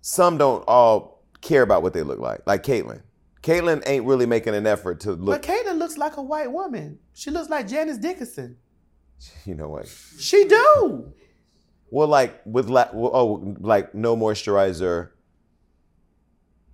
some 0.00 0.38
don't 0.38 0.64
all 0.66 1.22
care 1.40 1.62
about 1.62 1.82
what 1.82 1.92
they 1.92 2.02
look 2.02 2.18
like. 2.18 2.40
Like 2.46 2.62
Caitlyn. 2.62 3.02
Caitlyn 3.42 3.82
ain't 3.86 4.04
really 4.04 4.26
making 4.26 4.54
an 4.54 4.66
effort 4.66 5.00
to 5.00 5.12
look. 5.12 5.42
But 5.42 5.48
Caitlyn 5.48 5.78
looks 5.78 5.96
like 5.96 6.16
a 6.16 6.22
white 6.22 6.50
woman. 6.50 6.98
She 7.14 7.30
looks 7.30 7.48
like 7.48 7.68
Janice 7.68 7.98
Dickinson. 7.98 8.56
You 9.44 9.54
know 9.54 9.68
what? 9.68 9.88
She 10.18 10.44
do. 10.44 11.12
Well, 11.90 12.08
like 12.08 12.40
with 12.44 12.68
la- 12.68 12.90
oh, 12.92 13.56
like 13.60 13.94
no 13.94 14.16
moisturizer, 14.16 15.10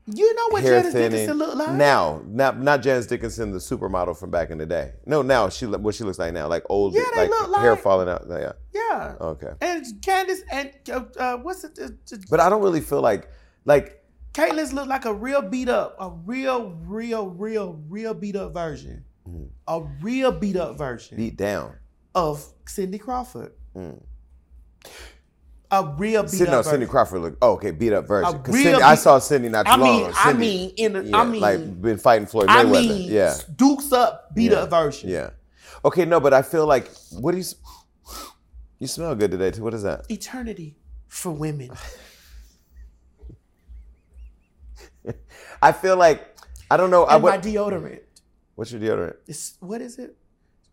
You 0.07 0.35
know 0.35 0.49
what 0.51 0.63
hair 0.63 0.81
Janice 0.81 0.93
thinning. 0.93 1.11
Dickinson 1.13 1.39
look 1.39 1.55
like? 1.55 1.73
Now, 1.73 2.21
not 2.27 2.61
not 2.61 2.83
Janice 2.83 3.07
Dickinson, 3.07 3.53
the 3.53 3.59
supermodel 3.59 4.19
from 4.19 4.31
back 4.31 4.51
in 4.51 4.59
the 4.59 4.67
day. 4.67 4.93
No, 5.07 5.23
now 5.23 5.49
she 5.49 5.67
what 5.67 5.95
she 5.95 6.05
looks 6.05 6.19
like 6.19 6.33
now, 6.35 6.47
like 6.49 6.65
old, 6.69 6.95
Yeah, 6.95 7.03
they 7.15 7.23
like, 7.29 7.31
look 7.31 7.57
hair 7.59 7.77
falling 7.77 8.09
out. 8.09 8.27
Yeah, 8.29 8.53
Yeah. 8.75 9.15
okay. 9.21 9.53
And 9.63 9.85
Candace 10.03 10.43
and 10.53 10.71
uh, 10.91 11.05
uh, 11.19 11.37
what's 11.39 11.65
it? 11.65 11.79
Uh, 11.81 11.85
uh, 12.13 12.17
But 12.29 12.41
I 12.41 12.51
don't 12.51 12.63
really 12.63 12.83
feel 12.83 13.01
like 13.01 13.31
like 13.65 14.03
Caitlyn's 14.35 14.73
look 14.75 14.89
like 14.89 15.05
a 15.05 15.15
real 15.15 15.41
beat 15.43 15.69
up, 15.69 15.97
a 15.99 16.11
real, 16.11 16.71
real, 16.85 17.29
real, 17.29 17.81
real 17.89 18.15
beat 18.15 18.37
up 18.37 18.53
version, 18.53 19.05
Mm-hmm. 19.29 19.45
a 19.69 19.81
real 20.03 20.33
beat 20.33 20.57
up 20.57 20.77
version 20.77 21.17
beat 21.17 21.37
down. 21.37 21.77
of 22.15 22.45
Cindy 22.67 22.99
Crawford. 22.99 23.53
Mm. 23.75 24.03
A 25.71 25.85
real 25.97 26.23
beat 26.23 26.31
Cindy, 26.31 26.45
up 26.47 26.51
no, 26.53 26.57
version. 26.59 26.71
Cindy 26.73 26.87
Crawford 26.87 27.21
look. 27.23 27.37
Oh, 27.43 27.53
okay, 27.55 27.71
beat 27.73 27.93
up 27.93 28.07
version. 28.07 28.35
A 28.35 28.39
'Cause 28.39 28.55
real 28.55 28.65
Cindy, 28.65 28.83
I 28.83 28.95
saw 28.95 29.19
Cindy 29.19 29.49
not 29.49 29.67
too 29.67 29.73
I 29.73 29.77
long 29.77 29.89
mean, 29.97 30.05
ago. 30.07 30.15
I 30.17 30.33
mean, 30.33 30.73
in 30.77 30.97
a, 30.97 31.03
yeah, 31.03 31.17
I 31.21 31.25
mean, 31.25 31.41
like 31.41 31.83
been 31.83 31.99
fighting 31.99 32.27
Floyd 32.27 32.47
I 32.49 32.65
Mayweather. 32.65 32.89
mean, 32.89 33.11
yeah, 33.13 33.37
Dukes 33.57 33.91
up 33.93 34.35
beat 34.35 34.53
Yeah. 34.53 34.59
up 34.59 34.71
version. 34.71 35.09
yeah. 35.11 35.31
Okay, 35.85 36.05
no, 36.05 36.21
but 36.21 36.33
I 36.33 36.43
feel 36.43 36.67
like 36.67 36.91
what 37.13 37.33
do 37.33 37.39
you? 37.39 37.45
You 38.79 38.87
smell 38.87 39.15
good 39.17 39.31
today 39.31 39.51
too. 39.51 39.63
What 39.65 39.75
is 39.75 39.83
that? 39.83 40.09
Eternity 40.11 40.77
for 41.09 41.33
women. 41.33 41.71
I 45.63 45.73
feel 45.73 45.97
like 45.97 46.37
I 46.71 46.77
don't 46.77 46.91
know. 46.91 47.05
I, 47.05 47.15
And 47.15 47.23
my 47.25 47.39
deodorant. 47.39 48.01
what's 48.55 48.71
your 48.73 48.81
deodorant? 48.81 49.17
It's 49.27 49.55
what 49.61 49.81
is 49.81 49.99
it? 49.99 50.17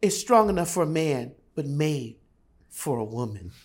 It's 0.02 0.18
strong 0.18 0.50
enough 0.50 0.70
for 0.70 0.84
a 0.84 0.88
man, 0.88 1.34
but 1.56 1.66
made 1.66 2.18
for 2.70 2.98
a 3.00 3.04
woman. 3.04 3.52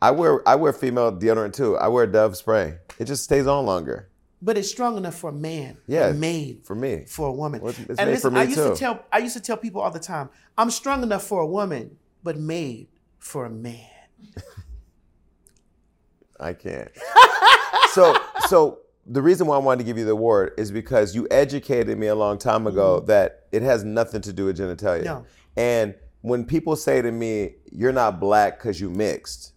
I 0.00 0.12
wear 0.12 0.46
I 0.48 0.54
wear 0.54 0.72
female 0.72 1.12
deodorant 1.12 1.54
too. 1.54 1.76
I 1.76 1.88
wear 1.88 2.06
Dove 2.06 2.36
spray. 2.36 2.76
It 2.98 3.06
just 3.06 3.24
stays 3.24 3.46
on 3.46 3.66
longer 3.66 4.08
But 4.40 4.56
it's 4.58 4.70
strong 4.70 4.96
enough 4.96 5.16
for 5.16 5.30
a 5.30 5.32
man. 5.32 5.78
Yeah, 5.86 6.12
made 6.12 6.64
for 6.64 6.74
me. 6.76 7.04
for 7.08 7.28
a 7.28 7.32
woman. 7.32 7.60
Well, 7.60 7.70
it's- 7.70 7.86
it's 7.90 7.98
and 7.98 8.10
made 8.10 8.20
for 8.20 8.30
listen, 8.30 8.36
I 8.36 8.42
used 8.44 8.56
too. 8.58 8.70
to 8.70 8.76
tell 8.76 9.04
I 9.12 9.18
used 9.18 9.36
to 9.36 9.42
tell 9.42 9.56
people 9.56 9.80
all 9.80 9.90
the 9.90 9.98
time, 10.00 10.30
I'm 10.56 10.70
strong 10.70 11.02
enough 11.02 11.24
for 11.24 11.40
a 11.40 11.46
woman, 11.46 11.96
but 12.22 12.38
made 12.38 12.88
for 13.18 13.44
a 13.44 13.50
man. 13.50 13.86
I 16.40 16.52
can't. 16.52 16.90
so 17.92 18.16
so 18.46 18.80
the 19.06 19.22
reason 19.22 19.46
why 19.46 19.56
I 19.56 19.58
wanted 19.58 19.78
to 19.78 19.84
give 19.84 19.98
you 19.98 20.04
the 20.04 20.12
award 20.12 20.52
is 20.58 20.70
because 20.70 21.14
you 21.14 21.26
educated 21.30 21.98
me 21.98 22.08
a 22.08 22.14
long 22.14 22.38
time 22.38 22.66
ago 22.66 23.00
that 23.00 23.46
it 23.52 23.62
has 23.62 23.82
nothing 23.82 24.20
to 24.22 24.32
do 24.32 24.44
with 24.46 24.58
genitalia. 24.58 24.98
Mm-hmm. 24.98 25.04
No. 25.04 25.26
And 25.56 25.94
when 26.20 26.44
people 26.44 26.76
say 26.76 27.00
to 27.02 27.10
me, 27.10 27.54
"You're 27.72 27.92
not 27.92 28.20
black 28.20 28.58
because 28.58 28.80
you 28.80 28.90
mixed," 28.90 29.52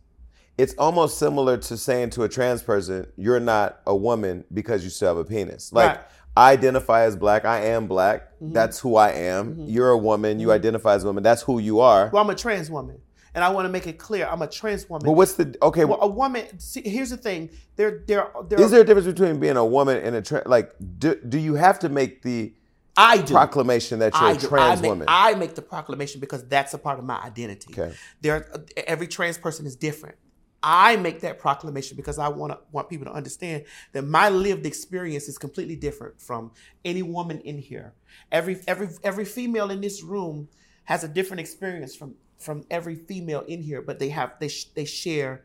it's 0.57 0.73
almost 0.77 1.17
similar 1.17 1.57
to 1.57 1.77
saying 1.77 2.11
to 2.11 2.23
a 2.23 2.29
trans 2.29 2.63
person, 2.63 3.07
"You're 3.17 3.39
not 3.39 3.81
a 3.85 3.95
woman 3.95 4.45
because 4.53 4.83
you 4.83 4.89
still 4.89 5.09
have 5.09 5.17
a 5.17 5.25
penis." 5.25 5.71
Like. 5.73 5.87
Right. 5.87 5.97
Mm-hmm. 5.97 6.07
I 6.37 6.53
identify 6.53 7.01
as 7.01 7.17
black. 7.17 7.43
I 7.43 7.65
am 7.65 7.87
black. 7.87 8.29
That's 8.39 8.79
who 8.79 8.95
I 8.95 9.11
am. 9.11 9.59
You're 9.67 9.89
a 9.89 9.97
woman. 9.97 10.39
You 10.39 10.53
identify 10.53 10.93
as 10.93 11.03
a 11.03 11.07
woman. 11.07 11.23
That's 11.23 11.41
who 11.41 11.59
you 11.59 11.81
are. 11.81 12.09
Well, 12.13 12.23
I'm 12.23 12.29
a 12.29 12.35
trans 12.35 12.71
woman. 12.71 13.01
And 13.33 13.43
I 13.43 13.49
want 13.49 13.65
to 13.65 13.69
make 13.69 13.87
it 13.87 13.97
clear, 13.97 14.27
I'm 14.27 14.41
a 14.41 14.47
trans 14.47 14.89
woman. 14.89 15.05
but 15.05 15.13
what's 15.13 15.33
the 15.33 15.55
okay? 15.61 15.85
well, 15.85 15.99
a 16.01 16.07
woman. 16.07 16.59
See, 16.59 16.81
here's 16.81 17.11
the 17.11 17.17
thing. 17.17 17.49
There, 17.77 18.03
there, 18.05 18.29
there. 18.47 18.59
Is 18.59 18.71
there 18.71 18.81
a 18.81 18.83
difference 18.83 19.07
between 19.07 19.39
being 19.39 19.55
a 19.55 19.65
woman 19.65 19.97
and 19.97 20.15
a 20.15 20.21
trans? 20.21 20.47
Like, 20.47 20.73
do, 20.99 21.15
do 21.15 21.39
you 21.39 21.55
have 21.55 21.79
to 21.79 21.89
make 21.89 22.23
the 22.23 22.53
I 22.97 23.17
do. 23.17 23.33
proclamation 23.33 23.99
that 23.99 24.13
you're 24.13 24.23
I 24.23 24.31
a 24.33 24.37
trans 24.37 24.79
I 24.79 24.81
make, 24.81 24.89
woman? 24.89 25.05
I 25.09 25.35
make 25.35 25.55
the 25.55 25.61
proclamation 25.61 26.19
because 26.19 26.45
that's 26.47 26.73
a 26.73 26.77
part 26.77 26.99
of 26.99 27.05
my 27.05 27.21
identity. 27.21 27.73
Okay. 27.73 27.95
There, 28.19 28.51
every 28.85 29.07
trans 29.07 29.37
person 29.37 29.65
is 29.65 29.77
different. 29.77 30.17
I 30.64 30.95
make 30.95 31.22
that 31.22 31.39
proclamation 31.39 31.97
because 31.97 32.20
I 32.20 32.28
want 32.28 32.53
to 32.53 32.59
want 32.72 32.89
people 32.89 33.05
to 33.05 33.14
understand 33.14 33.66
that 33.93 34.03
my 34.03 34.30
lived 34.30 34.66
experience 34.66 35.28
is 35.28 35.38
completely 35.38 35.76
different 35.76 36.22
from 36.22 36.51
any 36.86 37.01
woman 37.01 37.39
in 37.41 37.57
here. 37.57 37.93
Every 38.32 38.59
every 38.68 38.89
every 39.03 39.26
female 39.26 39.72
in 39.72 39.82
this 39.82 40.03
room 40.03 40.49
has 40.86 41.03
a 41.03 41.07
different 41.07 41.39
experience 41.39 41.95
from 41.95 42.16
from 42.38 42.66
every 42.70 42.95
female 42.95 43.41
in 43.41 43.62
here, 43.62 43.82
but 43.82 43.99
they 43.99 44.09
have 44.09 44.34
they 44.39 44.47
sh- 44.47 44.70
they 44.76 44.86
share 44.86 45.43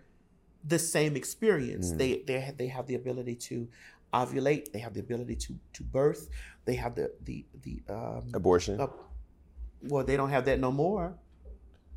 the 0.64 0.78
same 0.78 1.16
experience. 1.16 1.92
Mm. 1.92 1.98
They 1.98 2.22
they 2.26 2.40
have, 2.40 2.56
they 2.56 2.66
have 2.66 2.86
the 2.86 2.94
ability 2.96 3.36
to 3.36 3.68
ovulate. 4.12 4.72
They 4.72 4.80
have 4.80 4.94
the 4.94 5.00
ability 5.00 5.36
to 5.36 5.54
to 5.74 5.82
birth. 5.82 6.28
They 6.64 6.74
have 6.74 6.94
the 6.94 7.12
the 7.24 7.44
the 7.62 7.82
um, 7.88 8.24
Abortion. 8.34 8.80
uh, 8.80 8.88
well, 9.82 10.04
they 10.04 10.16
don't 10.16 10.30
have 10.30 10.44
that 10.46 10.58
no 10.60 10.72
more. 10.72 11.14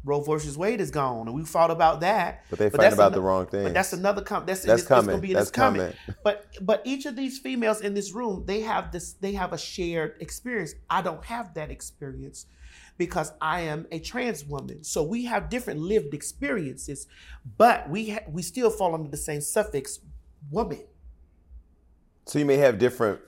Roe 0.06 0.22
versus 0.22 0.58
Wade 0.58 0.80
is 0.80 0.92
gone, 0.92 1.28
and 1.28 1.36
we 1.36 1.44
fought 1.44 1.72
about 1.72 2.00
that. 2.02 2.46
But 2.50 2.60
they 2.60 2.70
fight 2.70 2.94
about 2.94 3.08
ano- 3.08 3.16
the 3.16 3.22
wrong 3.22 3.46
thing. 3.48 3.64
But 3.64 3.74
that's 3.74 3.92
another 3.94 4.22
com- 4.22 4.46
that's 4.46 4.62
That's 4.64 4.82
it's, 4.82 4.82
It's 4.84 4.88
coming. 4.88 5.10
gonna 5.10 5.22
be, 5.22 5.34
That's 5.34 5.50
it's 5.50 5.56
coming. 5.56 5.94
But 6.24 6.46
but 6.62 6.82
each 6.86 7.06
of 7.06 7.16
these 7.16 7.38
females 7.40 7.82
in 7.82 7.94
this 7.94 8.14
room, 8.14 8.44
they 8.46 8.62
have 8.62 8.92
this. 8.92 9.14
They 9.14 9.34
have 9.34 9.52
a 9.54 9.58
shared 9.58 10.16
experience. 10.22 10.74
I 10.90 11.02
don't 11.02 11.24
have 11.26 11.54
that 11.56 11.70
experience 11.70 12.46
because 12.98 13.34
I 13.42 13.62
am 13.62 13.88
a 13.92 14.00
trans 14.00 14.46
woman. 14.46 14.84
So 14.84 15.04
we 15.04 15.26
have 15.26 15.50
different 15.50 15.80
lived 15.82 16.14
experiences, 16.14 17.08
but 17.58 17.90
we 17.90 18.12
ha- 18.12 18.26
we 18.30 18.42
still 18.42 18.70
fall 18.70 18.94
under 18.96 19.10
the 19.10 19.18
same 19.18 19.42
suffix, 19.42 20.00
woman. 20.50 20.84
so 22.26 22.40
you 22.40 22.46
may 22.46 22.58
have 22.58 22.78
different 22.78 23.20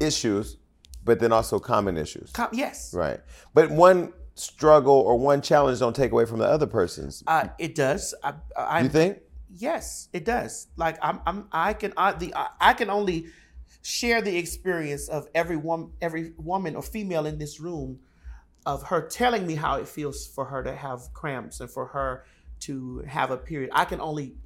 issues, 0.00 0.56
but 1.04 1.20
then 1.20 1.32
also 1.32 1.58
common 1.58 1.96
issues. 1.96 2.30
Com- 2.32 2.48
yes, 2.52 2.92
Right. 2.92 3.20
But 3.54 3.70
one 3.70 4.12
struggle 4.34 4.94
or 4.94 5.18
one 5.18 5.40
challenge 5.40 5.78
don't 5.78 5.94
take 5.94 6.12
away 6.12 6.24
from 6.24 6.38
the 6.38 6.46
other 6.46 6.66
person's. 6.66 7.22
uh, 7.26 7.48
it 7.58 7.74
does. 7.74 8.14
I, 8.22 8.34
I, 8.56 8.80
you 8.82 8.88
think? 8.88 9.18
Yes, 9.56 10.08
it 10.12 10.24
does. 10.24 10.68
Like 10.76 10.98
I'm, 11.02 11.20
I'm 11.26 11.48
I 11.52 11.74
can, 11.74 11.92
I, 11.96 12.12
the, 12.12 12.34
I, 12.34 12.48
I 12.60 12.72
can 12.72 12.90
only 12.90 13.26
share 13.82 14.22
the 14.22 14.36
experience 14.36 15.08
of 15.08 15.28
every 15.34 15.56
woman, 15.56 15.92
every 16.00 16.32
woman 16.36 16.74
or 16.74 16.82
female 16.82 17.26
in 17.26 17.38
this 17.38 17.60
room, 17.60 18.00
of 18.66 18.82
her 18.84 19.06
telling 19.06 19.46
me 19.46 19.54
how 19.54 19.76
it 19.76 19.86
feels 19.86 20.26
for 20.26 20.46
her 20.46 20.62
to 20.62 20.74
have 20.74 21.12
cramps 21.12 21.60
and 21.60 21.70
for 21.70 21.86
her 21.86 22.24
to 22.60 23.04
have 23.06 23.30
a 23.30 23.36
period. 23.36 23.70
I 23.72 23.84
can 23.84 24.00
only 24.00 24.36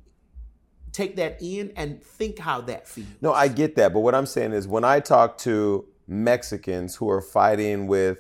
take 0.93 1.17
that 1.17 1.39
in 1.41 1.73
and 1.77 2.03
think 2.03 2.39
how 2.39 2.61
that 2.63 2.89
feels. 2.89 3.07
No, 3.21 3.33
I 3.33 3.49
get 3.49 3.77
that. 3.77 3.93
But 3.93 4.01
what 4.01 4.15
I'm 4.15 4.27
saying 4.27 4.53
is 4.53 4.67
when 4.67 4.85
I 4.85 5.01
talk 5.01 5.39
to 5.39 5.87
Mexicans 6.09 6.97
who 6.97 7.09
are 7.09 7.21
fighting 7.21 7.87
with, 7.87 8.19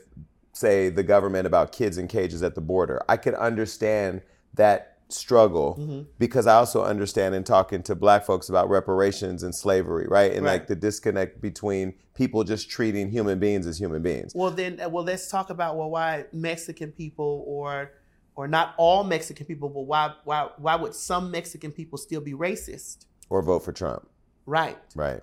say, 0.58 0.88
the 0.88 1.02
government 1.02 1.46
about 1.46 1.72
kids 1.72 1.98
in 1.98 2.08
cages 2.08 2.42
at 2.42 2.54
the 2.54 2.60
border, 2.60 3.00
I 3.08 3.16
can 3.16 3.34
understand 3.34 4.22
that 4.54 4.96
struggle 5.10 5.76
Mm-hmm. 5.78 6.02
because 6.18 6.46
I 6.46 6.56
also 6.56 6.84
understand 6.84 7.34
in 7.34 7.42
talking 7.44 7.82
to 7.84 7.94
black 7.94 8.24
folks 8.26 8.50
about 8.50 8.68
reparations 8.68 9.42
and 9.42 9.54
slavery, 9.54 10.06
right? 10.06 10.32
And 10.34 10.44
like 10.44 10.66
the 10.66 10.76
disconnect 10.76 11.40
between 11.40 11.94
people 12.14 12.44
just 12.44 12.68
treating 12.68 13.10
human 13.10 13.38
beings 13.38 13.66
as 13.66 13.78
human 13.80 14.02
beings. 14.02 14.32
Well, 14.34 14.50
then, 14.50 14.78
uh, 14.80 14.88
well, 14.90 15.04
let's 15.04 15.30
talk 15.30 15.48
about 15.48 15.76
well, 15.78 15.88
why 15.90 16.26
Mexican 16.32 16.92
people 16.92 17.44
or 17.46 17.92
or 18.34 18.46
not 18.46 18.74
all 18.76 19.02
Mexican 19.02 19.46
people, 19.46 19.68
but 19.70 19.82
why 19.82 20.12
why 20.24 20.48
why 20.58 20.76
would 20.76 20.94
some 20.94 21.30
Mexican 21.30 21.72
people 21.72 21.96
still 21.96 22.20
be 22.20 22.32
racist? 22.34 23.06
Or 23.30 23.40
vote 23.40 23.60
for 23.64 23.72
Trump. 23.72 24.06
Right. 24.44 24.76
Right. 24.94 25.22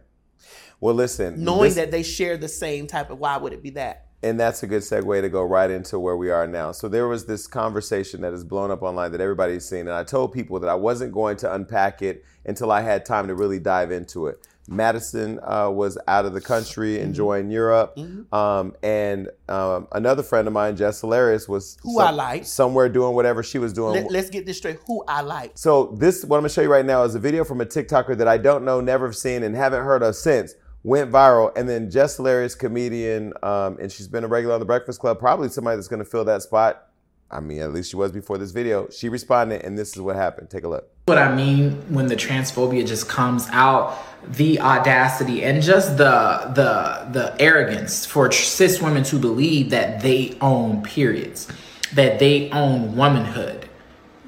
Well, 0.79 0.95
listen. 0.95 1.43
knowing 1.43 1.65
this- 1.69 1.75
that 1.75 1.91
they 1.91 2.01
share 2.03 2.38
the 2.38 2.47
same 2.47 2.88
type 2.88 3.09
of 3.11 3.19
why 3.19 3.38
would 3.38 3.53
it 3.53 3.61
be 3.61 3.71
that 3.71 4.05
and 4.26 4.39
that's 4.39 4.63
a 4.63 4.67
good 4.67 4.82
segue 4.82 5.21
to 5.21 5.30
go 5.30 5.43
right 5.43 5.69
into 5.69 5.99
where 5.99 6.17
we 6.17 6.32
are 6.32 6.47
now. 6.47 6.71
So 6.71 6.89
there 6.89 7.07
was 7.07 7.28
this 7.28 7.45
conversation 7.45 8.21
that 8.21 8.32
has 8.32 8.43
blown 8.43 8.71
up 8.71 8.82
online 8.82 9.11
that 9.11 9.21
everybody's 9.21 9.69
seen, 9.69 9.82
and 9.82 9.91
I 9.91 10.03
told 10.03 10.34
people 10.34 10.59
that 10.61 10.67
I 10.67 10.73
wasn't 10.73 11.11
going 11.13 11.38
to 11.38 11.53
unpack 11.53 12.01
it 12.01 12.26
until 12.43 12.71
I 12.71 12.82
had 12.82 13.05
time 13.05 13.28
to 13.28 13.36
really 13.36 13.59
dive 13.59 13.91
into 13.91 14.26
it. 14.26 14.39
Madison 14.67 15.39
uh, 15.43 15.69
was 15.69 15.95
out 16.07 16.26
of 16.26 16.34
the 16.34 16.41
country, 16.41 16.99
enjoying 16.99 17.51
Europe, 17.51 17.99
um, 18.34 18.73
and 18.82 19.30
um, 19.47 19.88
another 19.91 20.23
friend 20.23 20.47
of 20.47 20.55
mine, 20.55 20.76
Jess 20.76 21.01
Hilarious, 21.01 21.47
was 21.47 21.78
Who 21.84 21.99
I 21.99 22.09
like. 22.09 22.45
somewhere 22.45 22.89
doing 22.89 23.13
whatever 23.13 23.43
she 23.43 23.59
was 23.59 23.73
doing. 23.73 24.07
Let, 24.07 24.23
us 24.23 24.32
get 24.32 24.47
this 24.47 24.57
straight 24.57 24.80
who 24.88 25.03
i 25.07 25.21
like 25.21 25.51
So 25.53 25.95
this, 25.99 26.26
what 26.26 26.38
I'm 26.38 26.41
gonna 26.41 26.49
show 26.49 26.63
you 26.63 26.71
right 26.71 26.86
now, 26.86 27.03
is 27.03 27.13
a 27.13 27.19
video 27.19 27.43
from 27.43 27.61
a 27.61 27.65
TikToker 27.65 28.17
that 28.17 28.28
I 28.28 28.39
don't 28.39 28.65
know, 28.65 28.82
never 28.82 29.05
have 29.05 29.15
seen, 29.15 29.43
and 29.43 29.55
haven't 29.55 29.84
heard 29.84 30.01
of 30.01 30.15
since. 30.15 30.55
Went 30.86 31.11
viral, 31.11 31.51
and 31.57 31.67
then 31.67 31.89
Jess 31.89 32.15
Hilarious, 32.15 32.53
comedian, 32.53 33.33
um, 33.41 33.77
and 33.81 33.91
she's 33.91 34.07
been 34.07 34.23
a 34.23 34.27
regular 34.27 34.53
on 34.53 34.59
the 34.59 34.67
Breakfast 34.67 34.99
Club. 34.99 35.17
Probably 35.17 35.49
somebody 35.49 35.77
that's 35.77 35.88
going 35.88 36.03
to 36.03 36.05
fill 36.05 36.23
that 36.25 36.43
spot. 36.43 36.89
I 37.31 37.39
mean, 37.39 37.59
at 37.59 37.73
least 37.73 37.89
she 37.89 37.95
was 37.95 38.11
before 38.11 38.38
this 38.38 38.51
video. 38.51 38.88
She 38.89 39.09
responded, 39.09 39.63
and 39.63 39.75
this 39.75 39.95
is 39.95 40.01
what 40.01 40.15
happened. 40.15 40.51
Take 40.51 40.63
a 40.63 40.67
look. 40.67 40.88
what 41.05 41.17
I 41.17 41.33
mean 41.33 41.71
when 41.91 42.05
the 42.05 42.15
transphobia 42.15 42.86
just 42.86 43.09
comes 43.09 43.47
out, 43.49 43.97
the 44.27 44.59
audacity 44.61 45.43
and 45.43 45.61
just 45.61 45.97
the 45.97 46.51
the 46.53 47.09
the 47.11 47.36
arrogance 47.41 48.05
for 48.05 48.31
cis 48.31 48.79
women 48.79 49.03
to 49.05 49.17
believe 49.17 49.71
that 49.71 50.01
they 50.01 50.38
own 50.39 50.83
periods, 50.83 51.47
that 51.93 52.19
they 52.19 52.51
own 52.51 52.95
womanhood. 52.95 53.67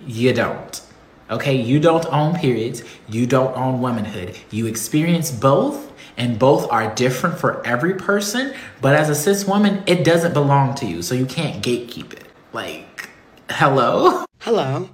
You 0.07 0.33
don't. 0.33 0.81
Okay, 1.29 1.61
you 1.61 1.79
don't 1.79 2.05
own 2.07 2.35
periods, 2.35 2.83
you 3.07 3.27
don't 3.27 3.55
own 3.55 3.79
womanhood. 3.79 4.35
You 4.49 4.65
experience 4.65 5.29
both 5.29 5.86
and 6.17 6.39
both 6.39 6.69
are 6.71 6.93
different 6.95 7.37
for 7.37 7.65
every 7.65 7.93
person, 7.93 8.53
but 8.81 8.95
as 8.95 9.09
a 9.09 9.15
cis 9.15 9.45
woman, 9.45 9.83
it 9.85 10.03
doesn't 10.03 10.33
belong 10.33 10.73
to 10.75 10.85
you, 10.85 11.01
so 11.01 11.13
you 11.15 11.27
can't 11.27 11.63
gatekeep 11.63 12.13
it. 12.13 12.25
Like, 12.51 13.09
hello? 13.51 14.25
Hello. 14.39 14.89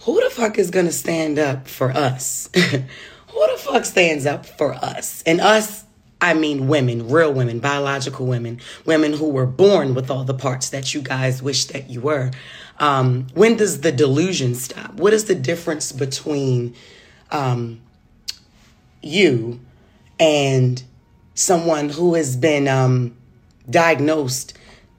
Who 0.00 0.24
the 0.24 0.30
fuck 0.30 0.58
is 0.58 0.70
gonna 0.70 0.90
stand 0.90 1.38
up 1.38 1.68
for 1.68 1.90
us? 1.92 2.48
Who 2.54 3.46
the 3.46 3.58
fuck 3.58 3.84
stands 3.84 4.26
up 4.26 4.46
for 4.46 4.74
us? 4.74 5.22
And 5.22 5.40
us, 5.40 5.84
I 6.20 6.34
mean 6.34 6.66
women, 6.66 7.08
real 7.08 7.32
women, 7.32 7.60
biological 7.60 8.26
women, 8.26 8.60
women 8.84 9.12
who 9.12 9.28
were 9.28 9.46
born 9.46 9.94
with 9.94 10.10
all 10.10 10.24
the 10.24 10.34
parts 10.34 10.70
that 10.70 10.94
you 10.94 11.02
guys 11.02 11.42
wish 11.42 11.66
that 11.66 11.90
you 11.90 12.00
were. 12.00 12.30
Um, 12.78 13.26
when 13.34 13.56
does 13.56 13.82
the 13.82 13.92
delusion 13.92 14.54
stop? 14.54 14.94
What 14.94 15.12
is 15.12 15.26
the 15.26 15.34
difference 15.34 15.92
between 15.92 16.74
um, 17.30 17.80
you 19.02 19.60
and 20.22 20.80
someone 21.34 21.88
who 21.88 22.14
has 22.14 22.36
been 22.36 22.68
um, 22.68 23.16
diagnosed 23.68 24.56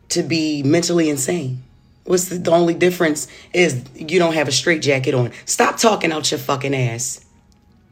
to 0.09 0.21
be 0.21 0.61
mentally 0.63 1.09
insane? 1.09 1.63
What's 2.03 2.27
the, 2.27 2.37
the 2.37 2.51
only 2.51 2.73
difference 2.73 3.29
is 3.53 3.85
you 3.95 4.19
don't 4.19 4.33
have 4.33 4.49
a 4.49 4.51
straight 4.51 4.81
jacket 4.81 5.13
on. 5.13 5.31
Stop 5.45 5.77
talking 5.77 6.11
out 6.11 6.29
your 6.29 6.41
fucking 6.41 6.75
ass. 6.75 7.23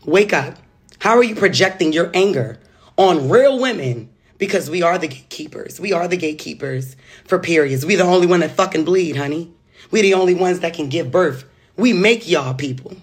Wake 0.04 0.34
up. 0.34 0.58
How 1.00 1.16
are 1.16 1.24
you 1.24 1.36
projecting 1.36 1.94
your 1.94 2.12
anger 2.14 2.60
on 2.98 3.30
real 3.30 3.58
women? 3.58 4.10
Because 4.38 4.70
we 4.70 4.82
are 4.82 4.98
the 4.98 5.08
gatekeepers. 5.08 5.80
We 5.80 5.94
are 5.94 6.10
the 6.10 6.18
gatekeepers 6.18 6.98
for 7.24 7.40
periods. 7.40 7.86
We 7.86 7.96
the 7.96 8.04
only 8.04 8.28
one 8.28 8.42
that 8.42 8.52
fucking 8.52 8.84
bleed, 8.84 9.16
honey. 9.16 9.54
We 9.90 10.02
the 10.02 10.16
only 10.16 10.34
ones 10.34 10.60
that 10.60 10.74
can 10.74 10.90
give 10.90 11.12
birth. 11.12 11.46
We 11.78 11.94
make 11.94 12.28
y'all 12.28 12.56
people. 12.56 12.98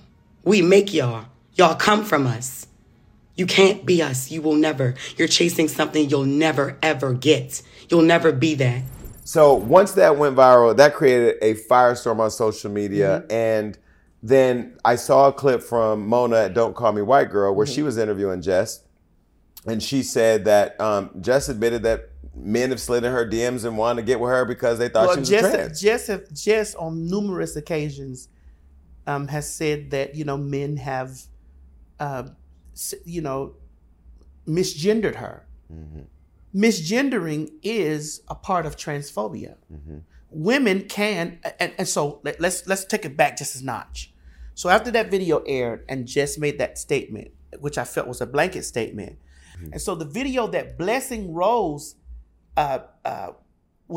We 0.44 0.60
make 0.60 0.92
y'all. 0.92 1.26
Y'all 1.54 1.76
come 1.76 2.04
from 2.04 2.26
us. 2.26 2.67
You 3.38 3.46
can't 3.46 3.86
be 3.86 4.02
us. 4.02 4.30
You 4.30 4.42
will 4.42 4.56
never. 4.56 4.96
You're 5.16 5.28
chasing 5.28 5.68
something 5.68 6.10
you'll 6.10 6.24
never 6.24 6.76
ever 6.82 7.14
get. 7.14 7.62
You'll 7.88 8.02
never 8.02 8.32
be 8.32 8.54
that. 8.56 8.82
So 9.24 9.54
once 9.54 9.92
that 9.92 10.16
went 10.18 10.36
viral, 10.36 10.76
that 10.76 10.94
created 10.94 11.36
a 11.40 11.54
firestorm 11.54 12.18
on 12.18 12.30
social 12.30 12.70
media. 12.70 13.24
And 13.30 13.78
then 14.22 14.76
I 14.84 14.96
saw 14.96 15.28
a 15.28 15.32
clip 15.32 15.62
from 15.62 16.06
Mona 16.06 16.36
at 16.44 16.54
Don't 16.54 16.74
Call 16.74 16.92
Me 16.92 17.02
White 17.02 17.30
Girl 17.30 17.54
where 17.54 17.66
she 17.66 17.82
was 17.82 17.96
interviewing 17.96 18.42
Jess. 18.42 18.82
And 19.66 19.82
she 19.82 20.02
said 20.02 20.46
that 20.46 20.80
um, 20.80 21.10
Jess 21.20 21.48
admitted 21.48 21.82
that 21.84 22.10
men 22.34 22.70
have 22.70 22.80
slid 22.80 23.04
in 23.04 23.12
her 23.12 23.26
DMs 23.28 23.64
and 23.64 23.76
wanted 23.76 24.02
to 24.02 24.06
get 24.06 24.18
with 24.18 24.30
her 24.30 24.44
because 24.44 24.78
they 24.78 24.88
thought 24.88 25.12
she 25.14 25.20
was 25.20 25.28
Jess, 25.28 25.40
trans. 25.54 25.80
Jess, 25.80 26.06
have- 26.06 26.32
Jess, 26.32 26.74
on 26.74 27.06
numerous 27.06 27.54
occasions, 27.56 28.28
um, 29.06 29.28
has 29.28 29.52
said 29.52 29.90
that 29.90 30.14
you 30.14 30.24
know 30.24 30.36
men 30.36 30.76
have, 30.76 31.20
uh, 32.00 32.24
you 33.04 33.20
know, 33.20 33.54
misgendered 34.46 35.16
her. 35.16 35.46
Misgendering 36.54 37.50
is 37.62 38.22
a 38.28 38.34
part 38.34 38.66
of 38.66 38.76
transphobia. 38.76 39.56
Women 40.30 40.82
can, 40.88 41.40
and, 41.58 41.72
and 41.78 41.88
so 41.88 42.20
let, 42.24 42.40
let's 42.40 42.66
let's 42.66 42.84
take 42.84 43.04
it 43.04 43.16
back 43.16 43.36
just 43.38 43.60
a 43.60 43.64
notch. 43.64 44.12
So 44.54 44.68
after 44.68 44.90
that 44.90 45.10
video 45.10 45.38
aired, 45.46 45.84
and 45.88 46.06
Jess 46.06 46.36
made 46.38 46.58
that 46.58 46.78
statement, 46.78 47.30
which 47.60 47.78
I 47.78 47.84
felt 47.84 48.08
was 48.08 48.20
a 48.20 48.26
blanket 48.26 48.64
statement, 48.64 49.18
and 49.72 49.80
so 49.80 49.94
the 49.94 50.04
video 50.04 50.46
that 50.48 50.78
Blessing 50.78 51.32
Rose 51.32 51.96
uh, 52.56 52.80
uh, 53.04 53.30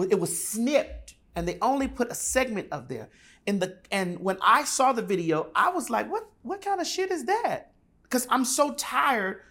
it 0.09 0.19
was 0.19 0.47
snipped 0.47 1.15
and 1.35 1.47
they 1.47 1.57
only 1.61 1.87
put 1.87 2.11
a 2.11 2.15
segment 2.15 2.67
of 2.71 2.87
there 2.87 3.09
in 3.45 3.59
the 3.59 3.77
and 3.91 4.19
when 4.19 4.37
i 4.41 4.63
saw 4.63 4.93
the 4.93 5.01
video 5.01 5.49
i 5.55 5.69
was 5.69 5.89
like 5.89 6.09
what 6.11 6.27
what 6.43 6.61
kind 6.61 6.79
of 6.79 6.87
shit 6.87 7.11
is 7.11 7.25
that 7.25 7.70
because 8.11 8.27
i'm 8.29 8.45
so 8.45 8.73
tired 8.73 9.41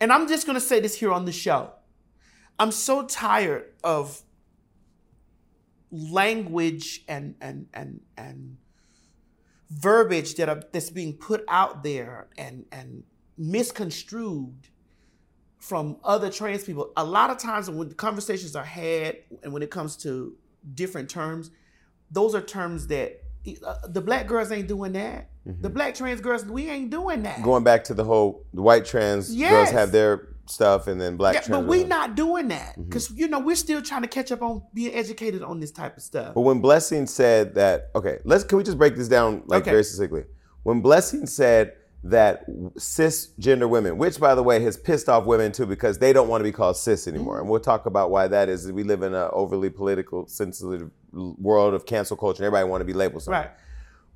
and 0.00 0.12
i'm 0.12 0.26
just 0.26 0.44
going 0.44 0.54
to 0.54 0.60
say 0.60 0.80
this 0.80 0.98
here 0.98 1.12
on 1.12 1.24
the 1.24 1.32
show 1.32 1.72
i'm 2.58 2.72
so 2.72 3.04
tired 3.06 3.64
of 3.84 4.22
language 5.92 7.04
and 7.08 7.36
and 7.40 7.66
and 7.72 8.00
and 8.16 8.56
verbiage 9.70 10.34
that 10.34 10.48
are 10.48 10.62
that's 10.72 10.90
being 10.90 11.12
put 11.12 11.44
out 11.48 11.82
there 11.84 12.28
and 12.36 12.64
and 12.72 13.04
misconstrued 13.38 14.68
from 15.58 15.98
other 16.02 16.30
trans 16.30 16.64
people. 16.64 16.92
A 16.96 17.04
lot 17.04 17.30
of 17.30 17.38
times 17.38 17.70
when 17.70 17.92
conversations 17.92 18.56
are 18.56 18.64
had 18.64 19.18
and 19.42 19.52
when 19.52 19.62
it 19.62 19.70
comes 19.70 19.96
to 19.98 20.36
different 20.74 21.08
terms, 21.08 21.50
those 22.10 22.34
are 22.34 22.40
terms 22.40 22.86
that 22.88 23.22
Uh, 23.46 23.74
the 23.88 24.00
black 24.00 24.26
girls 24.26 24.52
ain't 24.52 24.68
doing 24.68 24.92
that. 24.92 25.30
The 25.44 25.52
mm-hmm. 25.52 25.72
black 25.72 25.94
trans 25.94 26.20
girls, 26.20 26.44
we 26.44 26.68
ain't 26.68 26.90
doing 26.90 27.22
that. 27.22 27.42
Going 27.42 27.64
back 27.64 27.84
to 27.84 27.94
the 27.94 28.04
whole 28.04 28.44
the 28.52 28.62
white 28.62 28.84
trans 28.84 29.34
girls 29.34 29.70
have 29.70 29.92
their 29.92 30.28
stuff 30.46 30.86
and 30.86 31.00
then 31.00 31.16
black 31.16 31.34
Yeah, 31.34 31.40
trans 31.40 31.62
but 31.62 31.70
we 31.70 31.84
not 31.84 32.14
doing 32.14 32.48
that 32.48 32.72
mm-hmm. 32.72 32.82
because 32.82 33.10
you 33.10 33.28
know 33.28 33.38
we're 33.38 33.56
still 33.56 33.80
trying 33.80 34.02
to 34.02 34.08
catch 34.08 34.30
up 34.32 34.42
on 34.42 34.62
being 34.74 34.94
educated 34.94 35.42
on 35.42 35.60
this 35.60 35.70
type 35.70 35.96
of 35.96 36.02
stuff. 36.02 36.34
But 36.34 36.42
when 36.42 36.60
Blessing 36.60 37.06
said 37.06 37.54
that, 37.54 37.90
okay, 37.94 38.18
let's 38.24 38.44
can 38.44 38.58
we 38.58 38.64
just 38.64 38.78
break 38.78 38.96
this 38.96 39.08
down 39.08 39.42
like 39.46 39.62
Okay. 39.62 39.70
very 39.70 39.84
succinctly? 39.84 40.24
When 40.62 40.82
Blessing 40.82 41.26
said 41.26 41.72
that 42.02 42.48
cisgender 42.76 43.68
women, 43.68 43.98
which 43.98 44.18
by 44.18 44.34
the 44.34 44.42
way 44.42 44.62
has 44.62 44.76
pissed 44.76 45.08
off 45.08 45.26
women 45.26 45.52
too 45.52 45.66
because 45.66 45.98
they 45.98 46.12
don't 46.12 46.28
want 46.28 46.40
to 46.40 46.44
be 46.44 46.52
called 46.52 46.76
cis 46.76 47.06
anymore, 47.06 47.34
Mm-hmm. 47.34 47.40
and 47.42 47.50
we'll 47.50 47.60
talk 47.60 47.86
about 47.86 48.10
why 48.10 48.26
that 48.28 48.48
is. 48.48 48.70
We 48.72 48.82
live 48.84 49.02
in 49.02 49.12
an 49.14 49.28
overly 49.32 49.68
political, 49.70 50.26
sensitive 50.26 50.90
world 51.12 51.74
of 51.74 51.84
cancel 51.86 52.16
culture, 52.16 52.38
and 52.42 52.46
everybody 52.46 52.68
want 52.70 52.80
to 52.80 52.84
be 52.86 52.92
labeled 52.94 53.22
something. 53.22 53.40
Right. 53.42 53.50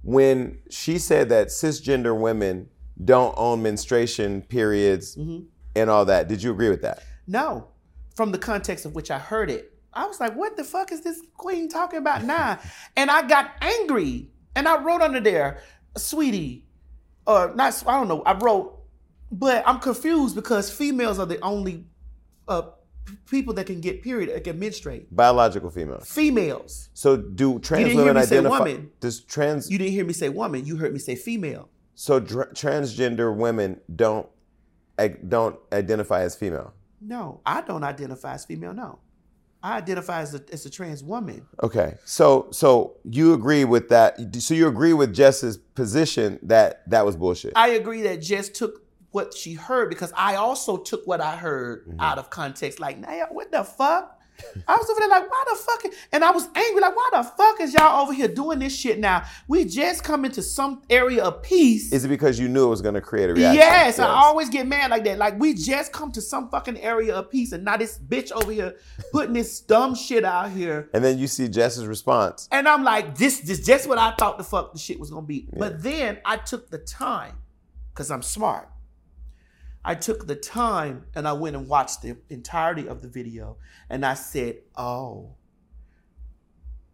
When 0.03 0.59
she 0.71 0.99
said 0.99 1.29
that 1.31 1.49
cisgender 1.49 2.19
women 2.19 2.69
don't 3.05 3.35
own 3.37 3.63
menstruation 3.63 4.43
periods 4.43 5.17
Mm-hmm. 5.17 5.45
and 5.77 5.91
all 5.91 6.05
that, 6.07 6.29
did 6.29 6.43
you 6.43 6.53
agree 6.53 6.71
with 6.71 6.83
that? 6.83 7.03
No, 7.27 7.69
from 8.15 8.33
the 8.33 8.39
context 8.39 8.85
of 8.87 8.95
which 8.95 9.11
I 9.11 9.19
heard 9.19 9.51
it, 9.51 9.73
I 9.93 10.07
was 10.07 10.21
like, 10.21 10.35
"What 10.35 10.57
the 10.57 10.65
fuck 10.65 10.91
is 10.93 11.03
this 11.03 11.21
queen 11.37 11.69
talking 11.69 11.99
about 11.99 12.25
now?" 12.25 12.59
and 12.97 13.11
I 13.11 13.27
got 13.27 13.51
angry, 13.61 14.31
and 14.57 14.67
I 14.69 14.83
wrote 14.83 15.03
under 15.03 15.21
there, 15.21 15.59
"Sweetie," 15.97 16.65
or 17.27 17.55
not. 17.55 17.83
I 17.87 17.93
don't 17.93 18.09
know. 18.09 18.23
I 18.23 18.35
wrote, 18.35 18.79
but 19.31 19.63
I'm 19.67 19.79
confused 19.81 20.35
because 20.35 20.71
females 20.71 21.19
are 21.19 21.27
the 21.27 21.41
only 21.41 21.85
uh, 22.49 22.63
people 23.29 23.55
that 23.55 23.67
can 23.67 23.81
get 23.81 24.03
period, 24.03 24.35
that 24.35 24.45
can 24.45 24.59
menstruate. 24.59 25.15
Biological 25.15 25.71
females. 25.71 26.11
Females. 26.11 26.89
So 26.95 27.17
do 27.17 27.59
trans 27.59 27.81
you 27.81 27.89
didn't 27.89 27.99
hear 27.99 28.07
women 28.07 28.23
me 28.23 28.27
say 28.27 28.37
identify? 28.39 28.59
woman. 28.59 28.91
Does 29.01 29.21
trans 29.21 29.71
You 29.71 29.79
didn't 29.79 29.93
hear 29.93 30.05
me 30.05 30.13
say 30.13 30.29
woman. 30.29 30.67
You 30.67 30.77
heard 30.77 30.93
me 30.93 30.99
say 30.99 31.17
female. 31.17 31.69
So 31.95 32.21
dr- 32.21 32.53
transgender 32.55 33.35
women 33.35 33.81
don't 33.95 34.29
don't 35.29 35.59
identify 35.73 36.23
as 36.23 36.37
female. 36.37 36.73
No, 37.01 37.41
I 37.45 37.61
don't 37.61 37.85
identify 37.85 38.35
as 38.35 38.45
female. 38.45 38.73
No, 38.73 38.99
I 39.65 39.79
identify 39.79 40.21
as 40.21 40.35
a, 40.35 40.43
as 40.53 40.67
a 40.67 40.71
trans 40.71 41.03
woman. 41.03 41.47
Okay. 41.63 41.95
So 42.05 42.49
so 42.51 42.99
you 43.11 43.33
agree 43.33 43.65
with 43.65 43.89
that? 43.89 44.19
So 44.41 44.53
you 44.53 44.69
agree 44.69 44.93
with 44.93 45.15
Jess's 45.15 45.57
position 45.57 46.39
that 46.43 46.89
that 46.91 47.07
was 47.07 47.17
bullshit. 47.17 47.55
I 47.57 47.71
agree 47.71 48.03
that 48.03 48.21
Jess 48.21 48.51
took 48.51 48.83
what 49.11 49.33
she 49.33 49.55
heard 49.55 49.89
because 49.89 50.13
I 50.17 50.35
also 50.37 50.77
took 50.77 51.07
what 51.07 51.21
I 51.23 51.37
heard 51.37 51.87
Mm-hmm. 51.89 52.01
out 52.01 52.19
of 52.19 52.29
context. 52.31 52.79
Like, 52.79 52.99
nah, 52.99 53.27
what 53.31 53.51
the 53.51 53.65
fuck? 53.65 54.21
I 54.69 54.77
was 54.77 54.89
over 54.91 55.01
there 55.01 55.09
like, 55.09 55.31
why 55.31 55.45
the 55.51 55.57
fuck? 55.57 55.85
And 56.13 56.25
I 56.25 56.31
was 56.31 56.49
angry, 56.55 56.81
like, 56.81 56.97
why 56.97 57.11
the 57.13 57.23
fuck 57.23 57.61
is 57.61 57.75
y'all 57.75 58.03
over 58.03 58.13
here 58.13 58.29
doing 58.29 58.59
this 58.59 58.77
shit 58.77 58.99
now? 58.99 59.25
We 59.49 59.65
just 59.65 60.03
come 60.05 60.25
into 60.25 60.43
some 60.43 60.83
area 60.91 61.23
of 61.23 61.43
peace. 61.43 61.93
Is 61.93 62.05
it 62.05 62.09
because 62.09 62.39
you 62.39 62.49
knew 62.49 62.67
it 62.67 62.71
was 62.71 62.83
going 62.83 62.95
to 62.95 63.01
create 63.01 63.31
a 63.31 63.35
reaction? 63.35 63.57
Yes, 63.57 63.99
I 63.99 64.09
always 64.09 64.49
get 64.49 64.67
mad 64.67 64.91
like 64.91 65.05
that. 65.05 65.19
Like 65.19 65.39
we 65.39 65.55
just 65.55 65.93
come 65.93 66.13
to 66.13 66.21
some 66.21 66.49
fucking 66.51 66.79
area 66.79 67.15
of 67.15 67.31
peace, 67.31 67.53
and 67.53 67.65
now 67.65 67.77
this 67.77 67.99
bitch 67.99 68.33
over 68.33 68.53
here 68.53 68.77
putting 69.13 69.35
this 69.35 69.61
dumb 69.61 69.95
shit 69.95 70.25
out 70.25 70.51
here. 70.51 70.89
And 70.93 71.05
then 71.05 71.19
you 71.19 71.27
see 71.27 71.49
Jess's 71.49 71.87
response. 71.87 72.49
And 72.51 72.69
I'm 72.69 72.85
like, 72.85 73.17
this 73.17 73.41
this 73.41 73.65
just 73.65 73.89
what 73.89 73.99
I 73.99 74.13
thought 74.13 74.39
the 74.39 74.45
fuck 74.45 74.73
the 74.73 74.79
shit 74.79 74.99
was 74.99 75.11
gonna 75.11 75.27
be. 75.27 75.49
But 75.53 75.83
then 75.83 76.19
I 76.25 76.37
took 76.37 76.71
the 76.71 76.79
time, 76.79 77.37
because 77.93 78.11
I'm 78.11 78.23
smart. 78.23 78.69
I 79.85 79.95
took 79.95 80.27
the 80.27 80.37
time 80.37 81.07
and 81.15 81.29
I 81.29 81.35
went 81.35 81.57
and 81.57 81.69
watched 81.69 82.03
the 82.03 82.17
entirety 82.31 82.89
of 82.89 83.03
the 83.03 83.09
video 83.09 83.59
and 83.91 84.05
I 84.05 84.15
said, 84.15 84.61
oh. 84.77 85.35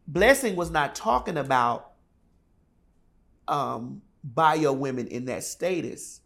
Blessing 0.07 0.57
was 0.57 0.71
not 0.71 0.95
talking 0.95 1.37
about 1.37 1.93
um 3.47 4.03
bio 4.25 4.73
women 4.73 5.07
in 5.07 5.25
that 5.27 5.45
status. 5.45 6.21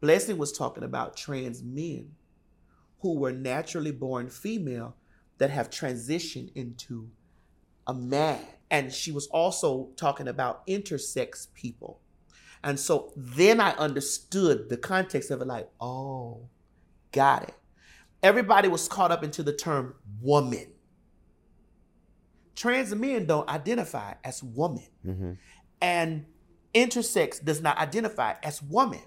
Blessing 0.00 0.38
was 0.38 0.52
talking 0.52 0.84
about 0.84 1.16
trans 1.16 1.62
men 1.62 2.12
who 3.00 3.18
were 3.18 3.32
naturally 3.32 3.92
born 3.92 4.28
female 4.28 4.96
that 5.38 5.50
have 5.50 5.70
transitioned 5.70 6.50
into 6.54 7.10
a 7.86 7.94
man. 7.94 8.40
And 8.70 8.92
she 8.92 9.12
was 9.12 9.26
also 9.28 9.90
talking 9.96 10.28
about 10.28 10.66
intersex 10.66 11.52
people. 11.54 12.00
And 12.64 12.78
so 12.78 13.12
then 13.16 13.60
I 13.60 13.70
understood 13.72 14.68
the 14.68 14.76
context 14.76 15.30
of 15.30 15.40
it 15.40 15.46
like, 15.46 15.68
oh, 15.80 16.48
got 17.12 17.44
it. 17.44 17.54
Everybody 18.22 18.68
was 18.68 18.88
caught 18.88 19.12
up 19.12 19.22
into 19.22 19.42
the 19.42 19.52
term 19.52 19.94
woman. 20.20 20.72
Trans 22.56 22.94
men 22.94 23.26
don't 23.26 23.48
identify 23.48 24.14
as 24.24 24.42
woman. 24.42 24.88
Mm-hmm. 25.06 25.32
And 25.80 26.26
intersex 26.74 27.42
does 27.42 27.62
not 27.62 27.78
identify 27.78 28.34
as 28.42 28.60
woman. 28.60 29.02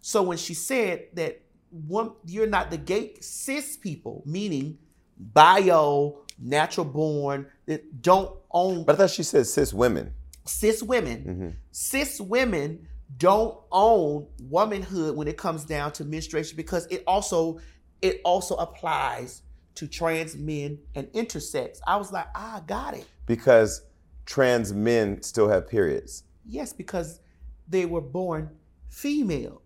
So 0.00 0.22
when 0.22 0.36
she 0.36 0.54
said 0.54 1.06
that 1.14 1.40
one, 1.70 2.12
you're 2.26 2.46
not 2.46 2.70
the 2.70 2.76
gay 2.76 3.14
cis 3.20 3.76
people, 3.76 4.22
meaning 4.26 4.78
bio, 5.18 6.18
natural 6.38 6.86
born, 6.86 7.46
that 7.66 8.02
don't 8.02 8.36
own 8.50 8.84
But 8.84 8.96
I 8.96 8.98
thought 8.98 9.10
she 9.10 9.22
said 9.22 9.46
cis 9.46 9.72
women. 9.72 10.12
cis 10.44 10.82
women, 10.82 11.24
mm-hmm. 11.24 11.48
cis 11.70 12.20
women 12.20 12.86
don't 13.18 13.58
own 13.72 14.26
womanhood 14.42 15.16
when 15.16 15.28
it 15.28 15.36
comes 15.36 15.64
down 15.64 15.92
to 15.92 16.04
menstruation 16.04 16.56
because 16.56 16.86
it 16.86 17.02
also 17.06 17.58
it 18.02 18.20
also 18.24 18.54
applies 18.56 19.42
to 19.74 19.86
trans 19.86 20.36
men 20.36 20.78
and 20.94 21.06
intersex. 21.08 21.80
I 21.86 21.96
was 21.96 22.12
like, 22.12 22.26
ah, 22.34 22.56
I 22.56 22.60
got 22.60 22.94
it. 22.94 23.06
because 23.26 23.82
trans 24.26 24.72
men 24.72 25.22
still 25.22 25.48
have 25.48 25.68
periods. 25.68 26.24
Yes, 26.46 26.72
because 26.72 27.20
they 27.68 27.84
were 27.86 28.00
born 28.00 28.50
female, 28.88 29.62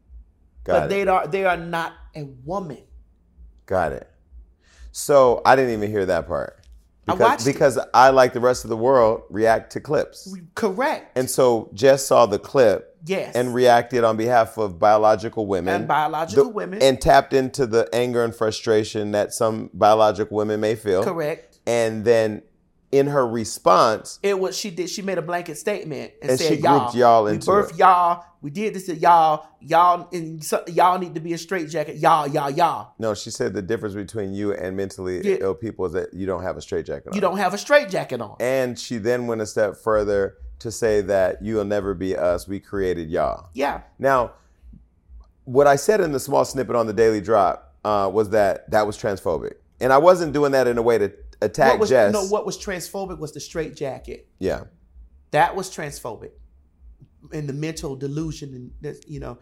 Got 0.64 0.72
but 0.80 0.84
it. 0.86 0.88
they 0.88 1.06
are 1.10 1.26
they 1.26 1.44
are 1.44 1.56
not 1.56 1.92
a 2.14 2.24
woman. 2.44 2.82
Got 3.66 3.92
it. 3.92 4.10
So 4.92 5.42
I 5.44 5.56
didn't 5.56 5.72
even 5.72 5.90
hear 5.90 6.06
that 6.06 6.26
part. 6.26 6.60
I 7.08 7.12
Because, 7.12 7.46
it. 7.46 7.52
because 7.52 7.78
I, 7.92 8.10
like 8.10 8.32
the 8.32 8.40
rest 8.40 8.64
of 8.64 8.70
the 8.70 8.76
world, 8.76 9.22
react 9.28 9.72
to 9.72 9.80
clips. 9.80 10.34
Correct. 10.54 11.16
And 11.18 11.28
so 11.28 11.68
Jess 11.74 12.06
saw 12.06 12.24
the 12.26 12.38
clip 12.38 12.93
yes. 13.04 13.34
and 13.34 13.54
reacted 13.54 14.04
on 14.04 14.16
behalf 14.16 14.56
of 14.58 14.78
biological 14.78 15.46
women. 15.46 15.74
And 15.74 15.88
biological 15.88 16.44
The- 16.44 16.50
women. 16.50 16.82
And 16.82 17.00
tapped 17.00 17.32
into 17.32 17.66
the 17.66 17.88
anger 17.92 18.24
and 18.24 18.34
frustration 18.34 19.12
that 19.12 19.32
some 19.32 19.70
biological 19.74 20.36
women 20.36 20.60
may 20.60 20.74
feel. 20.74 21.02
correct. 21.04 21.58
And 21.66 22.04
then 22.04 22.42
in 22.92 23.08
her 23.08 23.26
response, 23.26 24.18
It 24.22 24.38
was 24.38 24.56
she 24.56 24.70
did 24.70 24.88
she 24.88 25.02
made 25.02 25.18
a 25.18 25.22
blanket 25.22 25.56
statement 25.58 26.12
and, 26.22 26.30
And 26.32 26.38
said 26.40 26.48
she 26.48 26.60
y'all, 26.62 26.78
grouped 26.80 26.94
y'all 26.94 27.24
we 27.24 27.38
birthed 27.38 27.70
it. 27.72 27.76
y'all, 27.78 28.24
we 28.40 28.50
did 28.50 28.74
this 28.74 28.86
to 28.86 28.94
y'all, 28.94 29.46
y'all 29.60 30.08
and 30.12 30.44
so, 30.44 30.62
y'all 30.68 30.98
need 30.98 31.14
to 31.14 31.20
be 31.20 31.32
a 31.32 31.38
straight 31.38 31.68
jacket, 31.70 31.96
y'all, 31.96 32.28
y'all, 32.28 32.50
y'all. 32.50 32.92
no, 33.00 33.12
she 33.14 33.30
said 33.30 33.52
the 33.52 33.62
difference 33.62 33.96
between 33.96 34.32
you 34.32 34.52
and 34.54 34.76
mentally 34.76 35.26
Yeah. 35.28 35.38
ill 35.40 35.54
people 35.54 35.86
is 35.86 35.92
that 35.94 36.14
you 36.14 36.24
don't 36.26 36.42
have 36.44 36.56
a 36.56 36.60
straight 36.62 36.86
jacket 36.86 37.08
on. 37.08 37.14
You 37.14 37.20
don't 37.20 37.38
have 37.38 37.52
a 37.52 37.58
straight 37.58 37.88
jacket 37.88 38.20
on. 38.20 38.36
And 38.38 38.78
she 38.78 38.98
then 38.98 39.26
went 39.26 39.40
a 39.40 39.46
step 39.46 39.76
further 39.76 40.36
to 40.64 40.72
say 40.72 41.00
that 41.02 41.42
you'll 41.42 41.64
never 41.64 41.94
be 41.94 42.16
us. 42.16 42.48
We 42.48 42.58
created 42.58 43.10
y'all. 43.10 43.50
Yeah. 43.54 43.82
Now, 43.98 44.32
what 45.44 45.66
I 45.66 45.76
said 45.76 46.00
in 46.00 46.10
the 46.12 46.18
small 46.20 46.44
snippet 46.44 46.74
on 46.74 46.86
the 46.86 46.92
Daily 46.92 47.20
Drop 47.20 47.74
uh, 47.84 48.10
was 48.12 48.30
that 48.30 48.70
that 48.70 48.86
was 48.86 48.98
transphobic, 48.98 49.54
and 49.80 49.92
I 49.92 49.98
wasn't 49.98 50.32
doing 50.32 50.52
that 50.52 50.66
in 50.66 50.78
a 50.78 50.82
way 50.82 50.96
to 50.98 51.12
attack 51.42 51.72
What 51.72 51.80
was 51.80 51.90
Jess. 51.90 52.12
no 52.14 52.24
what 52.24 52.46
was 52.46 52.56
transphobic 52.58 53.18
was 53.18 53.32
the 53.32 53.40
straight 53.40 53.76
jacket. 53.76 54.26
yeah, 54.38 54.64
That 55.32 55.54
was 55.54 55.68
transphobic. 55.70 56.30
And 57.32 57.48
the 57.48 57.52
mental 57.52 57.94
delusion 57.96 58.54
and 58.54 58.70
this, 58.80 59.00
you 59.06 59.20
know, 59.20 59.38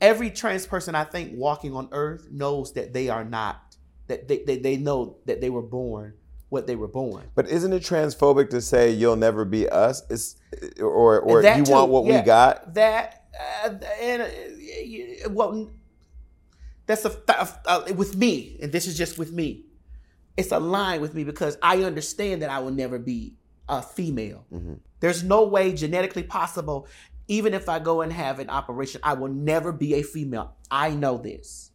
every 0.00 0.30
trans 0.30 0.66
person 0.66 0.94
I 0.94 1.04
think 1.04 1.32
walking 1.34 1.74
on 1.74 1.88
earth 1.92 2.28
knows 2.30 2.72
that 2.72 2.92
they 2.92 3.08
are 3.08 3.24
not 3.24 3.76
that 4.08 4.26
they, 4.28 4.42
they, 4.42 4.58
they 4.58 4.76
know 4.76 5.16
that 5.26 5.40
they 5.40 5.50
were 5.50 5.62
born 5.62 6.14
what 6.48 6.66
they 6.66 6.76
were 6.76 6.88
born. 6.88 7.24
but 7.34 7.48
isn't 7.48 7.72
it 7.72 7.82
transphobic 7.82 8.50
to 8.50 8.60
say 8.60 8.90
you'll 8.90 9.16
never 9.16 9.44
be 9.44 9.68
us? 9.68 10.02
It's 10.10 10.36
or 10.80 11.20
or 11.20 11.42
That 11.42 11.58
you 11.58 11.64
too, 11.64 11.72
want 11.72 11.90
what 11.90 12.04
yeah. 12.04 12.20
we 12.20 12.26
got? 12.26 12.74
That 12.74 13.24
uh, 13.64 13.74
and 14.00 14.22
uh, 14.22 15.30
well, 15.30 15.70
that's 16.86 17.04
a, 17.04 17.12
uh, 17.66 17.92
with 17.96 18.16
me, 18.16 18.58
and 18.62 18.70
this 18.70 18.86
is 18.86 18.96
just 18.96 19.18
with 19.18 19.32
me. 19.32 19.64
It's 20.36 20.52
a 20.52 20.58
line 20.58 21.00
with 21.00 21.14
me 21.14 21.24
because 21.24 21.56
I 21.62 21.82
understand 21.82 22.42
that 22.42 22.50
I 22.50 22.58
will 22.58 22.72
never 22.72 22.98
be 22.98 23.34
a 23.68 23.80
female. 23.82 24.46
There's 25.00 25.22
no 25.22 25.44
way 25.44 25.72
genetically 25.72 26.24
possible. 26.24 26.88
Even 27.26 27.54
if 27.54 27.68
I 27.68 27.78
go 27.78 28.02
and 28.02 28.12
have 28.12 28.38
an 28.38 28.50
operation, 28.50 29.00
I 29.02 29.14
will 29.14 29.28
never 29.28 29.72
be 29.72 29.94
a 29.94 30.02
female. 30.02 30.56
I 30.70 30.90
know 30.90 31.16
this. 31.16 31.70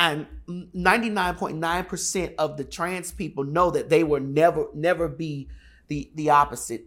And 0.00 0.26
99.9% 0.48 2.34
of 2.38 2.56
the 2.56 2.64
trans 2.64 3.12
people 3.12 3.44
know 3.44 3.70
that 3.70 3.90
they 3.90 4.02
will 4.02 4.20
never, 4.20 4.66
never 4.74 5.08
be 5.08 5.48
the, 5.88 6.10
the 6.14 6.30
opposite 6.30 6.86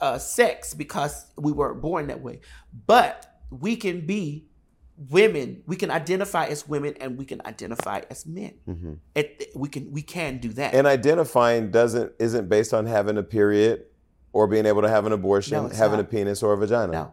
uh, 0.00 0.18
sex 0.18 0.74
because 0.74 1.26
we 1.36 1.52
weren't 1.52 1.80
born 1.80 2.08
that 2.08 2.20
way. 2.20 2.40
But 2.86 3.40
we 3.50 3.76
can 3.76 4.04
be 4.04 4.46
women. 4.96 5.62
We 5.66 5.76
can 5.76 5.92
identify 5.92 6.46
as 6.46 6.66
women, 6.68 6.94
and 7.00 7.16
we 7.16 7.24
can 7.24 7.40
identify 7.46 8.02
as 8.10 8.26
men. 8.26 8.98
It, 9.14 9.50
we 9.54 9.68
can 9.68 9.92
we 9.92 10.02
can 10.02 10.38
do 10.38 10.48
that. 10.54 10.74
And 10.74 10.86
identifying 10.88 11.70
doesn't 11.70 12.12
isn't 12.18 12.48
based 12.48 12.74
on 12.74 12.86
having 12.86 13.16
a 13.16 13.22
period 13.22 13.84
or 14.32 14.48
being 14.48 14.66
able 14.66 14.82
to 14.82 14.88
have 14.88 15.06
an 15.06 15.12
abortion, 15.12 15.52
No, 15.54 15.68
having 15.68 15.98
not. 15.98 16.06
a 16.06 16.08
penis 16.08 16.42
or 16.42 16.52
a 16.52 16.56
vagina. 16.56 16.92
no, 16.92 17.12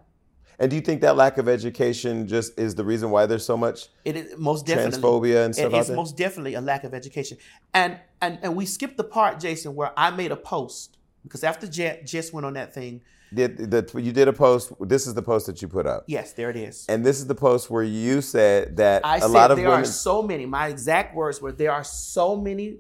And 0.62 0.70
do 0.70 0.76
you 0.76 0.82
think 0.84 1.02
that 1.02 1.16
lack 1.16 1.40
of 1.40 1.50
education 1.50 2.28
just 2.28 2.58
is 2.60 2.76
the 2.76 2.86
reason 2.86 3.10
why 3.10 3.26
there's 3.26 3.44
so 3.46 3.58
much 3.58 3.88
it 4.06 4.16
is 4.16 4.38
most 4.38 4.68
definitely 4.68 5.00
transphobia 5.02 5.44
and 5.46 5.56
stuff 5.56 5.74
It- 5.74 5.88
there? 5.88 5.96
most 5.96 6.16
definitely 6.16 6.54
a 6.54 6.62
lack 6.62 6.84
of 6.84 6.94
education. 6.94 7.38
And 7.74 7.98
and 8.22 8.38
and 8.44 8.56
we 8.56 8.66
skipped 8.68 8.96
the 8.98 9.04
part, 9.04 9.40
Jason, 9.40 9.74
where 9.76 9.92
I 9.98 10.12
made 10.12 10.32
a 10.32 10.36
post 10.36 10.98
because 11.24 11.44
after 11.44 11.66
Je- 11.68 12.02
Jess 12.06 12.32
went 12.32 12.46
on 12.46 12.54
that 12.54 12.74
thing. 12.76 13.02
did 13.34 13.72
the 13.72 13.82
you 14.00 14.12
did 14.12 14.28
a 14.28 14.34
post? 14.34 14.72
This 14.82 15.08
is 15.08 15.14
the 15.16 15.24
post 15.24 15.48
that 15.48 15.62
you 15.64 15.68
put 15.68 15.88
up. 15.88 16.04
Yes, 16.08 16.34
there 16.34 16.50
it 16.52 16.58
is. 16.58 16.86
And 16.88 17.04
this 17.04 17.18
is 17.18 17.26
the 17.28 17.36
post 17.36 17.70
where 17.72 17.82
you 17.84 18.22
said 18.22 18.78
that 18.78 19.04
I 19.06 19.18
a 19.18 19.22
said 19.22 19.28
lot 19.32 19.50
of 19.52 19.58
there 19.58 19.68
women. 19.70 19.82
are 19.82 19.86
so 19.86 20.22
many. 20.22 20.46
My 20.46 20.68
exact 20.68 21.16
words 21.16 21.42
were 21.42 21.52
there 21.52 21.72
are 21.72 21.84
so 21.84 22.36
many 22.36 22.78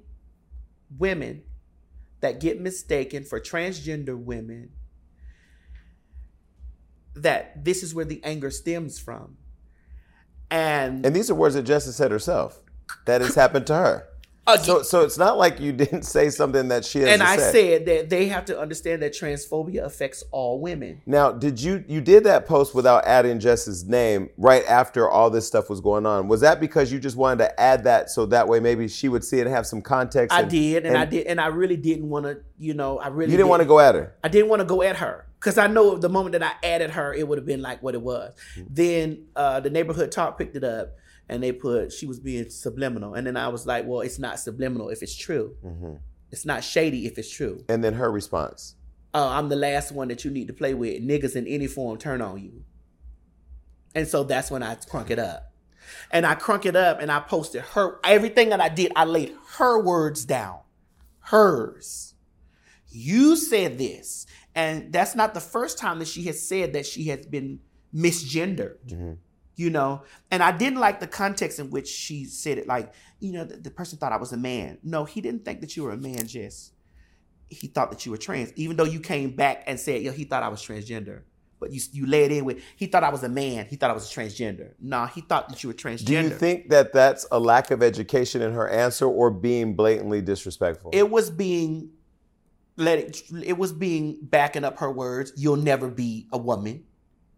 women 0.99 1.43
that 2.19 2.39
get 2.39 2.61
mistaken 2.61 3.23
for 3.23 3.39
transgender 3.39 4.15
women 4.15 4.69
that 7.15 7.63
this 7.63 7.83
is 7.83 7.93
where 7.93 8.05
the 8.05 8.23
anger 8.23 8.49
stems 8.49 8.99
from. 8.99 9.37
And, 10.49 11.05
and 11.05 11.15
these 11.15 11.29
are 11.31 11.35
words 11.35 11.55
that 11.55 11.63
Jessica 11.63 11.93
said 11.93 12.11
herself. 12.11 12.59
That 13.05 13.21
has 13.21 13.35
happened 13.35 13.67
to 13.67 13.75
her. 13.75 14.07
Uh, 14.47 14.57
So, 14.57 14.81
so 14.81 15.01
it's 15.01 15.17
not 15.17 15.37
like 15.37 15.59
you 15.59 15.71
didn't 15.71 16.03
say 16.03 16.29
something 16.29 16.69
that 16.69 16.83
she 16.83 16.99
has 16.99 17.09
and 17.09 17.23
I 17.23 17.37
said 17.37 17.85
that 17.85 18.09
they 18.09 18.27
have 18.27 18.45
to 18.45 18.59
understand 18.59 19.01
that 19.03 19.13
transphobia 19.13 19.83
affects 19.83 20.23
all 20.31 20.59
women. 20.59 21.01
Now, 21.05 21.31
did 21.31 21.61
you 21.61 21.85
you 21.87 22.01
did 22.01 22.23
that 22.23 22.47
post 22.47 22.73
without 22.73 23.05
adding 23.05 23.39
Jess's 23.39 23.85
name 23.85 24.29
right 24.37 24.65
after 24.65 25.09
all 25.09 25.29
this 25.29 25.45
stuff 25.47 25.69
was 25.69 25.79
going 25.79 26.05
on? 26.05 26.27
Was 26.27 26.41
that 26.41 26.59
because 26.59 26.91
you 26.91 26.99
just 26.99 27.15
wanted 27.15 27.45
to 27.45 27.59
add 27.59 27.83
that 27.83 28.09
so 28.09 28.25
that 28.27 28.47
way 28.47 28.59
maybe 28.59 28.87
she 28.87 29.09
would 29.09 29.23
see 29.23 29.37
it 29.39 29.45
and 29.45 29.55
have 29.55 29.67
some 29.67 29.81
context? 29.81 30.35
I 30.35 30.41
and- 30.41 30.49
did, 30.51 30.85
and, 30.85 30.97
I 30.97 31.05
did, 31.05 31.27
and 31.27 31.39
I 31.39 31.47
really 31.47 31.77
didn't 31.77 32.09
want 32.09 32.25
to, 32.25 32.39
you 32.57 32.73
know, 32.73 32.97
I 32.97 33.07
really 33.07 33.31
You 33.31 33.37
didn't 33.37 33.49
want 33.49 33.61
to 33.61 33.67
go 33.67 33.79
at 33.79 33.95
her. 33.95 34.15
I 34.23 34.27
didn't 34.27 34.49
want 34.49 34.61
to 34.61 34.65
go 34.65 34.81
at 34.81 34.97
her 34.97 35.27
because 35.41 35.57
I 35.57 35.65
know 35.65 35.97
the 35.97 36.07
moment 36.07 36.33
that 36.33 36.43
I 36.43 36.53
added 36.65 36.91
her, 36.91 37.15
it 37.15 37.27
would 37.27 37.39
have 37.39 37.47
been 37.47 37.63
like 37.63 37.81
what 37.81 37.95
it 37.95 38.01
was. 38.01 38.35
Then 38.69 39.25
uh, 39.35 39.59
the 39.59 39.71
neighborhood 39.71 40.11
talk 40.11 40.37
picked 40.37 40.55
it 40.55 40.63
up 40.63 40.91
and 41.27 41.41
they 41.41 41.51
put 41.51 41.91
she 41.91 42.05
was 42.05 42.19
being 42.19 42.47
subliminal, 42.51 43.15
and 43.15 43.25
then 43.25 43.35
I 43.35 43.47
was 43.47 43.65
like, 43.65 43.85
well, 43.87 44.01
it's 44.01 44.19
not 44.19 44.39
subliminal 44.39 44.89
if 44.89 45.01
it's 45.01 45.15
true. 45.15 45.55
It's 46.31 46.45
not 46.45 46.63
shady 46.63 47.07
if 47.07 47.17
it's 47.17 47.29
true. 47.29 47.65
And 47.67 47.83
then 47.83 47.95
her 47.95 48.11
response. 48.11 48.75
Oh, 49.13 49.27
I'm 49.27 49.49
the 49.49 49.55
last 49.55 49.91
one 49.91 50.07
that 50.09 50.23
you 50.23 50.31
need 50.31 50.47
to 50.47 50.53
play 50.53 50.73
with. 50.73 51.01
Niggas 51.01 51.35
in 51.35 51.47
any 51.47 51.67
form 51.67 51.97
turn 51.97 52.21
on 52.21 52.41
you. 52.41 52.63
And 53.95 54.07
so 54.07 54.23
that's 54.23 54.49
when 54.51 54.63
I 54.63 54.75
crunk 54.75 55.09
it 55.09 55.19
up. 55.19 55.51
And 56.11 56.25
I 56.25 56.35
crunk 56.35 56.65
it 56.65 56.75
up 56.75 57.01
and 57.01 57.11
I 57.11 57.19
posted 57.19 57.61
her 57.61 57.99
everything 58.05 58.49
that 58.49 58.61
I 58.61 58.69
did, 58.69 58.93
I 58.95 59.03
laid 59.03 59.35
her 59.57 59.81
words 59.81 60.23
down. 60.23 60.59
Hers. 61.19 62.13
You 62.87 63.35
said 63.35 63.77
this. 63.77 64.25
And 64.55 64.91
that's 64.91 65.15
not 65.15 65.33
the 65.33 65.39
first 65.39 65.77
time 65.77 65.99
that 65.99 66.07
she 66.07 66.23
has 66.23 66.45
said 66.45 66.73
that 66.73 66.85
she 66.85 67.05
has 67.05 67.25
been 67.25 67.59
misgendered. 67.93 68.77
Mm-hmm. 68.87 69.13
You 69.55 69.69
know, 69.69 70.03
and 70.31 70.41
I 70.41 70.57
didn't 70.57 70.79
like 70.79 70.99
the 70.99 71.07
context 71.07 71.59
in 71.59 71.69
which 71.69 71.87
she 71.87 72.25
said 72.25 72.57
it. 72.57 72.67
Like, 72.67 72.93
you 73.19 73.31
know, 73.31 73.43
the, 73.43 73.57
the 73.57 73.69
person 73.69 73.99
thought 73.99 74.11
I 74.11 74.17
was 74.17 74.31
a 74.31 74.37
man. 74.37 74.79
No, 74.81 75.05
he 75.05 75.21
didn't 75.21 75.45
think 75.45 75.61
that 75.61 75.77
you 75.77 75.83
were 75.83 75.91
a 75.91 75.97
man, 75.97 76.25
Jess 76.25 76.71
he 77.51 77.67
thought 77.67 77.91
that 77.91 78.05
you 78.05 78.11
were 78.11 78.17
trans, 78.17 78.53
even 78.55 78.77
though 78.77 78.85
you 78.85 78.99
came 79.01 79.35
back 79.35 79.63
and 79.67 79.79
said, 79.79 80.01
yo, 80.01 80.11
he 80.11 80.23
thought 80.23 80.41
I 80.41 80.47
was 80.47 80.61
transgender. 80.61 81.23
But 81.59 81.71
you 81.71 81.81
you 81.91 82.07
lay 82.07 82.23
it 82.23 82.31
in 82.31 82.45
with, 82.45 82.59
he 82.75 82.87
thought 82.87 83.03
I 83.03 83.09
was 83.09 83.21
a 83.23 83.29
man, 83.29 83.67
he 83.67 83.75
thought 83.75 83.91
I 83.91 83.93
was 83.93 84.09
a 84.09 84.19
transgender. 84.19 84.71
Nah, 84.79 85.05
he 85.05 85.21
thought 85.21 85.49
that 85.49 85.61
you 85.61 85.69
were 85.69 85.75
transgender. 85.75 86.05
Do 86.05 86.13
you 86.13 86.29
think 86.29 86.69
that 86.69 86.91
that's 86.91 87.27
a 87.31 87.39
lack 87.39 87.69
of 87.69 87.83
education 87.83 88.41
in 88.41 88.53
her 88.53 88.67
answer 88.67 89.05
or 89.05 89.29
being 89.29 89.75
blatantly 89.75 90.21
disrespectful? 90.21 90.89
it 90.91 91.07
was 91.07 91.29
being 91.29 91.91
let 92.77 92.99
it 92.99 93.21
it 93.43 93.57
was 93.57 93.73
being 93.73 94.17
backing 94.21 94.63
up 94.63 94.79
her 94.79 94.91
words, 94.91 95.33
you'll 95.35 95.55
never 95.57 95.89
be 95.89 96.27
a 96.31 96.37
woman. 96.37 96.83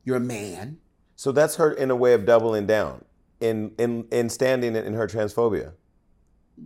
You're 0.04 0.18
a 0.18 0.22
man. 0.22 0.78
so 1.16 1.32
that's 1.32 1.56
her 1.56 1.72
in 1.72 1.90
a 1.92 1.96
way 1.96 2.14
of 2.14 2.26
doubling 2.26 2.66
down 2.66 3.06
in 3.40 3.74
in 3.78 4.08
in 4.12 4.30
standing 4.30 4.76
in 4.76 4.94
her 4.94 5.08
transphobia. 5.08 5.74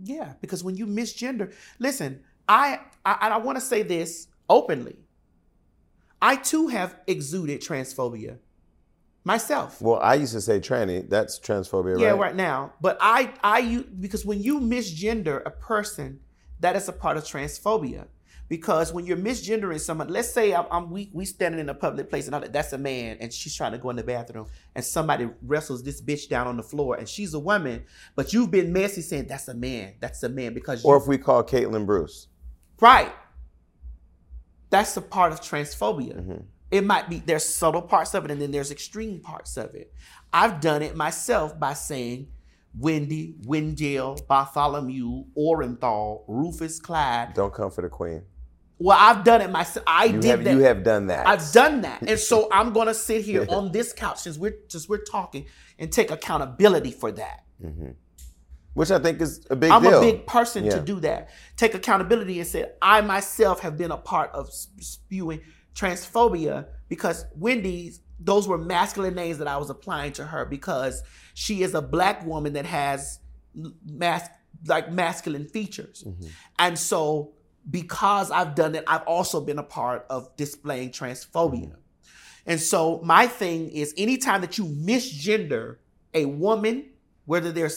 Yeah, 0.04 0.34
because 0.42 0.64
when 0.64 0.76
you 0.76 0.86
misgender, 0.86 1.54
listen, 1.80 2.22
I 2.48 2.80
I, 3.06 3.30
I 3.32 3.38
want 3.38 3.58
to 3.58 3.66
say 3.66 3.84
this 3.84 4.28
openly. 4.50 4.98
I 6.22 6.36
too 6.36 6.68
have 6.68 7.00
exuded 7.08 7.62
transphobia 7.62 8.40
myself. 9.24 9.82
Well, 9.82 10.00
I 10.00 10.16
used 10.16 10.34
to 10.34 10.42
say 10.42 10.60
tranny. 10.60 11.08
That's 11.08 11.40
transphobia, 11.40 11.96
right? 11.96 12.02
Yeah, 12.02 12.10
right? 12.12 12.20
right 12.20 12.36
now. 12.36 12.74
But 12.82 12.98
I, 13.02 13.34
I, 13.44 13.60
you, 13.60 13.84
because 14.00 14.26
when 14.26 14.42
you 14.42 14.60
misgender 14.60 15.44
a 15.46 15.52
person, 15.52 16.20
that 16.62 16.76
is 16.76 16.88
a 16.88 16.94
part 16.94 17.18
of 17.18 17.24
transphobia. 17.24 18.08
Because 18.50 18.94
when 18.94 19.06
you're 19.06 19.18
misgendering 19.18 19.80
someone, 19.80 20.08
let's 20.08 20.30
say 20.30 20.54
I'm, 20.54 20.66
I'm 20.72 20.90
we 20.90 21.10
we 21.14 21.26
standing 21.26 21.60
in 21.60 21.70
a 21.70 21.74
public 21.74 22.10
place 22.10 22.28
and 22.28 22.36
I'm 22.36 22.50
that's 22.52 22.72
a 22.74 22.78
man 22.78 23.18
and 23.20 23.32
she's 23.34 23.56
trying 23.56 23.74
to 23.74 23.78
go 23.78 23.90
in 23.90 23.98
the 23.98 24.04
bathroom 24.04 24.48
and 24.76 24.84
somebody 24.84 25.30
wrestles 25.42 25.84
this 25.84 26.02
bitch 26.02 26.30
down 26.30 26.48
on 26.48 26.56
the 26.56 26.64
floor 26.64 26.96
and 26.96 27.08
she's 27.10 27.34
a 27.34 27.40
woman, 27.40 27.84
but 28.16 28.34
you've 28.34 28.52
been 28.52 28.72
messy 28.72 29.02
saying 29.02 29.28
that's 29.28 29.48
a 29.50 29.54
man, 29.54 29.96
that's 30.00 30.24
a 30.24 30.30
man 30.30 30.54
because 30.54 30.86
Or 30.86 30.98
if 30.98 31.08
we 31.08 31.18
call 31.18 31.44
Caitlyn 31.44 31.86
Bruce. 31.86 32.28
Right. 32.80 33.12
That's 34.70 34.96
a 34.98 35.02
part 35.02 35.32
of 35.32 35.42
transphobia. 35.42 36.18
Mm-hmm. 36.18 36.38
It 36.72 36.84
might 36.86 37.10
be 37.10 37.20
there's 37.26 37.46
subtle 37.46 37.82
parts 37.82 38.14
of 38.14 38.26
it 38.26 38.32
and 38.32 38.42
then 38.42 38.52
there's 38.52 38.72
extreme 38.72 39.20
parts 39.20 39.58
of 39.58 39.76
it. 39.76 39.94
I've 40.32 40.62
done 40.62 40.82
it 40.82 40.96
myself 40.96 41.58
by 41.60 41.74
saying 41.74 42.28
Wendy, 42.78 43.36
Wendell, 43.46 44.20
Bartholomew, 44.28 45.26
Orenthal, 45.38 46.24
Rufus 46.28 46.80
Clyde. 46.80 47.34
Don't 47.34 47.54
come 47.54 47.72
for 47.72 47.82
the 47.82 47.90
queen. 47.90 48.24
Well, 48.80 48.98
I've 49.00 49.24
done 49.24 49.42
it 49.42 49.50
myself. 49.50 49.84
I 49.88 50.06
You 50.06 50.20
did 50.22 50.30
have 50.30 50.44
that. 50.44 50.54
you 50.54 50.60
have 50.62 50.84
done 50.84 51.08
that. 51.08 51.28
I've 51.28 51.52
done 51.52 51.82
that. 51.82 52.04
And 52.04 52.20
so 52.20 52.48
I'm 52.52 52.74
gonna 52.74 52.94
sit 52.94 53.24
here 53.24 53.46
on 53.50 53.72
this 53.72 53.92
couch 53.94 54.20
since 54.20 54.38
we're 54.38 54.56
just 54.70 54.88
we're 54.88 55.04
talking 55.04 55.46
and 55.80 55.92
take 55.92 56.12
accountability 56.12 56.92
for 56.92 57.12
that. 57.14 57.44
Mm-hmm. 57.64 57.90
which 58.76 58.92
I 58.92 59.00
think 59.00 59.20
is 59.20 59.48
a 59.50 59.56
big 59.56 59.72
I'm 59.72 59.82
deal. 59.82 59.98
a 59.98 60.02
big 60.02 60.28
person 60.28 60.70
to 60.70 60.80
do 60.80 61.00
that. 61.00 61.30
Take 61.56 61.74
accountability 61.74 62.38
and 62.40 62.48
say, 62.48 62.66
I 62.80 63.02
myself 63.02 63.62
have 63.62 63.76
been 63.78 63.90
a 63.90 63.98
part 63.98 64.30
of 64.34 64.52
spewing 64.54 65.42
transphobia 65.74 66.68
because 66.88 67.26
Wendy's, 67.36 68.02
those 68.20 68.48
were 68.48 68.60
masculine 68.60 69.16
names 69.16 69.40
that 69.40 69.48
I 69.48 69.58
was 69.58 69.72
applying 69.72 70.12
to 70.14 70.26
her 70.26 70.46
because 70.46 71.02
she 71.34 71.64
is 71.64 71.74
a 71.74 71.82
black 71.82 72.24
woman 72.26 72.54
that 72.54 72.66
has 72.68 73.20
mas- 73.84 74.30
like 74.68 74.92
masculine 74.92 75.48
features. 75.48 76.04
Mm-hmm. 76.06 76.28
And 76.60 76.78
so 76.78 77.34
because 77.70 78.32
I've 78.32 78.56
done 78.56 78.76
it, 78.76 78.84
I've 78.88 79.04
also 79.04 79.42
been 79.42 79.60
a 79.60 79.64
part 79.64 80.06
of 80.10 80.36
displaying 80.38 80.92
transphobia. 80.92 81.76
And 82.46 82.60
so 82.62 83.02
my 83.04 83.28
thing 83.28 83.70
is 83.70 83.94
anytime 83.98 84.42
that 84.42 84.58
you 84.58 84.66
misgender 84.66 85.78
a 86.14 86.26
woman, 86.26 86.86
whether 87.26 87.52
they're 87.52 87.70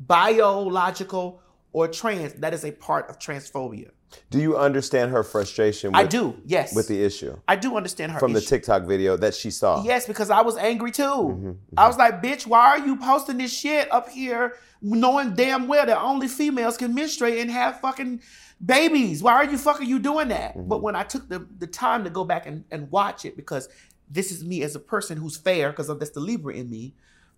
biological 0.00 1.40
or 1.72 1.86
trans, 1.88 2.34
that 2.34 2.52
is 2.52 2.64
a 2.64 2.72
part 2.72 3.08
of 3.08 3.18
transphobia. 3.18 3.90
Do 4.30 4.38
you 4.38 4.56
understand 4.56 5.10
her 5.10 5.24
frustration? 5.24 5.90
With, 5.90 6.00
I 6.00 6.06
do, 6.06 6.36
yes. 6.44 6.74
with 6.74 6.86
the 6.86 7.02
issue 7.02 7.36
I 7.48 7.56
do 7.56 7.76
understand 7.76 8.12
her 8.12 8.20
from 8.20 8.32
the. 8.32 8.40
TikTok 8.40 8.84
video 8.84 9.16
that 9.16 9.34
she 9.34 9.50
saw. 9.50 9.82
Yes, 9.82 10.06
because 10.06 10.30
I 10.30 10.42
was 10.42 10.56
angry 10.56 10.92
too. 10.92 11.02
Mm-hmm, 11.02 11.52
I 11.76 11.88
was 11.88 11.96
like, 11.96 12.22
bitch, 12.22 12.46
why 12.46 12.78
are 12.78 12.86
you 12.86 12.96
posting 12.96 13.38
this 13.38 13.52
shit 13.52 13.90
up 13.92 14.08
here 14.08 14.56
knowing 14.80 15.34
damn 15.34 15.66
well 15.66 15.86
that 15.86 16.00
only 16.00 16.28
females 16.28 16.76
can 16.76 16.94
menstruate 16.94 17.38
and 17.38 17.50
have 17.50 17.80
fucking 17.80 18.20
babies? 18.64 19.22
Why 19.22 19.34
are 19.34 19.44
you 19.44 19.58
fucking 19.58 19.88
you 19.88 19.98
doing 19.98 20.28
that? 20.28 20.56
Mm-hmm. 20.56 20.68
But 20.68 20.82
when 20.82 20.96
I 20.96 21.02
took 21.02 21.28
the, 21.28 21.46
the 21.58 21.66
time 21.66 22.04
to 22.04 22.10
go 22.10 22.24
back 22.24 22.46
and, 22.46 22.64
and 22.70 22.90
watch 22.90 23.24
it, 23.24 23.36
because 23.36 23.68
this 24.08 24.30
is 24.30 24.44
me 24.44 24.62
as 24.62 24.74
a 24.74 24.80
person 24.80 25.16
who's 25.16 25.36
fair, 25.36 25.70
because 25.70 25.88
that's 25.98 26.10
the 26.10 26.20
Libra 26.20 26.54
in 26.54 26.70
me. 26.70 26.94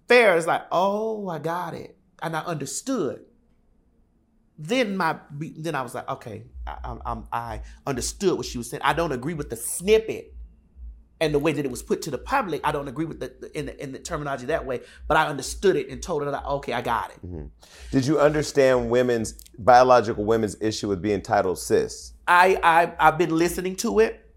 Fair 0.08 0.36
is 0.36 0.46
like, 0.46 0.62
oh, 0.70 1.28
I 1.28 1.38
got 1.38 1.74
it. 1.74 1.96
And 2.22 2.36
I 2.36 2.40
understood. 2.40 3.24
Then 4.58 4.96
my 4.96 5.18
then 5.30 5.74
I 5.74 5.82
was 5.82 5.94
like, 5.94 6.08
okay, 6.08 6.44
I, 6.66 6.96
I'm, 7.04 7.24
I 7.30 7.60
understood 7.86 8.38
what 8.38 8.46
she 8.46 8.56
was 8.56 8.70
saying. 8.70 8.82
I 8.82 8.94
don't 8.94 9.12
agree 9.12 9.34
with 9.34 9.50
the 9.50 9.56
snippet 9.56 10.35
and 11.20 11.32
the 11.32 11.38
way 11.38 11.52
that 11.52 11.64
it 11.64 11.70
was 11.70 11.82
put 11.82 12.02
to 12.02 12.10
the 12.10 12.18
public, 12.18 12.60
I 12.64 12.72
don't 12.72 12.88
agree 12.88 13.06
with 13.06 13.20
the, 13.20 13.32
the 13.40 13.58
in 13.58 13.66
the 13.66 13.82
in 13.82 13.92
the 13.92 13.98
terminology 13.98 14.46
that 14.46 14.66
way, 14.66 14.80
but 15.08 15.16
I 15.16 15.26
understood 15.26 15.76
it 15.76 15.88
and 15.88 16.02
told 16.02 16.22
her 16.22 16.30
that 16.30 16.44
okay, 16.44 16.72
I 16.72 16.82
got 16.82 17.10
it. 17.10 17.26
Mm-hmm. 17.26 17.46
Did 17.90 18.06
you 18.06 18.20
understand 18.20 18.90
women's 18.90 19.32
biological 19.58 20.24
women's 20.24 20.56
issue 20.60 20.88
with 20.88 21.00
being 21.00 21.22
titled 21.22 21.58
cis? 21.58 22.12
I, 22.26 22.58
I 22.62 22.92
I've 22.98 23.18
been 23.18 23.36
listening 23.36 23.76
to 23.76 24.00
it, 24.00 24.30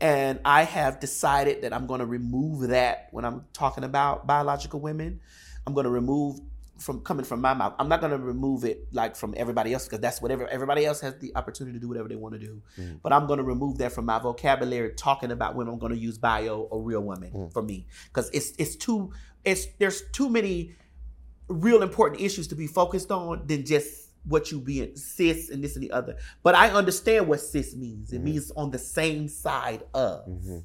and 0.00 0.40
I 0.44 0.64
have 0.64 0.98
decided 0.98 1.62
that 1.62 1.72
I'm 1.72 1.86
going 1.86 2.00
to 2.00 2.06
remove 2.06 2.68
that 2.68 3.08
when 3.12 3.24
I'm 3.24 3.44
talking 3.52 3.84
about 3.84 4.26
biological 4.26 4.80
women. 4.80 5.20
I'm 5.66 5.74
going 5.74 5.84
to 5.84 5.90
remove 5.90 6.40
from 6.78 7.00
coming 7.00 7.24
from 7.24 7.40
my 7.40 7.54
mouth. 7.54 7.74
I'm 7.78 7.88
not 7.88 8.00
going 8.00 8.12
to 8.12 8.18
remove 8.18 8.64
it 8.64 8.86
like 8.92 9.16
from 9.16 9.34
everybody 9.36 9.72
else 9.72 9.84
because 9.84 10.00
that's 10.00 10.22
whatever 10.22 10.46
everybody 10.48 10.86
else 10.86 11.00
has 11.00 11.18
the 11.18 11.32
opportunity 11.34 11.76
to 11.76 11.80
do 11.80 11.88
whatever 11.88 12.08
they 12.08 12.16
want 12.16 12.34
to 12.34 12.38
do. 12.38 12.62
Mm. 12.78 13.00
But 13.02 13.12
I'm 13.12 13.26
going 13.26 13.38
to 13.38 13.44
remove 13.44 13.78
that 13.78 13.92
from 13.92 14.06
my 14.06 14.18
vocabulary 14.18 14.94
talking 14.94 15.30
about 15.30 15.56
women. 15.56 15.74
I'm 15.74 15.80
going 15.80 15.92
to 15.92 15.98
use 15.98 16.18
bio 16.18 16.68
or 16.70 16.82
real 16.82 17.02
women 17.02 17.32
mm. 17.32 17.52
for 17.52 17.62
me 17.62 17.86
because 18.06 18.30
it's 18.30 18.52
it's 18.58 18.76
too 18.76 19.12
it's 19.44 19.66
there's 19.78 20.02
too 20.12 20.28
many 20.28 20.74
real 21.48 21.82
important 21.82 22.20
issues 22.20 22.48
to 22.48 22.54
be 22.54 22.66
focused 22.66 23.10
on 23.10 23.46
than 23.46 23.64
just 23.64 24.10
what 24.24 24.52
you 24.52 24.60
being 24.60 24.94
cis 24.96 25.48
and 25.50 25.64
this 25.64 25.74
and 25.74 25.82
the 25.82 25.90
other. 25.90 26.16
But 26.42 26.54
I 26.54 26.70
understand 26.70 27.28
what 27.28 27.40
cis 27.40 27.74
means. 27.74 28.12
It 28.12 28.16
mm-hmm. 28.16 28.24
means 28.24 28.52
on 28.56 28.70
the 28.70 28.78
same 28.78 29.28
side 29.28 29.82
of 29.94 30.26
mm-hmm. 30.28 30.58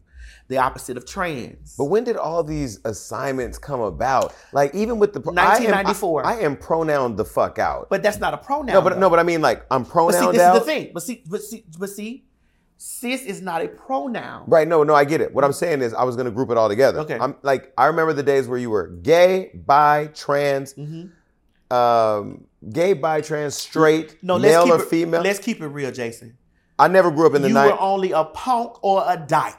The 0.47 0.57
opposite 0.57 0.97
of 0.97 1.05
trans. 1.05 1.76
But 1.77 1.85
when 1.85 2.03
did 2.03 2.18
all 2.18 2.43
these 2.43 2.80
assignments 2.85 3.57
come 3.57 3.80
about? 3.81 4.34
Like 4.51 4.73
even 4.76 4.99
with 4.99 5.14
the 5.14 5.19
I 5.19 5.30
am- 5.30 5.72
1994. 5.72 6.26
I, 6.26 6.34
I 6.34 6.39
am 6.41 6.55
pronoun 6.57 7.15
the 7.15 7.26
fuck 7.26 7.60
out. 7.60 7.88
but 7.89 8.03
that's 8.03 8.19
not 8.19 8.34
a 8.34 8.38
pronoun. 8.38 8.73
no, 8.73 8.81
but 8.81 8.93
though. 8.93 8.99
no, 8.99 9.10
but 9.10 9.19
I 9.19 9.23
mean 9.23 9.41
like 9.41 9.65
I'm 9.72 9.84
But 9.84 10.11
see, 10.14 10.31
this 10.31 10.41
out. 10.41 10.55
is 10.57 10.60
the 10.61 10.65
thing. 10.65 10.91
But 10.93 11.03
see, 11.03 11.23
but 11.30 11.41
see, 11.41 11.65
but 11.80 11.89
see, 11.89 12.26
cis 12.77 13.23
is 13.23 13.41
not 13.41 13.61
a 13.64 13.68
pronoun. 13.68 14.43
Right, 14.47 14.68
no, 14.68 14.84
no, 14.84 14.93
I 14.93 15.05
get 15.05 15.22
it. 15.22 15.34
What 15.34 15.43
I'm 15.43 15.53
saying 15.53 15.81
is 15.81 15.93
I 15.93 16.03
was 16.03 16.15
gonna 16.15 16.31
group 16.31 16.49
it 16.49 16.57
all 16.57 16.68
together. 16.69 16.99
Okay. 16.99 17.18
I'm 17.19 17.35
like 17.41 17.72
I 17.77 17.85
remember 17.85 18.14
the 18.14 18.23
days 18.23 18.47
where 18.47 18.57
you 18.60 18.69
were 18.69 18.88
gay, 18.88 19.51
bi, 19.53 20.07
trans, 20.14 20.73
Mm-hmm. 20.73 21.76
um, 21.76 22.45
gay, 22.69 22.93
bi, 22.93 23.22
trans, 23.22 23.55
straight, 23.55 24.18
No, 24.23 24.35
let's 24.38 24.51
male 24.68 24.73
or 24.77 24.81
it, 24.81 24.88
female. 24.89 25.22
Let's 25.22 25.39
keep 25.39 25.61
it 25.61 25.68
real, 25.68 25.91
Jason. 25.91 26.38
I 26.80 26.88
never 26.88 27.11
grew 27.11 27.27
up 27.27 27.35
in 27.35 27.41
the 27.41 27.49
night. 27.49 27.65
you 27.65 27.69
night. 27.72 27.76
were 27.76 27.81
only 27.81 28.11
a 28.11 28.23
punk 28.23 28.84
or 28.84 29.03
a 29.07 29.15
dyke. 29.18 29.55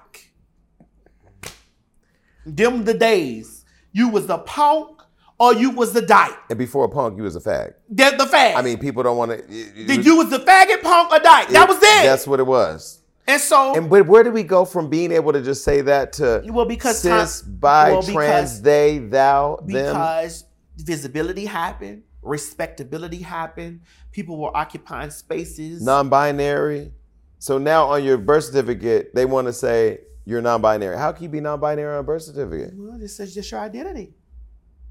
Them 2.46 2.84
the 2.84 2.94
days. 2.94 3.64
You 3.92 4.08
was 4.08 4.28
a 4.28 4.38
punk 4.38 5.00
or 5.38 5.54
you 5.54 5.70
was 5.70 5.92
the 5.92 6.02
dyke. 6.02 6.36
and 6.50 6.58
before 6.58 6.84
a 6.84 6.88
punk, 6.88 7.16
you 7.16 7.22
was 7.24 7.36
a 7.36 7.40
fag. 7.40 7.74
They're 7.88 8.16
the 8.16 8.24
fag. 8.24 8.54
I 8.56 8.62
mean, 8.62 8.78
people 8.78 9.02
don't 9.02 9.16
want 9.16 9.30
to. 9.32 9.42
Did 9.86 10.04
you 10.04 10.16
was 10.16 10.30
the 10.30 10.38
faggot 10.38 10.82
punk 10.82 11.12
or 11.12 11.18
dyke? 11.18 11.48
That 11.48 11.68
was 11.68 11.78
it. 11.78 12.02
That's 12.04 12.26
what 12.26 12.40
it 12.40 12.46
was. 12.46 13.00
and 13.26 13.40
so 13.40 13.74
And 13.74 13.88
where, 13.90 14.04
where 14.04 14.22
did 14.22 14.32
we 14.32 14.42
go 14.42 14.64
from 14.64 14.88
being 14.88 15.10
able 15.12 15.32
to 15.32 15.42
just 15.42 15.64
say 15.64 15.80
that 15.82 16.12
to 16.14 16.42
Well, 16.46 16.66
because 16.66 16.98
cis, 17.00 17.40
time- 17.42 17.56
bi, 17.58 17.92
well, 17.92 18.02
trans, 18.02 18.60
they, 18.62 18.98
thou, 18.98 19.56
them? 19.56 19.66
because 19.66 20.44
visibility 20.76 21.46
happened, 21.46 22.02
respectability 22.22 23.18
happened, 23.22 23.80
people 24.12 24.36
were 24.38 24.54
occupying 24.56 25.10
spaces. 25.10 25.82
non-binary. 25.82 26.92
So 27.38 27.58
now 27.58 27.86
on 27.86 28.04
your 28.04 28.18
birth 28.18 28.44
certificate, 28.44 29.14
they 29.14 29.24
want 29.24 29.46
to 29.48 29.52
say 29.52 30.00
you're 30.24 30.40
non-binary. 30.40 30.96
How 30.96 31.12
can 31.12 31.22
you 31.24 31.28
be 31.28 31.40
non-binary 31.40 31.92
on 31.94 32.00
a 32.00 32.02
birth 32.02 32.22
certificate? 32.22 32.72
Well, 32.74 32.98
this 32.98 33.20
is 33.20 33.34
just 33.34 33.50
your 33.50 33.60
identity. 33.60 34.14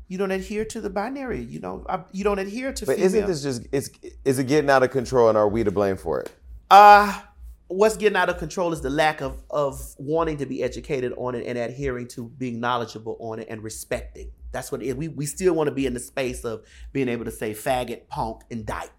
You 0.08 0.18
don't 0.18 0.32
adhere 0.32 0.66
to 0.66 0.82
the 0.82 0.90
binary. 0.90 1.42
You 1.42 1.60
know, 1.60 1.86
I- 1.90 2.04
you 2.12 2.24
don't 2.24 2.40
adhere 2.40 2.72
to. 2.74 2.86
But 2.86 2.96
female. 2.96 3.06
isn't 3.08 3.28
this 3.28 3.42
just 3.44 3.68
it's 3.72 3.90
is 4.26 4.38
it 4.38 4.46
getting 4.46 4.70
out 4.70 4.84
of 4.84 4.92
control 4.92 5.30
and 5.30 5.38
are 5.38 5.48
we 5.48 5.64
to 5.64 5.72
blame 5.72 5.98
for 5.98 6.20
it? 6.22 6.32
Uh 6.70 7.22
what's 7.68 7.98
getting 7.98 8.16
out 8.18 8.30
of 8.30 8.38
control 8.38 8.72
is 8.74 8.82
the 8.82 8.90
lack 8.90 9.22
of 9.22 9.42
of 9.50 9.82
wanting 9.98 10.38
to 10.38 10.46
be 10.46 10.62
educated 10.62 11.14
on 11.18 11.34
it 11.34 11.46
and 11.48 11.58
adhering 11.58 12.08
to 12.10 12.30
being 12.38 12.60
knowledgeable 12.60 13.18
on 13.20 13.40
it 13.40 13.48
and 13.50 13.64
respecting. 13.64 14.30
That's 14.52 14.72
what 14.72 14.84
it 14.84 14.88
is. 14.88 14.96
We 14.96 15.08
we 15.08 15.26
still 15.26 15.54
want 15.56 15.68
to 15.70 15.74
be 15.74 15.86
in 15.88 15.94
the 15.94 16.00
space 16.00 16.44
of 16.44 16.64
being 16.92 17.08
able 17.10 17.26
to 17.26 17.32
say 17.32 17.54
faggot, 17.54 18.08
punk, 18.08 18.42
and 18.52 18.66
dyke. 18.66 18.92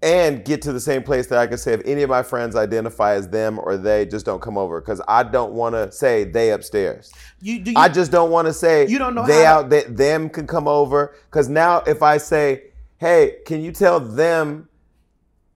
And 0.00 0.44
get 0.44 0.62
to 0.62 0.72
the 0.72 0.78
same 0.80 1.02
place 1.02 1.26
that 1.26 1.38
I 1.38 1.48
can 1.48 1.58
say 1.58 1.72
if 1.72 1.80
any 1.84 2.02
of 2.02 2.10
my 2.10 2.22
friends 2.22 2.54
identify 2.54 3.14
as 3.14 3.28
them 3.28 3.58
or 3.58 3.76
they, 3.76 4.06
just 4.06 4.24
don't 4.24 4.40
come 4.40 4.56
over 4.56 4.80
because 4.80 5.00
I 5.08 5.24
don't 5.24 5.54
want 5.54 5.74
to 5.74 5.90
say 5.90 6.22
they 6.22 6.52
upstairs. 6.52 7.12
You 7.40 7.58
do 7.58 7.72
you, 7.72 7.76
I 7.76 7.88
just 7.88 8.12
don't 8.12 8.30
want 8.30 8.46
to 8.46 8.52
say 8.52 8.86
You 8.86 8.98
don't 8.98 9.16
know 9.16 9.26
they 9.26 9.44
how- 9.44 9.60
out 9.60 9.70
that 9.70 9.96
them 9.96 10.30
can 10.30 10.46
come 10.46 10.68
over 10.68 11.16
because 11.28 11.48
now 11.48 11.80
if 11.80 12.00
I 12.00 12.18
say, 12.18 12.64
hey, 12.98 13.38
can 13.44 13.60
you 13.60 13.72
tell 13.72 13.98
them 13.98 14.68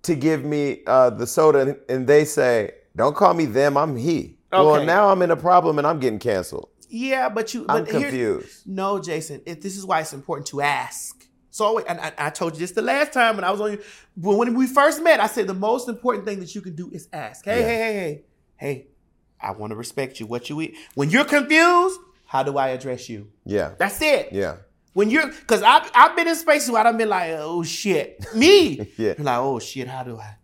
to 0.02 0.16
give 0.16 0.44
me 0.44 0.81
uh, 0.89 1.10
the 1.10 1.27
soda 1.28 1.60
and, 1.60 1.77
and 1.89 2.06
they 2.09 2.24
say, 2.24 2.73
don't 2.97 3.14
call 3.14 3.35
me 3.35 3.44
them, 3.44 3.77
I'm 3.77 3.97
he. 3.97 4.39
Well, 4.51 4.85
now 4.85 5.09
I'm 5.09 5.23
in 5.23 5.31
a 5.31 5.36
problem 5.36 5.78
and 5.78 5.86
I'm 5.86 6.01
getting 6.01 6.19
canceled. 6.19 6.69
Yeah, 6.89 7.28
but 7.31 7.55
you. 7.55 7.64
I'm 7.69 7.85
But 7.85 7.89
confused. 7.90 8.66
No, 8.66 8.98
Jason. 8.98 9.40
It, 9.47 9.62
this 9.62 9.77
is 9.78 9.86
why 9.86 10.01
it's 10.01 10.12
important 10.12 10.48
to 10.48 10.60
ask. 10.60 11.22
So, 11.53 11.66
always- 11.66 11.85
and 11.85 12.01
I, 12.01 12.12
I 12.19 12.31
told 12.31 12.55
you 12.55 12.61
this 12.61 12.73
the 12.73 12.81
last 12.83 13.12
time 13.12 13.37
when 13.37 13.45
I 13.45 13.51
was 13.51 13.61
on 13.61 13.73
you. 13.73 13.83
When 14.16 14.39
when 14.39 14.55
we 14.55 14.66
first 14.66 15.03
met, 15.03 15.20
I 15.20 15.27
said 15.27 15.47
the 15.47 15.55
most 15.55 15.89
important 15.89 16.24
thing 16.27 16.41
that 16.41 16.55
you 16.55 16.62
can 16.62 16.74
do 16.74 16.91
is 16.91 17.09
ask. 17.12 17.45
Hey, 17.45 17.61
Yeah. 17.61 17.66
hey, 17.66 17.77
hey, 17.77 17.93
hey, 17.93 18.23
hey. 18.57 18.87
I 19.41 19.51
want 19.53 19.70
to 19.73 19.77
respect 19.77 20.19
you. 20.19 20.27
What 20.27 20.49
you 20.49 20.61
eat? 20.62 20.74
When 20.95 21.11
you're 21.11 21.24
confused, 21.27 22.01
how 22.27 22.43
do 22.43 22.57
I 22.57 22.69
address 22.69 23.09
you? 23.09 23.31
Yeah. 23.45 23.74
That's 23.79 24.01
it. 24.01 24.33
Yeah. 24.33 24.57
When 24.95 25.11
you're, 25.11 25.31
cause 25.47 25.62
I've 25.62 25.91
I've 25.95 26.16
been 26.16 26.29
in 26.29 26.37
spaces 26.37 26.70
where 26.70 26.87
I've 26.87 26.97
been 26.99 27.09
like, 27.09 27.33
oh 27.37 27.62
shit, 27.62 28.24
me. 28.35 28.77
Yeah. 28.97 29.15
You're 29.19 29.24
like, 29.24 29.39
oh 29.39 29.59
shit, 29.59 29.89
how 29.89 30.05
do 30.05 30.19
I, 30.19 30.37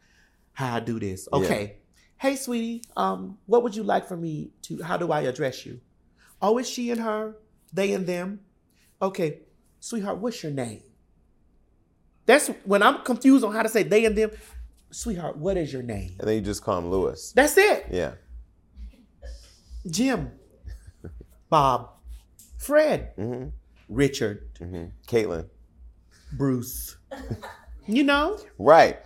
how 0.53 0.77
I 0.77 0.81
do 0.81 0.99
this? 1.01 1.27
Okay. 1.33 1.77
Hey, 2.19 2.37
sweetie, 2.37 2.83
um, 2.97 3.39
what 3.47 3.63
would 3.63 3.75
you 3.77 3.83
like 3.83 4.09
for 4.09 4.17
me 4.17 4.51
to? 4.63 4.83
How 4.83 4.97
do 4.99 5.11
I 5.13 5.21
address 5.23 5.65
you? 5.65 5.81
Oh, 6.43 6.59
it's 6.59 6.69
she 6.69 6.91
and 6.91 7.01
her, 7.01 7.37
they 7.73 7.93
and 7.93 8.07
them. 8.07 8.41
Okay, 9.01 9.41
sweetheart, 9.81 10.19
what's 10.19 10.43
your 10.43 10.53
name? 10.53 10.83
That's 12.29 12.49
when 12.65 12.83
I'm 12.83 13.03
confused 13.05 13.43
on 13.43 13.55
how 13.55 13.63
to 13.63 13.71
say 13.71 13.83
they 13.83 14.05
and 14.05 14.15
them. 14.15 14.31
Sweetheart, 14.91 15.39
what 15.39 15.57
is 15.57 15.73
your 15.73 15.83
name? 15.83 16.15
And 16.21 16.29
then 16.29 16.37
you 16.37 16.43
just 16.43 16.63
call 16.63 16.77
him 16.79 16.91
Lewis. 16.91 17.33
That's 17.35 17.57
it. 17.57 17.87
Yeah. 17.91 18.13
Jim, 19.91 20.31
Bob, 21.49 21.89
Fred, 22.59 23.17
Mm-hmm. 23.17 23.49
Richard, 23.89 24.51
Caitlyn. 25.07 25.47
Bruce. 26.35 26.99
You 27.87 28.05
know? 28.05 28.39
Right. 28.59 28.99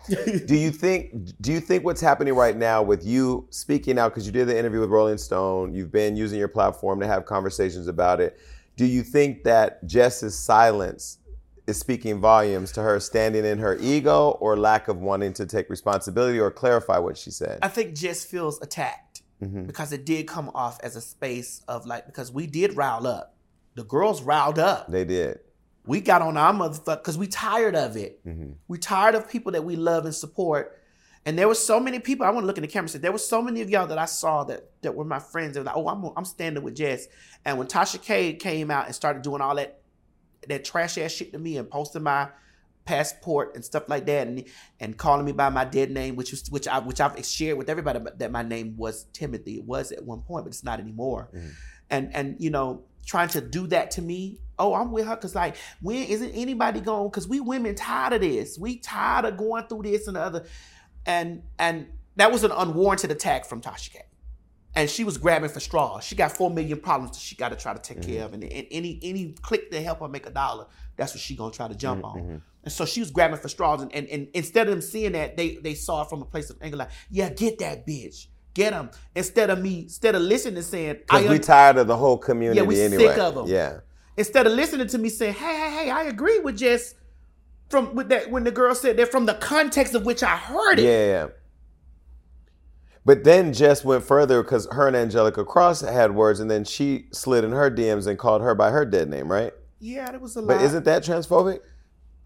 do 0.47 0.57
you 0.57 0.73
think 0.73 1.13
do 1.41 1.53
you 1.53 1.61
think 1.61 1.85
what's 1.85 2.01
happening 2.01 2.35
right 2.35 2.57
now 2.57 2.83
with 2.83 3.07
you 3.07 3.47
speaking 3.51 3.97
out 3.97 4.09
because 4.09 4.27
you 4.27 4.33
did 4.33 4.49
the 4.49 4.59
interview 4.59 4.81
with 4.81 4.91
Rolling 4.91 5.19
Stone, 5.19 5.73
you've 5.73 5.93
been 5.93 6.17
using 6.17 6.41
your 6.41 6.49
platform 6.49 6.99
to 6.99 7.07
have 7.07 7.25
conversations 7.25 7.87
about 7.87 8.21
it. 8.21 8.41
Do 8.77 8.85
you 8.85 9.05
think 9.05 9.45
that 9.45 9.87
Jess's 9.87 10.37
silence 10.37 11.19
is 11.73 11.81
speaking 11.81 12.21
volumes 12.21 12.71
to 12.73 12.83
her 12.83 13.01
standing 13.01 13.45
in 13.45 13.59
her 13.59 13.77
ego 13.81 14.31
or 14.41 14.57
lack 14.57 14.89
of 14.89 14.99
wanting 14.99 15.33
to 15.33 15.47
take 15.47 15.69
responsibility 15.69 16.39
or 16.39 16.51
clarify 16.51 16.99
what 16.99 17.19
she 17.19 17.31
said? 17.31 17.59
I 17.63 17.69
think 17.69 17.97
Jess 17.97 18.25
feels 18.25 18.61
attacked 18.63 19.23
because 19.67 19.93
it 19.93 20.07
did 20.07 20.29
come 20.29 20.53
off 20.55 20.79
as 20.85 20.95
a 20.95 21.01
space 21.01 21.63
of 21.67 21.85
like, 21.85 22.07
because 22.07 22.31
we 22.31 22.47
did 22.47 22.77
rile 22.77 23.09
up. 23.09 23.35
The 23.75 23.83
girls 23.83 24.23
riled 24.23 24.61
up. 24.61 24.89
They 24.89 25.05
did. 25.05 25.41
We 25.85 26.01
got 26.01 26.23
on 26.23 26.37
our 26.37 26.53
motherfucker 26.53 26.99
because 26.99 27.19
we 27.19 27.27
tired 27.27 27.75
of 27.75 27.97
it. 27.97 28.25
Mm-hmm. 28.25 28.53
We 28.69 28.79
tired 28.79 29.17
of 29.17 29.29
people 29.29 29.51
that 29.53 29.65
we 29.65 29.75
love 29.75 30.05
and 30.05 30.15
support. 30.15 30.79
And 31.25 31.37
there 31.37 31.49
were 31.49 31.57
so 31.57 31.81
many 31.81 31.99
people. 31.99 32.25
I 32.25 32.31
want 32.31 32.45
to 32.45 32.47
look 32.47 32.59
in 32.59 32.63
the 32.63 32.69
camera 32.69 32.85
and 32.85 32.91
say 32.91 32.99
there 32.99 33.11
were 33.11 33.19
so 33.19 33.43
many 33.43 33.63
of 33.63 33.71
y'all 33.71 33.87
that 33.89 33.99
I 33.99 34.05
saw 34.05 34.45
that 34.45 34.71
that 34.83 34.95
were 34.95 35.05
my 35.05 35.19
friends. 35.19 35.55
They 35.55 35.61
were 35.61 35.67
like, 35.67 35.77
"Oh, 35.77 35.89
I'm 35.89 36.05
I'm 36.17 36.25
standing 36.25 36.63
with 36.63 36.77
Jess." 36.77 37.07
And 37.45 37.59
when 37.59 37.67
Tasha 37.69 38.01
K 38.03 38.35
came 38.35 38.71
out 38.71 38.87
and 38.87 38.95
started 38.95 39.23
doing 39.23 39.41
all 39.41 39.55
that 39.57 39.82
that 40.49 40.65
trash 40.65 40.99
ass 40.99 41.13
shit 41.13 41.33
to 41.33 41.39
me 41.39 41.57
and 41.57 41.71
posting 41.71 42.03
my 42.03 42.29
passport 42.85 43.55
and 43.55 43.65
stuff 43.65 43.89
like 43.89 44.07
that, 44.07 44.27
and 44.27 44.45
and 44.81 44.97
calling 44.97 45.25
me 45.25 45.33
by 45.33 45.49
my 45.49 45.65
dead 45.65 45.91
name, 45.91 46.17
which 46.17 46.31
was 46.31 46.49
which 46.51 46.69
I 46.69 46.79
which 46.79 47.01
I've 47.01 47.25
shared 47.25 47.59
with 47.59 47.69
everybody 47.69 48.01
that 48.17 48.31
my 48.31 48.43
name 48.43 48.77
was 48.77 49.05
Timothy. 49.13 49.57
It 49.57 49.65
was 49.65 49.93
at 49.93 50.05
one 50.05 50.23
point, 50.23 50.45
but 50.45 50.51
it's 50.51 50.65
not 50.65 50.81
anymore. 50.81 51.31
Mm-hmm. 51.35 51.49
And 51.91 52.15
and 52.15 52.37
you 52.39 52.51
know 52.51 52.85
trying 53.07 53.29
to 53.29 53.41
do 53.41 53.67
that 53.69 53.91
to 53.93 54.03
me. 54.03 54.39
Oh, 54.59 54.75
I'm 54.75 54.93
with 54.93 55.07
her 55.07 55.17
because 55.17 55.35
like 55.35 55.57
when 55.81 56.05
isn't 56.05 56.33
anybody 56.33 56.81
going? 56.81 57.09
Because 57.09 57.29
we 57.29 57.41
women 57.41 57.75
tired 57.75 58.15
of 58.15 58.21
this. 58.21 58.59
We 58.59 58.79
tired 58.79 59.25
of 59.25 59.37
going 59.37 59.67
through 59.67 59.83
this 59.83 60.07
and 60.07 60.17
the 60.17 60.21
other, 60.21 60.47
and 61.07 61.43
and 61.59 61.87
that 62.17 62.31
was 62.31 62.45
an 62.45 62.53
unwarranted 62.53 63.11
attack 63.11 63.47
from 63.47 63.61
Tasha 63.61 63.93
K. 63.93 64.03
And 64.75 64.89
she 64.89 65.05
was 65.05 65.19
grabbing 65.19 65.51
for 65.51 65.61
straws. 65.61 66.05
She 66.05 66.15
got 66.15 66.33
four 66.33 66.51
million 66.51 66.81
problems 66.81 67.17
that 67.17 67.23
she 67.23 67.37
got 67.37 67.51
to 67.51 67.57
try 67.57 67.75
to 67.75 67.79
take 67.79 68.03
care 68.03 68.25
mm-hmm. 68.25 68.25
of, 68.25 68.35
and, 68.35 68.45
and 68.45 68.67
any 68.71 68.99
any 69.03 69.35
click 69.43 69.71
to 69.71 69.83
help 69.83 70.01
her 70.01 70.09
make 70.09 70.27
a 70.27 70.31
dollar, 70.31 70.67
that's 70.97 71.13
what 71.13 71.21
she 71.21 71.37
gonna 71.37 71.53
try 71.53 71.69
to 71.69 71.75
jump 71.75 72.05
on. 72.05 72.19
Mm-hmm. 72.19 72.37
And 72.65 72.73
so 72.73 72.87
she 72.87 73.01
was 73.01 73.11
grabbing 73.11 73.39
for 73.39 73.49
straws, 73.49 73.83
and, 73.83 73.95
and, 73.95 74.07
and 74.09 74.29
instead 74.35 74.69
of 74.69 74.73
them 74.73 74.81
seeing 74.81 75.13
that, 75.13 75.37
they 75.37 75.57
they 75.57 75.75
saw 75.75 76.03
it 76.03 76.09
from 76.09 76.23
a 76.23 76.25
place 76.25 76.49
of 76.49 76.57
anger, 76.63 76.77
like, 76.77 76.91
yeah, 77.11 77.29
get 77.29 77.59
that 77.59 77.87
bitch, 77.87 78.29
get 78.55 78.73
him. 78.73 78.91
Instead 79.15 79.51
of 79.51 79.61
me, 79.61 79.81
instead 79.81 80.15
of 80.15 80.23
listening 80.23 80.57
and 80.57 80.65
saying, 80.65 80.97
Because 81.01 81.29
we 81.29 81.39
tired 81.39 81.77
of 81.77 81.87
the 81.87 81.97
whole 81.97 82.17
community 82.17 82.61
Yeah, 82.61 82.67
we 82.67 82.77
sick 82.77 83.19
of 83.19 83.35
them. 83.35 83.47
Yeah. 83.49 83.81
instead 84.17 84.47
of 84.47 84.53
listening 84.53 84.87
to 84.87 84.99
me 84.99 85.11
saying, 85.11 85.35
"Hey, 85.35 85.55
hey, 85.59 85.71
hey, 85.71 85.91
I 85.91 86.05
agree 86.05 86.39
with 86.39 86.57
just 86.57 86.95
from 87.73 87.95
with 87.95 88.11
that 88.11 88.31
when 88.31 88.45
the 88.45 88.53
girl 88.53 88.75
said 88.75 88.97
that 88.99 89.11
from 89.11 89.27
the 89.27 89.35
context 89.35 89.95
of 89.95 90.07
which 90.07 90.23
I 90.23 90.37
heard 90.37 90.79
it. 90.79 90.85
Yeah, 90.85 91.07
yeah. 91.07 91.27
But 93.05 93.25
then 93.25 93.53
Jess 93.53 93.85
went 93.85 94.05
further 94.05 94.43
because 94.43 94.69
her 94.71 94.87
and 94.87 94.95
Angelica 94.97 95.45
Cross 95.45 95.81
had 95.81 96.15
words, 96.15 96.39
and 96.41 96.51
then 96.51 96.65
she 96.65 97.07
slid 97.13 97.43
in 97.45 97.51
her 97.51 97.71
DMs 97.71 98.07
and 98.07 98.19
called 98.19 98.43
her 98.43 98.55
by 98.55 98.71
her 98.71 98.85
dead 98.85 99.09
name, 99.09 99.31
right? 99.31 99.53
Yeah, 99.81 100.11
that 100.13 100.21
was 100.21 100.37
a 100.37 100.41
lot. 100.41 100.49
But 100.59 100.63
isn't 100.63 100.85
that 100.85 101.03
transphobic? 101.03 101.61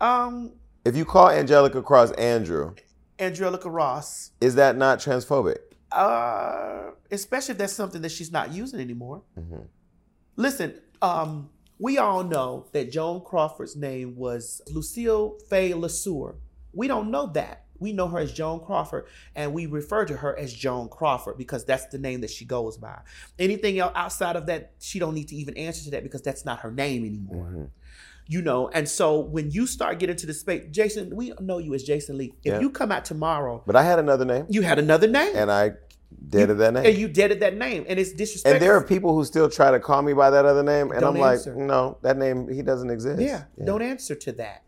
um 0.01 0.53
If 0.85 0.95
you 0.97 1.05
call 1.07 1.31
Angelica 1.31 1.83
Cross 1.83 2.13
Andrew, 2.13 2.75
Angelica 3.19 3.71
Ross? 3.71 4.33
is 4.41 4.57
that 4.57 4.77
not 4.77 4.99
transphobic? 4.99 5.57
Uh, 5.91 6.91
especially 7.11 7.53
if 7.53 7.59
that's 7.59 7.73
something 7.73 8.03
that 8.03 8.11
she's 8.13 8.31
not 8.31 8.53
using 8.53 8.81
anymore. 8.81 9.23
Mm-hmm. 9.39 9.63
Listen, 10.37 10.79
um, 11.01 11.49
we 11.79 11.97
all 11.97 12.23
know 12.25 12.67
that 12.73 12.91
Joan 12.93 13.23
Crawford's 13.23 13.77
name 13.77 14.17
was 14.17 14.61
Lucille 14.69 15.39
Faye 15.49 15.73
Lesueur. 15.73 16.35
We 16.75 16.89
don't 16.89 17.11
know 17.11 17.27
that. 17.29 17.65
We 17.79 17.93
know 17.93 18.09
her 18.09 18.19
as 18.19 18.33
Joan 18.33 18.61
Crawford, 18.61 19.07
and 19.35 19.53
we 19.53 19.67
refer 19.67 20.05
to 20.07 20.17
her 20.17 20.39
as 20.39 20.53
Joan 20.53 20.89
Crawford 20.89 21.37
because 21.39 21.65
that's 21.65 21.87
the 21.87 21.99
name 21.99 22.21
that 22.23 22.31
she 22.31 22.45
goes 22.45 22.77
by. 22.77 23.01
Anything 23.39 23.79
else 23.79 23.93
outside 23.95 24.37
of 24.37 24.47
that, 24.47 24.73
she 24.79 24.99
don't 24.99 25.15
need 25.15 25.29
to 25.29 25.37
even 25.37 25.57
answer 25.57 25.85
to 25.85 25.91
that 25.91 26.03
because 26.03 26.23
that's 26.23 26.45
not 26.45 26.61
her 26.61 26.71
name 26.71 27.05
anymore. 27.05 27.47
Mm-hmm. 27.47 27.65
You 28.29 28.43
know, 28.43 28.69
and 28.69 28.89
so 28.89 29.21
when 29.21 29.53
you 29.53 29.67
start 29.69 30.01
getting 30.01 30.17
to 30.17 30.27
the 30.27 30.35
space, 30.35 30.65
Jason, 30.73 31.15
we 31.15 31.33
know 31.41 31.59
you 31.59 31.75
as 31.75 31.85
Jason 31.85 32.19
Lee. 32.19 32.33
If 32.43 32.55
Yeah. 32.55 32.61
you 32.61 32.71
come 32.71 32.91
out 32.91 33.05
tomorrow, 33.05 33.63
But 33.67 33.77
I 33.77 33.85
had 33.85 34.01
another 34.01 34.25
name, 34.25 34.47
you 34.49 34.63
had 34.63 34.81
another 34.81 35.07
name, 35.07 35.37
and 35.37 35.49
I 35.51 35.73
deaded 36.29 36.59
that 36.59 36.75
name. 36.75 36.87
and 36.87 36.97
you 36.99 37.07
deaded 37.07 37.39
that 37.41 37.57
name, 37.57 37.85
and 37.89 38.01
it's 38.01 38.11
disrespectful. 38.13 38.55
And 38.55 38.63
there 38.63 38.75
are 38.77 38.83
people 38.83 39.15
who 39.15 39.25
still 39.25 39.49
try 39.49 39.71
to 39.71 39.79
call 39.79 40.03
me 40.03 40.13
by 40.13 40.31
that 40.31 40.45
other 40.45 40.65
name, 40.65 40.91
and 40.91 41.01
Don't 41.03 41.15
I'm 41.15 41.21
like, 41.21 41.47
no, 41.47 41.99
that 42.03 42.17
name 42.17 42.49
he 42.53 42.63
doesn't 42.63 42.91
exist. 42.91 43.21
yeah, 43.23 43.45
don't 43.65 43.83
answer 43.83 44.17
to 44.17 44.33
that. 44.33 44.63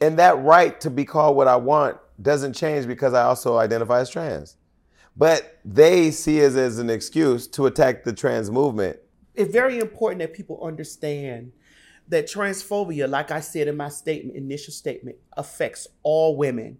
And 0.00 0.18
that 0.18 0.38
right 0.42 0.80
to 0.80 0.90
be 0.90 1.04
called 1.04 1.36
what 1.36 1.46
I 1.46 1.56
want 1.56 1.96
doesn't 2.20 2.54
change 2.54 2.86
because 2.86 3.14
I 3.14 3.22
also 3.22 3.56
identify 3.56 4.00
as 4.00 4.10
trans. 4.10 4.56
But 5.16 5.58
they 5.64 6.10
see 6.10 6.38
it 6.38 6.54
as 6.54 6.78
an 6.78 6.90
excuse 6.90 7.46
to 7.48 7.66
attack 7.66 8.04
the 8.04 8.12
trans 8.12 8.50
movement. 8.50 8.98
It's 9.34 9.52
very 9.52 9.78
important 9.78 10.20
that 10.20 10.32
people 10.32 10.64
understand 10.64 11.52
that 12.08 12.26
transphobia, 12.26 13.08
like 13.08 13.30
I 13.30 13.40
said 13.40 13.68
in 13.68 13.76
my 13.76 13.88
statement, 13.88 14.36
initial 14.36 14.72
statement, 14.72 15.16
affects 15.36 15.86
all 16.02 16.36
women, 16.36 16.78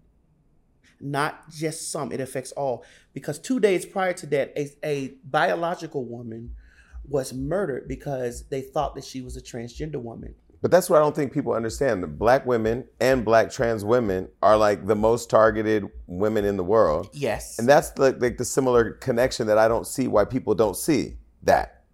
not 1.01 1.51
just 1.51 1.91
some. 1.91 2.13
It 2.13 2.21
affects 2.21 2.53
all. 2.53 2.85
Because 3.15 3.39
two 3.39 3.61
days 3.61 3.87
prior 3.87 4.13
to 4.15 4.27
that, 4.27 4.53
a, 4.57 4.71
a 4.85 5.15
biological 5.25 6.05
woman 6.05 6.55
was 7.09 7.33
murdered 7.33 7.89
because 7.89 8.45
they 8.49 8.61
thought 8.61 8.95
that 8.95 9.05
she 9.05 9.21
was 9.21 9.37
a 9.37 9.41
transgender 9.41 10.01
woman. 10.03 10.35
But 10.63 10.71
that's 10.71 10.91
what 10.91 10.97
I 10.97 11.01
don't 11.01 11.15
think 11.17 11.33
people 11.33 11.53
understand. 11.55 12.03
The 12.03 12.07
black 12.07 12.45
women 12.45 12.85
and 13.01 13.25
black 13.25 13.51
trans 13.51 13.85
women 13.85 14.29
are 14.43 14.57
like 14.59 14.87
the 14.87 14.95
most 14.97 15.31
targeted 15.31 15.87
women 16.07 16.45
in 16.45 16.57
the 16.59 16.65
world. 16.65 17.09
Yes. 17.15 17.59
And 17.59 17.67
that's 17.69 17.91
the, 17.93 18.13
like 18.19 18.37
the 18.37 18.45
similar 18.45 18.93
connection 18.93 19.47
that 19.47 19.57
I 19.57 19.69
don't 19.69 19.87
see 19.87 20.07
why 20.07 20.27
people 20.27 20.55
don't 20.55 20.77
see 20.77 21.17
that. 21.45 21.85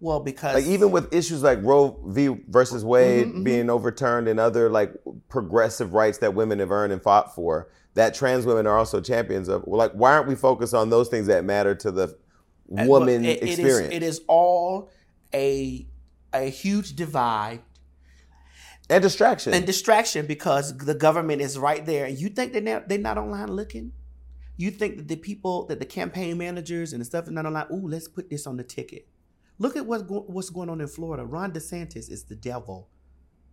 well, 0.00 0.18
because 0.20 0.54
Like 0.54 0.64
even 0.66 0.90
with 0.90 1.12
issues 1.14 1.42
like 1.44 1.62
Roe 1.62 2.00
v. 2.06 2.36
versus 2.48 2.84
Wade 2.84 3.28
Mm-hmm, 3.28 3.42
being 3.44 3.70
overturned 3.70 4.26
and 4.26 4.40
other 4.40 4.68
like 4.68 4.92
progressive 5.28 5.92
rights 5.94 6.18
that 6.18 6.34
women 6.34 6.58
have 6.58 6.72
earned 6.72 6.92
and 6.92 7.00
fought 7.02 7.34
for, 7.36 7.68
that 7.94 8.14
trans 8.14 8.46
women 8.46 8.66
are 8.66 8.76
also 8.78 9.00
champions 9.00 9.48
of. 9.48 9.62
Like, 9.66 9.92
why 9.92 10.12
aren't 10.14 10.26
we 10.28 10.34
focused 10.34 10.74
on 10.74 10.90
those 10.90 11.08
things 11.08 11.26
that 11.28 11.44
matter 11.44 11.74
to 11.76 11.90
the 11.92 12.16
Well, 12.66 12.86
woman 12.88 13.24
it- 13.24 13.42
it 13.42 13.48
is- 13.48 13.58
experience? 13.60 13.94
it 13.94 14.02
is 14.02 14.20
all 14.26 14.90
a 15.32 15.86
a 16.34 16.50
huge 16.50 16.94
divide 16.94 17.60
and 18.90 19.02
distraction. 19.02 19.54
and 19.54 19.66
distraction 19.66 20.26
because 20.26 20.76
the 20.76 20.94
government 20.94 21.42
is 21.42 21.58
right 21.58 21.84
there, 21.84 22.06
and 22.06 22.18
you 22.18 22.28
think 22.28 22.52
they're 22.52 22.62
not, 22.62 22.88
they're 22.88 22.98
not 22.98 23.18
online 23.18 23.48
looking. 23.48 23.92
You 24.56 24.70
think 24.70 24.96
that 24.96 25.08
the 25.08 25.16
people, 25.16 25.66
that 25.66 25.78
the 25.78 25.86
campaign 25.86 26.38
managers 26.38 26.92
and 26.92 27.00
the 27.00 27.04
stuff 27.04 27.28
are 27.28 27.32
not 27.32 27.46
online. 27.46 27.66
Ooh, 27.72 27.86
let's 27.86 28.08
put 28.08 28.28
this 28.28 28.46
on 28.46 28.56
the 28.56 28.64
ticket. 28.64 29.06
Look 29.58 29.76
at 29.76 29.86
what's 29.86 30.02
go- 30.02 30.24
what's 30.26 30.50
going 30.50 30.68
on 30.68 30.80
in 30.80 30.88
Florida. 30.88 31.24
Ron 31.24 31.52
DeSantis 31.52 32.10
is 32.10 32.24
the 32.24 32.36
devil. 32.36 32.88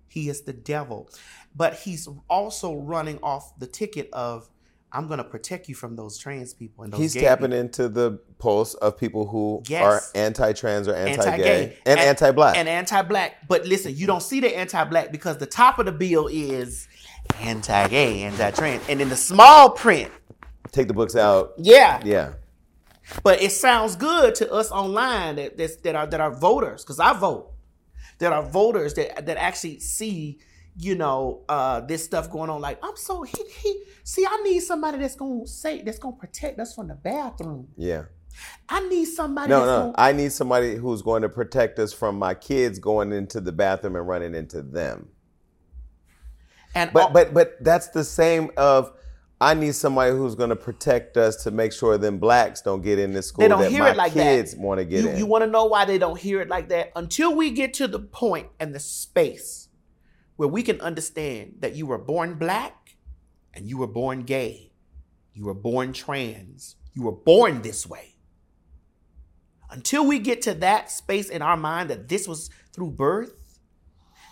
He 0.08 0.30
is 0.30 0.42
the 0.42 0.54
devil, 0.54 1.10
but 1.56 1.74
he's 1.74 2.08
also 2.30 2.76
running 2.76 3.20
off 3.22 3.58
the 3.60 3.68
ticket 3.68 4.10
of 4.14 4.50
I'm 4.96 5.08
going 5.08 5.18
to 5.18 5.24
protect 5.24 5.68
you 5.70 5.76
from 5.76 5.96
those 5.96 6.18
trans 6.18 6.54
people 6.54 6.84
and 6.84 6.94
those 6.94 7.00
He's 7.00 7.14
tapping 7.14 7.48
people." 7.48 7.60
into 7.60 7.90
the 7.90 8.20
pulse 8.40 8.74
of 8.76 8.98
people 8.98 9.28
who 9.28 9.62
Yes. 9.68 9.84
are 9.84 10.02
anti-trans 10.20 10.88
or 10.88 10.96
anti-gay, 10.96 11.32
anti-gay 11.32 11.78
and, 11.86 12.00
anti-black. 12.00 12.58
and 12.58 12.68
anti-black. 12.70 13.48
But 13.48 13.66
listen, 13.66 13.96
you 13.96 14.08
don't 14.08 14.24
see 14.24 14.40
the 14.40 14.56
anti-black 14.58 15.12
because 15.12 15.38
the 15.38 15.46
top 15.46 15.80
of 15.80 15.86
the 15.86 15.92
bill 15.92 16.28
is 16.28 16.88
anti-gay, 17.42 18.22
anti-trans, 18.24 18.84
and 18.88 19.02
in 19.02 19.10
the 19.10 19.16
small 19.16 19.70
print, 19.72 20.12
Take 20.72 20.88
the 20.88 20.94
books 20.94 21.16
out. 21.16 21.54
yeah. 21.58 22.02
Yeah. 22.04 22.34
But 23.24 23.42
it 23.42 23.52
sounds 23.52 23.96
good 23.96 24.34
to 24.36 24.52
us 24.52 24.72
online 24.72 25.36
that 25.36 25.58
that's, 25.58 25.76
that 25.78 25.96
are 25.96 26.08
that 26.08 26.20
are 26.20 26.32
voters 26.32 26.84
because 26.84 27.00
I 27.00 27.14
vote. 27.14 27.52
That 28.20 28.34
are 28.34 28.42
voters 28.44 28.94
that 28.96 29.26
that 29.28 29.38
actually 29.38 29.80
see. 29.80 30.40
You 30.78 30.96
know 30.96 31.44
uh, 31.48 31.82
this 31.82 32.04
stuff 32.04 32.30
going 32.30 32.50
on. 32.50 32.60
Like 32.62 32.80
I'm 32.84 32.98
so 32.98 33.24
he, 33.24 33.44
he 33.62 33.84
see. 34.04 34.26
I 34.30 34.42
need 34.44 34.60
somebody 34.60 34.98
that's 34.98 35.16
gonna 35.16 35.48
say 35.48 35.82
that's 35.82 36.00
gonna 36.00 36.16
protect 36.18 36.60
us 36.60 36.76
from 36.76 36.88
the 36.90 36.96
bathroom. 36.96 37.70
Yeah. 37.78 38.04
I 38.68 38.86
need 38.90 39.06
somebody. 39.06 39.50
No, 39.50 39.62
no. 39.62 39.66
gonna- 39.66 39.96
I 39.98 40.12
need 40.12 40.34
somebody 40.34 40.76
who's 40.76 41.02
going 41.02 41.22
to 41.22 41.30
protect 41.30 41.80
us 41.80 41.94
from 41.94 42.20
my 42.20 42.34
kids 42.34 42.80
going 42.80 43.14
into 43.14 43.40
the 43.40 43.54
bathroom 43.54 43.96
and 43.96 44.06
running 44.06 44.36
into 44.36 44.62
them. 44.62 45.08
and 46.74 46.92
But 46.92 47.04
all- 47.04 47.10
but 47.12 47.34
but 47.34 47.64
that's 47.64 47.88
the 47.90 48.04
same 48.04 48.52
of 48.58 48.92
I 49.40 49.54
need 49.54 49.76
somebody 49.76 50.12
who's 50.12 50.36
going 50.36 50.50
to 50.50 50.56
protect 50.56 51.18
us 51.18 51.44
to 51.44 51.52
make 51.52 51.72
sure 51.74 51.98
them 51.98 52.20
blacks 52.20 52.62
don't 52.62 52.82
get 52.82 53.00
in 53.00 53.14
this 53.14 53.28
school 53.28 53.44
they 53.44 53.48
don't 53.50 53.62
that 53.62 53.70
hear 53.72 53.80
my 53.84 53.92
it 53.92 53.98
like 53.98 54.14
kids 54.14 54.52
that. 54.54 54.60
want 54.62 54.80
to 54.80 54.86
get 54.86 55.04
you, 55.04 55.10
in. 55.10 55.18
You 55.18 55.26
want 55.26 55.44
to 55.44 55.50
know 55.50 55.66
why 55.66 55.86
they 55.86 55.98
don't 55.98 56.18
hear 56.20 56.42
it 56.42 56.48
like 56.50 56.70
that? 56.70 56.92
Until 56.96 57.36
we 57.36 57.52
get 57.52 57.74
to 57.76 57.88
the 57.88 58.00
point 58.00 58.48
and 58.60 58.74
the 58.76 58.80
space 58.80 59.65
where 60.36 60.50
we 60.50 60.64
can 60.64 60.80
understand 60.82 61.56
that 61.60 61.76
you 61.76 61.86
were 61.86 61.98
born 61.98 62.36
black 62.36 62.98
and 63.54 63.68
you 63.68 63.78
were 63.78 63.88
born 63.88 64.24
gay, 64.24 64.72
you 65.34 65.46
were 65.46 65.54
born 65.54 65.94
trans, 65.94 66.76
you 66.94 67.04
were 67.04 67.12
born 67.12 67.62
this 67.62 67.88
way. 67.88 68.16
Until 69.70 70.06
we 70.06 70.20
get 70.20 70.42
to 70.44 70.54
that 70.56 70.92
space 70.92 71.30
in 71.30 71.42
our 71.42 71.58
mind 71.58 71.90
that 71.90 72.08
this 72.08 72.28
was 72.28 72.50
through 72.74 72.92
birth, 72.92 73.60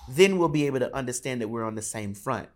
then 0.08 0.38
we'll 0.38 0.50
be 0.50 0.66
able 0.66 0.80
to 0.80 0.96
understand 0.96 1.42
that 1.42 1.48
we're 1.48 1.64
on 1.64 1.76
the 1.76 1.82
same 1.82 2.14
front. 2.14 2.50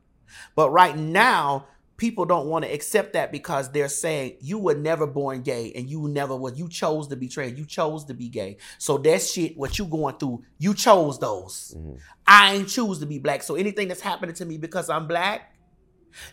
But 0.56 0.72
right 0.72 0.98
now, 0.98 1.68
people 1.98 2.26
don't 2.26 2.48
want 2.48 2.64
to 2.64 2.72
accept 2.72 3.14
that 3.14 3.32
because 3.32 3.72
they're 3.72 3.90
saying 3.90 4.38
you 4.40 4.60
were 4.60 4.76
never 4.76 5.07
born 5.07 5.41
gay 5.41 5.74
and 5.76 5.90
you 5.90 6.07
never 6.07 6.36
was 6.36 6.57
you 6.57 6.69
chose 6.69 7.07
to 7.07 7.15
be 7.15 7.28
trans, 7.28 7.57
you 7.57 7.65
chose 7.65 8.06
to 8.06 8.14
be 8.14 8.30
gay. 8.30 8.57
So 8.78 8.98
that 8.99 9.22
shit, 9.22 9.57
what 9.57 9.78
you 9.78 9.86
going 9.86 10.15
through, 10.18 10.44
you 10.60 10.74
chose 10.74 11.19
those. 11.19 11.76
Mm-hmm. 11.76 11.95
I 12.26 12.53
ain't 12.53 12.69
choose 12.69 12.99
to 12.99 13.06
be 13.06 13.19
black. 13.19 13.44
So 13.44 13.56
anything 13.56 13.88
that's 13.88 14.02
happening 14.02 14.36
to 14.36 14.45
me 14.45 14.57
because 14.57 14.90
I'm 14.90 15.07
black 15.07 15.56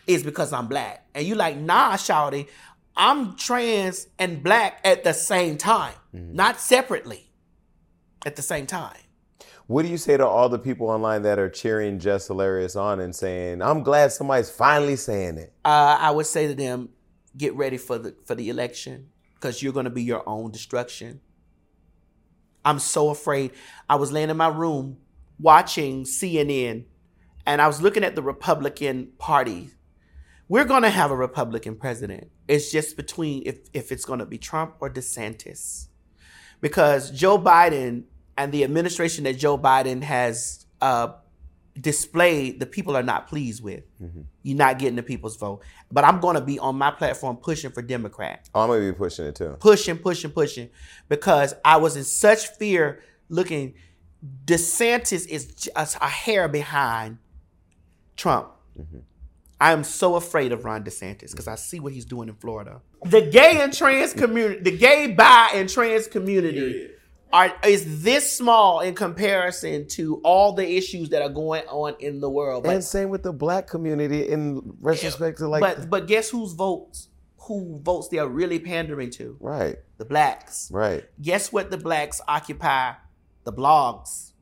is 0.06 0.22
because 0.22 0.52
I'm 0.52 0.68
black. 0.68 1.06
And 1.14 1.26
you 1.26 1.34
like, 1.34 1.56
nah, 1.56 1.94
shouty, 1.94 2.48
I'm 2.96 3.36
trans 3.36 4.06
and 4.18 4.42
black 4.42 4.80
at 4.84 5.02
the 5.02 5.14
same 5.14 5.56
time, 5.56 5.94
mm-hmm. 6.14 6.34
not 6.34 6.60
separately. 6.60 7.30
At 8.26 8.36
the 8.36 8.42
same 8.42 8.64
time. 8.64 8.96
What 9.66 9.82
do 9.82 9.88
you 9.88 9.96
say 9.96 10.16
to 10.16 10.26
all 10.26 10.48
the 10.50 10.58
people 10.58 10.88
online 10.88 11.22
that 11.22 11.38
are 11.38 11.48
cheering 11.48 11.98
Jess 11.98 12.26
Hilarious 12.26 12.76
on 12.76 13.00
and 13.00 13.14
saying, 13.14 13.62
"I'm 13.62 13.82
glad 13.82 14.12
somebody's 14.12 14.50
finally 14.50 14.96
saying 14.96 15.38
it"? 15.38 15.54
uh, 15.64 15.96
I 16.00 16.10
would 16.10 16.26
say 16.26 16.46
to 16.48 16.54
them, 16.54 16.90
get 17.36 17.54
ready 17.54 17.78
for 17.78 17.98
the 17.98 18.14
for 18.26 18.34
the 18.34 18.50
election 18.50 19.08
because 19.34 19.62
you're 19.62 19.72
going 19.72 19.84
to 19.84 19.90
be 19.90 20.02
your 20.02 20.26
own 20.28 20.50
destruction. 20.50 21.20
I'm 22.64 22.78
so 22.78 23.10
afraid. 23.10 23.52
I 23.88 23.96
was 23.96 24.12
laying 24.12 24.30
in 24.30 24.36
my 24.36 24.48
room 24.48 24.98
watching 25.38 26.04
CNN, 26.04 26.84
and 27.46 27.60
I 27.62 27.66
was 27.66 27.82
looking 27.82 28.04
at 28.04 28.14
the 28.16 28.22
Republican 28.22 29.12
Party. 29.18 29.70
We're 30.48 30.64
going 30.64 30.82
to 30.82 30.90
have 30.90 31.10
a 31.10 31.16
Republican 31.16 31.76
president. 31.76 32.30
It's 32.48 32.70
just 32.70 32.96
between 32.96 33.42
if 33.46 33.60
if 33.72 33.90
it's 33.92 34.04
going 34.04 34.18
to 34.18 34.26
be 34.26 34.36
Trump 34.38 34.76
or 34.80 34.90
DeSantis, 34.90 35.88
because 36.60 37.10
Joe 37.10 37.38
Biden 37.38 38.04
and 38.36 38.52
the 38.52 38.64
administration 38.64 39.24
that 39.24 39.38
Joe 39.38 39.56
Biden 39.58 40.02
has 40.02 40.66
uh, 40.80 41.12
displayed, 41.80 42.60
the 42.60 42.66
people 42.66 42.96
are 42.96 43.02
not 43.02 43.26
pleased 43.28 43.62
with. 43.62 43.84
You're 44.42 44.56
not 44.56 44.78
getting 44.78 44.96
the 44.96 45.02
people's 45.02 45.36
vote. 45.36 45.62
But 45.90 46.04
I'm 46.04 46.20
going 46.20 46.34
to 46.34 46.40
be 46.40 46.58
on 46.58 46.76
my 46.76 46.90
platform 46.90 47.36
pushing 47.36 47.70
for 47.70 47.82
Democrat, 47.82 48.48
Oh, 48.54 48.60
I'm 48.62 48.68
gonna 48.68 48.80
be 48.80 48.92
pushing 48.92 49.26
it 49.26 49.34
too. 49.36 49.56
pushing, 49.60 49.96
pushing, 49.98 50.30
pushing, 50.30 50.68
because 51.08 51.54
I 51.64 51.76
was 51.78 51.96
in 51.96 52.04
such 52.04 52.48
fear 52.48 53.00
looking. 53.28 53.74
DeSantis 54.46 55.26
is 55.28 55.46
just 55.46 55.96
a 56.00 56.08
hair 56.08 56.48
behind 56.48 57.18
Trump. 58.16 58.48
I 59.60 59.72
am 59.72 59.84
so 59.84 60.16
afraid 60.16 60.52
of 60.52 60.64
Ron 60.64 60.82
DeSantis 60.82 61.30
because 61.30 61.46
I 61.46 61.54
see 61.54 61.78
what 61.80 61.92
he's 61.92 62.04
doing 62.04 62.28
in 62.28 62.34
Florida. 62.34 62.80
The 63.04 63.22
gay 63.22 63.60
and 63.60 63.72
trans 63.72 64.12
community, 64.12 64.60
the 64.62 64.76
gay, 64.76 65.08
bi, 65.08 65.50
and 65.54 65.68
trans 65.68 66.06
community 66.06 66.88
are 67.34 67.52
is 67.66 68.02
this 68.02 68.30
small 68.32 68.80
in 68.80 68.94
comparison 68.94 69.86
to 69.88 70.20
all 70.24 70.52
the 70.52 70.66
issues 70.76 71.10
that 71.10 71.20
are 71.20 71.28
going 71.28 71.64
on 71.68 71.96
in 71.98 72.20
the 72.20 72.30
world. 72.30 72.62
But 72.64 72.74
And 72.74 72.84
same 72.84 73.10
with 73.10 73.24
the 73.24 73.32
black 73.32 73.66
community 73.66 74.28
in 74.28 74.76
retrospect 74.80 75.38
to 75.38 75.48
like, 75.48 75.60
but 75.60 75.90
but 75.90 76.06
guess 76.06 76.30
whose 76.30 76.52
votes 76.52 77.08
who 77.36 77.78
votes 77.82 78.08
they 78.08 78.18
are 78.18 78.28
really 78.28 78.58
pandering 78.58 79.10
to? 79.10 79.36
right, 79.40 79.76
The 79.98 80.04
blacks. 80.04 80.70
right. 80.72 81.04
Guess 81.20 81.52
what 81.52 81.70
the 81.70 81.76
blacks 81.76 82.20
occupy? 82.26 82.92
The 83.44 83.52
blogs. 83.52 84.32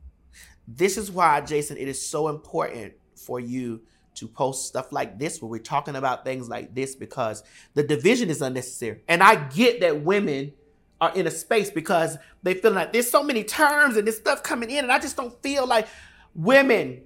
This 0.67 0.97
is 0.97 1.11
why, 1.11 1.41
Jason, 1.41 1.75
it 1.77 1.89
is 1.89 2.05
so 2.05 2.29
important 2.29 2.93
for 3.15 3.39
you 3.39 3.81
to 4.15 4.27
post 4.27 4.67
stuff 4.67 4.91
like 4.91 5.19
this 5.19 5.41
where 5.41 5.49
we're 5.49 5.59
talking 5.59 5.95
about 5.95 6.23
things 6.23 6.47
like 6.47 6.73
this 6.73 6.95
because 6.95 7.43
the 7.73 7.83
division 7.83 8.29
is 8.29 8.41
unnecessary. 8.41 9.01
And 9.09 9.21
I 9.21 9.35
get 9.49 9.81
that 9.81 10.01
women 10.03 10.53
are 11.03 11.13
in 11.15 11.27
a 11.27 11.31
space 11.31 11.69
because 11.69 12.17
they 12.43 12.53
feel 12.53 12.71
like 12.71 12.93
there's 12.93 13.09
so 13.09 13.21
many 13.21 13.43
terms 13.43 13.97
and 13.97 14.07
this 14.07 14.17
stuff 14.17 14.41
coming 14.41 14.69
in, 14.69 14.85
and 14.85 14.91
I 14.91 14.99
just 14.99 15.17
don't 15.17 15.41
feel 15.43 15.67
like 15.67 15.87
women, 16.33 17.03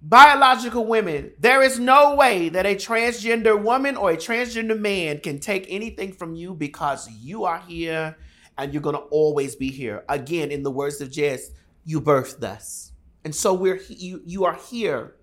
biological 0.00 0.86
women, 0.86 1.32
there 1.38 1.62
is 1.62 1.78
no 1.78 2.14
way 2.14 2.48
that 2.48 2.64
a 2.64 2.74
transgender 2.74 3.60
woman 3.60 3.96
or 3.96 4.12
a 4.12 4.16
transgender 4.16 4.78
man 4.78 5.20
can 5.20 5.38
take 5.38 5.66
anything 5.68 6.12
from 6.12 6.34
you 6.34 6.54
because 6.54 7.08
you 7.10 7.44
are 7.44 7.58
here 7.60 8.16
and 8.56 8.72
you're 8.72 8.82
gonna 8.82 8.98
always 8.98 9.54
be 9.56 9.70
here. 9.70 10.04
Again, 10.08 10.50
in 10.50 10.62
the 10.62 10.70
words 10.70 11.00
of 11.00 11.10
Jess, 11.10 11.50
you 11.84 12.00
birthed 12.00 12.42
us. 12.42 12.92
And 13.24 13.34
so 13.34 13.52
we're 13.52 13.80
you 13.88 14.22
you 14.24 14.44
are 14.44 14.56
here 14.70 15.16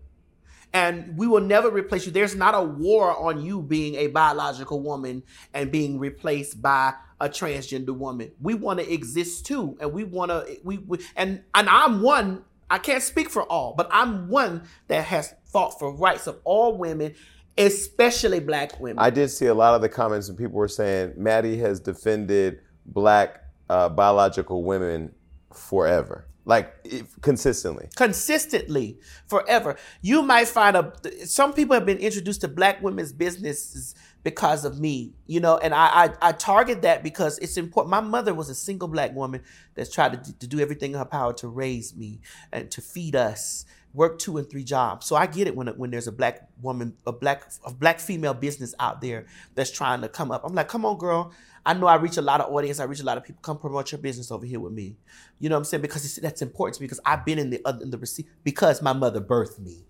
and 0.74 1.18
we 1.18 1.28
will 1.28 1.42
never 1.42 1.70
replace 1.70 2.06
you. 2.06 2.12
There's 2.12 2.36
not 2.36 2.56
a 2.56 2.62
war 2.62 3.18
on 3.18 3.44
you 3.44 3.62
being 3.62 3.96
a 3.96 4.08
biological 4.08 4.82
woman 4.82 5.24
and 5.54 5.72
being 5.72 6.00
replaced 6.00 6.62
by 6.62 6.94
a 7.22 7.30
transgender 7.30 7.96
woman. 7.96 8.32
We 8.42 8.56
want 8.56 8.80
to 8.80 8.92
exist 8.92 9.46
too, 9.46 9.78
and 9.80 9.94
we 9.94 10.04
want 10.04 10.32
to 10.32 10.58
we, 10.64 10.80
we 10.80 11.00
and 11.16 11.44
and 11.56 11.70
I'm 11.70 12.02
one. 12.02 12.44
I 12.70 12.80
can't 12.80 13.04
speak 13.04 13.30
for 13.30 13.44
all, 13.44 13.74
but 13.78 13.90
I'm 13.92 14.30
one 14.30 14.64
that 14.88 15.06
has 15.06 15.34
fought 15.46 15.78
for 15.78 15.94
rights 15.94 16.26
of 16.26 16.40
all 16.46 16.78
women, 16.78 17.14
especially 17.58 18.40
black 18.40 18.80
women. 18.80 18.98
I 18.98 19.10
did 19.10 19.30
see 19.30 19.48
a 19.48 19.54
lot 19.54 19.76
of 19.76 19.82
the 19.82 19.90
comments 19.90 20.30
and 20.30 20.38
people 20.38 20.56
were 20.56 20.70
saying 20.70 21.14
Maddie 21.18 21.58
has 21.58 21.80
defended 21.82 22.62
black 22.86 23.44
uh, 23.70 23.90
biological 23.90 24.64
women 24.64 25.14
forever, 25.54 26.28
like 26.46 26.74
if, 26.86 27.20
consistently. 27.22 27.90
consistently 27.98 29.00
forever. 29.28 29.76
You 30.02 30.22
might 30.22 30.48
find 30.48 30.78
a 30.78 30.94
some 31.26 31.54
people 31.54 31.74
have 31.74 31.86
been 31.86 31.98
introduced 31.98 32.42
to 32.42 32.48
black 32.48 32.82
women's 32.82 33.12
businesses 33.12 33.96
because 34.24 34.66
of 34.66 34.80
me, 34.80 35.14
you 35.28 35.40
know, 35.40 35.58
and 35.58 35.74
I 35.74 35.88
I, 35.88 36.30
I 36.30 36.32
target 36.32 36.82
that 36.84 37.04
because 37.04 37.38
it's 37.40 37.58
important. 37.58 37.92
My 37.92 38.02
mother 38.02 38.34
was 38.34 38.50
a 38.50 38.56
single 38.56 38.88
black 38.88 39.16
woman 39.16 39.42
that's 39.76 39.92
tried 39.92 40.24
to, 40.24 40.38
to 40.40 40.48
do 40.48 40.60
everything 40.60 40.92
in 40.92 40.98
her 40.98 41.06
power 41.06 41.34
to 41.34 41.48
raise 41.48 41.96
me 41.96 42.22
and 42.52 42.70
to 42.72 42.82
feed 42.82 43.16
us. 43.16 43.66
Work 43.94 44.20
two 44.20 44.38
and 44.38 44.50
three 44.50 44.64
jobs, 44.64 45.06
so 45.06 45.18
I 45.18 45.26
get 45.26 45.48
it 45.48 45.56
when 45.56 45.68
when 45.68 45.92
there's 45.92 46.08
a 46.08 46.14
black 46.14 46.48
woman, 46.62 46.96
a 47.06 47.12
black 47.12 47.52
a 47.66 47.74
black 47.74 48.00
female 48.00 48.34
business 48.34 48.74
out 48.80 49.02
there 49.02 49.26
that's 49.54 49.70
trying 49.70 50.00
to 50.00 50.08
come 50.08 50.32
up. 50.32 50.44
I'm 50.46 50.56
like, 50.56 50.70
come 50.70 50.86
on, 50.86 50.98
girl. 50.98 51.34
I 51.66 51.74
know 51.74 51.88
I 51.88 51.96
reach 51.96 52.18
a 52.18 52.22
lot 52.22 52.42
of 52.42 52.52
audience. 52.54 52.80
I 52.80 52.86
reach 52.86 53.02
a 53.02 53.04
lot 53.04 53.18
of 53.18 53.24
people. 53.24 53.42
Come 53.42 53.60
promote 53.60 53.92
your 53.92 54.00
business 54.00 54.32
over 54.32 54.46
here 54.46 54.60
with 54.60 54.74
me. 54.74 54.96
You 55.40 55.50
know 55.50 55.56
what 55.56 55.60
I'm 55.60 55.66
saying? 55.66 55.82
Because 55.82 56.06
it's, 56.06 56.16
that's 56.16 56.42
important 56.42 56.76
to 56.76 56.82
me 56.82 56.86
because 56.86 57.02
I've 57.06 57.26
been 57.26 57.38
in 57.38 57.50
the 57.50 57.62
other 57.66 57.84
in 57.84 57.92
the 57.92 57.98
receipt 57.98 58.28
because 58.44 58.82
my 58.82 58.94
mother 58.94 59.22
birthed 59.22 59.60
me. 59.60 59.84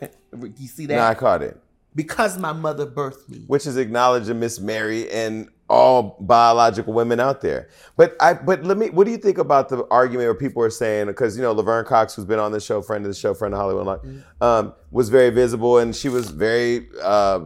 you 0.58 0.68
see 0.68 0.86
that? 0.86 0.96
No, 0.96 1.02
I 1.02 1.14
caught 1.14 1.42
it, 1.42 1.60
because 1.94 2.38
my 2.38 2.52
mother 2.52 2.86
birthed 2.86 3.28
me. 3.28 3.44
which 3.46 3.66
is 3.66 3.76
acknowledging 3.76 4.40
Miss 4.40 4.60
Mary 4.60 5.10
and 5.10 5.48
all 5.68 6.16
biological 6.20 6.92
women 6.92 7.20
out 7.20 7.40
there. 7.40 7.68
But 7.96 8.16
I, 8.20 8.34
but 8.34 8.64
let 8.64 8.76
me. 8.76 8.90
What 8.90 9.04
do 9.04 9.10
you 9.10 9.16
think 9.16 9.38
about 9.38 9.68
the 9.68 9.86
argument 9.90 10.26
where 10.26 10.34
people 10.34 10.62
are 10.62 10.70
saying 10.70 11.06
because 11.06 11.36
you 11.36 11.42
know 11.42 11.52
Laverne 11.52 11.84
Cox, 11.84 12.14
who's 12.14 12.24
been 12.24 12.38
on 12.38 12.52
the 12.52 12.60
show, 12.60 12.82
friend 12.82 13.04
of 13.04 13.10
the 13.10 13.18
show, 13.18 13.34
friend 13.34 13.54
of 13.54 13.60
Hollywood, 13.60 13.82
Unlocked, 13.82 14.06
um, 14.40 14.74
was 14.90 15.08
very 15.08 15.30
visible 15.30 15.78
and 15.78 15.94
she 15.94 16.08
was 16.08 16.30
very. 16.30 16.88
Uh, 17.02 17.40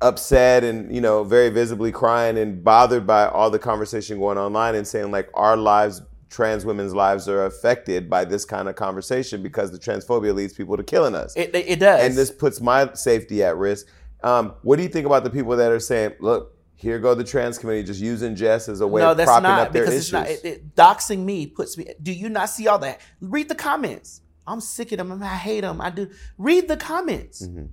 upset 0.00 0.64
and 0.64 0.92
you 0.92 1.00
know 1.00 1.22
very 1.22 1.48
visibly 1.48 1.92
crying 1.92 2.36
and 2.36 2.64
bothered 2.64 3.06
by 3.06 3.24
all 3.28 3.50
the 3.50 3.58
conversation 3.58 4.18
going 4.18 4.36
online 4.36 4.74
and 4.74 4.84
saying 4.84 5.12
like 5.12 5.30
our 5.34 5.56
lives 5.56 6.02
trans 6.32 6.64
women's 6.64 6.94
lives 6.94 7.28
are 7.28 7.46
affected 7.46 8.10
by 8.10 8.24
this 8.24 8.44
kind 8.44 8.68
of 8.68 8.74
conversation 8.74 9.42
because 9.42 9.70
the 9.70 9.78
transphobia 9.78 10.34
leads 10.34 10.54
people 10.54 10.76
to 10.76 10.82
killing 10.82 11.14
us 11.14 11.36
It, 11.36 11.54
it, 11.54 11.78
does. 11.78 12.04
and 12.04 12.14
this 12.16 12.30
puts 12.30 12.60
my 12.60 12.92
safety 12.94 13.44
at 13.44 13.56
risk 13.56 13.86
um, 14.24 14.54
what 14.62 14.76
do 14.76 14.82
you 14.82 14.88
think 14.88 15.06
about 15.06 15.24
the 15.24 15.30
people 15.30 15.56
that 15.56 15.70
are 15.70 15.80
saying 15.80 16.14
look 16.20 16.56
here 16.82 16.98
go 16.98 17.14
the 17.14 17.22
trans 17.22 17.58
community 17.58 17.86
just 17.86 18.00
using 18.00 18.34
Jess 18.34 18.68
as 18.68 18.80
a 18.80 18.86
way 18.86 19.02
no, 19.02 19.12
of 19.12 19.16
that's 19.16 19.28
propping 19.28 19.42
not 19.44 19.66
up 19.68 19.72
their 19.72 19.84
because 19.84 19.94
issues 19.94 20.04
it's 20.06 20.12
not. 20.12 20.28
It, 20.28 20.44
it, 20.44 20.74
doxing 20.74 21.20
me 21.20 21.46
puts 21.46 21.78
me. 21.78 21.86
Do 22.02 22.12
you 22.12 22.28
not 22.28 22.50
see 22.50 22.66
all 22.66 22.80
that? 22.80 23.00
Read 23.20 23.48
the 23.48 23.54
comments. 23.54 24.20
I'm 24.48 24.60
sick 24.60 24.90
of 24.90 24.98
them. 24.98 25.22
I 25.22 25.36
hate 25.36 25.60
them. 25.60 25.80
I 25.80 25.90
do. 25.90 26.10
Read 26.38 26.66
the 26.66 26.76
comments. 26.76 27.46
Mm-hmm. 27.46 27.66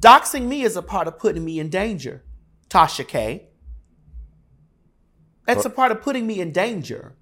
Doxing 0.00 0.48
me 0.48 0.62
is 0.62 0.76
a 0.76 0.82
part 0.82 1.06
of 1.06 1.16
putting 1.16 1.44
me 1.44 1.60
in 1.60 1.68
danger. 1.68 2.24
Tasha 2.68 3.06
K. 3.06 3.50
That's 5.46 5.64
a 5.64 5.70
part 5.70 5.92
of 5.92 6.02
putting 6.02 6.26
me 6.26 6.40
in 6.40 6.50
danger. 6.50 7.14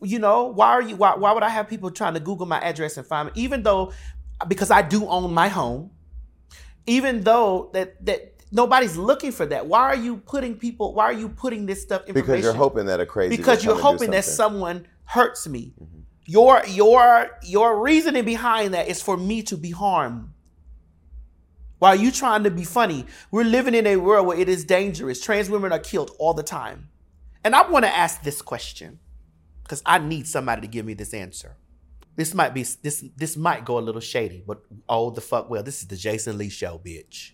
You 0.00 0.18
know, 0.18 0.44
why 0.44 0.68
are 0.68 0.82
you 0.82 0.96
why, 0.96 1.16
why 1.16 1.32
would 1.32 1.42
I 1.42 1.48
have 1.48 1.68
people 1.68 1.90
trying 1.90 2.14
to 2.14 2.20
Google 2.20 2.46
my 2.46 2.60
address 2.60 2.96
and 2.96 3.06
find 3.06 3.26
me? 3.26 3.32
Even 3.36 3.62
though 3.62 3.92
because 4.48 4.70
I 4.70 4.82
do 4.82 5.06
own 5.06 5.32
my 5.32 5.48
home, 5.48 5.90
even 6.86 7.22
though 7.22 7.70
that 7.72 8.04
that 8.06 8.32
nobody's 8.52 8.96
looking 8.96 9.32
for 9.32 9.46
that. 9.46 9.66
Why 9.66 9.80
are 9.80 9.96
you 9.96 10.18
putting 10.18 10.56
people? 10.56 10.94
Why 10.94 11.04
are 11.04 11.12
you 11.12 11.28
putting 11.28 11.66
this 11.66 11.82
stuff? 11.82 12.06
Because 12.06 12.42
you're 12.42 12.52
hoping 12.52 12.86
that 12.86 13.00
a 13.00 13.06
crazy. 13.06 13.36
because 13.36 13.64
you're 13.64 13.74
come 13.74 13.86
and 13.86 13.98
do 13.98 14.04
hoping 14.04 14.10
that 14.12 14.24
someone 14.24 14.86
hurts 15.04 15.48
me. 15.48 15.72
Mm-hmm. 15.82 16.00
Your 16.26 16.62
your 16.66 17.30
your 17.42 17.80
reasoning 17.82 18.24
behind 18.24 18.74
that 18.74 18.88
is 18.88 19.02
for 19.02 19.16
me 19.16 19.42
to 19.44 19.56
be 19.56 19.70
harmed. 19.70 20.28
While 21.78 21.96
you 21.96 22.12
trying 22.12 22.44
to 22.44 22.50
be 22.50 22.62
funny, 22.62 23.06
we're 23.32 23.44
living 23.44 23.74
in 23.74 23.88
a 23.88 23.96
world 23.96 24.28
where 24.28 24.38
it 24.38 24.48
is 24.48 24.64
dangerous. 24.64 25.20
Trans 25.20 25.50
women 25.50 25.72
are 25.72 25.80
killed 25.80 26.12
all 26.20 26.32
the 26.32 26.44
time. 26.44 26.88
And 27.42 27.56
I 27.56 27.68
want 27.68 27.84
to 27.84 27.92
ask 27.92 28.22
this 28.22 28.40
question 28.40 29.00
because 29.72 29.82
I 29.86 29.98
need 30.00 30.26
somebody 30.26 30.60
to 30.60 30.66
give 30.66 30.84
me 30.84 30.92
this 30.92 31.14
answer. 31.14 31.56
This 32.14 32.34
might 32.34 32.52
be 32.52 32.62
this 32.62 33.02
this 33.16 33.38
might 33.38 33.64
go 33.64 33.78
a 33.78 33.80
little 33.80 34.02
shady, 34.02 34.44
but 34.46 34.62
oh 34.86 35.08
the 35.08 35.22
fuck 35.22 35.48
well, 35.48 35.62
this 35.62 35.80
is 35.80 35.88
the 35.88 35.96
Jason 35.96 36.36
Lee 36.36 36.50
show, 36.50 36.78
bitch. 36.84 37.30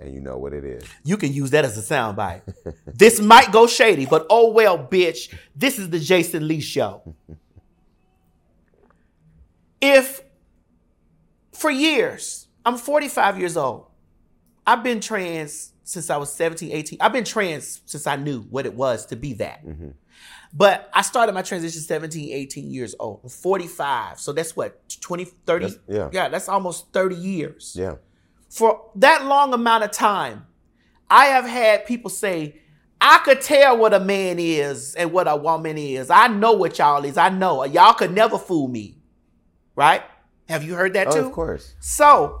and 0.00 0.12
you 0.12 0.20
know 0.20 0.36
what 0.36 0.52
it 0.52 0.64
is. 0.64 0.82
You 1.04 1.16
can 1.16 1.32
use 1.32 1.50
that 1.52 1.64
as 1.64 1.78
a 1.78 1.94
soundbite. 1.94 2.42
this 2.86 3.20
might 3.20 3.52
go 3.52 3.68
shady, 3.68 4.04
but 4.04 4.26
oh 4.30 4.50
well, 4.50 4.76
bitch. 4.76 5.32
This 5.54 5.78
is 5.78 5.88
the 5.88 6.00
Jason 6.00 6.48
Lee 6.48 6.60
show. 6.60 7.14
If 9.78 10.22
for 11.52 11.70
years, 11.70 12.48
I'm 12.64 12.78
45 12.78 13.38
years 13.38 13.56
old. 13.56 13.86
I've 14.66 14.82
been 14.82 15.00
trans 15.00 15.74
since 15.84 16.08
I 16.10 16.16
was 16.16 16.32
17, 16.32 16.72
18. 16.72 16.98
I've 17.00 17.12
been 17.12 17.24
trans 17.24 17.82
since 17.84 18.06
I 18.06 18.16
knew 18.16 18.40
what 18.50 18.64
it 18.66 18.74
was 18.74 19.06
to 19.06 19.16
be 19.16 19.34
that. 19.34 19.64
Mm-hmm. 19.64 19.90
But 20.56 20.88
I 20.94 21.02
started 21.02 21.32
my 21.34 21.42
transition 21.42 21.82
17, 21.82 22.32
18 22.32 22.70
years 22.70 22.94
old. 22.98 23.20
I'm 23.24 23.28
45. 23.28 24.18
So 24.18 24.32
that's 24.32 24.56
what, 24.56 24.80
20, 25.00 25.24
30? 25.24 25.66
That's- 25.66 25.80
yeah. 25.86 26.08
Yeah, 26.12 26.28
that's 26.30 26.48
almost 26.48 26.92
30 26.92 27.14
years 27.14 27.74
Yeah. 27.78 27.96
for 28.48 28.90
that 28.96 29.26
long 29.26 29.52
amount 29.52 29.84
of 29.84 29.90
time, 29.90 30.46
I 31.10 31.26
have 31.26 31.44
had 31.44 31.84
people 31.84 32.08
say, 32.10 32.60
I 33.00 33.18
could 33.18 33.42
tell 33.42 33.76
what 33.76 33.92
a 33.92 34.00
man 34.00 34.38
is 34.38 34.94
and 34.94 35.12
what 35.12 35.28
a 35.28 35.36
woman 35.36 35.76
is. 35.76 36.08
I 36.08 36.28
know 36.28 36.52
what 36.52 36.78
y'all 36.78 37.04
is. 37.04 37.18
I 37.18 37.28
know. 37.28 37.62
Y'all 37.64 37.92
could 37.92 38.12
never 38.14 38.38
fool 38.38 38.68
me. 38.68 38.96
Right? 39.74 40.02
Have 40.48 40.64
you 40.64 40.74
heard 40.74 40.94
that 40.94 41.08
Oh, 41.08 41.12
too? 41.12 41.26
of 41.26 41.32
course. 41.32 41.74
So, 41.80 42.40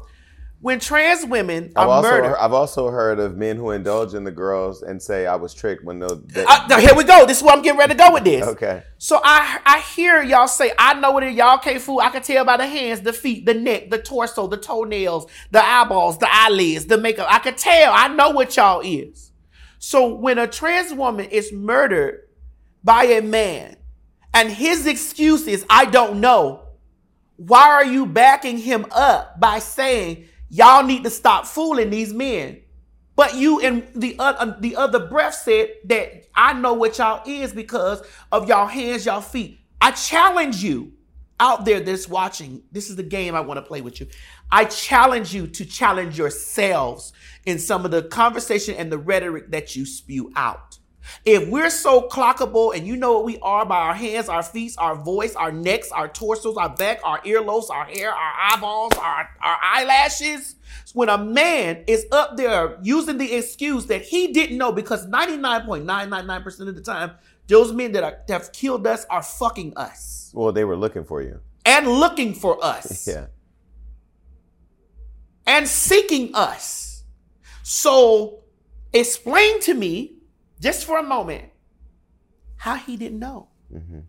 when 0.66 0.80
trans 0.80 1.24
women 1.24 1.70
I've 1.76 1.86
are 1.86 1.90
also 1.92 2.10
murdered, 2.10 2.28
heard, 2.30 2.38
I've 2.38 2.52
also 2.52 2.90
heard 2.90 3.20
of 3.20 3.36
men 3.36 3.56
who 3.56 3.70
indulge 3.70 4.14
in 4.14 4.24
the 4.24 4.32
girls 4.32 4.82
and 4.82 5.00
say 5.00 5.24
I 5.24 5.36
was 5.36 5.54
tricked 5.54 5.84
when 5.84 6.00
no. 6.00 6.06
Uh, 6.08 6.66
now, 6.68 6.80
here 6.80 6.92
we 6.92 7.04
go. 7.04 7.24
This 7.24 7.36
is 7.36 7.44
where 7.44 7.54
I'm 7.54 7.62
getting 7.62 7.78
ready 7.78 7.94
to 7.94 7.96
go 7.96 8.12
with 8.12 8.24
this. 8.24 8.44
okay. 8.44 8.82
So 8.98 9.20
I 9.22 9.60
I 9.64 9.78
hear 9.94 10.24
y'all 10.24 10.48
say, 10.48 10.72
I 10.76 10.94
know 10.94 11.12
what 11.12 11.22
it 11.22 11.34
y'all 11.34 11.58
can't 11.58 11.80
fool. 11.80 12.00
I 12.00 12.10
can 12.10 12.20
tell 12.20 12.44
by 12.44 12.56
the 12.56 12.66
hands, 12.66 13.02
the 13.02 13.12
feet, 13.12 13.46
the 13.46 13.54
neck, 13.54 13.90
the 13.90 13.98
torso, 13.98 14.48
the 14.48 14.56
toenails, 14.56 15.30
the 15.52 15.64
eyeballs, 15.64 16.18
the 16.18 16.26
eyelids, 16.28 16.86
the 16.86 16.98
makeup. 16.98 17.28
I 17.30 17.38
can 17.38 17.54
tell. 17.54 17.92
I 17.94 18.08
know 18.08 18.30
what 18.30 18.56
y'all 18.56 18.80
is. 18.80 19.30
So 19.78 20.16
when 20.16 20.36
a 20.36 20.48
trans 20.48 20.92
woman 20.92 21.26
is 21.26 21.52
murdered 21.52 22.22
by 22.82 23.04
a 23.04 23.22
man 23.22 23.76
and 24.34 24.50
his 24.50 24.88
excuse 24.88 25.46
is, 25.46 25.64
I 25.70 25.84
don't 25.84 26.20
know, 26.20 26.64
why 27.36 27.68
are 27.68 27.84
you 27.84 28.04
backing 28.04 28.58
him 28.58 28.84
up 28.90 29.38
by 29.38 29.60
saying 29.60 30.26
y'all 30.48 30.84
need 30.84 31.04
to 31.04 31.10
stop 31.10 31.46
fooling 31.46 31.90
these 31.90 32.12
men? 32.12 32.60
But 33.16 33.34
you 33.34 33.60
in 33.60 33.88
the 33.94 34.14
uh, 34.18 34.54
the 34.60 34.76
other 34.76 35.06
breath 35.06 35.34
said 35.34 35.70
that 35.84 36.26
I 36.34 36.52
know 36.52 36.74
what 36.74 36.98
y'all 36.98 37.22
is 37.26 37.52
because 37.52 38.02
of 38.30 38.48
y'all 38.48 38.66
hands, 38.66 39.06
y'all 39.06 39.22
feet. 39.22 39.58
I 39.80 39.92
challenge 39.92 40.62
you 40.62 40.92
out 41.40 41.64
there 41.64 41.80
that's 41.80 42.08
watching. 42.08 42.62
This 42.72 42.90
is 42.90 42.96
the 42.96 43.02
game 43.02 43.34
I 43.34 43.40
want 43.40 43.58
to 43.58 43.62
play 43.62 43.80
with 43.80 44.00
you. 44.00 44.06
I 44.50 44.64
challenge 44.66 45.34
you 45.34 45.46
to 45.46 45.64
challenge 45.64 46.18
yourselves 46.18 47.12
in 47.44 47.58
some 47.58 47.84
of 47.84 47.90
the 47.90 48.02
conversation 48.02 48.74
and 48.74 48.92
the 48.92 48.98
rhetoric 48.98 49.50
that 49.50 49.76
you 49.76 49.86
spew 49.86 50.32
out. 50.36 50.78
If 51.24 51.48
we're 51.48 51.70
so 51.70 52.08
clockable 52.08 52.74
and 52.76 52.86
you 52.86 52.96
know 52.96 53.14
what 53.14 53.24
we 53.24 53.38
are 53.40 53.64
by 53.66 53.76
our 53.76 53.94
hands, 53.94 54.28
our 54.28 54.42
feet, 54.42 54.74
our 54.78 54.94
voice, 54.96 55.34
our 55.34 55.52
necks, 55.52 55.90
our 55.92 56.08
torsos, 56.08 56.56
our 56.56 56.68
back, 56.70 57.00
our 57.04 57.20
earlobes, 57.20 57.70
our 57.70 57.84
hair, 57.84 58.10
our 58.12 58.32
eyeballs, 58.52 58.92
our, 58.98 59.28
our 59.42 59.58
eyelashes, 59.62 60.56
when 60.94 61.08
a 61.08 61.18
man 61.18 61.84
is 61.86 62.06
up 62.12 62.36
there 62.36 62.78
using 62.82 63.18
the 63.18 63.34
excuse 63.34 63.86
that 63.86 64.02
he 64.02 64.32
didn't 64.32 64.56
know 64.58 64.72
because 64.72 65.06
99.999% 65.06 66.68
of 66.68 66.74
the 66.74 66.80
time, 66.82 67.12
those 67.48 67.72
men 67.72 67.92
that, 67.92 68.02
are, 68.02 68.18
that 68.26 68.32
have 68.42 68.52
killed 68.52 68.86
us 68.86 69.04
are 69.10 69.22
fucking 69.22 69.76
us 69.76 70.30
Well, 70.34 70.52
they 70.52 70.64
were 70.64 70.76
looking 70.76 71.04
for 71.04 71.22
you. 71.22 71.40
and 71.64 71.86
looking 71.88 72.34
for 72.34 72.62
us 72.64 73.06
Yeah. 73.12 73.26
and 75.46 75.68
seeking 75.68 76.34
us. 76.34 77.04
So 77.62 78.40
explain 78.92 79.60
to 79.62 79.74
me, 79.74 80.15
just 80.66 80.84
for 80.84 80.98
a 80.98 81.02
moment, 81.02 81.44
how 82.56 82.74
he 82.74 82.96
didn't 82.96 83.20
know. 83.20 83.46
Mm-hmm. 83.72 84.00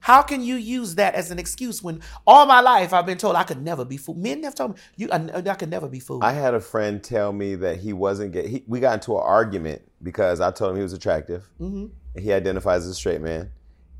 How 0.00 0.22
can 0.22 0.42
you 0.42 0.56
use 0.56 0.96
that 0.96 1.14
as 1.14 1.30
an 1.30 1.38
excuse 1.38 1.80
when 1.82 2.00
all 2.26 2.46
my 2.46 2.60
life 2.60 2.92
I've 2.92 3.06
been 3.06 3.18
told 3.18 3.36
I 3.36 3.44
could 3.44 3.62
never 3.62 3.84
be 3.84 3.96
fooled? 3.96 4.18
Men 4.18 4.42
have 4.42 4.56
told 4.56 4.74
me 4.74 4.80
you 4.96 5.08
I, 5.12 5.30
I 5.36 5.54
could 5.54 5.70
never 5.70 5.86
be 5.88 6.00
fooled. 6.00 6.24
I 6.24 6.32
had 6.32 6.54
a 6.54 6.60
friend 6.60 7.00
tell 7.00 7.32
me 7.32 7.54
that 7.56 7.76
he 7.76 7.92
wasn't 7.92 8.32
gay. 8.32 8.48
He, 8.48 8.64
we 8.66 8.80
got 8.80 8.94
into 8.94 9.16
an 9.16 9.22
argument 9.24 9.82
because 10.02 10.40
I 10.40 10.50
told 10.50 10.72
him 10.72 10.78
he 10.78 10.82
was 10.82 10.92
attractive. 10.92 11.48
Mm-hmm. 11.60 11.86
And 12.16 12.24
he 12.24 12.32
identifies 12.32 12.82
as 12.82 12.88
a 12.88 12.94
straight 12.94 13.20
man. 13.20 13.50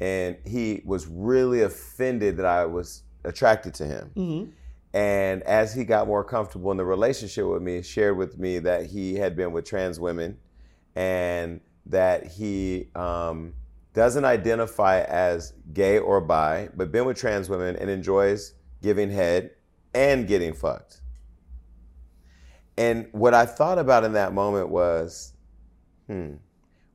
And 0.01 0.37
he 0.45 0.83
was 0.85 1.07
really 1.07 1.63
offended 1.63 2.39
that 2.39 2.47
I 2.47 2.67
was 2.67 3.05
attracted 3.23 3.75
to 3.75 3.87
him. 3.87 4.11
Mm-hmm. 4.17 4.51
And 4.95 5.43
as 5.45 5.73
he 5.75 5.85
got 5.85 6.09
more 6.09 6.25
comfortable 6.25 6.73
in 6.73 6.77
the 6.77 6.85
relationship 6.85 7.47
with 7.47 7.63
me, 7.63 7.83
shared 7.83 8.17
with 8.17 8.37
me 8.37 8.59
that 8.61 8.87
he 8.87 9.15
had 9.15 9.37
been 9.37 9.53
with 9.53 9.65
trans 9.65 10.01
women 10.01 10.39
and 10.97 11.61
that 11.89 12.27
he 12.27 12.89
um, 12.95 13.55
doesn't 13.95 14.25
identify 14.25 15.01
as 15.01 15.53
gay 15.73 15.99
or 15.99 16.21
bi, 16.21 16.69
but 16.75 16.93
been 16.93 17.05
with 17.05 17.17
trans 17.17 17.49
women 17.49 17.77
and 17.77 17.91
enjoys 17.91 18.55
giving 18.83 19.11
head 19.11 19.51
and 19.95 20.27
getting 20.27 20.53
fucked. 20.53 21.01
And 22.77 23.09
what 23.11 23.35
I 23.35 23.45
thought 23.45 23.79
about 23.79 24.05
in 24.05 24.13
that 24.13 24.33
moment 24.33 24.69
was, 24.69 25.33
hmm, 26.07 26.35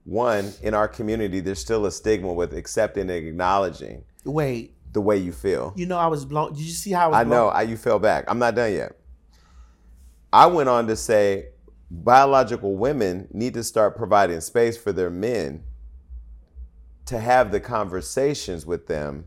one, 0.06 0.54
in 0.62 0.74
our 0.74 0.88
community, 0.88 1.40
there's 1.42 1.60
still 1.60 1.86
a 1.86 1.92
stigma 1.92 2.32
with 2.32 2.54
accepting 2.54 3.10
and 3.10 3.28
acknowledging 3.28 4.06
Wait, 4.24 4.76
the 4.94 5.02
way 5.02 5.18
you 5.18 5.32
feel. 5.34 5.74
you 5.76 5.86
know 5.86 5.98
I 5.98 6.08
was 6.08 6.24
blown. 6.24 6.54
Did 6.54 6.62
you 6.62 6.72
see 6.72 6.92
how 6.92 7.08
I 7.08 7.08
was 7.08 7.18
I 7.18 7.24
know? 7.24 7.48
I, 7.48 7.64
you 7.64 7.76
fell 7.76 8.00
back. 8.00 8.26
I'm 8.28 8.40
not 8.40 8.56
done 8.56 8.72
yet. 8.72 8.98
I 10.32 10.48
went 10.48 10.70
on 10.70 10.88
to 10.88 10.96
say 10.96 11.50
biological 11.94 12.76
women 12.76 13.28
need 13.32 13.54
to 13.54 13.64
start 13.64 13.96
providing 13.96 14.42
space 14.42 14.78
for 14.78 14.92
their 14.92 15.12
men 15.12 15.64
to 17.06 17.20
have 17.20 17.52
the 17.52 17.60
conversations 17.60 18.66
with 18.66 18.88
them 18.88 19.26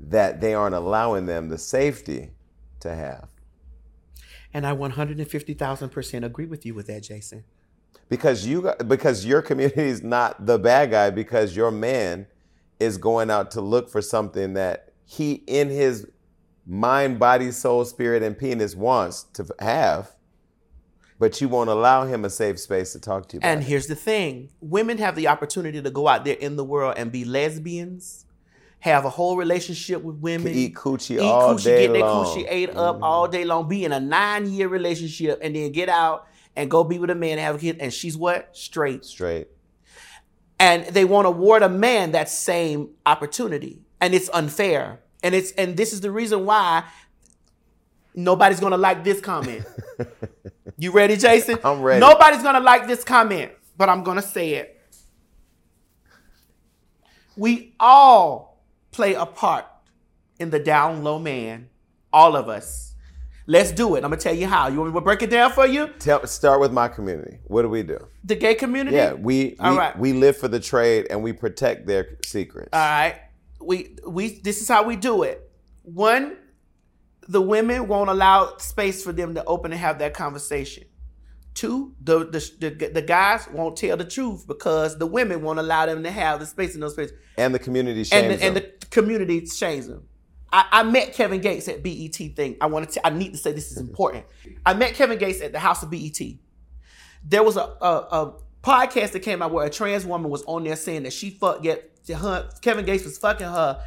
that 0.00 0.40
they 0.40 0.54
aren't 0.54 0.74
allowing 0.74 1.26
them 1.26 1.48
the 1.48 1.58
safety 1.58 2.30
to 2.80 2.94
have. 2.94 3.28
And 4.54 4.66
I 4.66 4.74
150,000% 4.74 6.24
agree 6.24 6.46
with 6.46 6.64
you 6.66 6.74
with 6.74 6.86
that, 6.88 7.02
Jason. 7.02 7.44
because 8.08 8.46
you 8.46 8.72
because 8.86 9.24
your 9.24 9.42
community 9.42 9.82
is 9.82 10.02
not 10.02 10.46
the 10.46 10.58
bad 10.58 10.90
guy 10.90 11.10
because 11.10 11.56
your 11.56 11.70
man 11.70 12.26
is 12.80 12.98
going 12.98 13.30
out 13.30 13.50
to 13.52 13.60
look 13.60 13.88
for 13.88 14.02
something 14.02 14.54
that 14.54 14.92
he 15.04 15.42
in 15.46 15.68
his 15.70 16.06
mind 16.66 17.18
body 17.18 17.50
soul 17.50 17.84
spirit 17.84 18.22
and 18.22 18.38
penis 18.38 18.74
wants 18.74 19.24
to 19.24 19.46
have 19.60 20.12
but 21.22 21.40
you 21.40 21.48
won't 21.48 21.70
allow 21.70 22.04
him 22.04 22.24
a 22.24 22.30
safe 22.30 22.58
space 22.58 22.90
to 22.94 22.98
talk 22.98 23.28
to 23.28 23.36
you 23.36 23.38
about 23.38 23.48
And 23.48 23.60
it. 23.60 23.66
here's 23.66 23.86
the 23.86 23.94
thing 23.94 24.48
women 24.60 24.98
have 24.98 25.14
the 25.14 25.28
opportunity 25.28 25.80
to 25.80 25.88
go 25.88 26.08
out 26.08 26.24
there 26.24 26.34
in 26.34 26.56
the 26.56 26.64
world 26.64 26.94
and 26.96 27.12
be 27.12 27.24
lesbians, 27.24 28.26
have 28.80 29.04
a 29.04 29.08
whole 29.08 29.36
relationship 29.36 30.02
with 30.02 30.16
women, 30.16 30.52
eat 30.52 30.74
coochie 30.74 31.14
eat 31.14 31.20
all 31.20 31.54
coochie, 31.54 31.62
day 31.62 31.86
get 31.86 31.92
their 31.92 32.02
long. 32.02 32.26
Mm-hmm. 32.26 32.40
coochie 32.40 32.46
ate 32.48 32.70
up 32.70 32.98
all 33.02 33.28
day 33.28 33.44
long, 33.44 33.68
be 33.68 33.84
in 33.84 33.92
a 33.92 34.00
nine 34.00 34.52
year 34.52 34.66
relationship, 34.66 35.38
and 35.40 35.54
then 35.54 35.70
get 35.70 35.88
out 35.88 36.26
and 36.56 36.68
go 36.68 36.82
be 36.82 36.98
with 36.98 37.08
a 37.10 37.14
man 37.14 37.38
and 37.38 37.40
have 37.42 37.54
a 37.54 37.58
kid. 37.60 37.76
And 37.78 37.92
she's 37.92 38.16
what? 38.16 38.56
Straight. 38.56 39.04
straight 39.04 39.46
And 40.58 40.86
they 40.86 41.04
won't 41.04 41.28
award 41.28 41.62
a 41.62 41.68
man 41.68 42.10
that 42.12 42.30
same 42.30 42.88
opportunity. 43.06 43.80
And 44.00 44.12
it's 44.12 44.28
unfair. 44.30 44.98
And 45.22 45.36
it's 45.36 45.52
and 45.52 45.76
this 45.76 45.92
is 45.92 46.00
the 46.00 46.10
reason 46.10 46.46
why 46.46 46.82
nobody's 48.14 48.60
gonna 48.60 48.76
like 48.76 49.04
this 49.04 49.20
comment. 49.20 49.64
you 50.78 50.92
ready, 50.92 51.16
Jason? 51.16 51.58
I'm 51.64 51.82
ready. 51.82 52.00
Nobody's 52.00 52.42
gonna 52.42 52.60
like 52.60 52.86
this 52.86 53.04
comment, 53.04 53.52
but 53.76 53.88
I'm 53.88 54.02
gonna 54.02 54.22
say 54.22 54.54
it. 54.54 54.80
We 57.36 57.74
all 57.80 58.62
play 58.90 59.14
a 59.14 59.24
part 59.26 59.64
in 60.38 60.50
the 60.50 60.58
down 60.58 61.02
low 61.02 61.18
man. 61.18 61.68
All 62.12 62.36
of 62.36 62.48
us. 62.48 62.90
Let's 63.46 63.72
do 63.72 63.94
it. 63.96 64.04
I'm 64.04 64.10
gonna 64.10 64.18
tell 64.18 64.34
you 64.34 64.46
how. 64.46 64.68
You 64.68 64.78
want 64.78 64.92
me 64.92 65.00
to 65.00 65.04
break 65.04 65.22
it 65.22 65.30
down 65.30 65.50
for 65.52 65.66
you? 65.66 65.88
Tell, 65.98 66.24
start 66.26 66.60
with 66.60 66.72
my 66.72 66.88
community 66.88 67.38
what 67.44 67.62
do 67.62 67.68
we 67.68 67.82
do 67.82 67.98
The 68.24 68.36
gay 68.36 68.54
community. 68.54 68.96
yeah 68.96 69.14
we 69.14 69.22
we, 69.22 69.56
All 69.58 69.76
right. 69.76 69.98
we 69.98 70.12
live 70.12 70.36
for 70.36 70.46
the 70.48 70.60
trade 70.60 71.06
and 71.10 71.22
we 71.22 71.32
protect 71.32 71.86
their 71.86 72.18
secrets 72.24 72.68
All 72.72 72.78
right. 72.80 73.16
We 73.60 73.96
we 74.06 74.38
this 74.40 74.60
is 74.60 74.68
how 74.68 74.82
we 74.84 74.96
do 74.96 75.22
it. 75.22 75.50
One, 75.82 76.36
the 77.28 77.40
women 77.40 77.88
won't 77.88 78.10
allow 78.10 78.56
space 78.58 79.02
for 79.02 79.12
them 79.12 79.34
to 79.34 79.44
open 79.44 79.72
and 79.72 79.80
have 79.80 79.98
that 80.00 80.14
conversation. 80.14 80.84
Two, 81.54 81.94
the, 82.00 82.20
the 82.20 82.70
the 82.70 82.88
the 82.88 83.02
guys 83.02 83.46
won't 83.52 83.76
tell 83.76 83.96
the 83.96 84.06
truth 84.06 84.46
because 84.46 84.98
the 84.98 85.06
women 85.06 85.42
won't 85.42 85.58
allow 85.58 85.84
them 85.84 86.02
to 86.02 86.10
have 86.10 86.40
the 86.40 86.46
space 86.46 86.74
in 86.74 86.80
those 86.80 86.94
spaces, 86.94 87.12
And 87.36 87.54
the 87.54 87.58
community 87.58 87.98
and 88.00 88.06
shames 88.06 88.40
the, 88.40 88.46
and 88.46 88.56
them. 88.56 88.64
the 88.80 88.86
community 88.86 89.44
shames 89.46 89.86
them. 89.86 90.08
I, 90.50 90.66
I 90.70 90.82
met 90.82 91.12
Kevin 91.12 91.40
Gates 91.40 91.68
at 91.68 91.82
BET 91.82 92.14
thing. 92.14 92.56
I 92.60 92.66
want 92.66 92.88
to. 92.90 93.06
I 93.06 93.10
need 93.10 93.32
to 93.32 93.38
say 93.38 93.52
this 93.52 93.70
is 93.70 93.76
important. 93.88 94.24
I 94.64 94.72
met 94.72 94.94
Kevin 94.94 95.18
Gates 95.18 95.42
at 95.42 95.52
the 95.52 95.58
House 95.58 95.82
of 95.82 95.90
BET. 95.90 96.18
There 97.24 97.42
was 97.42 97.56
a, 97.56 97.60
a, 97.80 98.08
a 98.10 98.34
podcast 98.62 99.12
that 99.12 99.20
came 99.20 99.42
out 99.42 99.52
where 99.52 99.66
a 99.66 99.70
trans 99.70 100.06
woman 100.06 100.30
was 100.30 100.42
on 100.44 100.64
there 100.64 100.76
saying 100.76 101.02
that 101.02 101.12
she 101.12 101.30
fucked 101.30 101.62
get 101.62 101.92
her, 102.08 102.50
Kevin 102.62 102.84
Gates 102.84 103.04
was 103.04 103.18
fucking 103.18 103.46
her, 103.46 103.84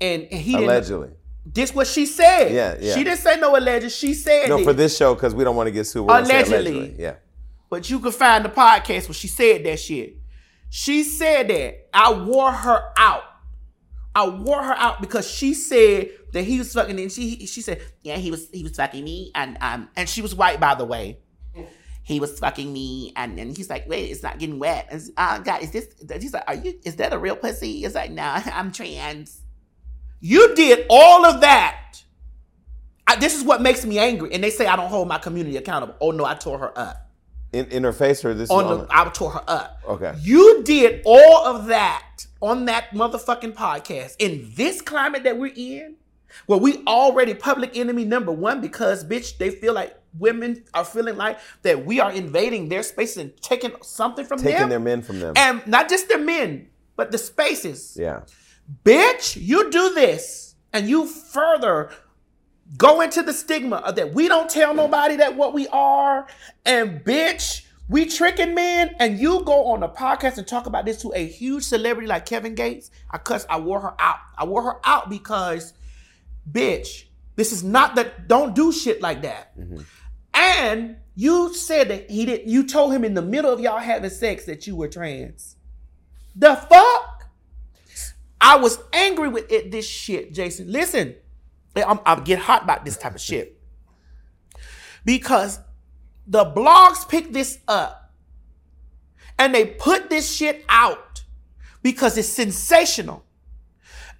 and, 0.00 0.22
and 0.30 0.40
he 0.40 0.52
didn't. 0.52 0.64
Allegedly. 0.64 1.10
This 1.48 1.72
what 1.72 1.86
she 1.86 2.06
said. 2.06 2.52
Yeah, 2.52 2.76
yeah. 2.80 2.94
She 2.94 3.04
didn't 3.04 3.20
say 3.20 3.38
no 3.38 3.56
alleged. 3.56 3.92
She 3.92 4.14
said 4.14 4.48
No, 4.48 4.58
it. 4.58 4.64
for 4.64 4.72
this 4.72 4.96
show, 4.96 5.14
because 5.14 5.32
we 5.34 5.44
don't 5.44 5.54
want 5.54 5.68
to 5.68 5.70
get 5.70 5.84
sued. 5.86 6.08
say 6.10 6.18
Allegedly. 6.18 6.96
Yeah. 6.98 7.14
But 7.70 7.88
you 7.88 8.00
can 8.00 8.10
find 8.12 8.44
the 8.44 8.48
podcast 8.48 9.08
where 9.08 9.14
she 9.14 9.28
said 9.28 9.64
that 9.64 9.78
shit. 9.78 10.16
She 10.70 11.04
said 11.04 11.48
that 11.48 11.88
I 11.94 12.12
wore 12.12 12.50
her 12.52 12.92
out. 12.96 13.22
I 14.14 14.28
wore 14.28 14.62
her 14.62 14.72
out 14.74 15.00
because 15.00 15.30
she 15.30 15.54
said 15.54 16.10
that 16.32 16.42
he 16.42 16.58
was 16.58 16.72
fucking 16.72 16.98
and 16.98 17.12
she 17.12 17.46
she 17.46 17.60
said, 17.60 17.80
Yeah, 18.02 18.16
he 18.16 18.30
was 18.30 18.48
he 18.50 18.62
was 18.62 18.74
fucking 18.76 19.04
me 19.04 19.30
and 19.34 19.56
um 19.60 19.88
and 19.94 20.08
she 20.08 20.22
was 20.22 20.34
white 20.34 20.58
by 20.58 20.74
the 20.74 20.84
way. 20.84 21.18
He 22.02 22.20
was 22.20 22.38
fucking 22.38 22.72
me 22.72 23.12
and, 23.16 23.36
and 23.38 23.56
he's 23.56 23.68
like, 23.68 23.88
wait, 23.88 24.10
it's 24.12 24.22
not 24.22 24.38
getting 24.38 24.60
wet. 24.60 24.86
And 24.92 25.02
uh, 25.16 25.40
God, 25.40 25.62
is 25.62 25.72
this 25.72 25.88
he's 26.20 26.32
like, 26.32 26.44
Are 26.46 26.54
you 26.54 26.78
is 26.84 26.96
that 26.96 27.12
a 27.12 27.18
real 27.18 27.36
pussy? 27.36 27.84
It's 27.84 27.94
like, 27.94 28.10
no, 28.10 28.22
I'm 28.46 28.70
trans. 28.72 29.42
You 30.20 30.54
did 30.54 30.86
all 30.88 31.24
of 31.24 31.40
that. 31.42 32.02
I, 33.06 33.16
this 33.16 33.36
is 33.36 33.44
what 33.44 33.62
makes 33.62 33.84
me 33.84 33.98
angry. 33.98 34.32
And 34.32 34.42
they 34.42 34.50
say 34.50 34.66
I 34.66 34.76
don't 34.76 34.88
hold 34.88 35.08
my 35.08 35.18
community 35.18 35.56
accountable. 35.56 35.94
Oh 36.00 36.10
no, 36.10 36.24
I 36.24 36.34
tore 36.34 36.58
her 36.58 36.76
up 36.78 37.08
In, 37.52 37.66
in 37.66 37.84
her 37.84 37.92
face 37.92 38.24
or 38.24 38.34
this? 38.34 38.50
on 38.50 38.64
is 38.64 38.86
the 38.86 38.86
I 38.90 39.08
tore 39.10 39.30
her 39.32 39.44
up. 39.46 39.78
Okay. 39.86 40.14
You 40.20 40.62
did 40.64 41.02
all 41.04 41.46
of 41.46 41.66
that 41.66 42.26
on 42.42 42.64
that 42.66 42.90
motherfucking 42.90 43.52
podcast 43.54 44.16
in 44.18 44.50
this 44.54 44.82
climate 44.82 45.22
that 45.24 45.38
we're 45.38 45.52
in, 45.54 45.94
where 46.46 46.58
we 46.58 46.82
already 46.86 47.32
public 47.34 47.76
enemy 47.76 48.04
number 48.04 48.32
one 48.32 48.60
because 48.60 49.04
bitch, 49.04 49.38
they 49.38 49.50
feel 49.50 49.72
like 49.72 49.96
women 50.18 50.64
are 50.74 50.84
feeling 50.84 51.16
like 51.16 51.38
that 51.62 51.86
we 51.86 52.00
are 52.00 52.10
invading 52.10 52.68
their 52.68 52.82
space 52.82 53.16
and 53.16 53.36
taking 53.40 53.70
something 53.82 54.24
from 54.24 54.38
taking 54.38 54.52
them. 54.52 54.58
Taking 54.58 54.68
their 54.70 54.80
men 54.80 55.02
from 55.02 55.20
them. 55.20 55.34
and 55.36 55.64
not 55.66 55.88
just 55.88 56.08
their 56.08 56.18
men, 56.18 56.68
but 56.96 57.12
the 57.12 57.18
spaces. 57.18 57.96
yeah. 58.00 58.22
Bitch, 58.84 59.40
you 59.40 59.70
do 59.70 59.94
this 59.94 60.54
and 60.72 60.88
you 60.88 61.06
further 61.06 61.90
go 62.76 63.00
into 63.00 63.22
the 63.22 63.32
stigma 63.32 63.76
of 63.76 63.96
that 63.96 64.12
we 64.12 64.28
don't 64.28 64.50
tell 64.50 64.74
nobody 64.74 65.16
that 65.16 65.36
what 65.36 65.54
we 65.54 65.68
are. 65.68 66.26
And 66.64 67.04
bitch, 67.04 67.64
we 67.88 68.06
tricking 68.06 68.54
men 68.54 68.96
and 68.98 69.18
you 69.18 69.44
go 69.44 69.66
on 69.66 69.82
a 69.82 69.88
podcast 69.88 70.38
and 70.38 70.46
talk 70.46 70.66
about 70.66 70.84
this 70.84 71.00
to 71.02 71.12
a 71.14 71.24
huge 71.24 71.62
celebrity 71.62 72.08
like 72.08 72.26
Kevin 72.26 72.54
Gates. 72.54 72.90
I 73.10 73.18
cuss, 73.18 73.46
I 73.48 73.60
wore 73.60 73.80
her 73.80 73.94
out. 74.00 74.18
I 74.36 74.44
wore 74.44 74.62
her 74.62 74.80
out 74.84 75.08
because, 75.08 75.72
bitch, 76.50 77.04
this 77.36 77.52
is 77.52 77.62
not 77.62 77.94
that, 77.94 78.26
don't 78.26 78.54
do 78.54 78.72
shit 78.72 79.00
like 79.00 79.22
that. 79.22 79.56
Mm-hmm. 79.58 79.82
And 80.34 80.96
you 81.14 81.54
said 81.54 81.88
that 81.88 82.10
he 82.10 82.26
didn't. 82.26 82.48
you 82.48 82.66
told 82.66 82.92
him 82.92 83.04
in 83.04 83.14
the 83.14 83.22
middle 83.22 83.52
of 83.52 83.60
y'all 83.60 83.78
having 83.78 84.10
sex 84.10 84.44
that 84.46 84.66
you 84.66 84.76
were 84.76 84.88
trans. 84.88 85.56
The 86.34 86.56
fuck? 86.56 87.15
I 88.46 88.54
was 88.54 88.78
angry 88.92 89.28
with 89.28 89.50
it, 89.50 89.72
this 89.72 89.88
shit, 89.88 90.32
Jason. 90.32 90.70
Listen, 90.70 91.16
I'm, 91.74 91.98
I 92.06 92.20
get 92.20 92.38
hot 92.38 92.62
about 92.62 92.84
this 92.84 92.96
type 92.96 93.16
of 93.16 93.20
shit 93.20 93.60
because 95.04 95.58
the 96.28 96.44
blogs 96.44 97.08
pick 97.08 97.32
this 97.32 97.58
up 97.66 98.12
and 99.36 99.52
they 99.52 99.66
put 99.66 100.10
this 100.10 100.32
shit 100.32 100.64
out 100.68 101.24
because 101.82 102.16
it's 102.16 102.28
sensational, 102.28 103.24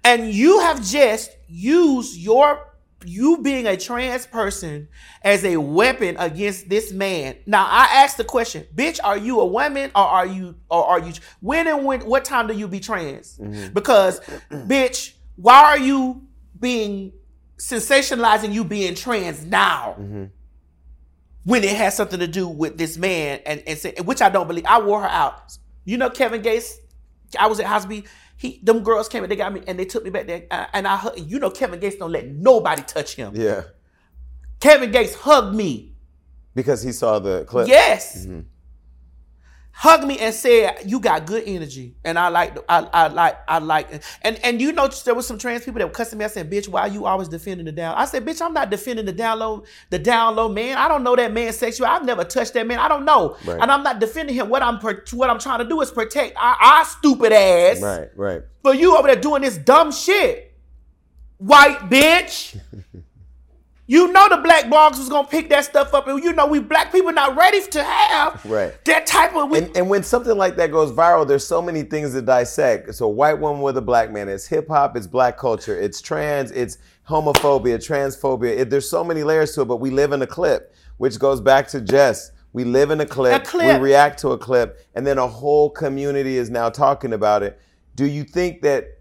and 0.03 0.29
you 0.29 0.59
have 0.59 0.85
just 0.85 1.31
used 1.47 2.17
your 2.17 2.66
you 3.05 3.37
being 3.41 3.67
a 3.67 3.77
trans 3.77 4.25
person 4.25 4.87
as 5.23 5.43
a 5.45 5.57
weapon 5.57 6.15
against 6.17 6.69
this 6.69 6.91
man. 6.91 7.37
Now 7.45 7.65
I 7.65 7.85
asked 8.03 8.17
the 8.17 8.23
question, 8.23 8.65
bitch, 8.75 8.99
are 9.03 9.17
you 9.17 9.39
a 9.39 9.45
woman 9.45 9.91
or 9.95 10.03
are 10.03 10.25
you 10.25 10.55
or 10.69 10.85
are 10.85 10.99
you 10.99 11.13
when 11.39 11.67
and 11.67 11.85
when 11.85 12.01
what 12.01 12.25
time 12.25 12.47
do 12.47 12.53
you 12.53 12.67
be 12.67 12.79
trans? 12.79 13.37
Mm-hmm. 13.37 13.73
Because 13.73 14.19
bitch, 14.51 15.13
why 15.35 15.63
are 15.63 15.79
you 15.79 16.23
being 16.59 17.13
sensationalizing 17.57 18.53
you 18.53 18.63
being 18.63 18.95
trans 18.95 19.45
now? 19.45 19.95
Mm-hmm. 19.99 20.25
When 21.43 21.63
it 21.63 21.75
has 21.77 21.95
something 21.95 22.19
to 22.19 22.27
do 22.27 22.47
with 22.47 22.77
this 22.77 22.97
man 22.97 23.39
and, 23.45 23.63
and 23.65 23.79
say, 23.79 23.93
which 24.03 24.21
I 24.21 24.27
don't 24.27 24.47
believe. 24.47 24.65
I 24.65 24.81
wore 24.81 25.01
her 25.01 25.07
out. 25.07 25.57
You 25.85 25.97
know 25.97 26.09
Kevin 26.09 26.41
Gates 26.41 26.77
I 27.37 27.47
was 27.47 27.59
at 27.59 27.65
Hosby. 27.65 28.05
He, 28.37 28.59
them 28.63 28.83
girls 28.83 29.09
came 29.09 29.23
and 29.23 29.31
they 29.31 29.35
got 29.35 29.51
me 29.51 29.61
and 29.67 29.77
they 29.79 29.85
took 29.85 30.03
me 30.03 30.09
back 30.11 30.27
there. 30.27 30.43
uh, 30.51 30.67
and 30.73 30.87
I, 30.87 30.95
hug- 30.95 31.19
you 31.19 31.39
know, 31.39 31.49
Kevin 31.49 31.79
Gates 31.79 31.95
don't 31.97 32.11
let 32.11 32.27
nobody 32.27 32.83
touch 32.83 33.15
him. 33.15 33.33
Yeah. 33.35 33.63
Kevin 34.59 34.91
Gates 34.91 35.15
hugged 35.15 35.55
me. 35.55 35.95
Because 36.53 36.81
he 36.83 36.91
saw 36.91 37.19
the 37.19 37.45
clip. 37.45 37.67
Yes. 37.67 38.27
Hugged 39.79 40.05
me 40.07 40.17
and 40.17 40.33
said, 40.33 40.79
"You 40.87 40.99
got 40.99 41.27
good 41.27 41.43
energy," 41.45 41.93
and 42.03 42.17
I 42.17 42.29
like, 42.29 42.57
I, 42.67 42.79
I 42.91 43.07
like, 43.09 43.37
I 43.47 43.59
like, 43.59 44.03
and 44.23 44.39
and 44.43 44.59
you 44.59 44.71
know 44.71 44.87
there 44.87 45.13
was 45.13 45.27
some 45.27 45.37
trans 45.37 45.63
people 45.65 45.77
that 45.77 45.85
were 45.85 45.93
cussing 45.93 46.17
me. 46.17 46.25
I 46.25 46.29
said, 46.29 46.49
"Bitch, 46.51 46.67
why 46.67 46.87
you 46.87 47.05
always 47.05 47.27
defending 47.27 47.67
the 47.67 47.71
down?" 47.71 47.93
I 47.95 48.05
said, 48.05 48.25
"Bitch, 48.25 48.41
I'm 48.41 48.53
not 48.55 48.71
defending 48.71 49.05
the 49.05 49.11
down 49.11 49.37
low, 49.37 49.65
the 49.91 49.99
down 49.99 50.35
low 50.35 50.49
man. 50.49 50.79
I 50.79 50.87
don't 50.87 51.03
know 51.03 51.15
that 51.15 51.31
man 51.31 51.53
sexual. 51.53 51.85
I've 51.85 52.03
never 52.03 52.23
touched 52.23 52.55
that 52.55 52.65
man. 52.65 52.79
I 52.79 52.87
don't 52.87 53.05
know, 53.05 53.37
Right. 53.45 53.61
and 53.61 53.71
I'm 53.71 53.83
not 53.83 53.99
defending 53.99 54.33
him. 54.33 54.49
What 54.49 54.63
I'm, 54.63 54.79
what 54.79 55.29
I'm 55.29 55.37
trying 55.37 55.59
to 55.59 55.65
do 55.69 55.79
is 55.81 55.91
protect 55.91 56.35
our, 56.37 56.55
our 56.55 56.83
stupid 56.83 57.31
ass 57.31 57.79
Right, 57.79 58.09
right. 58.15 58.41
for 58.63 58.73
you 58.73 58.97
over 58.97 59.07
there 59.07 59.15
doing 59.21 59.43
this 59.43 59.57
dumb 59.59 59.91
shit, 59.91 60.55
white 61.37 61.81
bitch." 61.87 62.59
You 63.89 64.11
know 64.11 64.27
the 64.27 64.37
black 64.37 64.65
blogs 64.65 64.97
was 64.99 65.07
gonna 65.07 65.27
pick 65.27 65.47
that 65.49 65.63
stuff 65.63 65.93
up, 65.93 66.07
and 66.07 66.21
you 66.21 66.33
know 66.33 66.45
we 66.45 66.59
black 66.59 66.91
people 66.91 67.13
not 67.13 67.37
ready 67.37 67.65
to 67.67 67.81
have 67.83 68.45
Right. 68.45 68.73
that 68.83 69.07
type 69.07 69.33
of. 69.33 69.49
We, 69.49 69.59
And, 69.59 69.77
and 69.77 69.89
when 69.89 70.03
something 70.03 70.37
like 70.37 70.57
that 70.57 70.71
goes 70.71 70.91
viral, 70.91 71.25
there's 71.25 71.47
so 71.47 71.61
many 71.61 71.83
things 71.83 72.11
to 72.11 72.21
dissect. 72.21 72.89
It's 72.89 72.99
a 72.99 73.07
white 73.07 73.39
woman 73.39 73.61
with 73.61 73.77
a 73.77 73.81
black 73.81 74.11
man. 74.11 74.27
It's 74.27 74.45
hip 74.45 74.67
hop. 74.67 74.97
It's 74.97 75.07
black 75.07 75.37
culture. 75.37 75.79
It's 75.79 76.01
trans. 76.01 76.51
It's 76.51 76.79
homophobia, 77.09 77.77
transphobia. 77.77 78.57
It, 78.57 78.69
there's 78.69 78.89
so 78.89 79.05
many 79.05 79.23
layers 79.23 79.53
to 79.53 79.61
it. 79.61 79.65
But 79.65 79.77
we 79.77 79.89
live 79.89 80.11
in 80.11 80.21
a 80.21 80.27
clip, 80.27 80.75
which 80.97 81.17
goes 81.17 81.39
back 81.39 81.69
to 81.69 81.79
Jess. 81.79 82.31
We 82.51 82.65
live 82.65 82.91
in 82.91 82.99
a 82.99 83.05
clip. 83.05 83.41
A 83.41 83.45
clip. 83.45 83.79
We 83.79 83.83
react 83.87 84.19
to 84.19 84.31
a 84.33 84.37
clip, 84.37 84.85
and 84.95 85.07
then 85.07 85.17
a 85.17 85.27
whole 85.27 85.69
community 85.69 86.35
is 86.37 86.49
now 86.49 86.69
talking 86.69 87.13
about 87.13 87.41
it. 87.41 87.57
Do 87.95 88.05
you 88.05 88.25
think 88.25 88.63
that? 88.63 88.96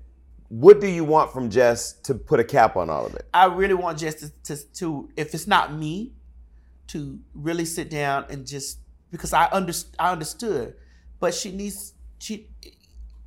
What 0.49 0.81
do 0.81 0.87
you 0.87 1.05
want 1.05 1.33
from 1.33 1.51
Jess 1.51 1.93
to 2.05 2.15
put 2.15 2.41
a 2.41 2.45
cap 2.45 2.77
on 2.77 2.89
all 2.89 3.07
of 3.07 3.15
it? 3.15 3.29
I 3.35 3.47
really 3.47 3.75
want 3.75 3.99
Jess 3.99 4.15
to, 4.17 4.31
to, 4.45 4.73
to, 4.75 5.09
if 5.17 5.35
it's 5.35 5.47
not 5.47 5.75
me, 5.75 6.13
to 6.89 7.19
really 7.35 7.65
sit 7.65 7.91
down 7.91 8.27
and 8.31 8.47
just 8.47 8.79
because 9.11 9.33
I 9.33 9.47
I 9.99 10.13
understood, 10.13 10.75
but 11.19 11.35
she 11.35 11.51
needs 11.51 11.95
she, 12.19 12.49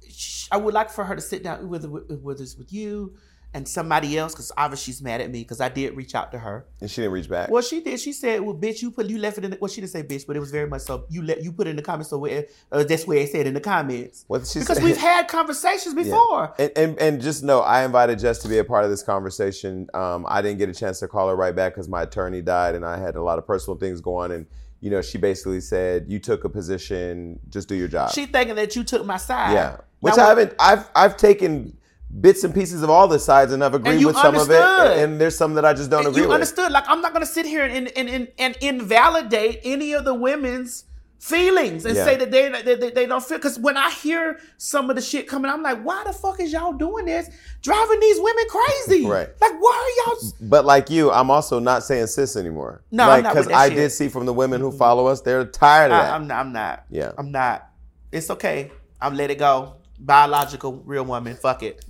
she 0.09 0.47
I 0.51 0.57
would 0.57 0.73
like 0.73 0.89
for 0.89 1.03
her 1.03 1.15
to 1.15 1.21
sit 1.21 1.43
down 1.43 1.67
whether 1.67 1.87
whether 1.87 2.43
it's 2.43 2.55
with 2.55 2.71
you 2.71 3.17
and 3.53 3.67
somebody 3.67 4.15
else 4.17 4.34
because 4.34 4.51
obviously 4.57 4.93
she's 4.93 5.01
mad 5.01 5.21
at 5.21 5.31
me 5.31 5.39
because 5.39 5.59
I 5.59 5.69
did 5.69 5.95
reach 5.95 6.13
out 6.13 6.31
to 6.34 6.39
her. 6.39 6.67
And 6.81 6.89
she 6.89 7.01
didn't 7.01 7.13
reach 7.13 7.27
back. 7.27 7.49
Well, 7.49 7.63
she 7.63 7.81
did. 7.81 7.99
She 7.99 8.13
said, 8.13 8.41
"Well, 8.41 8.55
bitch, 8.55 8.81
you 8.84 8.91
put 8.91 9.07
you 9.07 9.17
left 9.17 9.39
it 9.39 9.45
in." 9.45 9.51
The, 9.51 9.57
well, 9.59 9.69
she 9.69 9.81
didn't 9.81 9.91
say 9.93 10.03
bitch, 10.03 10.27
but 10.27 10.35
it 10.35 10.39
was 10.39 10.51
very 10.51 10.67
much 10.67 10.84
so. 10.84 11.05
You 11.09 11.23
let 11.23 11.43
you 11.43 11.51
put 11.51 11.65
it 11.65 11.71
in 11.71 11.76
the 11.76 11.81
comments. 11.81 12.11
So 12.11 12.19
where, 12.19 12.45
uh, 12.71 12.84
that's 12.84 13.07
where 13.07 13.17
it 13.17 13.30
said 13.31 13.47
in 13.47 13.55
the 13.55 13.59
comments. 13.61 14.26
What 14.27 14.45
she 14.45 14.59
because 14.59 14.80
we've 14.81 14.97
had 15.11 15.27
conversations 15.27 15.95
Yeah. 15.95 16.03
before. 16.03 16.53
And, 16.59 16.71
and 16.76 16.99
and 16.99 17.21
just 17.21 17.43
know, 17.43 17.61
I 17.61 17.84
invited 17.84 18.19
Jess 18.19 18.38
to 18.39 18.47
be 18.47 18.59
a 18.59 18.63
part 18.63 18.84
of 18.84 18.91
this 18.91 19.01
conversation. 19.01 19.88
Um, 19.95 20.26
I 20.30 20.41
didn't 20.43 20.59
get 20.59 20.69
a 20.69 20.73
chance 20.73 20.99
to 20.99 21.07
call 21.07 21.30
her 21.30 21.35
right 21.35 21.55
back 21.55 21.73
because 21.73 21.89
my 21.89 22.03
attorney 22.03 22.41
died, 22.43 22.76
and 22.76 22.85
I 22.85 22.97
had 22.97 23.15
a 23.15 23.23
lot 23.23 23.39
of 23.39 23.47
personal 23.47 23.77
things 23.77 23.99
going. 23.99 24.31
And 24.31 24.45
you 24.81 24.91
know, 24.91 25.01
she 25.01 25.17
basically 25.17 25.61
said, 25.61 26.05
"You 26.07 26.19
took 26.19 26.43
a 26.43 26.49
position, 26.49 27.39
just 27.49 27.67
do 27.67 27.73
your 27.76 27.88
job." 27.88 28.11
She 28.11 28.27
thinking 28.27 28.55
that 28.55 28.76
you 28.76 28.84
took 28.84 29.05
my 29.05 29.17
side. 29.17 29.53
yeah, 29.53 29.77
which 30.01 30.15
Now, 30.17 30.26
I 30.26 30.30
haven't. 30.30 30.53
I've 30.59 30.88
I've 30.95 31.17
taken 31.17 31.76
bits 32.22 32.44
and 32.44 32.53
pieces 32.53 32.81
of 32.84 32.90
all 32.90 33.07
the 33.07 33.19
sides, 33.19 33.52
and 33.53 33.64
I've 33.64 33.73
agreed 33.76 33.99
you 34.02 34.07
with 34.07 34.18
some 34.18 34.36
of 34.36 34.49
it. 34.49 34.61
And 35.03 35.19
there's 35.19 35.38
some 35.38 35.53
that 35.56 35.65
I 35.65 35.73
just 35.73 35.90
don't 35.90 36.06
agree 36.07 36.22
you 36.23 36.27
with. 36.27 36.36
understood. 36.36 36.72
Like 36.72 36.86
I'm 36.88 37.02
not 37.02 37.14
gonna 37.14 37.26
sit 37.26 37.45
here 37.45 37.64
and 37.65 37.88
and, 37.98 38.10
and, 38.10 38.27
and 38.38 38.56
invalidate 38.61 39.61
any 39.64 39.94
of 39.94 40.06
the 40.06 40.14
women's 40.14 40.86
feelings 41.19 41.84
and 41.86 41.98
Yeah. 41.98 42.06
say 42.06 42.15
that 42.15 42.31
they, 42.31 42.48
they, 42.48 42.76
they, 42.76 42.90
they 42.91 43.06
don't 43.06 43.22
feel. 43.22 43.38
Because 43.38 43.60
when 43.60 43.76
I 43.76 43.90
hear 43.91 44.40
some 44.57 44.90
of 44.90 44.95
the 44.95 45.02
shit 45.02 45.27
coming, 45.27 45.52
I'm 45.52 45.61
like, 45.61 45.81
why 45.84 46.02
the 46.06 46.14
fuck 46.14 46.40
is 46.40 46.53
y'all 46.53 46.72
doing 46.72 47.06
this? 47.06 47.30
Driving 47.61 47.99
these 47.99 48.18
women 48.22 48.45
crazy. 48.49 49.06
Right. 49.06 49.27
Like, 49.41 49.52
why 49.60 49.94
are 50.07 50.14
y'all? 50.14 50.31
But 50.41 50.64
like 50.65 50.90
you, 50.90 51.11
I'm 51.11 51.30
also 51.30 51.60
not 51.60 51.84
saying 51.84 52.07
cis 52.07 52.38
anymore. 52.38 52.84
No, 52.90 53.10
I'm 53.10 53.22
like, 53.23 53.34
that 53.34 53.52
I 53.52 53.68
shit. 53.68 53.76
did 53.76 53.90
see 53.91 54.07
from 54.07 54.26
the 54.26 54.34
women 54.34 54.61
who 54.61 54.72
follow 54.72 55.07
us, 55.07 55.19
they're 55.19 55.44
tired 55.45 55.91
of 55.91 55.98
that. 55.98 56.14
I'm 56.14 56.26
not. 56.27 56.40
I'm 56.40 56.53
not. 56.53 56.86
Yeah. 56.90 57.11
I'm 57.18 57.31
not. 57.31 57.69
It's 58.14 58.30
okay. 58.30 58.72
I'm 59.02 59.15
let 59.15 59.30
it 59.30 59.40
go. 59.40 59.76
Biological, 59.99 60.81
real 60.86 61.03
woman. 61.03 61.36
Fuck 61.36 61.64
it. 61.64 61.84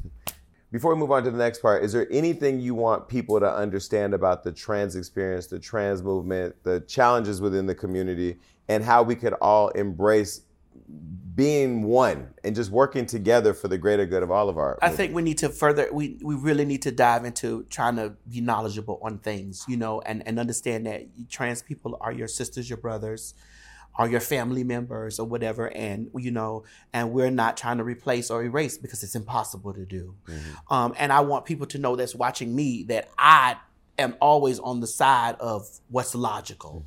Before 0.72 0.94
we 0.94 1.00
move 1.00 1.12
on 1.12 1.24
to 1.24 1.32
the 1.32 1.38
next 1.38 1.64
part, 1.64 1.84
is 1.84 1.94
there 1.94 2.08
anything 2.12 2.60
you 2.60 2.76
want 2.76 3.08
people 3.08 3.40
to 3.40 3.52
understand 3.52 4.14
about 4.14 4.44
the 4.44 4.52
trans 4.52 4.96
experience, 4.96 5.48
the 5.48 5.58
trans 5.58 6.04
movement, 6.04 6.56
the 6.64 6.82
challenges 6.82 7.42
within 7.42 7.66
the 7.66 7.74
community, 7.74 8.38
and 8.68 8.84
how 8.84 9.02
we 9.02 9.16
could 9.16 9.34
all 9.34 9.70
embrace 9.70 10.42
being 11.34 11.84
one 11.84 12.28
and 12.44 12.56
just 12.56 12.70
working 12.70 13.06
together 13.08 13.54
for 13.54 13.68
the 13.68 13.78
greater 13.80 14.06
good 14.06 14.22
of 14.22 14.30
all 14.30 14.48
of 14.48 14.60
our? 14.60 14.78
I 14.82 14.90
think 14.90 15.16
we 15.16 15.24
need 15.24 15.40
to 15.40 15.50
further 15.50 15.90
we 15.92 16.20
we 16.22 16.36
really 16.36 16.66
need 16.66 16.84
to 16.84 16.92
dive 16.92 17.26
into 17.26 17.66
trying 17.72 17.96
to 17.96 18.14
be 18.30 18.40
knowledgeable 18.40 19.00
on 19.02 19.18
things, 19.18 19.66
you 19.68 19.78
know, 19.78 20.02
and 20.02 20.22
and 20.28 20.40
understand 20.40 20.86
that 20.86 21.08
trans 21.30 21.64
people 21.64 21.98
are 22.00 22.12
your 22.12 22.28
sisters, 22.28 22.70
your 22.70 22.78
brothers, 22.78 23.34
are 24.00 24.10
your 24.10 24.20
family 24.20 24.64
members 24.64 25.20
or 25.20 25.28
whatever 25.28 25.68
and 25.76 26.10
you 26.18 26.32
know 26.32 26.64
and 26.94 27.12
we're 27.12 27.30
not 27.30 27.58
trying 27.58 27.78
to 27.78 27.84
replace 27.84 28.32
or 28.32 28.44
erase 28.44 28.78
because 28.78 29.04
it's 29.04 29.16
impossible 29.16 29.74
to 29.74 29.86
do. 29.86 30.16
Um 30.70 30.96
and 30.98 31.14
I 31.14 31.20
want 31.20 31.46
people 31.46 31.68
to 31.68 31.78
know 31.78 31.96
that's 31.96 32.16
watching 32.16 32.56
me 32.56 32.84
that 32.84 33.10
I 33.18 33.58
am 34.00 34.16
always 34.20 34.58
on 34.60 34.80
the 34.80 34.88
side 34.88 35.36
of 35.40 35.68
what's 35.90 36.16
logical. 36.16 36.86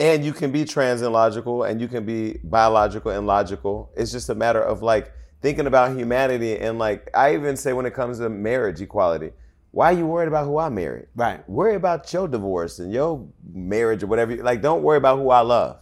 And 0.00 0.24
you 0.24 0.32
can 0.32 0.50
be 0.50 0.64
trans 0.64 1.02
and 1.02 1.12
logical, 1.12 1.62
and 1.62 1.80
you 1.80 1.88
can 1.88 2.04
be 2.04 2.38
biological 2.42 3.10
and 3.12 3.26
logical. 3.26 3.90
It's 3.96 4.10
just 4.10 4.28
a 4.28 4.34
matter 4.34 4.60
of 4.60 4.82
like 4.82 5.12
thinking 5.40 5.66
about 5.66 5.96
humanity. 5.96 6.58
And 6.58 6.78
like, 6.78 7.10
I 7.14 7.34
even 7.34 7.56
say 7.56 7.72
when 7.72 7.86
it 7.86 7.94
comes 7.94 8.18
to 8.18 8.28
marriage 8.28 8.80
equality, 8.80 9.32
why 9.74 9.90
are 9.92 9.96
you 9.98 10.06
worried 10.06 10.28
about 10.28 10.44
who 10.46 10.56
I 10.58 10.68
married? 10.68 11.06
Right. 11.16 11.46
Worry 11.48 11.74
about 11.74 12.10
your 12.12 12.28
divorce 12.28 12.78
and 12.78 12.92
your 12.92 13.26
marriage 13.52 14.04
or 14.04 14.06
whatever. 14.06 14.36
Like, 14.36 14.62
don't 14.62 14.82
worry 14.84 14.98
about 14.98 15.18
who 15.18 15.30
I 15.30 15.40
love. 15.40 15.78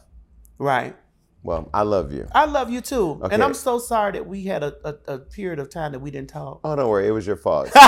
Right. 0.58 0.96
Well, 1.42 1.68
I 1.74 1.82
love 1.82 2.10
you. 2.12 2.26
I 2.34 2.46
love 2.46 2.70
you 2.70 2.80
too. 2.80 3.20
Okay. 3.22 3.34
And 3.34 3.42
I'm 3.42 3.52
so 3.52 3.78
sorry 3.78 4.12
that 4.12 4.26
we 4.26 4.44
had 4.44 4.62
a, 4.62 4.74
a, 4.84 5.14
a 5.14 5.18
period 5.18 5.58
of 5.58 5.68
time 5.68 5.92
that 5.92 5.98
we 5.98 6.10
didn't 6.10 6.30
talk. 6.30 6.60
Oh, 6.64 6.74
don't 6.74 6.88
worry. 6.88 7.06
It 7.06 7.10
was 7.10 7.26
your 7.26 7.36
fault. 7.36 7.68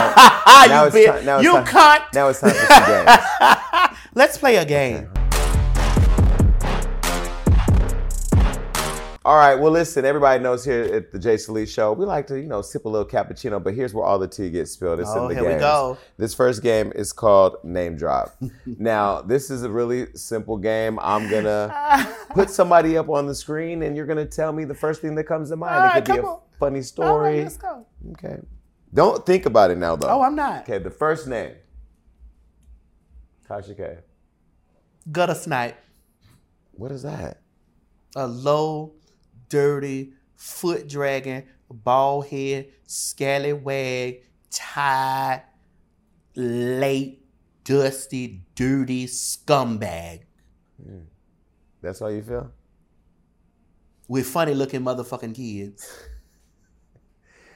Now 0.66 0.82
you 0.82 0.86
it's 0.88 0.96
bitch. 0.96 1.20
ti- 1.20 1.26
now 1.26 1.36
it's 1.36 1.44
you 1.44 1.52
time- 1.52 2.02
now 2.14 2.28
it's 2.28 2.40
time 2.40 2.50
for 2.50 2.66
some 2.66 2.86
games. 2.86 3.98
Let's 4.14 4.38
play 4.38 4.56
a 4.56 4.64
game. 4.64 5.08
All 9.26 9.36
right. 9.36 9.54
Well, 9.54 9.72
listen. 9.72 10.04
Everybody 10.04 10.42
knows 10.42 10.64
here 10.66 10.82
at 10.82 11.10
the 11.10 11.18
Jason 11.18 11.54
Lee 11.54 11.64
Show, 11.64 11.92
we 11.94 12.04
like 12.04 12.26
to, 12.26 12.38
you 12.38 12.46
know, 12.46 12.60
sip 12.60 12.84
a 12.84 12.88
little 12.88 13.08
cappuccino. 13.08 13.62
But 13.62 13.74
here's 13.74 13.94
where 13.94 14.04
all 14.04 14.18
the 14.18 14.28
tea 14.28 14.50
gets 14.50 14.72
spilled. 14.72 15.00
It's 15.00 15.08
Oh, 15.10 15.28
in 15.28 15.34
the 15.34 15.40
here 15.42 15.54
we 15.54 15.58
go. 15.58 15.96
This 16.18 16.34
first 16.34 16.62
game 16.62 16.92
is 16.94 17.10
called 17.12 17.56
Name 17.64 17.96
Drop. 17.96 18.36
now, 18.66 19.22
this 19.22 19.50
is 19.50 19.62
a 19.62 19.70
really 19.70 20.08
simple 20.14 20.58
game. 20.58 20.98
I'm 21.00 21.30
gonna 21.30 22.06
put 22.34 22.50
somebody 22.50 22.98
up 22.98 23.08
on 23.08 23.26
the 23.26 23.34
screen, 23.34 23.82
and 23.82 23.96
you're 23.96 24.04
gonna 24.06 24.26
tell 24.26 24.52
me 24.52 24.64
the 24.64 24.74
first 24.74 25.00
thing 25.00 25.14
that 25.14 25.24
comes 25.24 25.48
to 25.50 25.56
mind. 25.56 25.74
All 25.74 25.80
it 25.80 25.86
right, 25.86 26.04
could 26.04 26.12
be 26.16 26.18
a 26.20 26.22
on. 26.24 26.40
funny 26.58 26.82
story. 26.82 27.36
right, 27.36 27.42
let's 27.44 27.56
go. 27.56 27.86
Okay. 28.12 28.36
Don't 28.92 29.24
think 29.24 29.46
about 29.46 29.70
it 29.70 29.78
now, 29.78 29.96
though. 29.96 30.08
Oh, 30.08 30.22
I'm 30.22 30.36
not. 30.36 30.62
Okay. 30.62 30.78
The 30.78 30.90
first 30.90 31.26
name. 31.26 31.52
Tasha 33.48 33.76
K. 33.76 33.98
Gutter 35.10 35.34
snipe. 35.34 35.76
What 36.72 36.92
is 36.92 37.02
that? 37.02 37.40
A 38.16 38.26
low, 38.26 38.92
dirty, 39.54 40.12
foot 40.34 40.88
dragging, 40.88 41.44
bald 41.70 42.26
head, 42.26 42.66
scallywag, 42.88 44.22
tied, 44.50 45.42
late, 46.34 47.22
dusty, 47.62 48.42
dirty 48.56 49.06
scumbag 49.06 50.22
mm. 50.84 51.04
That's 51.80 52.00
how 52.00 52.08
you 52.08 52.22
feel? 52.22 52.50
with 54.08 54.26
funny 54.26 54.54
looking 54.54 54.80
motherfucking 54.82 55.34
kids. 55.34 55.88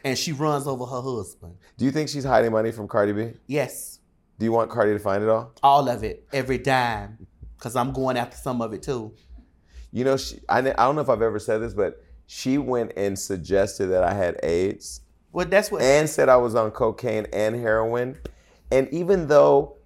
And 0.05 0.17
she 0.17 0.31
runs 0.31 0.69
over 0.69 0.87
her 0.87 1.03
husband. 1.03 1.57
Do 1.77 1.85
you 1.85 1.91
think 1.91 2.09
she's 2.09 2.23
hiding 2.25 2.53
money 2.53 2.71
from 2.71 2.87
Cardi 2.87 3.13
B? 3.13 3.33
Yes, 3.49 3.99
Do 4.39 4.45
you 4.47 4.53
want 4.53 4.71
Cardi 4.71 4.93
to 4.93 4.99
find 5.01 5.25
it 5.25 5.29
all? 5.29 5.53
all 5.61 5.89
of 5.89 6.05
it, 6.05 6.25
every 6.33 6.59
dime. 6.59 7.27
Because 7.57 7.75
I'm 7.75 7.93
going 7.93 8.17
after 8.17 8.37
some 8.37 8.63
of 8.63 8.73
it 8.73 8.83
too. 8.85 9.13
You 9.93 10.05
know, 10.05 10.17
she, 10.17 10.39
I, 10.49 10.59
I 10.59 10.63
don't 10.63 10.95
know 10.97 11.01
if 11.01 11.09
I've 11.09 11.23
ever 11.23 11.39
said 11.39 11.59
this, 11.63 11.75
but 11.75 12.03
she 12.27 12.59
went 12.59 12.93
and 12.97 13.19
suggested 13.19 13.87
that 13.89 14.05
I 14.05 14.13
had 14.13 14.39
AIDS 14.43 15.01
Well, 15.33 15.47
that's 15.47 15.71
what. 15.71 15.81
and 15.83 16.09
said 16.09 16.29
I 16.29 16.37
was 16.37 16.55
on 16.55 16.71
cocaine 16.73 17.27
and 17.33 17.55
heroin. 17.57 18.19
And 18.71 18.87
even 18.93 19.29
though 19.29 19.77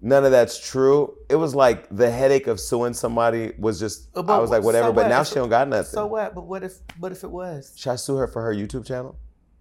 none 0.00 0.24
of 0.24 0.30
that's 0.30 0.58
true, 0.66 1.14
it 1.28 1.36
was 1.36 1.54
like 1.54 1.86
the 1.94 2.10
headache 2.10 2.46
of 2.46 2.58
suing 2.58 2.94
somebody 2.94 3.52
was 3.58 3.78
just, 3.78 4.10
but 4.14 4.30
I 4.30 4.38
was 4.38 4.48
like, 4.48 4.62
so 4.62 4.66
whatever. 4.66 4.92
but 4.92 5.02
what 5.04 5.08
now 5.08 5.20
if- 5.20 5.28
she 5.28 5.34
don't 5.34 5.50
got 5.50 5.68
nothing. 5.68 5.90
So 5.92 6.06
what? 6.06 6.34
But 6.34 6.46
what 6.46 6.62
if? 6.64 6.78
What 6.98 7.12
if 7.12 7.22
it 7.22 7.30
was? 7.30 7.74
Should 7.76 7.90
I 7.90 7.96
sue 7.96 8.16
her 8.16 8.26
for 8.28 8.40
her 8.42 8.54
YouTube 8.54 8.86
channel? 8.86 9.18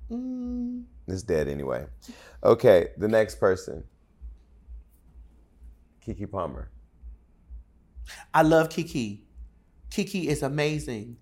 Mm, 0.10 0.86
It's 1.08 1.24
dead 1.24 1.50
anyway. 1.50 1.86
Okay, 2.42 2.88
the 2.98 3.10
next 3.10 3.36
person. 3.36 3.84
Keke 6.06 6.32
Palmer. 6.32 6.70
I 8.34 8.42
love 8.44 8.70
Keke. 8.70 9.20
Keke 9.90 10.26
is 10.26 10.44
amazing. 10.44 11.18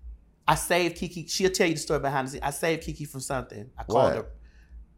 I 0.46 0.54
saved 0.54 0.96
Keke. 0.96 1.28
She'll 1.30 1.50
tell 1.50 1.66
you 1.66 1.74
the 1.74 1.80
story 1.80 2.00
behind 2.00 2.26
the 2.26 2.32
scenes. 2.32 2.42
I 2.42 2.50
saved 2.50 2.82
Keke 2.84 3.06
from 3.08 3.20
something. 3.20 3.70
I 3.76 3.84
called 3.84 4.04
What? 4.04 4.16
her. 4.16 4.26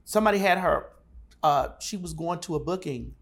Somebody 0.05 0.39
had 0.39 0.59
her. 0.59 0.87
Uh, 1.43 1.69
she 1.81 1.97
was 1.97 2.13
going 2.13 2.39
to 2.41 2.55
a 2.57 2.61
booking, 2.61 3.15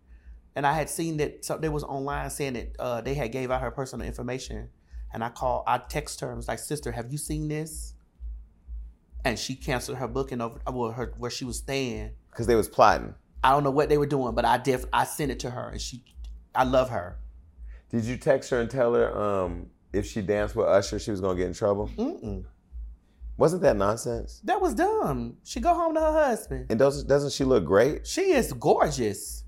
and 0.56 0.66
I 0.66 0.72
had 0.72 0.90
seen 0.90 1.18
that 1.18 1.44
so, 1.44 1.56
they 1.56 1.68
was 1.68 1.84
online 1.84 2.28
saying 2.30 2.54
that 2.54 2.76
uh, 2.78 3.00
they 3.00 3.14
had 3.14 3.30
gave 3.32 3.50
out 3.50 3.60
her 3.60 3.70
personal 3.70 4.06
information. 4.06 4.68
And 5.12 5.24
I 5.24 5.30
called. 5.30 5.64
I 5.66 5.78
text 5.78 6.20
her 6.20 6.28
and 6.28 6.36
was 6.36 6.48
like, 6.48 6.58
"Sister, 6.58 6.92
have 6.92 7.10
you 7.10 7.18
seen 7.18 7.48
this?" 7.48 7.94
And 9.24 9.38
she 9.38 9.54
canceled 9.54 9.98
her 9.98 10.08
booking 10.08 10.40
over 10.40 10.60
well, 10.70 10.90
her 10.90 11.14
where 11.16 11.30
she 11.30 11.44
was 11.44 11.58
staying. 11.58 12.10
Because 12.30 12.46
they 12.46 12.54
was 12.54 12.68
plotting. 12.68 13.14
I 13.42 13.52
don't 13.52 13.64
know 13.64 13.70
what 13.70 13.88
they 13.88 13.98
were 13.98 14.06
doing, 14.06 14.34
but 14.34 14.44
I 14.44 14.58
def 14.58 14.84
I 14.92 15.04
sent 15.04 15.30
it 15.30 15.40
to 15.40 15.50
her, 15.50 15.68
and 15.70 15.80
she. 15.80 16.04
I 16.54 16.64
love 16.64 16.90
her. 16.90 17.18
Did 17.90 18.04
you 18.04 18.16
text 18.16 18.50
her 18.50 18.60
and 18.60 18.70
tell 18.70 18.92
her 18.94 19.16
um, 19.16 19.70
if 19.93 20.06
she 20.06 20.23
danced 20.23 20.55
with 20.56 20.66
Usher, 20.66 20.98
she 20.98 21.10
was 21.10 21.20
gonna 21.20 21.36
get 21.36 21.47
in 21.47 21.55
trouble? 21.55 21.89
Mm-mm. 21.97 22.44
Wasn't 23.36 23.62
that 23.62 23.77
nonsense? 23.77 24.40
That 24.44 24.60
was 24.60 24.74
dumb. 24.74 25.36
She 25.44 25.60
go 25.60 25.73
home 25.73 25.94
to 25.94 26.01
her 26.01 26.12
husband. 26.12 26.66
And 26.70 26.78
doesn't 26.78 27.09
doesn't 27.09 27.32
she 27.32 27.44
look 27.44 27.65
great? 27.65 28.06
She 28.06 28.32
is 28.32 28.52
gorgeous. 28.52 29.44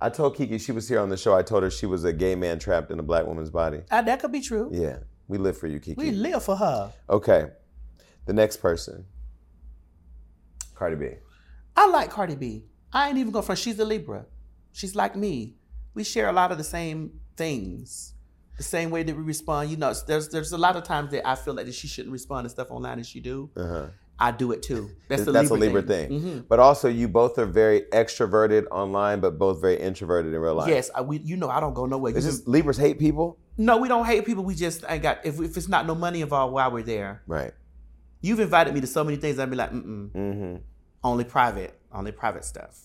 I 0.00 0.08
told 0.10 0.36
Keke 0.36 0.60
she 0.60 0.72
was 0.72 0.88
here 0.88 1.00
on 1.00 1.08
the 1.08 1.16
show. 1.16 1.34
I 1.34 1.42
told 1.42 1.62
her 1.62 1.70
she 1.70 1.86
was 1.86 2.04
a 2.04 2.12
gay 2.12 2.34
man 2.34 2.58
trapped 2.58 2.90
in 2.90 2.98
a 2.98 3.02
black 3.02 3.26
woman's 3.26 3.50
body. 3.50 3.80
Uh, 3.90 4.02
that 4.02 4.20
could 4.20 4.32
be 4.32 4.40
true. 4.40 4.70
Yeah, 4.72 4.98
we 5.28 5.38
live 5.38 5.58
for 5.58 5.66
you, 5.66 5.78
Keke. 5.80 5.96
We 5.96 6.10
live 6.10 6.42
for 6.42 6.56
her. 6.56 6.92
okay, 7.08 7.48
the 8.26 8.32
next 8.32 8.58
person, 8.58 9.04
Cardi 10.74 10.96
B. 10.96 11.16
I 11.76 11.86
like 11.88 12.10
Cardi 12.10 12.34
B. 12.34 12.64
I 12.92 13.08
ain't 13.08 13.18
even 13.18 13.32
going 13.32 13.44
front. 13.44 13.58
She's 13.58 13.78
a 13.78 13.84
Libra. 13.84 14.26
She's 14.72 14.94
like 14.94 15.16
me. 15.16 15.56
We 15.94 16.04
share 16.04 16.28
a 16.28 16.32
lot 16.32 16.52
of 16.52 16.58
the 16.58 16.64
same 16.64 17.20
things. 17.36 18.14
The 18.60 18.64
same 18.64 18.90
way 18.90 19.02
that 19.02 19.16
we 19.16 19.22
respond. 19.22 19.70
You 19.70 19.78
know, 19.78 19.94
there's 20.06 20.28
there's 20.28 20.52
a 20.52 20.58
lot 20.58 20.76
of 20.76 20.82
times 20.84 21.12
that 21.12 21.26
I 21.26 21.34
feel 21.34 21.54
like 21.54 21.64
that 21.64 21.74
she 21.74 21.88
shouldn't 21.88 22.12
respond 22.12 22.44
to 22.44 22.50
stuff 22.50 22.70
online 22.70 22.98
and 22.98 23.06
she 23.06 23.18
do. 23.18 23.48
Uh-huh. 23.56 23.86
I 24.18 24.32
do 24.32 24.52
it 24.52 24.62
too. 24.62 24.90
That's, 25.08 25.24
That's, 25.24 25.48
the 25.48 25.54
a 25.54 25.56
Libra 25.56 25.80
thing. 25.80 26.08
thing. 26.10 26.20
Mhm. 26.20 26.44
But 26.46 26.58
also, 26.60 26.86
you 26.86 27.08
both 27.08 27.38
are 27.38 27.46
very 27.46 27.80
extroverted 27.90 28.66
online, 28.70 29.20
but 29.20 29.38
both 29.38 29.62
very 29.62 29.80
introverted 29.80 30.34
in 30.34 30.40
real 30.40 30.56
life. 30.56 30.68
Yes, 30.68 30.90
I, 30.94 31.00
we, 31.00 31.20
you 31.20 31.38
know 31.38 31.48
I 31.48 31.58
don't 31.58 31.72
go 31.72 31.86
nowhere. 31.86 32.14
It's 32.14 32.26
You 32.26 32.30
just 32.32 32.46
Libras 32.46 32.76
hate 32.76 32.98
people. 32.98 33.38
no, 33.56 33.78
we 33.78 33.88
don't 33.88 34.04
hate 34.04 34.26
people. 34.26 34.44
We 34.44 34.54
just 34.54 34.84
ain't 34.86 35.02
got 35.02 35.24
if, 35.24 35.40
if 35.40 35.56
it's 35.56 35.68
not 35.68 35.86
no 35.86 35.94
money 35.94 36.20
involved 36.20 36.52
while 36.52 36.70
we're 36.70 36.82
there. 36.82 37.22
Right. 37.26 37.54
You've 38.20 38.40
invited 38.40 38.74
me 38.74 38.82
to 38.82 38.86
so 38.86 39.02
many 39.04 39.16
things. 39.16 39.38
I'd 39.38 39.48
be 39.48 39.56
like, 39.56 39.72
mm 39.72 39.82
mm, 39.86 40.10
Mm-hmm. 40.12 40.56
only 41.02 41.24
private, 41.24 41.80
only 41.90 42.12
private 42.12 42.44
stuff. 42.44 42.78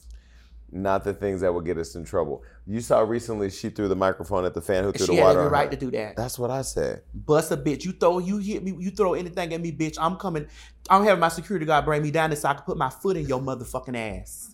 Not 0.76 1.06
the 1.06 1.14
things 1.14 1.39
that 1.39 1.53
will 1.53 1.61
get 1.61 1.77
us 1.77 1.95
in 1.95 2.03
trouble. 2.03 2.43
You 2.68 2.81
saw 2.81 2.99
recently 2.99 3.49
she 3.49 3.69
threw 3.69 3.88
the 3.88 3.95
microphone 3.95 4.43
at 4.43 4.53
the 4.53 4.61
fan 4.61 4.84
who 4.84 4.91
threw 4.91 5.06
she 5.06 5.11
the 5.14 5.22
had 5.22 5.27
water 5.27 5.39
every 5.39 5.45
on 5.47 5.52
right 5.53 5.72
to 5.72 5.77
do 5.77 5.89
that. 5.91 6.18
That's 6.18 6.38
what 6.38 6.52
I 6.52 6.64
said. 6.64 7.03
Bust 7.14 7.49
a 7.52 7.56
bitch. 7.57 7.85
You 7.85 7.93
throw, 7.93 8.19
you 8.19 8.39
hit 8.39 8.61
me, 8.61 8.76
you 8.77 8.91
throw 8.91 9.14
anything 9.14 9.53
at 9.53 9.61
me, 9.61 9.72
bitch. 9.72 9.95
I'm 9.97 10.18
coming. 10.18 10.47
I'm 10.89 11.06
having 11.06 11.22
my 11.22 11.30
security 11.30 11.65
guard 11.65 11.85
bring 11.85 12.02
me 12.02 12.11
down 12.11 12.30
there 12.30 12.35
so 12.38 12.49
I 12.49 12.56
can 12.56 12.64
put 12.64 12.76
my 12.77 12.89
foot 12.89 13.15
in 13.15 13.26
your 13.26 13.39
motherfucking 13.39 13.95
ass. 14.22 14.53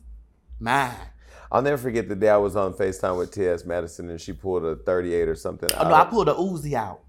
Mine. 0.59 0.91
I'll 1.51 1.63
never 1.63 1.77
forget 1.79 2.07
the 2.07 2.15
day 2.15 2.29
I 2.29 2.37
was 2.37 2.55
on 2.55 2.73
FaceTime 2.73 3.17
with 3.17 3.31
T.S. 3.33 3.65
Madison 3.65 4.09
and 4.11 4.21
she 4.21 4.31
pulled 4.31 4.63
a 4.63 4.75
38 4.75 5.27
or 5.27 5.35
something. 5.35 5.69
Oh, 5.73 5.81
out 5.83 5.87
no, 5.89 5.95
I 5.95 6.05
pulled 6.05 6.29
a 6.29 6.33
Uzi 6.33 6.73
out. 6.73 7.01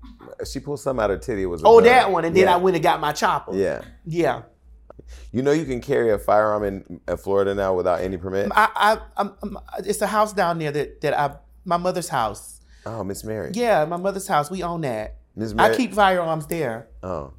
She 0.51 0.59
pulled 0.59 0.81
something 0.81 1.05
out 1.05 1.11
of 1.11 1.19
her 1.19 1.23
titty. 1.23 1.43
It 1.43 1.47
was 1.47 1.63
Oh, 1.65 1.77
gun. 1.77 1.85
that 1.85 2.11
one. 2.11 2.25
And 2.25 2.35
then 2.35 2.45
yeah. 2.45 2.55
I 2.55 2.57
went 2.57 2.75
and 2.77 2.83
got 2.83 2.99
my 2.99 3.13
chopper. 3.13 3.55
Yeah. 3.55 3.83
Yeah. 4.07 4.43
You 5.33 5.43
know 5.43 5.53
you 5.53 5.65
can 5.65 5.81
carry 5.81 6.11
a 6.11 6.19
firearm 6.19 6.65
in, 6.65 7.01
in 7.09 7.17
Florida 7.17 7.55
now 7.55 7.75
without 7.75 8.01
any 8.01 8.17
permit. 8.17 8.51
I, 8.55 8.69
I, 8.75 8.99
I'm, 9.17 9.59
it's 9.79 10.01
a 10.03 10.07
house 10.07 10.33
down 10.33 10.59
there 10.59 10.71
that, 10.73 11.01
that 11.01 11.19
I, 11.19 11.37
my 11.65 11.77
mother's 11.77 12.09
house. 12.09 12.61
Oh, 12.85 13.03
Miss 13.05 13.25
Mary. 13.25 13.53
Yeah, 13.55 13.85
my 13.85 13.97
mother's 13.97 14.27
house. 14.27 14.51
We 14.51 14.63
own 14.63 14.81
that. 14.83 15.17
Miss 15.37 15.55
Mary. 15.55 15.73
I 15.73 15.77
keep 15.77 15.95
firearms 15.95 16.47
there 16.47 16.89
Oh, 17.03 17.33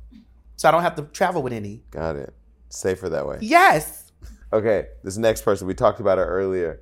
so 0.55 0.67
I 0.67 0.71
don't 0.71 0.81
have 0.81 0.95
to 0.95 1.03
travel 1.03 1.43
with 1.43 1.53
any. 1.53 1.83
got 1.91 2.15
it. 2.15 2.33
Safer 2.69 3.09
that 3.09 3.27
way. 3.27 3.37
Yes. 3.41 4.11
Okay, 4.51 4.87
this 5.03 5.17
next 5.17 5.41
person 5.43 5.67
we 5.67 5.73
talked 5.75 5.99
about 5.99 6.17
her 6.17 6.25
earlier, 6.25 6.79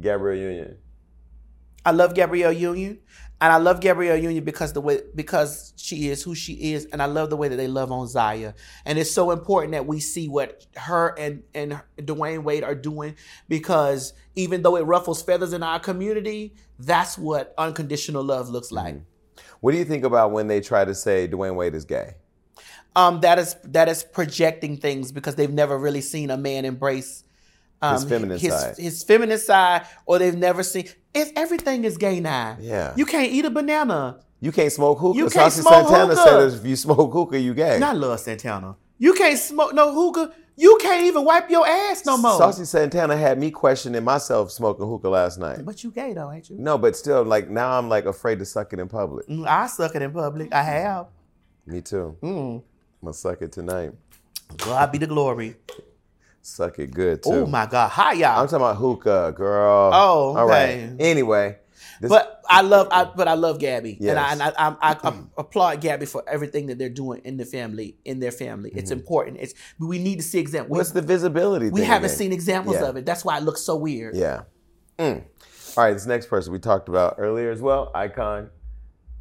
Gabrielle 0.00 0.38
Union. 0.38 0.76
I 1.84 1.90
love 1.90 2.14
Gabrielle 2.14 2.52
Union, 2.52 3.00
and 3.44 3.52
I 3.52 3.58
love 3.58 3.80
Gabrielle 3.80 4.16
Union 4.16 4.42
because 4.42 4.72
the 4.72 4.80
way 4.80 5.02
because 5.14 5.74
she 5.76 6.08
is 6.08 6.22
who 6.22 6.34
she 6.34 6.72
is, 6.72 6.86
and 6.86 7.02
I 7.02 7.04
love 7.04 7.28
the 7.28 7.36
way 7.36 7.48
that 7.48 7.56
they 7.56 7.68
love 7.68 7.92
on 7.92 8.08
Zaya. 8.08 8.54
And 8.86 8.98
it's 8.98 9.10
so 9.10 9.32
important 9.32 9.72
that 9.72 9.86
we 9.86 10.00
see 10.00 10.28
what 10.28 10.64
her 10.76 11.14
and 11.18 11.42
and 11.54 11.78
Dwyane 11.98 12.42
Wade 12.42 12.64
are 12.64 12.74
doing 12.74 13.16
because 13.46 14.14
even 14.34 14.62
though 14.62 14.76
it 14.76 14.84
ruffles 14.84 15.20
feathers 15.20 15.52
in 15.52 15.62
our 15.62 15.78
community, 15.78 16.54
that's 16.78 17.18
what 17.18 17.52
unconditional 17.58 18.24
love 18.24 18.48
looks 18.48 18.72
like. 18.72 19.02
What 19.60 19.72
do 19.72 19.76
you 19.76 19.84
think 19.84 20.04
about 20.04 20.32
when 20.32 20.46
they 20.46 20.62
try 20.62 20.86
to 20.86 20.94
say 20.94 21.28
Dwyane 21.28 21.54
Wade 21.54 21.74
is 21.74 21.84
gay? 21.84 22.14
Um, 22.96 23.20
that 23.20 23.38
is 23.38 23.56
that 23.64 23.90
is 23.90 24.04
projecting 24.04 24.78
things 24.78 25.12
because 25.12 25.34
they've 25.34 25.52
never 25.52 25.78
really 25.78 26.00
seen 26.00 26.30
a 26.30 26.38
man 26.38 26.64
embrace 26.64 27.24
um, 27.82 27.94
His 27.94 28.04
feminine 28.04 28.38
his, 28.38 28.52
side. 28.52 28.76
his 28.76 29.02
feminine 29.02 29.38
side, 29.38 29.86
or 30.06 30.18
they've 30.18 30.36
never 30.36 30.62
seen. 30.62 30.88
It's 31.14 31.30
everything 31.36 31.84
is 31.84 31.96
gay 31.96 32.20
now. 32.20 32.56
Yeah. 32.60 32.92
you 32.96 33.06
can't 33.06 33.30
eat 33.32 33.44
a 33.44 33.50
banana. 33.50 34.20
You 34.40 34.52
can't 34.52 34.72
smoke 34.72 34.98
hookah. 34.98 35.16
You 35.16 35.24
can't 35.24 35.52
Saucy 35.52 35.62
smoke 35.62 35.88
Santana 35.88 36.14
hookah. 36.14 36.50
said 36.50 36.60
if 36.60 36.66
you 36.66 36.76
smoke 36.76 37.12
hookah, 37.12 37.38
you 37.38 37.54
gay. 37.54 37.80
I 37.80 37.92
love 37.92 38.20
Santana. 38.20 38.76
You 38.98 39.14
can't 39.14 39.38
smoke 39.38 39.74
no 39.74 39.92
hookah. 39.94 40.34
You 40.56 40.78
can't 40.80 41.04
even 41.04 41.24
wipe 41.24 41.50
your 41.50 41.66
ass 41.66 42.06
no 42.06 42.16
more. 42.16 42.38
Saucy 42.38 42.64
Santana 42.64 43.16
had 43.16 43.38
me 43.38 43.50
questioning 43.50 44.04
myself 44.04 44.52
smoking 44.52 44.86
hookah 44.86 45.08
last 45.08 45.38
night. 45.38 45.64
But 45.64 45.82
you 45.82 45.90
gay 45.90 46.12
though, 46.12 46.30
ain't 46.30 46.48
you? 46.48 46.56
No, 46.58 46.78
but 46.78 46.94
still, 46.94 47.24
like 47.24 47.50
now 47.50 47.76
I'm 47.76 47.88
like 47.88 48.04
afraid 48.04 48.38
to 48.38 48.44
suck 48.44 48.72
it 48.72 48.78
in 48.78 48.88
public. 48.88 49.26
Mm, 49.28 49.46
I 49.46 49.66
suck 49.66 49.94
it 49.96 50.02
in 50.02 50.12
public. 50.12 50.52
I 50.54 50.62
have. 50.62 51.06
Me 51.66 51.80
too. 51.80 52.16
Mm. 52.22 52.56
I'm 52.56 52.62
gonna 53.02 53.14
suck 53.14 53.42
it 53.42 53.50
tonight. 53.50 53.92
God 54.58 54.92
be 54.92 54.98
the 54.98 55.06
glory. 55.06 55.56
Suck 56.46 56.78
it 56.78 56.92
good 56.92 57.22
too. 57.22 57.30
Oh 57.30 57.46
my 57.46 57.64
God. 57.64 57.88
Hi 57.88 58.12
y'all. 58.12 58.38
I'm 58.38 58.46
talking 58.46 58.56
about 58.56 58.76
hookah, 58.76 59.32
girl. 59.34 59.90
Oh, 59.94 60.36
all 60.36 60.46
right. 60.46 60.90
Anyway, 60.98 61.56
this, 62.02 62.10
But 62.10 62.42
I 62.46 62.60
love, 62.60 62.88
I, 62.90 63.04
but 63.04 63.28
I 63.28 63.32
love 63.32 63.58
Gabby, 63.58 63.96
and 64.02 64.18
I, 64.18 64.32
and 64.32 64.42
I, 64.42 64.48
I, 64.58 64.76
I, 64.82 64.96
I 65.02 65.14
applaud 65.38 65.80
Gabby 65.80 66.04
for 66.04 66.22
everything 66.28 66.66
that 66.66 66.76
they're 66.76 66.90
doing 66.90 67.22
in 67.24 67.38
the 67.38 67.46
family, 67.46 67.96
in 68.04 68.20
their 68.20 68.30
family. 68.30 68.70
It's 68.74 68.90
important. 68.90 69.38
It's 69.40 69.54
we 69.78 69.98
need 69.98 70.16
to 70.16 70.22
see 70.22 70.38
examples. 70.38 70.68
Mm-hmm. 70.68 70.76
what's 70.76 70.90
the 70.90 71.00
visibility? 71.00 71.70
we 71.70 71.82
haven't 71.82 72.10
again? 72.10 72.16
seen 72.18 72.32
examples 72.34 72.76
Yeah. 72.76 72.88
of 72.88 72.96
it. 72.96 73.06
That's 73.06 73.24
why 73.24 73.38
it 73.38 73.42
looks 73.44 73.62
so 73.62 73.76
weird. 73.76 74.14
Yeah. 74.14 74.42
Mm. 74.98 75.24
All 75.78 75.84
right, 75.84 75.94
this 75.94 76.04
next 76.04 76.26
person 76.26 76.52
we 76.52 76.58
talked 76.58 76.90
about 76.90 77.14
earlier 77.16 77.50
as 77.52 77.62
well, 77.62 77.90
icon 77.94 78.50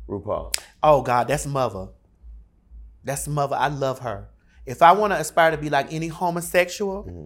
RuPaul. 0.09 0.59
Oh 0.83 1.01
God, 1.01 1.29
that's 1.29 1.45
mother. 1.47 1.87
That's 3.05 3.29
mother. 3.29 3.55
I 3.55 3.69
love 3.69 3.99
her. 3.99 4.27
If 4.65 4.81
I 4.81 4.91
want 4.93 5.13
to 5.13 5.19
aspire 5.19 5.51
to 5.51 5.57
be 5.57 5.69
like 5.69 5.91
any 5.93 6.07
homosexual, 6.07 7.03
Mm-hmm. 7.03 7.25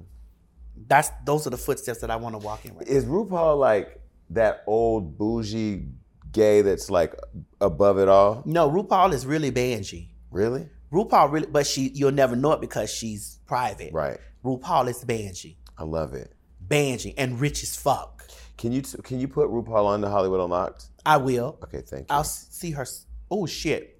that's 0.87 1.09
those 1.25 1.45
are 1.47 1.49
the 1.51 1.57
footsteps 1.57 1.99
that 2.01 2.09
I 2.11 2.15
want 2.15 2.33
to 2.33 2.39
walk 2.39 2.65
in. 2.65 2.75
Right. 2.75 2.87
Is 2.87 3.05
RuPaul 3.05 3.59
like 3.59 3.99
that 4.31 4.63
old 4.67 5.17
bougie 5.17 5.85
gay 6.31 6.61
that's 6.61 6.89
like 6.89 7.13
above 7.61 7.97
it 7.99 8.07
all? 8.09 8.43
No, 8.45 8.69
RuPaul 8.69 9.13
is 9.13 9.25
really 9.25 9.51
Banji. 9.51 10.09
Really? 10.31 10.69
RuPaul 10.91 11.31
really, 11.31 11.47
but 11.47 11.67
she 11.67 11.89
you'll 11.93 12.11
never 12.11 12.35
know 12.35 12.53
it 12.53 12.61
because 12.61 12.89
she's 12.91 13.39
private. 13.45 13.91
Right. 13.93 14.19
RuPaul 14.43 14.87
is 14.89 15.03
Banji, 15.03 15.57
I 15.77 15.83
love 15.83 16.13
it. 16.13 16.33
Banji, 16.67 17.13
and 17.17 17.39
rich 17.39 17.63
as 17.63 17.75
fuck. 17.75 18.23
Can 18.57 18.71
you 18.71 18.81
can 18.81 19.19
you 19.19 19.27
put 19.27 19.49
RuPaul 19.49 19.85
on 19.85 20.01
the 20.01 20.09
Hollywood 20.09 20.39
Unlocked? 20.39 20.85
I 21.05 21.17
will. 21.17 21.57
Okay, 21.63 21.81
thank 21.81 22.09
you. 22.09 22.15
I'll 22.15 22.23
see 22.23 22.71
her. 22.71 22.81
s- 22.83 23.05
Oh 23.29 23.45
shit. 23.45 23.96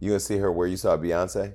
You 0.00 0.10
gonna 0.10 0.20
see 0.20 0.38
her 0.38 0.52
where 0.52 0.66
you 0.66 0.76
saw 0.76 0.96
Beyonce? 0.96 1.54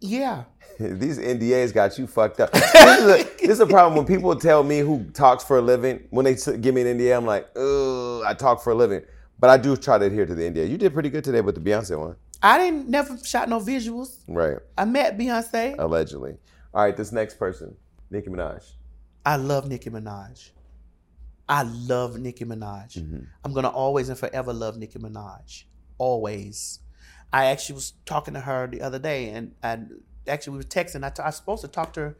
Yeah. 0.00 0.44
These 0.78 1.18
NDAs 1.18 1.72
got 1.72 1.98
you 1.98 2.06
fucked 2.06 2.40
up. 2.40 2.52
this, 2.52 2.74
is 2.74 3.04
a, 3.04 3.36
this 3.40 3.50
is 3.50 3.60
a 3.60 3.66
problem 3.66 3.96
when 3.96 4.06
people 4.06 4.34
tell 4.36 4.62
me 4.62 4.80
who 4.80 5.04
talks 5.10 5.44
for 5.44 5.58
a 5.58 5.62
living. 5.62 6.06
When 6.10 6.24
they 6.24 6.34
give 6.34 6.74
me 6.74 6.82
an 6.82 6.98
NDA, 6.98 7.16
I'm 7.16 7.26
like, 7.26 7.48
oh, 7.56 8.22
I 8.26 8.34
talk 8.34 8.62
for 8.62 8.70
a 8.70 8.74
living. 8.74 9.02
But 9.38 9.50
I 9.50 9.56
do 9.56 9.76
try 9.76 9.98
to 9.98 10.06
adhere 10.06 10.26
to 10.26 10.34
the 10.34 10.42
NDA. 10.42 10.68
You 10.68 10.78
did 10.78 10.92
pretty 10.92 11.10
good 11.10 11.24
today 11.24 11.40
with 11.40 11.54
the 11.54 11.60
Beyonce 11.60 11.98
one. 11.98 12.16
I 12.42 12.58
didn't 12.58 12.88
never 12.88 13.16
shot 13.24 13.48
no 13.48 13.60
visuals. 13.60 14.18
Right. 14.28 14.58
I 14.76 14.84
met 14.84 15.16
Beyonce. 15.16 15.76
Allegedly. 15.78 16.36
All 16.74 16.84
right, 16.84 16.96
this 16.96 17.12
next 17.12 17.38
person, 17.38 17.76
Nicki 18.10 18.28
Minaj. 18.28 18.72
I 19.24 19.36
love 19.36 19.68
Nicki 19.68 19.90
Minaj. 19.90 20.50
I 21.48 21.62
love 21.62 22.18
Nicki 22.18 22.44
Minaj. 22.44 22.98
Mm-hmm. 22.98 23.20
I'm 23.44 23.52
gonna 23.52 23.68
always 23.68 24.08
and 24.08 24.18
forever 24.18 24.52
love 24.52 24.76
Nicki 24.76 24.98
Minaj. 24.98 25.64
Always. 25.98 26.80
I 27.34 27.46
actually 27.46 27.74
was 27.74 27.94
talking 28.06 28.34
to 28.34 28.40
her 28.40 28.68
the 28.68 28.80
other 28.80 29.00
day, 29.00 29.30
and 29.30 29.54
and 29.62 30.00
actually 30.28 30.52
we 30.52 30.58
were 30.58 30.64
texting. 30.64 31.04
I, 31.04 31.10
t- 31.10 31.22
I 31.22 31.26
was 31.26 31.36
supposed 31.36 31.62
to 31.62 31.68
talk 31.68 31.92
to 31.94 32.00
her 32.00 32.16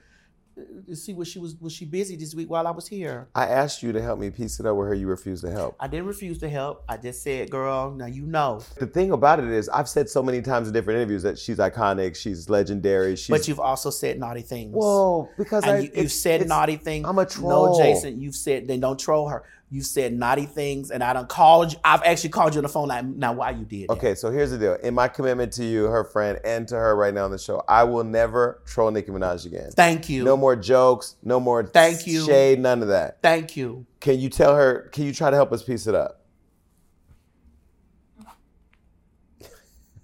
uh, 0.59 0.63
to 0.89 0.97
see 0.97 1.15
what 1.15 1.29
she 1.29 1.39
was 1.39 1.55
was 1.61 1.73
she 1.73 1.85
busy 1.85 2.17
this 2.17 2.35
week 2.35 2.51
while 2.51 2.67
I 2.67 2.73
was 2.73 2.89
here. 2.89 3.29
I 3.33 3.47
asked 3.47 3.81
you 3.81 3.93
to 3.93 4.03
help 4.03 4.19
me 4.19 4.31
piece 4.31 4.59
it 4.59 4.67
up 4.67 4.77
with 4.77 4.89
her. 4.89 4.95
You 4.95 5.07
refused 5.07 5.45
to 5.45 5.53
help. 5.53 5.77
I 5.79 5.87
didn't 5.87 6.07
refuse 6.07 6.39
to 6.39 6.49
help. 6.49 6.83
I 6.89 6.97
just 6.97 7.23
said, 7.23 7.49
"Girl, 7.49 7.93
now 7.93 8.07
you 8.07 8.27
know." 8.27 8.61
The 8.77 8.89
thing 8.89 9.13
about 9.13 9.39
it 9.39 9.49
is, 9.49 9.69
I've 9.69 9.89
said 9.89 10.11
so 10.11 10.21
many 10.21 10.43
times 10.43 10.67
in 10.67 10.75
different 10.75 10.97
interviews 10.97 11.23
that 11.23 11.39
she's 11.39 11.59
iconic, 11.59 12.17
she's 12.17 12.51
legendary. 12.51 13.15
She's 13.15 13.31
But 13.31 13.47
you've 13.47 13.61
also 13.61 13.91
said 13.91 14.19
naughty 14.19 14.43
things. 14.43 14.75
whoa 14.75 15.29
because 15.39 15.63
I, 15.63 15.79
you, 15.79 15.91
you've 15.95 16.13
said 16.13 16.47
naughty 16.49 16.77
things. 16.77 17.07
I'm 17.09 17.21
a 17.21 17.27
troll. 17.27 17.79
No. 17.79 17.85
Jason, 17.85 18.21
you've 18.21 18.35
said 18.35 18.67
then 18.67 18.81
don't 18.81 18.99
troll 18.99 19.29
her. 19.29 19.45
You 19.71 19.83
said 19.83 20.13
naughty 20.13 20.47
things, 20.47 20.91
and 20.91 21.03
I 21.03 21.13
done 21.15 21.27
called 21.27 21.73
you. 21.73 21.79
I've 21.83 22.03
actually 22.03 22.31
called 22.31 22.55
you 22.55 22.59
on 22.59 22.63
the 22.63 22.69
phone. 22.69 22.87
Like, 22.89 23.05
now 23.05 23.33
why 23.33 23.51
you 23.51 23.65
did? 23.65 23.89
that? 23.89 23.95
Okay, 23.95 24.15
so 24.15 24.31
here's 24.31 24.51
the 24.51 24.59
deal. 24.59 24.75
In 24.75 24.95
my 24.95 25.09
commitment 25.09 25.53
to 25.55 25.65
you, 25.65 25.85
her 25.87 26.05
friend, 26.05 26.39
and 26.45 26.69
to 26.69 26.77
her 26.77 26.95
right 26.95 27.13
now 27.13 27.25
on 27.25 27.31
the 27.31 27.39
show, 27.39 27.63
I 27.67 27.83
will 27.85 28.05
never 28.05 28.63
troll 28.67 28.91
Nicki 28.91 29.11
Minaj 29.11 29.47
again. 29.47 29.71
Thank 29.73 30.09
you. 30.09 30.23
No 30.23 30.37
more 30.37 30.55
jokes, 30.55 31.17
no 31.23 31.41
more 31.41 31.65
Thank 31.65 32.07
you. 32.07 32.25
shade, 32.25 32.61
none 32.61 32.83
of 32.83 32.89
that. 32.89 33.21
Thank 33.23 33.57
you. 33.57 33.87
Can 34.01 34.21
you 34.21 34.29
tell 34.29 34.55
her, 34.55 34.91
can 34.93 35.05
you 35.05 35.13
try 35.13 35.31
to 35.31 35.37
help 35.37 35.51
us 35.51 35.63
piece 35.63 35.87
it 35.87 35.95
up? 35.95 36.21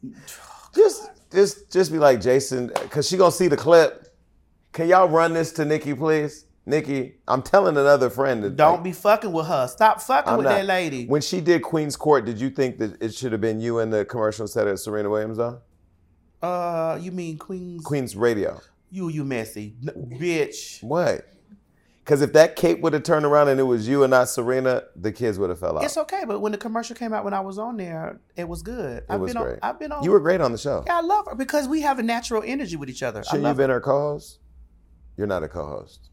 just 0.74 1.10
just 1.30 1.70
just 1.70 1.92
be 1.92 1.98
like 1.98 2.20
Jason, 2.20 2.70
cause 2.90 3.08
she 3.08 3.16
gonna 3.16 3.30
see 3.30 3.46
the 3.48 3.56
clip. 3.56 4.08
Can 4.72 4.88
y'all 4.88 5.08
run 5.08 5.32
this 5.32 5.52
to 5.52 5.64
Nicki, 5.64 5.94
please? 5.94 6.46
Nicki, 6.70 7.16
I'm 7.28 7.42
telling 7.42 7.76
another 7.76 8.08
friend 8.10 8.42
that 8.44 8.56
Don't 8.56 8.74
like, 8.76 8.82
be 8.84 8.92
fucking 8.92 9.32
with 9.32 9.46
her. 9.46 9.66
Stop 9.66 10.00
fucking 10.00 10.30
I'm 10.32 10.38
with 10.38 10.44
not- 10.46 10.54
that 10.54 10.66
lady. 10.66 11.06
When 11.06 11.20
she 11.20 11.40
did 11.40 11.62
Queen's 11.62 11.96
Court, 11.96 12.24
did 12.24 12.40
you 12.40 12.48
think 12.50 12.78
that 12.78 13.00
it 13.02 13.12
should 13.14 13.32
have 13.32 13.40
been 13.40 13.60
you 13.60 13.78
in 13.80 13.90
the 13.90 14.04
commercial 14.04 14.46
set 14.48 14.66
of 14.66 14.78
Serena 14.80 15.10
Williams 15.10 15.36
though? 15.38 15.60
uh, 16.42 16.98
you 17.00 17.12
mean 17.12 17.36
Queens? 17.38 17.84
Queen's 17.84 18.16
Radio. 18.16 18.60
You, 18.90 19.08
you 19.08 19.24
messy 19.24 19.76
N- 19.86 20.16
bitch. 20.18 20.82
What? 20.82 21.26
Because 22.02 22.22
if 22.22 22.32
that 22.32 22.56
cape 22.56 22.80
would 22.80 22.92
have 22.92 23.04
turned 23.04 23.24
around 23.24 23.48
and 23.48 23.60
it 23.60 23.64
was 23.64 23.86
you 23.86 24.02
and 24.02 24.10
not 24.10 24.28
Serena, 24.28 24.82
the 24.96 25.12
kids 25.12 25.38
would 25.38 25.50
have 25.50 25.60
fell 25.60 25.78
out. 25.78 25.84
It's 25.84 25.96
okay, 25.96 26.24
but 26.26 26.40
when 26.40 26.50
the 26.50 26.58
commercial 26.58 26.96
came 26.96 27.12
out 27.12 27.22
when 27.24 27.34
I 27.34 27.40
was 27.40 27.56
on 27.58 27.76
there, 27.76 28.18
it 28.36 28.48
was 28.48 28.62
good. 28.62 28.98
It 28.98 29.04
I've 29.08 29.20
was 29.20 29.32
been 29.32 29.42
great. 29.42 29.52
on. 29.52 29.58
I've 29.62 29.78
been 29.78 29.92
on. 29.92 30.02
You 30.02 30.10
were 30.10 30.18
great 30.18 30.40
on 30.40 30.50
the 30.50 30.58
show. 30.58 30.82
Yeah, 30.86 30.96
I 30.96 31.00
love 31.02 31.26
her 31.28 31.36
because 31.36 31.68
we 31.68 31.82
have 31.82 31.98
a 32.00 32.02
natural 32.02 32.42
energy 32.44 32.74
with 32.74 32.90
each 32.90 33.02
other. 33.04 33.20
I 33.20 33.22
Shouldn't 33.22 33.42
you 33.42 33.46
have 33.48 33.56
been 33.58 33.70
her 33.70 33.80
co-host? 33.80 34.40
You're 35.16 35.28
not 35.28 35.44
a 35.44 35.48
co-host. 35.48 36.09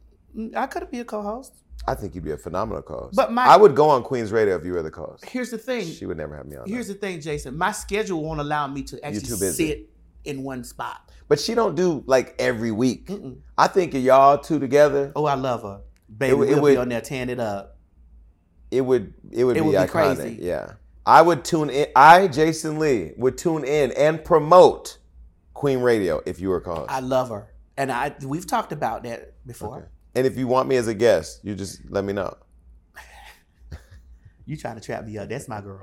I 0.55 0.67
could 0.67 0.89
be 0.91 0.99
a 0.99 1.05
co-host. 1.05 1.53
I 1.87 1.95
think 1.95 2.15
you'd 2.15 2.23
be 2.23 2.31
a 2.31 2.37
phenomenal 2.37 2.81
co-host. 2.81 3.15
But 3.15 3.31
my- 3.31 3.45
I 3.45 3.55
would 3.55 3.75
go 3.75 3.89
on 3.89 4.03
Queen's 4.03 4.31
Radio 4.31 4.55
if 4.57 4.65
you 4.65 4.73
were 4.73 4.81
the 4.83 4.91
co-host. 4.91 5.25
Here's 5.25 5.51
the 5.51 5.57
thing. 5.57 5.85
She 5.85 6.05
would 6.05 6.17
never 6.17 6.35
have 6.35 6.45
me 6.45 6.57
on. 6.57 6.67
Here's 6.67 6.87
there. 6.87 6.95
the 6.95 6.99
thing, 6.99 7.21
Jason. 7.21 7.57
My 7.57 7.71
schedule 7.71 8.21
won't 8.23 8.39
allow 8.41 8.67
me 8.67 8.83
to 8.83 9.03
actually 9.05 9.25
sit 9.51 9.89
in 10.25 10.43
one 10.43 10.63
spot. 10.63 11.09
But 11.29 11.39
she 11.39 11.55
don't 11.55 11.75
do 11.75 12.03
like 12.05 12.35
every 12.39 12.71
week. 12.71 13.09
I 13.57 13.67
think 13.67 13.93
of 13.93 14.01
y'all 14.01 14.37
two 14.37 14.59
together, 14.59 15.11
Oh, 15.15 15.25
I 15.25 15.35
love 15.35 15.61
her, 15.63 15.81
baby. 16.17 16.31
It 16.31 16.37
would- 16.37 16.49
it 16.49 16.53
we'll 16.53 16.61
would- 16.63 16.71
be 16.73 16.77
on 16.77 16.89
there 16.89 17.01
tearing 17.01 17.29
it 17.29 17.39
up. 17.39 17.77
it 18.69 18.81
would 18.81 19.13
it 19.31 19.45
would 19.45 19.55
It 19.55 19.61
be 19.61 19.65
would 19.67 19.71
be 19.71 19.77
iconic. 19.77 19.89
crazy. 20.17 20.39
Yeah. 20.41 20.73
I 21.05 21.21
would 21.21 21.45
tune 21.45 21.69
in. 21.69 21.87
I, 21.95 22.27
Jason 22.27 22.79
Lee, 22.79 23.13
would 23.17 23.37
tune 23.37 23.63
in 23.63 23.93
and 23.93 24.21
promote 24.25 24.97
Queen 25.53 25.79
Radio 25.79 26.21
if 26.25 26.41
you 26.41 26.49
were 26.49 26.59
co-host. 26.59 26.91
I 26.91 26.99
love 26.99 27.29
her, 27.29 27.47
and 27.77 27.89
I 27.93 28.13
we've 28.25 28.45
talked 28.45 28.73
about 28.73 29.03
that 29.03 29.35
before. 29.47 29.77
Okay. 29.77 29.85
And 30.17 30.25
if 30.25 30.37
you 30.37 30.47
want 30.47 30.67
me 30.67 30.75
as 30.77 30.87
a 30.87 30.93
guest, 30.95 31.41
you 31.43 31.53
just 31.55 31.81
let 31.89 32.03
me 32.03 32.11
know. 32.11 32.35
You 34.45 34.55
trying 34.57 34.75
to 34.75 34.81
trap 34.81 35.05
me 35.05 35.17
up? 35.17 35.29
That's 35.29 35.47
my 35.47 35.61
girl. 35.61 35.81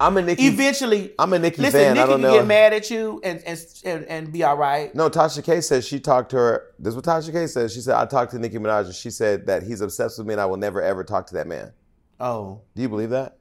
I'm 0.00 0.16
a 0.16 0.22
Nicki. 0.22 0.46
Eventually, 0.48 1.12
I'm 1.18 1.32
a 1.32 1.38
Nicki 1.38 1.62
listen. 1.62 1.80
fan. 1.80 1.90
I 1.92 1.94
Nicki 1.94 2.06
don't 2.08 2.20
can 2.20 2.22
know. 2.22 2.32
get 2.34 2.46
mad 2.46 2.72
at 2.72 2.90
you 2.90 3.20
and 3.22 3.40
and 3.46 3.64
and, 3.84 4.04
and 4.06 4.32
be 4.32 4.42
all 4.42 4.56
right. 4.56 4.92
No, 4.94 5.08
Tasha 5.08 5.42
K 5.42 5.60
says 5.60 5.86
she 5.86 6.00
talked 6.00 6.30
to 6.32 6.36
her. 6.36 6.64
This 6.78 6.90
is 6.90 6.96
what 6.96 7.04
Tasha 7.04 7.32
K 7.32 7.46
says. 7.46 7.72
She 7.72 7.80
said, 7.80 7.94
I 7.94 8.04
talked 8.04 8.32
to 8.32 8.38
Nicki 8.38 8.58
Minaj 8.58 8.86
and 8.86 8.94
she 8.94 9.10
said 9.10 9.46
that 9.46 9.62
he's 9.62 9.80
obsessed 9.80 10.18
with 10.18 10.26
me 10.26 10.34
and 10.34 10.40
I 10.40 10.46
will 10.46 10.56
never 10.56 10.82
ever 10.82 11.04
talk 11.04 11.26
to 11.28 11.34
that 11.34 11.46
man. 11.46 11.72
Oh, 12.18 12.60
Do 12.74 12.82
you 12.82 12.88
believe 12.88 13.10
that? 13.10 13.38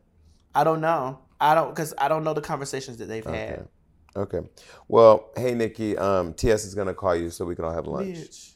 I 0.56 0.64
don't 0.64 0.80
know. 0.80 1.20
I 1.42 1.56
don't 1.56 1.70
because 1.70 1.94
I 1.98 2.08
don't 2.08 2.24
know 2.24 2.34
the 2.36 2.42
conversations 2.42 2.98
that 2.98 3.06
they've 3.08 3.26
Okay. 3.26 3.38
had. 3.38 3.68
Okay. 4.16 4.42
Well, 4.88 5.32
hey 5.36 5.56
Nicki, 5.56 5.98
um, 5.98 6.36
TS 6.36 6.66
is 6.66 6.76
gonna 6.76 6.94
call 6.94 7.16
you 7.16 7.32
so 7.32 7.46
we 7.46 7.56
can 7.56 7.66
all 7.66 7.74
have 7.74 7.88
lunch. 7.88 8.08
Bitch, 8.16 8.53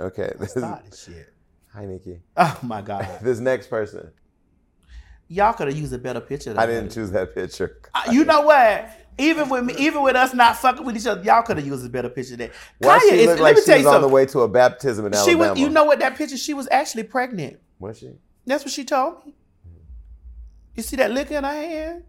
Okay. 0.00 0.32
This 0.38 0.56
is, 0.56 0.62
stop 0.62 0.84
this 0.88 1.04
shit. 1.04 1.32
hi 1.72 1.84
Nicki. 1.86 2.20
Oh 2.36 2.58
my 2.62 2.80
god, 2.82 3.06
This 3.22 3.38
next 3.38 3.68
person. 3.68 4.10
y'all 5.28 5.52
could 5.52 5.68
have 5.68 5.76
used 5.76 5.92
a 5.92 5.98
better 5.98 6.20
picture. 6.20 6.54
I 6.56 6.66
didn't 6.66 6.90
choose 6.90 7.10
that 7.12 7.34
picture. 7.34 7.80
Uh, 7.94 8.10
You 8.10 8.24
know 8.24 8.40
what? 8.42 8.90
Even 9.18 9.48
with 9.50 9.64
me, 9.64 9.74
even 9.78 10.02
with 10.02 10.16
us 10.16 10.32
not 10.32 10.56
fucking 10.56 10.84
with 10.84 10.96
each 10.96 11.06
other, 11.06 11.22
y'all 11.22 11.42
could 11.42 11.58
have 11.58 11.66
used 11.66 11.84
a 11.84 11.88
better 11.90 12.08
picture 12.08 12.36
than 12.36 12.50
Why 12.78 12.98
Kaya 12.98 13.10
she 13.10 13.16
is. 13.20 13.26
look 13.26 13.38
Let 13.38 13.42
like 13.42 13.56
me 13.56 13.60
she 13.62 13.66
tell 13.66 13.76
was 13.76 13.84
you 13.84 13.90
on 13.90 14.00
the 14.00 14.08
way 14.08 14.26
to 14.26 14.40
a 14.40 14.48
baptism 14.48 15.04
in 15.06 15.12
She 15.12 15.18
Alabama? 15.18 15.50
was. 15.50 15.58
You 15.60 15.68
know 15.68 15.84
what? 15.84 15.98
That 15.98 16.16
picture. 16.16 16.36
She 16.38 16.54
was 16.54 16.66
actually 16.70 17.02
pregnant. 17.04 17.58
Was 17.78 17.98
she? 17.98 18.12
That's 18.46 18.64
what 18.64 18.72
she 18.72 18.84
told 18.84 19.26
me. 19.26 19.34
You 20.74 20.82
see 20.82 20.96
that 20.96 21.10
liquor 21.10 21.34
in 21.36 21.44
her 21.44 21.52
hand? 21.52 22.04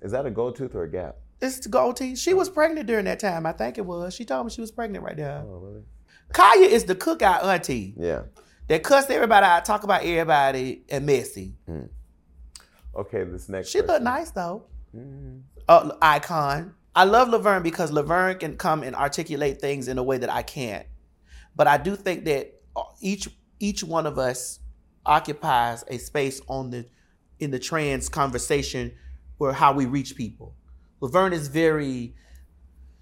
Is 0.00 0.12
that 0.12 0.24
a 0.24 0.30
gold 0.30 0.56
tooth 0.56 0.74
or 0.74 0.84
a 0.84 0.90
gap? 0.90 1.16
It's 1.42 1.66
gold 1.66 1.96
teeth. 1.98 2.18
She 2.18 2.32
was 2.32 2.48
pregnant 2.48 2.86
during 2.86 3.04
that 3.04 3.20
time. 3.20 3.44
I 3.44 3.52
think 3.52 3.76
it 3.76 3.84
was. 3.84 4.14
She 4.14 4.24
told 4.24 4.46
me 4.46 4.50
she 4.52 4.60
was 4.62 4.70
pregnant 4.70 5.04
right 5.04 5.16
there. 5.16 5.42
Oh, 5.44 5.58
really? 5.58 5.82
Kaya 6.34 6.66
is 6.66 6.84
the 6.84 6.94
cookout 6.96 7.44
auntie 7.44 7.94
Yeah. 7.96 8.22
that 8.68 8.82
cuss 8.82 9.08
everybody 9.08 9.46
out, 9.46 9.64
talk 9.64 9.84
about 9.84 10.02
everybody, 10.02 10.84
and 10.90 11.06
messy. 11.06 11.54
Okay, 12.94 13.24
this 13.24 13.48
next. 13.48 13.68
She 13.70 13.80
look 13.80 14.02
nice 14.02 14.30
though. 14.32 14.64
Uh, 15.68 15.90
icon. 16.02 16.74
I 16.94 17.04
love 17.04 17.28
Laverne 17.28 17.62
because 17.62 17.90
Laverne 17.90 18.38
can 18.38 18.56
come 18.56 18.82
and 18.82 18.94
articulate 18.94 19.60
things 19.60 19.88
in 19.88 19.96
a 19.98 20.02
way 20.02 20.18
that 20.18 20.30
I 20.30 20.42
can't. 20.42 20.86
But 21.56 21.66
I 21.66 21.76
do 21.78 21.96
think 21.96 22.24
that 22.26 22.60
uh, 22.76 22.82
each 23.00 23.28
each 23.60 23.82
one 23.84 24.06
of 24.06 24.18
us 24.18 24.58
occupies 25.06 25.84
a 25.88 25.98
space 25.98 26.40
on 26.48 26.70
the 26.70 26.86
in 27.38 27.50
the 27.50 27.58
trans 27.58 28.08
conversation 28.08 28.92
where 29.38 29.52
how 29.52 29.72
we 29.72 29.86
reach 29.86 30.16
people. 30.16 30.54
Laverne 31.00 31.32
is 31.32 31.48
very 31.48 32.14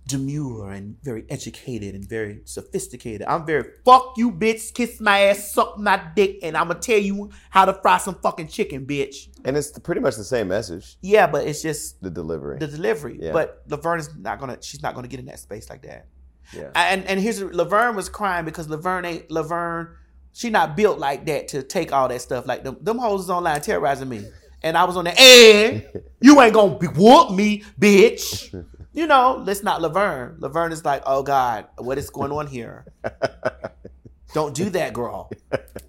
demure 0.07 0.71
and 0.73 0.97
very 1.03 1.25
educated 1.29 1.95
and 1.95 2.09
very 2.09 2.41
sophisticated. 2.45 3.27
I'm 3.27 3.47
very 3.47 3.65
fuck 3.85 4.15
you, 4.17 4.31
bitch, 4.33 4.75
kiss 4.75 5.01
my 5.01 5.21
ass, 5.21 5.53
suck 5.53 5.79
my 5.79 6.03
dick, 6.17 6.39
and 6.43 6.57
I'ma 6.57 6.75
tell 6.75 6.99
you 6.99 7.31
how 7.51 7.65
to 7.65 7.73
fry 7.75 7.99
some 7.99 8.17
fucking 8.17 8.49
chicken, 8.49 8.85
bitch. 8.87 9.29
And 9.45 9.57
it's 9.57 9.79
pretty 9.79 10.01
much 10.01 10.17
the 10.17 10.25
same 10.25 10.49
message. 10.49 10.97
Yeah, 11.03 11.27
but 11.27 11.47
it's 11.47 11.63
just 11.63 12.03
The 12.03 12.11
delivery. 12.11 12.59
the 12.59 12.67
delivery. 12.67 13.19
Yeah. 13.21 13.33
But 13.33 13.63
Laverne 13.69 14.01
is 14.01 14.15
not 14.17 14.41
gonna. 14.41 14.59
She's 14.61 14.83
not 14.83 14.95
gonna 14.95 15.09
get 15.09 15.21
in 15.21 15.27
that 15.27 15.39
space 15.39 15.71
like 15.71 15.83
that. 15.83 16.07
yeah. 16.53 16.71
And 16.75 17.05
and 17.07 17.21
here's 17.21 17.41
Laverne 17.43 17.95
was 17.97 18.09
crying 18.09 18.45
because 18.45 18.69
Laverne 18.69 19.05
ain't 19.05 19.31
Laverne. 19.31 19.97
She 20.35 20.49
not 20.51 20.77
built 20.77 20.99
like 20.99 21.27
that 21.27 21.49
to 21.49 21.63
take 21.63 21.93
all 21.93 22.09
that 22.09 22.21
stuff. 22.23 22.47
Like 22.47 22.65
them, 22.65 22.79
them 22.81 22.99
hoes 22.99 23.23
is 23.25 23.31
online 23.31 23.61
terrorizing 23.61 24.09
me, 24.09 24.25
and 24.63 24.77
I 24.79 24.85
was 24.85 24.97
on 24.97 25.05
the 25.05 25.13
eh? 25.15 25.23
air. 25.23 26.03
you 26.21 26.41
ain't 26.41 26.55
gonna 26.55 26.79
be, 26.79 26.87
whoop 26.87 27.31
me, 27.33 27.63
bitch. 27.79 28.49
You 28.95 29.07
know, 29.07 29.43
let's 29.47 29.63
not 29.63 29.81
Laverne. 29.81 30.37
Laverne 30.39 30.71
is 30.71 30.85
like, 30.85 31.03
oh 31.07 31.23
God, 31.23 31.67
what 31.79 31.97
is 31.97 32.11
going 32.11 32.31
on 32.31 32.47
here? 32.47 32.85
don't 34.35 34.55
do 34.55 34.69
that, 34.69 34.93
girl. 34.93 35.31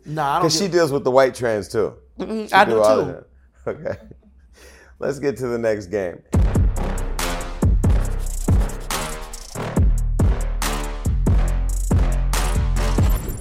No, 0.05 0.21
I 0.23 0.35
don't. 0.35 0.43
Because 0.43 0.57
she 0.57 0.69
deals 0.69 0.89
with 0.91 1.03
the 1.03 1.11
white 1.11 1.35
trans 1.35 1.67
too. 1.67 1.95
Mhm, 2.17 2.53
I 2.53 2.63
do 2.63 2.81
of 2.81 3.07
too. 3.07 3.25
Okay. 3.71 3.97
Let's 4.99 5.19
get 5.19 5.35
to 5.37 5.47
the 5.47 5.57
next 5.57 5.87
game. 5.87 6.21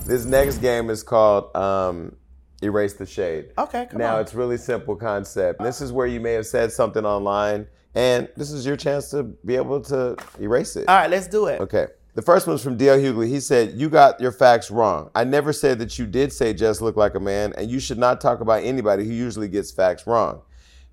This 0.06 0.24
next 0.24 0.58
game 0.58 0.90
is 0.90 1.04
called 1.04 1.54
um, 1.56 2.16
Erase 2.62 2.94
the 2.94 3.06
Shade. 3.06 3.50
Okay, 3.56 3.86
come 3.86 3.98
now 3.98 4.16
on. 4.16 4.22
it's 4.22 4.34
really 4.34 4.58
simple 4.58 4.96
concept. 4.96 5.62
This 5.62 5.80
is 5.80 5.92
where 5.92 6.06
you 6.06 6.20
may 6.20 6.32
have 6.32 6.46
said 6.46 6.72
something 6.72 7.04
online, 7.04 7.68
and 7.94 8.28
this 8.36 8.50
is 8.50 8.64
your 8.64 8.76
chance 8.76 9.10
to 9.10 9.22
be 9.22 9.56
able 9.56 9.80
to 9.82 10.16
erase 10.40 10.76
it. 10.76 10.88
All 10.88 10.96
right, 10.96 11.10
let's 11.10 11.26
do 11.26 11.46
it. 11.46 11.60
Okay. 11.60 11.86
The 12.14 12.22
first 12.22 12.46
one's 12.46 12.62
from 12.62 12.76
D.L. 12.76 12.98
Hughley. 12.98 13.28
He 13.28 13.40
said, 13.40 13.72
You 13.72 13.88
got 13.88 14.20
your 14.20 14.32
facts 14.32 14.70
wrong. 14.70 15.10
I 15.14 15.24
never 15.24 15.52
said 15.52 15.78
that 15.78 15.98
you 15.98 16.06
did 16.06 16.30
say 16.30 16.52
just 16.52 16.82
look 16.82 16.94
like 16.94 17.14
a 17.14 17.20
man, 17.20 17.54
and 17.56 17.70
you 17.70 17.80
should 17.80 17.98
not 17.98 18.20
talk 18.20 18.40
about 18.40 18.64
anybody 18.64 19.06
who 19.06 19.12
usually 19.12 19.48
gets 19.48 19.70
facts 19.70 20.06
wrong. 20.06 20.42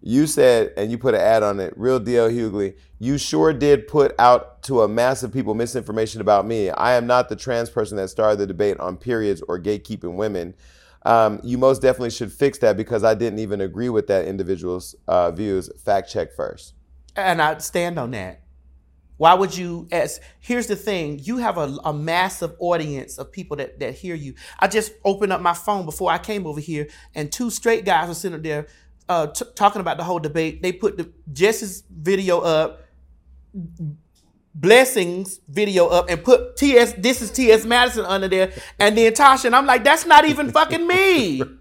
You 0.01 0.27
said, 0.27 0.71
and 0.77 0.89
you 0.89 0.97
put 0.97 1.13
an 1.13 1.19
ad 1.19 1.43
on 1.43 1.59
it, 1.59 1.73
real 1.75 1.99
D.L. 1.99 2.29
Hughley, 2.29 2.77
you 2.99 3.17
sure 3.17 3.51
did 3.51 3.87
put 3.87 4.15
out 4.17 4.63
to 4.63 4.83
a 4.83 4.87
mass 4.87 5.21
of 5.23 5.33
people 5.33 5.53
misinformation 5.53 6.21
about 6.21 6.47
me. 6.47 6.69
I 6.69 6.93
am 6.93 7.05
not 7.05 7.27
the 7.27 7.35
trans 7.35 7.69
person 7.69 7.97
that 7.97 8.07
started 8.07 8.39
the 8.39 8.47
debate 8.47 8.79
on 8.79 8.95
periods 8.95 9.43
or 9.49 9.59
gatekeeping 9.59 10.15
women. 10.15 10.55
Um, 11.05 11.41
you 11.43 11.57
most 11.57 11.81
definitely 11.81 12.11
should 12.11 12.31
fix 12.31 12.59
that 12.59 12.77
because 12.77 13.03
I 13.03 13.13
didn't 13.13 13.39
even 13.39 13.59
agree 13.59 13.89
with 13.89 14.07
that 14.07 14.25
individual's 14.25 14.95
uh, 15.07 15.31
views. 15.31 15.69
Fact 15.83 16.09
check 16.09 16.33
first. 16.33 16.75
And 17.19 17.41
I 17.41 17.57
stand 17.59 17.99
on 17.99 18.11
that. 18.11 18.41
Why 19.17 19.33
would 19.33 19.55
you 19.55 19.87
as 19.91 20.21
here's 20.39 20.67
the 20.67 20.77
thing, 20.77 21.19
you 21.19 21.37
have 21.37 21.57
a, 21.57 21.77
a 21.83 21.93
massive 21.93 22.55
audience 22.59 23.17
of 23.17 23.31
people 23.33 23.57
that, 23.57 23.79
that 23.79 23.95
hear 23.95 24.15
you. 24.15 24.35
I 24.59 24.69
just 24.69 24.93
opened 25.03 25.33
up 25.33 25.41
my 25.41 25.53
phone 25.53 25.83
before 25.83 26.09
I 26.09 26.17
came 26.17 26.47
over 26.47 26.61
here, 26.61 26.87
and 27.13 27.29
two 27.29 27.49
straight 27.49 27.83
guys 27.83 28.07
were 28.07 28.13
sitting 28.13 28.41
there 28.41 28.67
uh, 29.09 29.27
t- 29.27 29.45
talking 29.55 29.81
about 29.81 29.97
the 29.97 30.03
whole 30.03 30.19
debate. 30.19 30.61
They 30.61 30.71
put 30.71 30.97
the 30.97 31.11
Jess's 31.33 31.83
video 31.89 32.39
up, 32.39 32.83
Blessings 34.55 35.39
video 35.49 35.87
up, 35.87 36.09
and 36.09 36.23
put 36.23 36.55
TS, 36.55 36.93
this 36.93 37.21
is 37.21 37.31
TS 37.31 37.65
Madison 37.65 38.05
under 38.05 38.27
there, 38.27 38.53
and 38.79 38.97
then 38.97 39.11
Tasha, 39.13 39.45
and 39.45 39.55
I'm 39.55 39.65
like, 39.65 39.83
that's 39.83 40.05
not 40.05 40.25
even 40.25 40.51
fucking 40.51 40.85
me. 40.85 41.41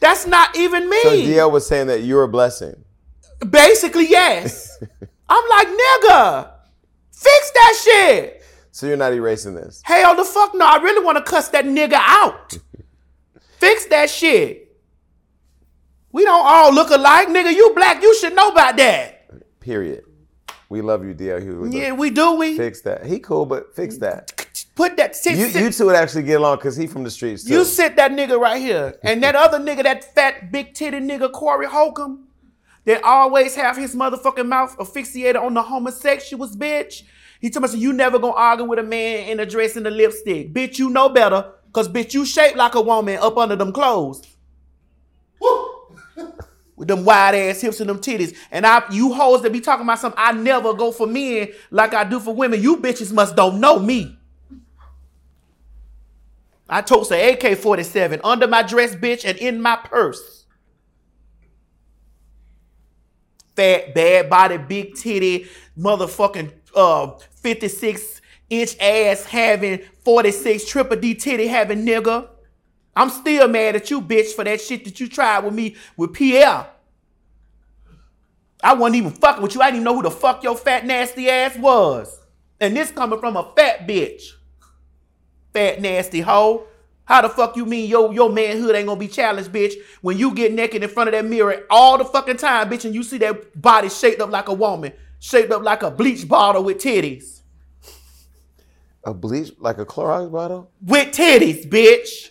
That's 0.00 0.26
not 0.26 0.56
even 0.56 0.88
me. 0.88 1.02
So 1.02 1.10
DL 1.10 1.52
was 1.52 1.66
saying 1.66 1.88
that 1.88 2.04
you're 2.04 2.22
a 2.22 2.28
blessing. 2.28 2.86
Basically, 3.48 4.08
yes. 4.08 4.82
I'm 5.28 5.48
like, 5.48 5.68
nigga, 5.68 6.50
fix 7.12 7.50
that 7.52 7.80
shit. 7.84 8.42
So 8.72 8.86
you're 8.86 8.96
not 8.96 9.12
erasing 9.12 9.54
this. 9.54 9.80
Hell 9.84 10.16
the 10.16 10.24
fuck 10.24 10.54
no. 10.54 10.66
I 10.66 10.76
really 10.76 11.04
want 11.04 11.18
to 11.18 11.24
cuss 11.24 11.48
that 11.50 11.64
nigga 11.64 11.94
out. 11.94 12.56
fix 13.58 13.86
that 13.86 14.10
shit. 14.10 14.66
We 16.12 16.24
don't 16.24 16.44
all 16.44 16.72
look 16.74 16.90
alike, 16.90 17.28
nigga. 17.28 17.54
You 17.54 17.72
black, 17.74 18.02
you 18.02 18.14
should 18.16 18.34
know 18.34 18.48
about 18.48 18.76
that. 18.78 19.16
Period. 19.60 20.04
We 20.68 20.82
love 20.82 21.04
you, 21.04 21.14
DL 21.14 21.42
Hughley. 21.44 21.74
Yeah, 21.74 21.92
we 21.92 22.10
do. 22.10 22.34
We 22.34 22.56
Fix 22.56 22.80
that. 22.82 23.04
He 23.04 23.18
cool, 23.18 23.44
but 23.44 23.74
fix 23.74 23.98
that. 23.98 24.46
put 24.76 24.96
that. 24.96 25.16
Sit, 25.16 25.36
You, 25.36 25.48
sit- 25.48 25.62
you 25.62 25.70
two 25.70 25.86
would 25.86 25.96
actually 25.96 26.22
get 26.22 26.40
along 26.40 26.58
because 26.58 26.76
he 26.76 26.86
from 26.86 27.02
the 27.02 27.10
streets 27.10 27.44
too. 27.44 27.52
You 27.54 27.64
sit 27.64 27.96
that 27.96 28.12
nigga 28.12 28.38
right 28.38 28.60
here. 28.60 28.98
And 29.02 29.22
that 29.22 29.34
other 29.34 29.58
nigga, 29.58 29.82
that 29.82 30.14
fat, 30.14 30.50
big 30.52 30.74
titty 30.74 30.98
nigga, 31.00 31.30
Corey 31.32 31.66
Holcomb, 31.66 32.28
that 32.90 33.04
always 33.04 33.54
have 33.54 33.76
his 33.76 33.94
motherfucking 33.94 34.48
mouth 34.48 34.76
asphyxiated 34.80 35.36
on 35.36 35.54
the 35.54 35.62
homosexuals, 35.62 36.56
bitch. 36.56 37.02
He 37.40 37.48
told 37.48 37.72
me, 37.72 37.78
you 37.78 37.92
never 37.92 38.18
gonna 38.18 38.34
argue 38.34 38.64
with 38.64 38.80
a 38.80 38.82
man 38.82 39.28
in 39.28 39.38
a 39.38 39.46
dress 39.46 39.76
and 39.76 39.86
a 39.86 39.90
lipstick. 39.90 40.52
Bitch, 40.52 40.76
you 40.80 40.90
know 40.90 41.08
better. 41.08 41.52
Cause 41.72 41.88
bitch, 41.88 42.14
you 42.14 42.26
shaped 42.26 42.56
like 42.56 42.74
a 42.74 42.80
woman 42.80 43.16
up 43.22 43.36
under 43.36 43.54
them 43.54 43.72
clothes. 43.72 44.26
With 46.74 46.88
them 46.88 47.04
wide 47.04 47.34
ass 47.36 47.60
hips 47.60 47.78
and 47.78 47.88
them 47.88 48.00
titties. 48.00 48.34
And 48.50 48.66
I 48.66 48.82
you 48.90 49.12
hoes 49.12 49.42
that 49.42 49.52
be 49.52 49.60
talking 49.60 49.84
about 49.84 50.00
something, 50.00 50.20
I 50.20 50.32
never 50.32 50.74
go 50.74 50.90
for 50.90 51.06
men 51.06 51.50
like 51.70 51.94
I 51.94 52.02
do 52.02 52.18
for 52.18 52.34
women. 52.34 52.60
You 52.60 52.78
bitches 52.78 53.12
must 53.12 53.36
don't 53.36 53.60
know 53.60 53.78
me. 53.78 54.18
I 56.68 56.80
toast 56.80 57.12
a 57.12 57.34
AK-47 57.34 58.20
under 58.24 58.48
my 58.48 58.62
dress, 58.62 58.96
bitch, 58.96 59.24
and 59.24 59.38
in 59.38 59.60
my 59.60 59.76
purse. 59.76 60.39
Fat, 63.60 63.94
bad 63.94 64.30
body, 64.30 64.56
big 64.56 64.94
titty, 64.94 65.46
motherfucking 65.78 66.50
uh 66.74 67.10
56 67.42 68.22
inch 68.48 68.74
ass 68.80 69.24
having 69.26 69.80
46 70.02 70.64
triple 70.64 70.96
D 70.96 71.14
titty 71.14 71.46
having 71.46 71.84
nigga. 71.84 72.26
I'm 72.96 73.10
still 73.10 73.48
mad 73.48 73.76
at 73.76 73.90
you, 73.90 74.00
bitch, 74.00 74.32
for 74.32 74.44
that 74.44 74.62
shit 74.62 74.86
that 74.86 74.98
you 74.98 75.08
tried 75.08 75.44
with 75.44 75.52
me 75.52 75.76
with 75.94 76.14
Pierre. 76.14 76.68
I 78.64 78.72
wasn't 78.72 78.96
even 78.96 79.10
fucking 79.10 79.42
with 79.42 79.54
you. 79.54 79.60
I 79.60 79.66
didn't 79.66 79.82
even 79.82 79.84
know 79.84 79.96
who 79.96 80.02
the 80.04 80.10
fuck 80.10 80.42
your 80.42 80.56
fat 80.56 80.86
nasty 80.86 81.28
ass 81.28 81.58
was. 81.58 82.18
And 82.60 82.74
this 82.74 82.90
coming 82.90 83.20
from 83.20 83.36
a 83.36 83.52
fat 83.54 83.86
bitch 83.86 84.22
fat 85.52 85.82
nasty 85.82 86.20
hoe. 86.20 86.66
How 87.10 87.22
the 87.22 87.28
fuck 87.28 87.56
you 87.56 87.66
mean 87.66 87.90
your 87.90 88.14
your 88.14 88.30
manhood 88.30 88.76
ain't 88.76 88.86
gonna 88.86 89.00
be 89.00 89.08
challenged, 89.08 89.50
bitch? 89.50 89.74
When 90.00 90.16
you 90.16 90.32
get 90.32 90.52
naked 90.52 90.84
in 90.84 90.88
front 90.88 91.08
of 91.08 91.12
that 91.14 91.24
mirror 91.24 91.64
all 91.68 91.98
the 91.98 92.04
fucking 92.04 92.36
time, 92.36 92.70
bitch, 92.70 92.84
and 92.84 92.94
you 92.94 93.02
see 93.02 93.18
that 93.18 93.60
body 93.60 93.88
shaped 93.88 94.20
up 94.20 94.30
like 94.30 94.46
a 94.46 94.54
woman, 94.54 94.92
shaped 95.18 95.50
up 95.50 95.64
like 95.64 95.82
a 95.82 95.90
bleach 95.90 96.28
bottle 96.28 96.62
with 96.62 96.78
titties, 96.78 97.40
a 99.02 99.12
bleach 99.12 99.50
like 99.58 99.78
a 99.78 99.84
Clorox 99.84 100.30
bottle. 100.30 100.70
with 100.80 101.08
titties, 101.08 101.68
bitch. 101.68 102.30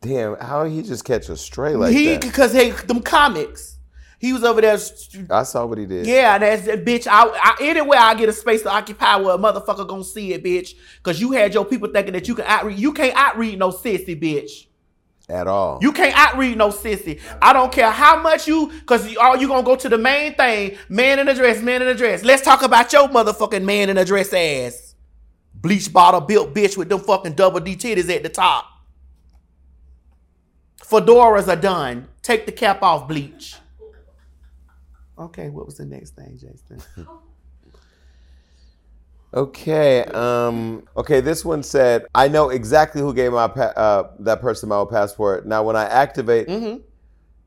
Damn, 0.00 0.38
how 0.38 0.64
he 0.64 0.80
just 0.80 1.04
catch 1.04 1.28
a 1.28 1.36
stray 1.36 1.76
like 1.76 1.92
he 1.92 2.06
that? 2.06 2.22
because 2.22 2.54
hey, 2.54 2.70
them 2.70 3.02
comics. 3.02 3.77
He 4.18 4.32
was 4.32 4.42
over 4.42 4.60
there. 4.60 4.78
I 5.30 5.44
saw 5.44 5.64
what 5.64 5.78
he 5.78 5.86
did. 5.86 6.06
Yeah, 6.06 6.38
that's 6.38 6.66
that 6.66 6.84
bitch. 6.84 7.06
I, 7.08 7.28
I 7.28 7.56
anywhere 7.60 8.00
I 8.00 8.14
get 8.14 8.28
a 8.28 8.32
space 8.32 8.62
to 8.62 8.70
occupy 8.70 9.16
where 9.16 9.36
a 9.36 9.38
motherfucker 9.38 9.86
gonna 9.86 10.02
see 10.02 10.32
it, 10.32 10.42
bitch. 10.42 10.74
Cause 11.04 11.20
you 11.20 11.30
had 11.32 11.54
your 11.54 11.64
people 11.64 11.88
thinking 11.88 12.14
that 12.14 12.26
you 12.26 12.34
can 12.34 12.44
outread. 12.46 12.78
You 12.78 12.92
can't 12.92 13.16
outread 13.16 13.58
no 13.58 13.70
sissy, 13.70 14.20
bitch. 14.20 14.66
At 15.28 15.46
all. 15.46 15.78
You 15.82 15.92
can't 15.92 16.16
outread 16.16 16.56
no 16.56 16.70
sissy. 16.70 17.20
I 17.40 17.52
don't 17.52 17.70
care 17.70 17.90
how 17.90 18.20
much 18.20 18.48
you, 18.48 18.72
cause 18.86 19.08
you, 19.08 19.20
all 19.20 19.36
you 19.36 19.46
gonna 19.46 19.62
go 19.62 19.76
to 19.76 19.88
the 19.88 19.98
main 19.98 20.34
thing, 20.34 20.76
man 20.88 21.20
in 21.20 21.28
a 21.28 21.34
dress, 21.34 21.62
man 21.62 21.82
in 21.82 21.88
a 21.88 21.94
dress. 21.94 22.24
Let's 22.24 22.42
talk 22.42 22.62
about 22.62 22.92
your 22.92 23.08
motherfucking 23.08 23.62
man 23.62 23.88
in 23.88 23.98
a 23.98 24.04
dress 24.04 24.32
ass. 24.32 24.96
Bleach 25.54 25.92
bottle 25.92 26.22
built 26.22 26.54
bitch 26.54 26.76
with 26.76 26.88
them 26.88 27.00
fucking 27.00 27.34
double 27.34 27.60
D 27.60 27.76
titties 27.76 28.12
at 28.14 28.22
the 28.24 28.28
top. 28.28 28.64
Fedoras 30.82 31.46
are 31.46 31.60
done. 31.60 32.08
Take 32.22 32.46
the 32.46 32.52
cap 32.52 32.82
off, 32.82 33.06
bleach. 33.06 33.56
Okay, 35.18 35.48
what 35.50 35.66
was 35.66 35.76
the 35.76 35.84
next 35.84 36.14
thing, 36.14 36.38
Jason? 36.38 36.80
Okay. 39.34 40.04
Um. 40.04 40.84
Okay. 40.96 41.20
This 41.20 41.44
one 41.44 41.62
said, 41.62 42.06
"I 42.14 42.28
know 42.28 42.48
exactly 42.48 43.02
who 43.02 43.12
gave 43.12 43.32
my 43.32 43.46
pa- 43.48 43.74
uh, 43.76 44.10
that 44.20 44.40
person 44.40 44.70
my 44.70 44.76
old 44.76 44.88
passport. 44.90 45.46
Now, 45.46 45.62
when 45.62 45.76
I 45.76 45.84
activate, 45.84 46.48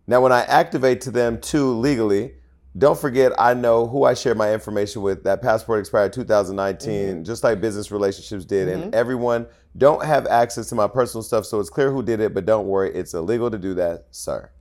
now 0.05 0.21
when 0.21 0.31
I 0.31 0.41
activate 0.41 1.01
to 1.01 1.11
them 1.11 1.41
too 1.41 1.71
legally, 1.79 2.35
don't 2.77 2.97
forget 2.99 3.31
I 3.39 3.55
know 3.55 3.87
who 3.87 4.03
I 4.03 4.13
share 4.13 4.35
my 4.35 4.53
information 4.53 5.01
with. 5.01 5.23
That 5.23 5.41
passport 5.41 5.79
expired 5.79 6.13
2019, 6.13 7.25
just 7.25 7.43
like 7.43 7.59
business 7.59 7.91
relationships 7.91 8.45
did, 8.45 8.67
and 8.69 8.93
everyone 8.93 9.47
don't 9.75 10.05
have 10.05 10.27
access 10.27 10.69
to 10.69 10.75
my 10.75 10.87
personal 10.87 11.23
stuff. 11.23 11.47
So 11.47 11.59
it's 11.59 11.69
clear 11.71 11.91
who 11.91 12.03
did 12.03 12.19
it, 12.19 12.35
but 12.35 12.45
don't 12.45 12.67
worry, 12.67 12.93
it's 12.93 13.15
illegal 13.15 13.49
to 13.49 13.57
do 13.57 13.73
that, 13.73 14.05
sir. 14.11 14.51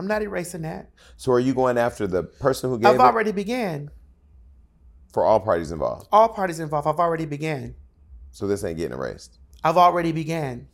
I'm 0.00 0.06
not 0.06 0.22
erasing 0.22 0.62
that. 0.62 0.88
So 1.18 1.30
are 1.30 1.38
you 1.38 1.52
going 1.52 1.76
after 1.76 2.06
the 2.06 2.22
person 2.22 2.70
who 2.70 2.78
gave 2.78 2.86
I've 2.86 2.94
it 2.94 3.00
already 3.00 3.32
began. 3.32 3.90
for 5.12 5.26
all 5.26 5.40
parties 5.40 5.72
involved? 5.72 6.08
All 6.10 6.30
parties 6.30 6.58
involved. 6.58 6.88
I've 6.88 6.98
already 6.98 7.26
began. 7.26 7.74
So 8.30 8.46
this 8.46 8.64
ain't 8.64 8.78
getting 8.78 8.96
erased. 8.96 9.38
I've 9.62 9.76
already 9.76 10.12
began. 10.12 10.68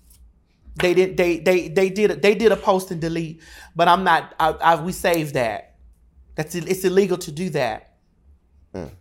They 0.76 0.94
did. 0.94 1.16
They 1.16 1.40
they 1.40 1.66
they 1.66 1.90
did. 1.90 2.22
They 2.22 2.36
did 2.36 2.52
a 2.52 2.56
post 2.56 2.92
and 2.92 3.00
delete, 3.00 3.42
but 3.74 3.88
I'm 3.88 4.04
not. 4.04 4.32
I, 4.38 4.50
I 4.50 4.80
we 4.80 4.92
saved 4.92 5.34
that. 5.34 5.74
That's 6.36 6.54
it's 6.54 6.84
illegal 6.84 7.18
to 7.18 7.32
do 7.32 7.50
that. 7.50 7.96
Mm. 8.72 8.92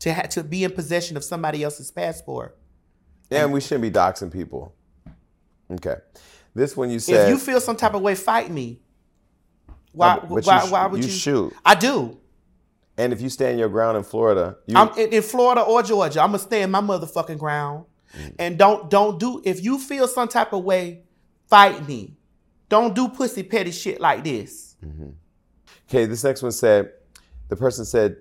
To 0.00 0.14
ha- 0.14 0.22
to 0.22 0.44
be 0.44 0.64
in 0.64 0.70
possession 0.72 1.18
of 1.18 1.24
somebody 1.24 1.62
else's 1.62 1.90
passport. 1.90 2.56
And 3.30 3.52
we 3.52 3.60
shouldn't 3.60 3.82
be 3.82 3.90
doxing 3.90 4.32
people. 4.32 4.74
Okay. 5.70 5.96
This 6.54 6.74
one 6.74 6.88
you 6.88 7.00
said. 7.00 7.24
if 7.24 7.28
you 7.28 7.36
feel 7.36 7.60
some 7.60 7.76
type 7.76 7.92
of 7.92 8.00
way, 8.00 8.14
fight 8.14 8.50
me. 8.50 8.80
Why? 9.96 10.18
but 10.18 10.44
why? 10.44 10.66
sh- 10.66 10.70
why 10.70 10.86
would 10.86 11.02
you 11.02 11.10
you? 11.10 11.16
shoot. 11.16 11.52
I 11.64 11.74
do. 11.74 12.18
and 12.98 13.12
if 13.12 13.20
you 13.20 13.28
stand 13.28 13.58
your 13.58 13.68
ground 13.68 13.96
in 13.96 14.04
Florida, 14.04 14.56
you, 14.66 14.76
I'm 14.76 14.96
in, 14.98 15.12
in 15.12 15.22
Florida 15.22 15.62
or 15.62 15.82
Georgia. 15.82 16.20
I'm 16.20 16.28
gonna 16.28 16.38
stand 16.38 16.70
my 16.70 16.80
motherfucking 16.80 17.38
ground. 17.38 17.86
Mm. 18.16 18.34
And 18.38 18.58
don't 18.58 18.90
don't 18.90 19.18
do 19.18 19.42
if 19.44 19.64
you 19.64 19.78
feel 19.78 20.06
some 20.06 20.28
type 20.28 20.52
of 20.52 20.64
way, 20.64 21.02
fight 21.48 21.86
me. 21.88 22.16
Don't 22.68 22.94
do 22.94 23.08
pussy 23.08 23.42
petty 23.42 23.70
shit 23.72 24.00
like 24.00 24.22
this. 24.24 24.76
okay, 25.88 26.04
this 26.06 26.24
next 26.24 26.42
one 26.42 26.52
said, 26.52 26.90
the 27.48 27.56
person 27.56 27.84
said, 27.84 28.16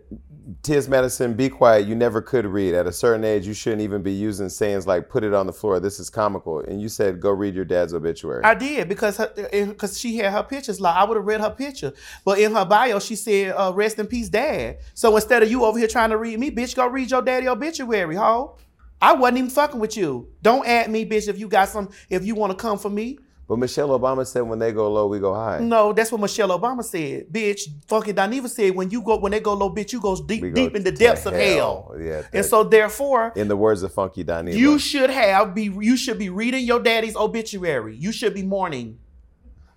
Tis 0.62 0.88
Madison, 0.88 1.34
be 1.34 1.50
quiet. 1.50 1.88
You 1.88 1.96
never 1.96 2.22
could 2.22 2.46
read. 2.46 2.76
At 2.76 2.86
a 2.86 2.92
certain 2.92 3.24
age, 3.24 3.48
you 3.48 3.54
shouldn't 3.54 3.82
even 3.82 4.04
be 4.04 4.12
using 4.12 4.48
sayings 4.48 4.86
like 4.86 5.10
"put 5.10 5.24
it 5.24 5.34
on 5.34 5.48
the 5.48 5.54
floor." 5.54 5.80
This 5.80 6.00
is 6.00 6.10
comical. 6.10 6.60
And 6.60 6.80
you 6.80 6.88
said, 6.88 7.20
"Go 7.20 7.32
read 7.32 7.56
your 7.56 7.66
dad's 7.66 7.96
obituary." 7.96 8.44
I 8.44 8.54
did 8.54 8.88
because 8.88 9.18
because 9.18 10.00
she 10.00 10.18
had 10.18 10.32
her 10.34 10.44
pictures 10.44 10.80
like 10.80 10.96
I 10.96 11.04
would 11.04 11.18
have 11.18 11.26
read 11.26 11.42
her 11.42 11.50
picture, 11.50 11.94
but 12.24 12.38
in 12.38 12.54
her 12.54 12.66
bio 12.66 13.00
she 13.00 13.16
said 13.16 13.56
uh, 13.58 13.72
"Rest 13.74 13.98
in 13.98 14.06
peace, 14.06 14.30
Dad." 14.30 14.78
So 14.94 15.16
instead 15.16 15.42
of 15.42 15.50
you 15.50 15.66
over 15.66 15.80
here 15.80 15.88
trying 15.88 16.12
to 16.12 16.18
read 16.18 16.40
me, 16.40 16.52
bitch, 16.52 16.76
go 16.76 16.86
read 16.88 17.10
your 17.10 17.24
daddy 17.24 17.48
obituary, 17.48 18.16
ho. 18.16 18.58
I 19.02 19.14
wasn't 19.14 19.40
even 19.40 19.50
fucking 19.50 19.80
with 19.80 19.98
you. 19.98 20.30
Don't 20.42 20.66
add 20.66 20.90
me, 20.90 21.06
bitch, 21.08 21.28
if 21.28 21.40
you 21.40 21.48
got 21.48 21.70
some. 21.70 21.90
If 22.10 22.24
you 22.24 22.36
want 22.36 22.52
to 22.52 22.56
come 22.56 22.78
for 22.78 22.90
me, 22.90 23.18
but 23.48 23.60
Michelle 23.60 23.90
Obama 23.90 24.26
said, 24.26 24.42
"When 24.42 24.58
they 24.58 24.72
go 24.72 24.92
low, 24.92 25.08
we 25.08 25.20
go 25.20 25.34
high." 25.34 25.60
no, 25.60 25.94
that's 25.94 26.12
what 26.12 26.20
Michelle 26.22 26.50
Obama 26.50 26.84
said, 26.84 27.28
bitch. 27.32 27.62
Fucking 27.88 28.16
Dineva 28.16 28.50
said, 28.50 28.76
when 28.76 28.90
you 28.90 29.02
go 29.02 29.18
when 29.18 29.32
they 29.32 29.40
go 29.40 29.54
low, 29.54 29.70
bitch, 29.70 29.94
you 29.94 30.02
go 30.02 30.16
deep 30.16 30.42
go 30.42 30.52
deep 30.52 30.76
in 30.76 30.84
the 30.84 30.92
depths 30.92 31.26
of 31.26 31.34
hell. 31.34 31.92
hell. 31.92 32.02
Yeah, 32.02 32.24
and 32.34 32.46
so 32.46 32.64
therefore, 32.64 33.34
In 33.36 33.48
the 33.48 33.56
words 33.56 33.84
of 33.84 33.94
Funky 33.94 34.24
Dineva, 34.24 34.56
you 34.56 34.80
should 34.80 35.10
have 35.10 35.54
be 35.54 35.64
you 35.66 35.96
should 35.96 36.18
be 36.18 36.30
reading 36.30 36.66
your 36.66 36.80
daddy's 36.80 37.16
obituary. 37.16 37.96
You 37.96 38.12
should 38.12 38.34
be 38.34 38.44
mourning. 38.44 39.00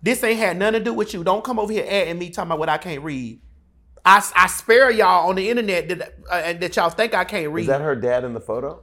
This 0.01 0.23
ain't 0.23 0.39
had 0.39 0.57
nothing 0.57 0.81
to 0.81 0.85
do 0.85 0.95
with 0.95 1.13
you. 1.13 1.25
Don't 1.25 1.45
come 1.45 1.59
over 1.59 1.73
here 1.73 1.85
adding 1.87 2.19
me 2.19 2.31
talking 2.31 2.49
about 2.49 2.61
what 2.61 2.69
I 2.69 2.79
can't 2.79 3.03
read. 3.03 3.41
I, 4.05 4.25
I 4.35 4.47
spare 4.47 4.91
y'all 4.91 5.29
on 5.29 5.35
the 5.35 5.51
internet 5.51 5.89
that 5.89 6.15
uh, 6.31 6.53
that 6.55 6.77
y'all 6.77 6.89
think 6.89 7.15
I 7.15 7.25
can't 7.25 7.53
read. 7.53 7.63
is 7.63 7.69
that 7.69 7.83
her 7.83 7.97
dad 7.97 8.25
in 8.25 8.33
the 8.33 8.41
photo? 8.41 8.83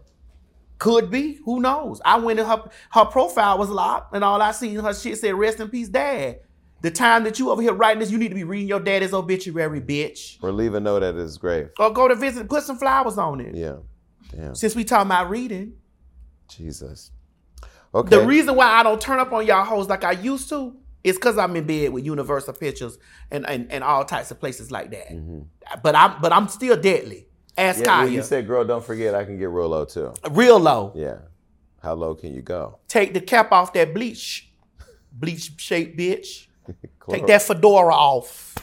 Could 0.78 1.10
be. 1.10 1.40
Who 1.46 1.60
knows? 1.60 2.02
I 2.04 2.20
went 2.20 2.40
in 2.40 2.46
her 2.46 2.70
her 2.92 3.06
profile 3.06 3.58
was 3.58 3.70
locked, 3.70 4.14
and 4.14 4.24
all 4.24 4.42
I 4.42 4.52
seen 4.52 4.76
her 4.76 4.94
shit 4.94 5.18
said 5.18 5.34
"Rest 5.36 5.60
in 5.60 5.70
peace, 5.70 5.90
Dad." 5.90 6.40
The 6.82 6.92
time 6.92 7.24
that 7.24 7.40
you 7.40 7.50
over 7.50 7.62
here 7.62 7.74
writing 7.74 8.00
this, 8.00 8.12
you 8.12 8.18
need 8.18 8.28
to 8.30 8.36
be 8.36 8.44
reading 8.44 8.68
your 8.68 8.80
daddy's 8.80 9.14
obituary, 9.14 9.82
bitch. 9.82 10.38
Or 10.44 10.52
leave 10.52 10.76
a 10.76 10.80
note 10.80 11.02
at 11.02 11.16
his 11.16 11.38
grave? 11.38 11.70
Or 11.80 11.92
go 11.92 12.08
to 12.08 12.14
visit, 12.14 12.48
put 12.48 12.64
some 12.64 12.78
flowers 12.78 13.18
on 13.18 13.40
it. 13.40 13.56
Yeah. 13.56 13.78
Damn. 14.30 14.54
Since 14.54 14.76
we 14.76 14.84
talking 14.84 15.08
about 15.08 15.30
reading. 15.30 15.74
Jesus. 16.48 17.12
Okay. 17.94 18.10
The 18.10 18.26
reason 18.26 18.56
why 18.56 18.68
I 18.68 18.84
don't 18.84 19.00
turn 19.00 19.20
up 19.20 19.32
on 19.32 19.48
y'all 19.48 19.64
hoes 19.64 19.88
like 19.88 20.04
I 20.04 20.12
used 20.12 20.50
to 20.50 20.76
is 21.04 21.16
because 21.16 21.38
I'm 21.38 21.56
in 21.56 21.66
bed 21.66 21.94
with 21.94 22.06
Universal 22.06 22.54
Pictures 22.54 22.98
and, 23.32 23.48
and, 23.48 23.72
and 23.72 23.84
all 23.84 24.04
types 24.04 24.32
of 24.32 24.40
places 24.40 24.70
like 24.72 24.92
that. 24.92 25.10
Mm-hmm. 25.10 25.42
But 25.82 25.96
I'm 25.96 26.22
but 26.22 26.34
I'm 26.34 26.48
still 26.50 26.80
deadly. 26.80 27.28
Ask 27.58 27.86
yeah, 27.86 28.00
when 28.00 28.08
Kaya. 28.08 28.18
you 28.18 28.24
said, 28.24 28.48
"Girl, 28.48 28.66
don't 28.66 28.84
forget, 28.84 29.16
I 29.16 29.24
can 29.24 29.38
get 29.38 29.50
real 29.50 29.70
low 29.70 29.86
too." 29.86 30.14
Real 30.30 30.60
low. 30.60 30.92
Yeah. 30.96 31.18
How 31.82 31.94
low 31.94 32.16
can 32.16 32.34
you 32.34 32.42
go? 32.42 32.80
Take 32.88 33.14
the 33.14 33.22
cap 33.22 33.52
off 33.52 33.72
that 33.74 33.94
bleach, 33.94 34.50
bleach 35.12 35.52
shaped 35.58 35.98
bitch. 35.98 36.48
Take 37.10 37.28
that 37.28 37.44
fedora 37.44 37.94
off. 37.94 38.56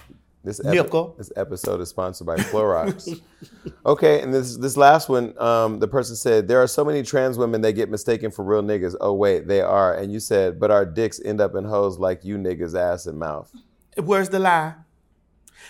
This, 0.44 0.62
Nickel. 0.64 1.14
this 1.16 1.30
episode 1.36 1.80
is 1.80 1.88
sponsored 1.88 2.26
by 2.26 2.36
Clorox. 2.36 3.20
okay, 3.86 4.20
and 4.22 4.34
this 4.34 4.56
this 4.56 4.76
last 4.76 5.08
one, 5.08 5.40
um, 5.40 5.78
the 5.78 5.86
person 5.86 6.16
said 6.16 6.48
there 6.48 6.60
are 6.60 6.66
so 6.66 6.84
many 6.84 7.04
trans 7.04 7.38
women 7.38 7.60
that 7.60 7.74
get 7.74 7.88
mistaken 7.88 8.32
for 8.32 8.44
real 8.44 8.62
niggas. 8.62 8.96
Oh 9.00 9.12
wait, 9.12 9.46
they 9.46 9.60
are. 9.60 9.94
And 9.94 10.12
you 10.12 10.18
said, 10.18 10.58
but 10.58 10.72
our 10.72 10.84
dicks 10.84 11.20
end 11.24 11.40
up 11.40 11.54
in 11.54 11.64
hoes 11.64 12.00
like 12.00 12.24
you 12.24 12.38
niggas 12.38 12.74
ass 12.74 13.06
and 13.06 13.20
mouth. 13.20 13.52
Where's 13.96 14.30
the 14.30 14.40
lie? 14.40 14.74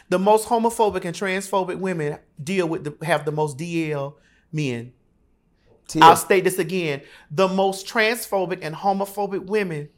The 0.09 0.19
most 0.19 0.49
homophobic 0.49 1.05
and 1.05 1.15
transphobic 1.15 1.79
women 1.79 2.19
deal 2.43 2.69
with 2.69 2.85
the, 2.85 3.07
have 3.07 3.25
the 3.25 3.33
most 3.33 3.59
DL 3.59 4.15
men. 4.53 4.93
Tia, 5.89 6.03
I'll 6.03 6.17
state 6.17 6.45
this 6.45 6.59
again. 6.59 7.03
The 7.31 7.49
most 7.49 7.87
transphobic 7.87 8.61
and 8.63 8.75
homophobic 8.75 9.47
women 9.47 9.89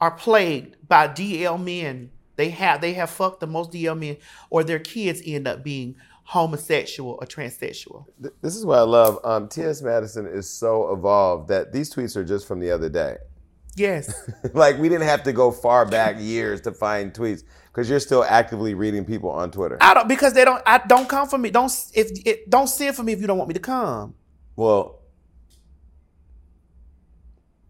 are 0.00 0.10
plagued 0.10 0.76
by 0.88 1.08
DL 1.08 1.62
men. 1.62 2.10
They 2.36 2.50
have 2.50 2.80
they 2.80 2.94
have 2.94 3.10
fucked 3.10 3.40
the 3.40 3.46
most 3.46 3.70
DL 3.70 3.98
men, 3.98 4.16
or 4.50 4.64
their 4.64 4.78
kids 4.78 5.22
end 5.24 5.46
up 5.46 5.62
being 5.62 5.96
homosexual 6.24 7.18
or 7.20 7.26
transsexual. 7.26 8.06
this 8.40 8.56
is 8.56 8.64
what 8.64 8.78
I 8.78 8.82
love. 8.82 9.18
Um, 9.24 9.48
T.S. 9.48 9.82
Madison 9.82 10.26
is 10.26 10.48
so 10.48 10.92
evolved 10.92 11.48
that 11.48 11.72
these 11.72 11.92
tweets 11.92 12.16
are 12.16 12.24
just 12.24 12.46
from 12.46 12.60
the 12.60 12.70
other 12.70 12.88
day. 12.88 13.16
Yes. 13.76 14.30
like 14.54 14.78
we 14.78 14.88
didn't 14.88 15.06
have 15.06 15.22
to 15.24 15.32
go 15.32 15.50
far 15.50 15.86
back 15.86 16.16
years 16.18 16.60
to 16.62 16.72
find 16.72 17.12
tweets 17.12 17.44
because 17.72 17.88
you're 17.88 18.00
still 18.00 18.22
actively 18.24 18.74
reading 18.74 19.04
people 19.04 19.30
on 19.30 19.50
Twitter. 19.50 19.78
I 19.80 19.94
don't 19.94 20.08
because 20.08 20.34
they 20.34 20.44
don't 20.44 20.62
I 20.66 20.78
don't 20.86 21.08
come 21.08 21.26
for 21.28 21.38
me. 21.38 21.50
Don't 21.50 21.72
if 21.94 22.10
it, 22.26 22.48
don't 22.50 22.66
send 22.68 22.94
for 22.96 23.02
me 23.02 23.12
if 23.12 23.20
you 23.20 23.26
don't 23.26 23.38
want 23.38 23.48
me 23.48 23.54
to 23.54 23.60
come. 23.60 24.14
Well, 24.56 25.00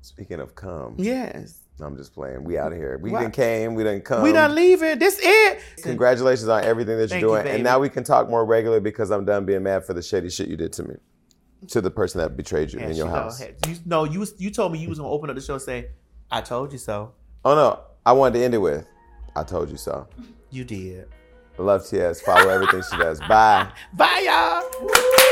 speaking 0.00 0.40
of 0.40 0.54
come, 0.54 0.94
Yes. 0.98 1.58
I'm 1.80 1.96
just 1.96 2.14
playing. 2.14 2.44
We 2.44 2.58
out 2.58 2.70
of 2.70 2.78
here. 2.78 2.96
We 3.02 3.10
What? 3.10 3.22
done 3.22 3.32
came. 3.32 3.74
We 3.74 3.82
done 3.82 4.00
come. 4.02 4.22
we 4.22 4.30
done 4.30 4.54
leaving. 4.54 5.00
This 5.00 5.18
it. 5.20 5.60
Congratulations 5.82 6.48
on 6.48 6.62
everything 6.62 6.96
that 6.96 7.02
you're 7.02 7.08
Thank 7.08 7.22
doing. 7.22 7.42
baby. 7.42 7.54
and 7.56 7.64
now 7.64 7.80
we 7.80 7.88
can 7.88 8.04
talk 8.04 8.28
more 8.30 8.44
regularly 8.44 8.80
because 8.80 9.10
I'm 9.10 9.24
done 9.24 9.44
being 9.46 9.64
mad 9.64 9.84
for 9.84 9.92
the 9.92 10.02
shady 10.02 10.30
shit 10.30 10.46
you 10.48 10.56
did 10.56 10.72
to 10.74 10.84
me. 10.84 10.94
To 11.68 11.80
the 11.80 11.90
person 11.90 12.20
that 12.20 12.36
betrayed 12.36 12.72
you 12.72 12.78
And 12.80 12.90
in 12.90 12.96
your 12.96 13.08
house. 13.08 13.40
You, 13.40 13.76
no, 13.84 14.04
you 14.04 14.24
you 14.36 14.50
told 14.50 14.72
me 14.72 14.78
you 14.80 14.88
was 14.88 14.98
gonna 14.98 15.10
open 15.10 15.28
up 15.30 15.34
the 15.36 15.42
show 15.42 15.54
and 15.54 15.62
say, 15.62 15.88
"I 16.30 16.40
told 16.40 16.72
you 16.72 16.78
so." 16.78 17.12
Oh 17.44 17.54
no. 17.56 17.80
I 18.04 18.12
wanted 18.12 18.38
to 18.40 18.44
end 18.44 18.54
it 18.54 18.58
with 18.58 18.84
I 19.34 19.42
told 19.44 19.70
you 19.70 19.76
so. 19.76 20.06
You 20.50 20.64
did. 20.64 21.08
Love 21.58 21.86
TS. 21.86 22.20
Follow 22.22 22.48
everything 22.48 22.82
she 22.90 22.96
does. 22.96 23.20
Bye. 23.20 23.70
Bye, 23.94 24.22
y'all. 24.26 25.28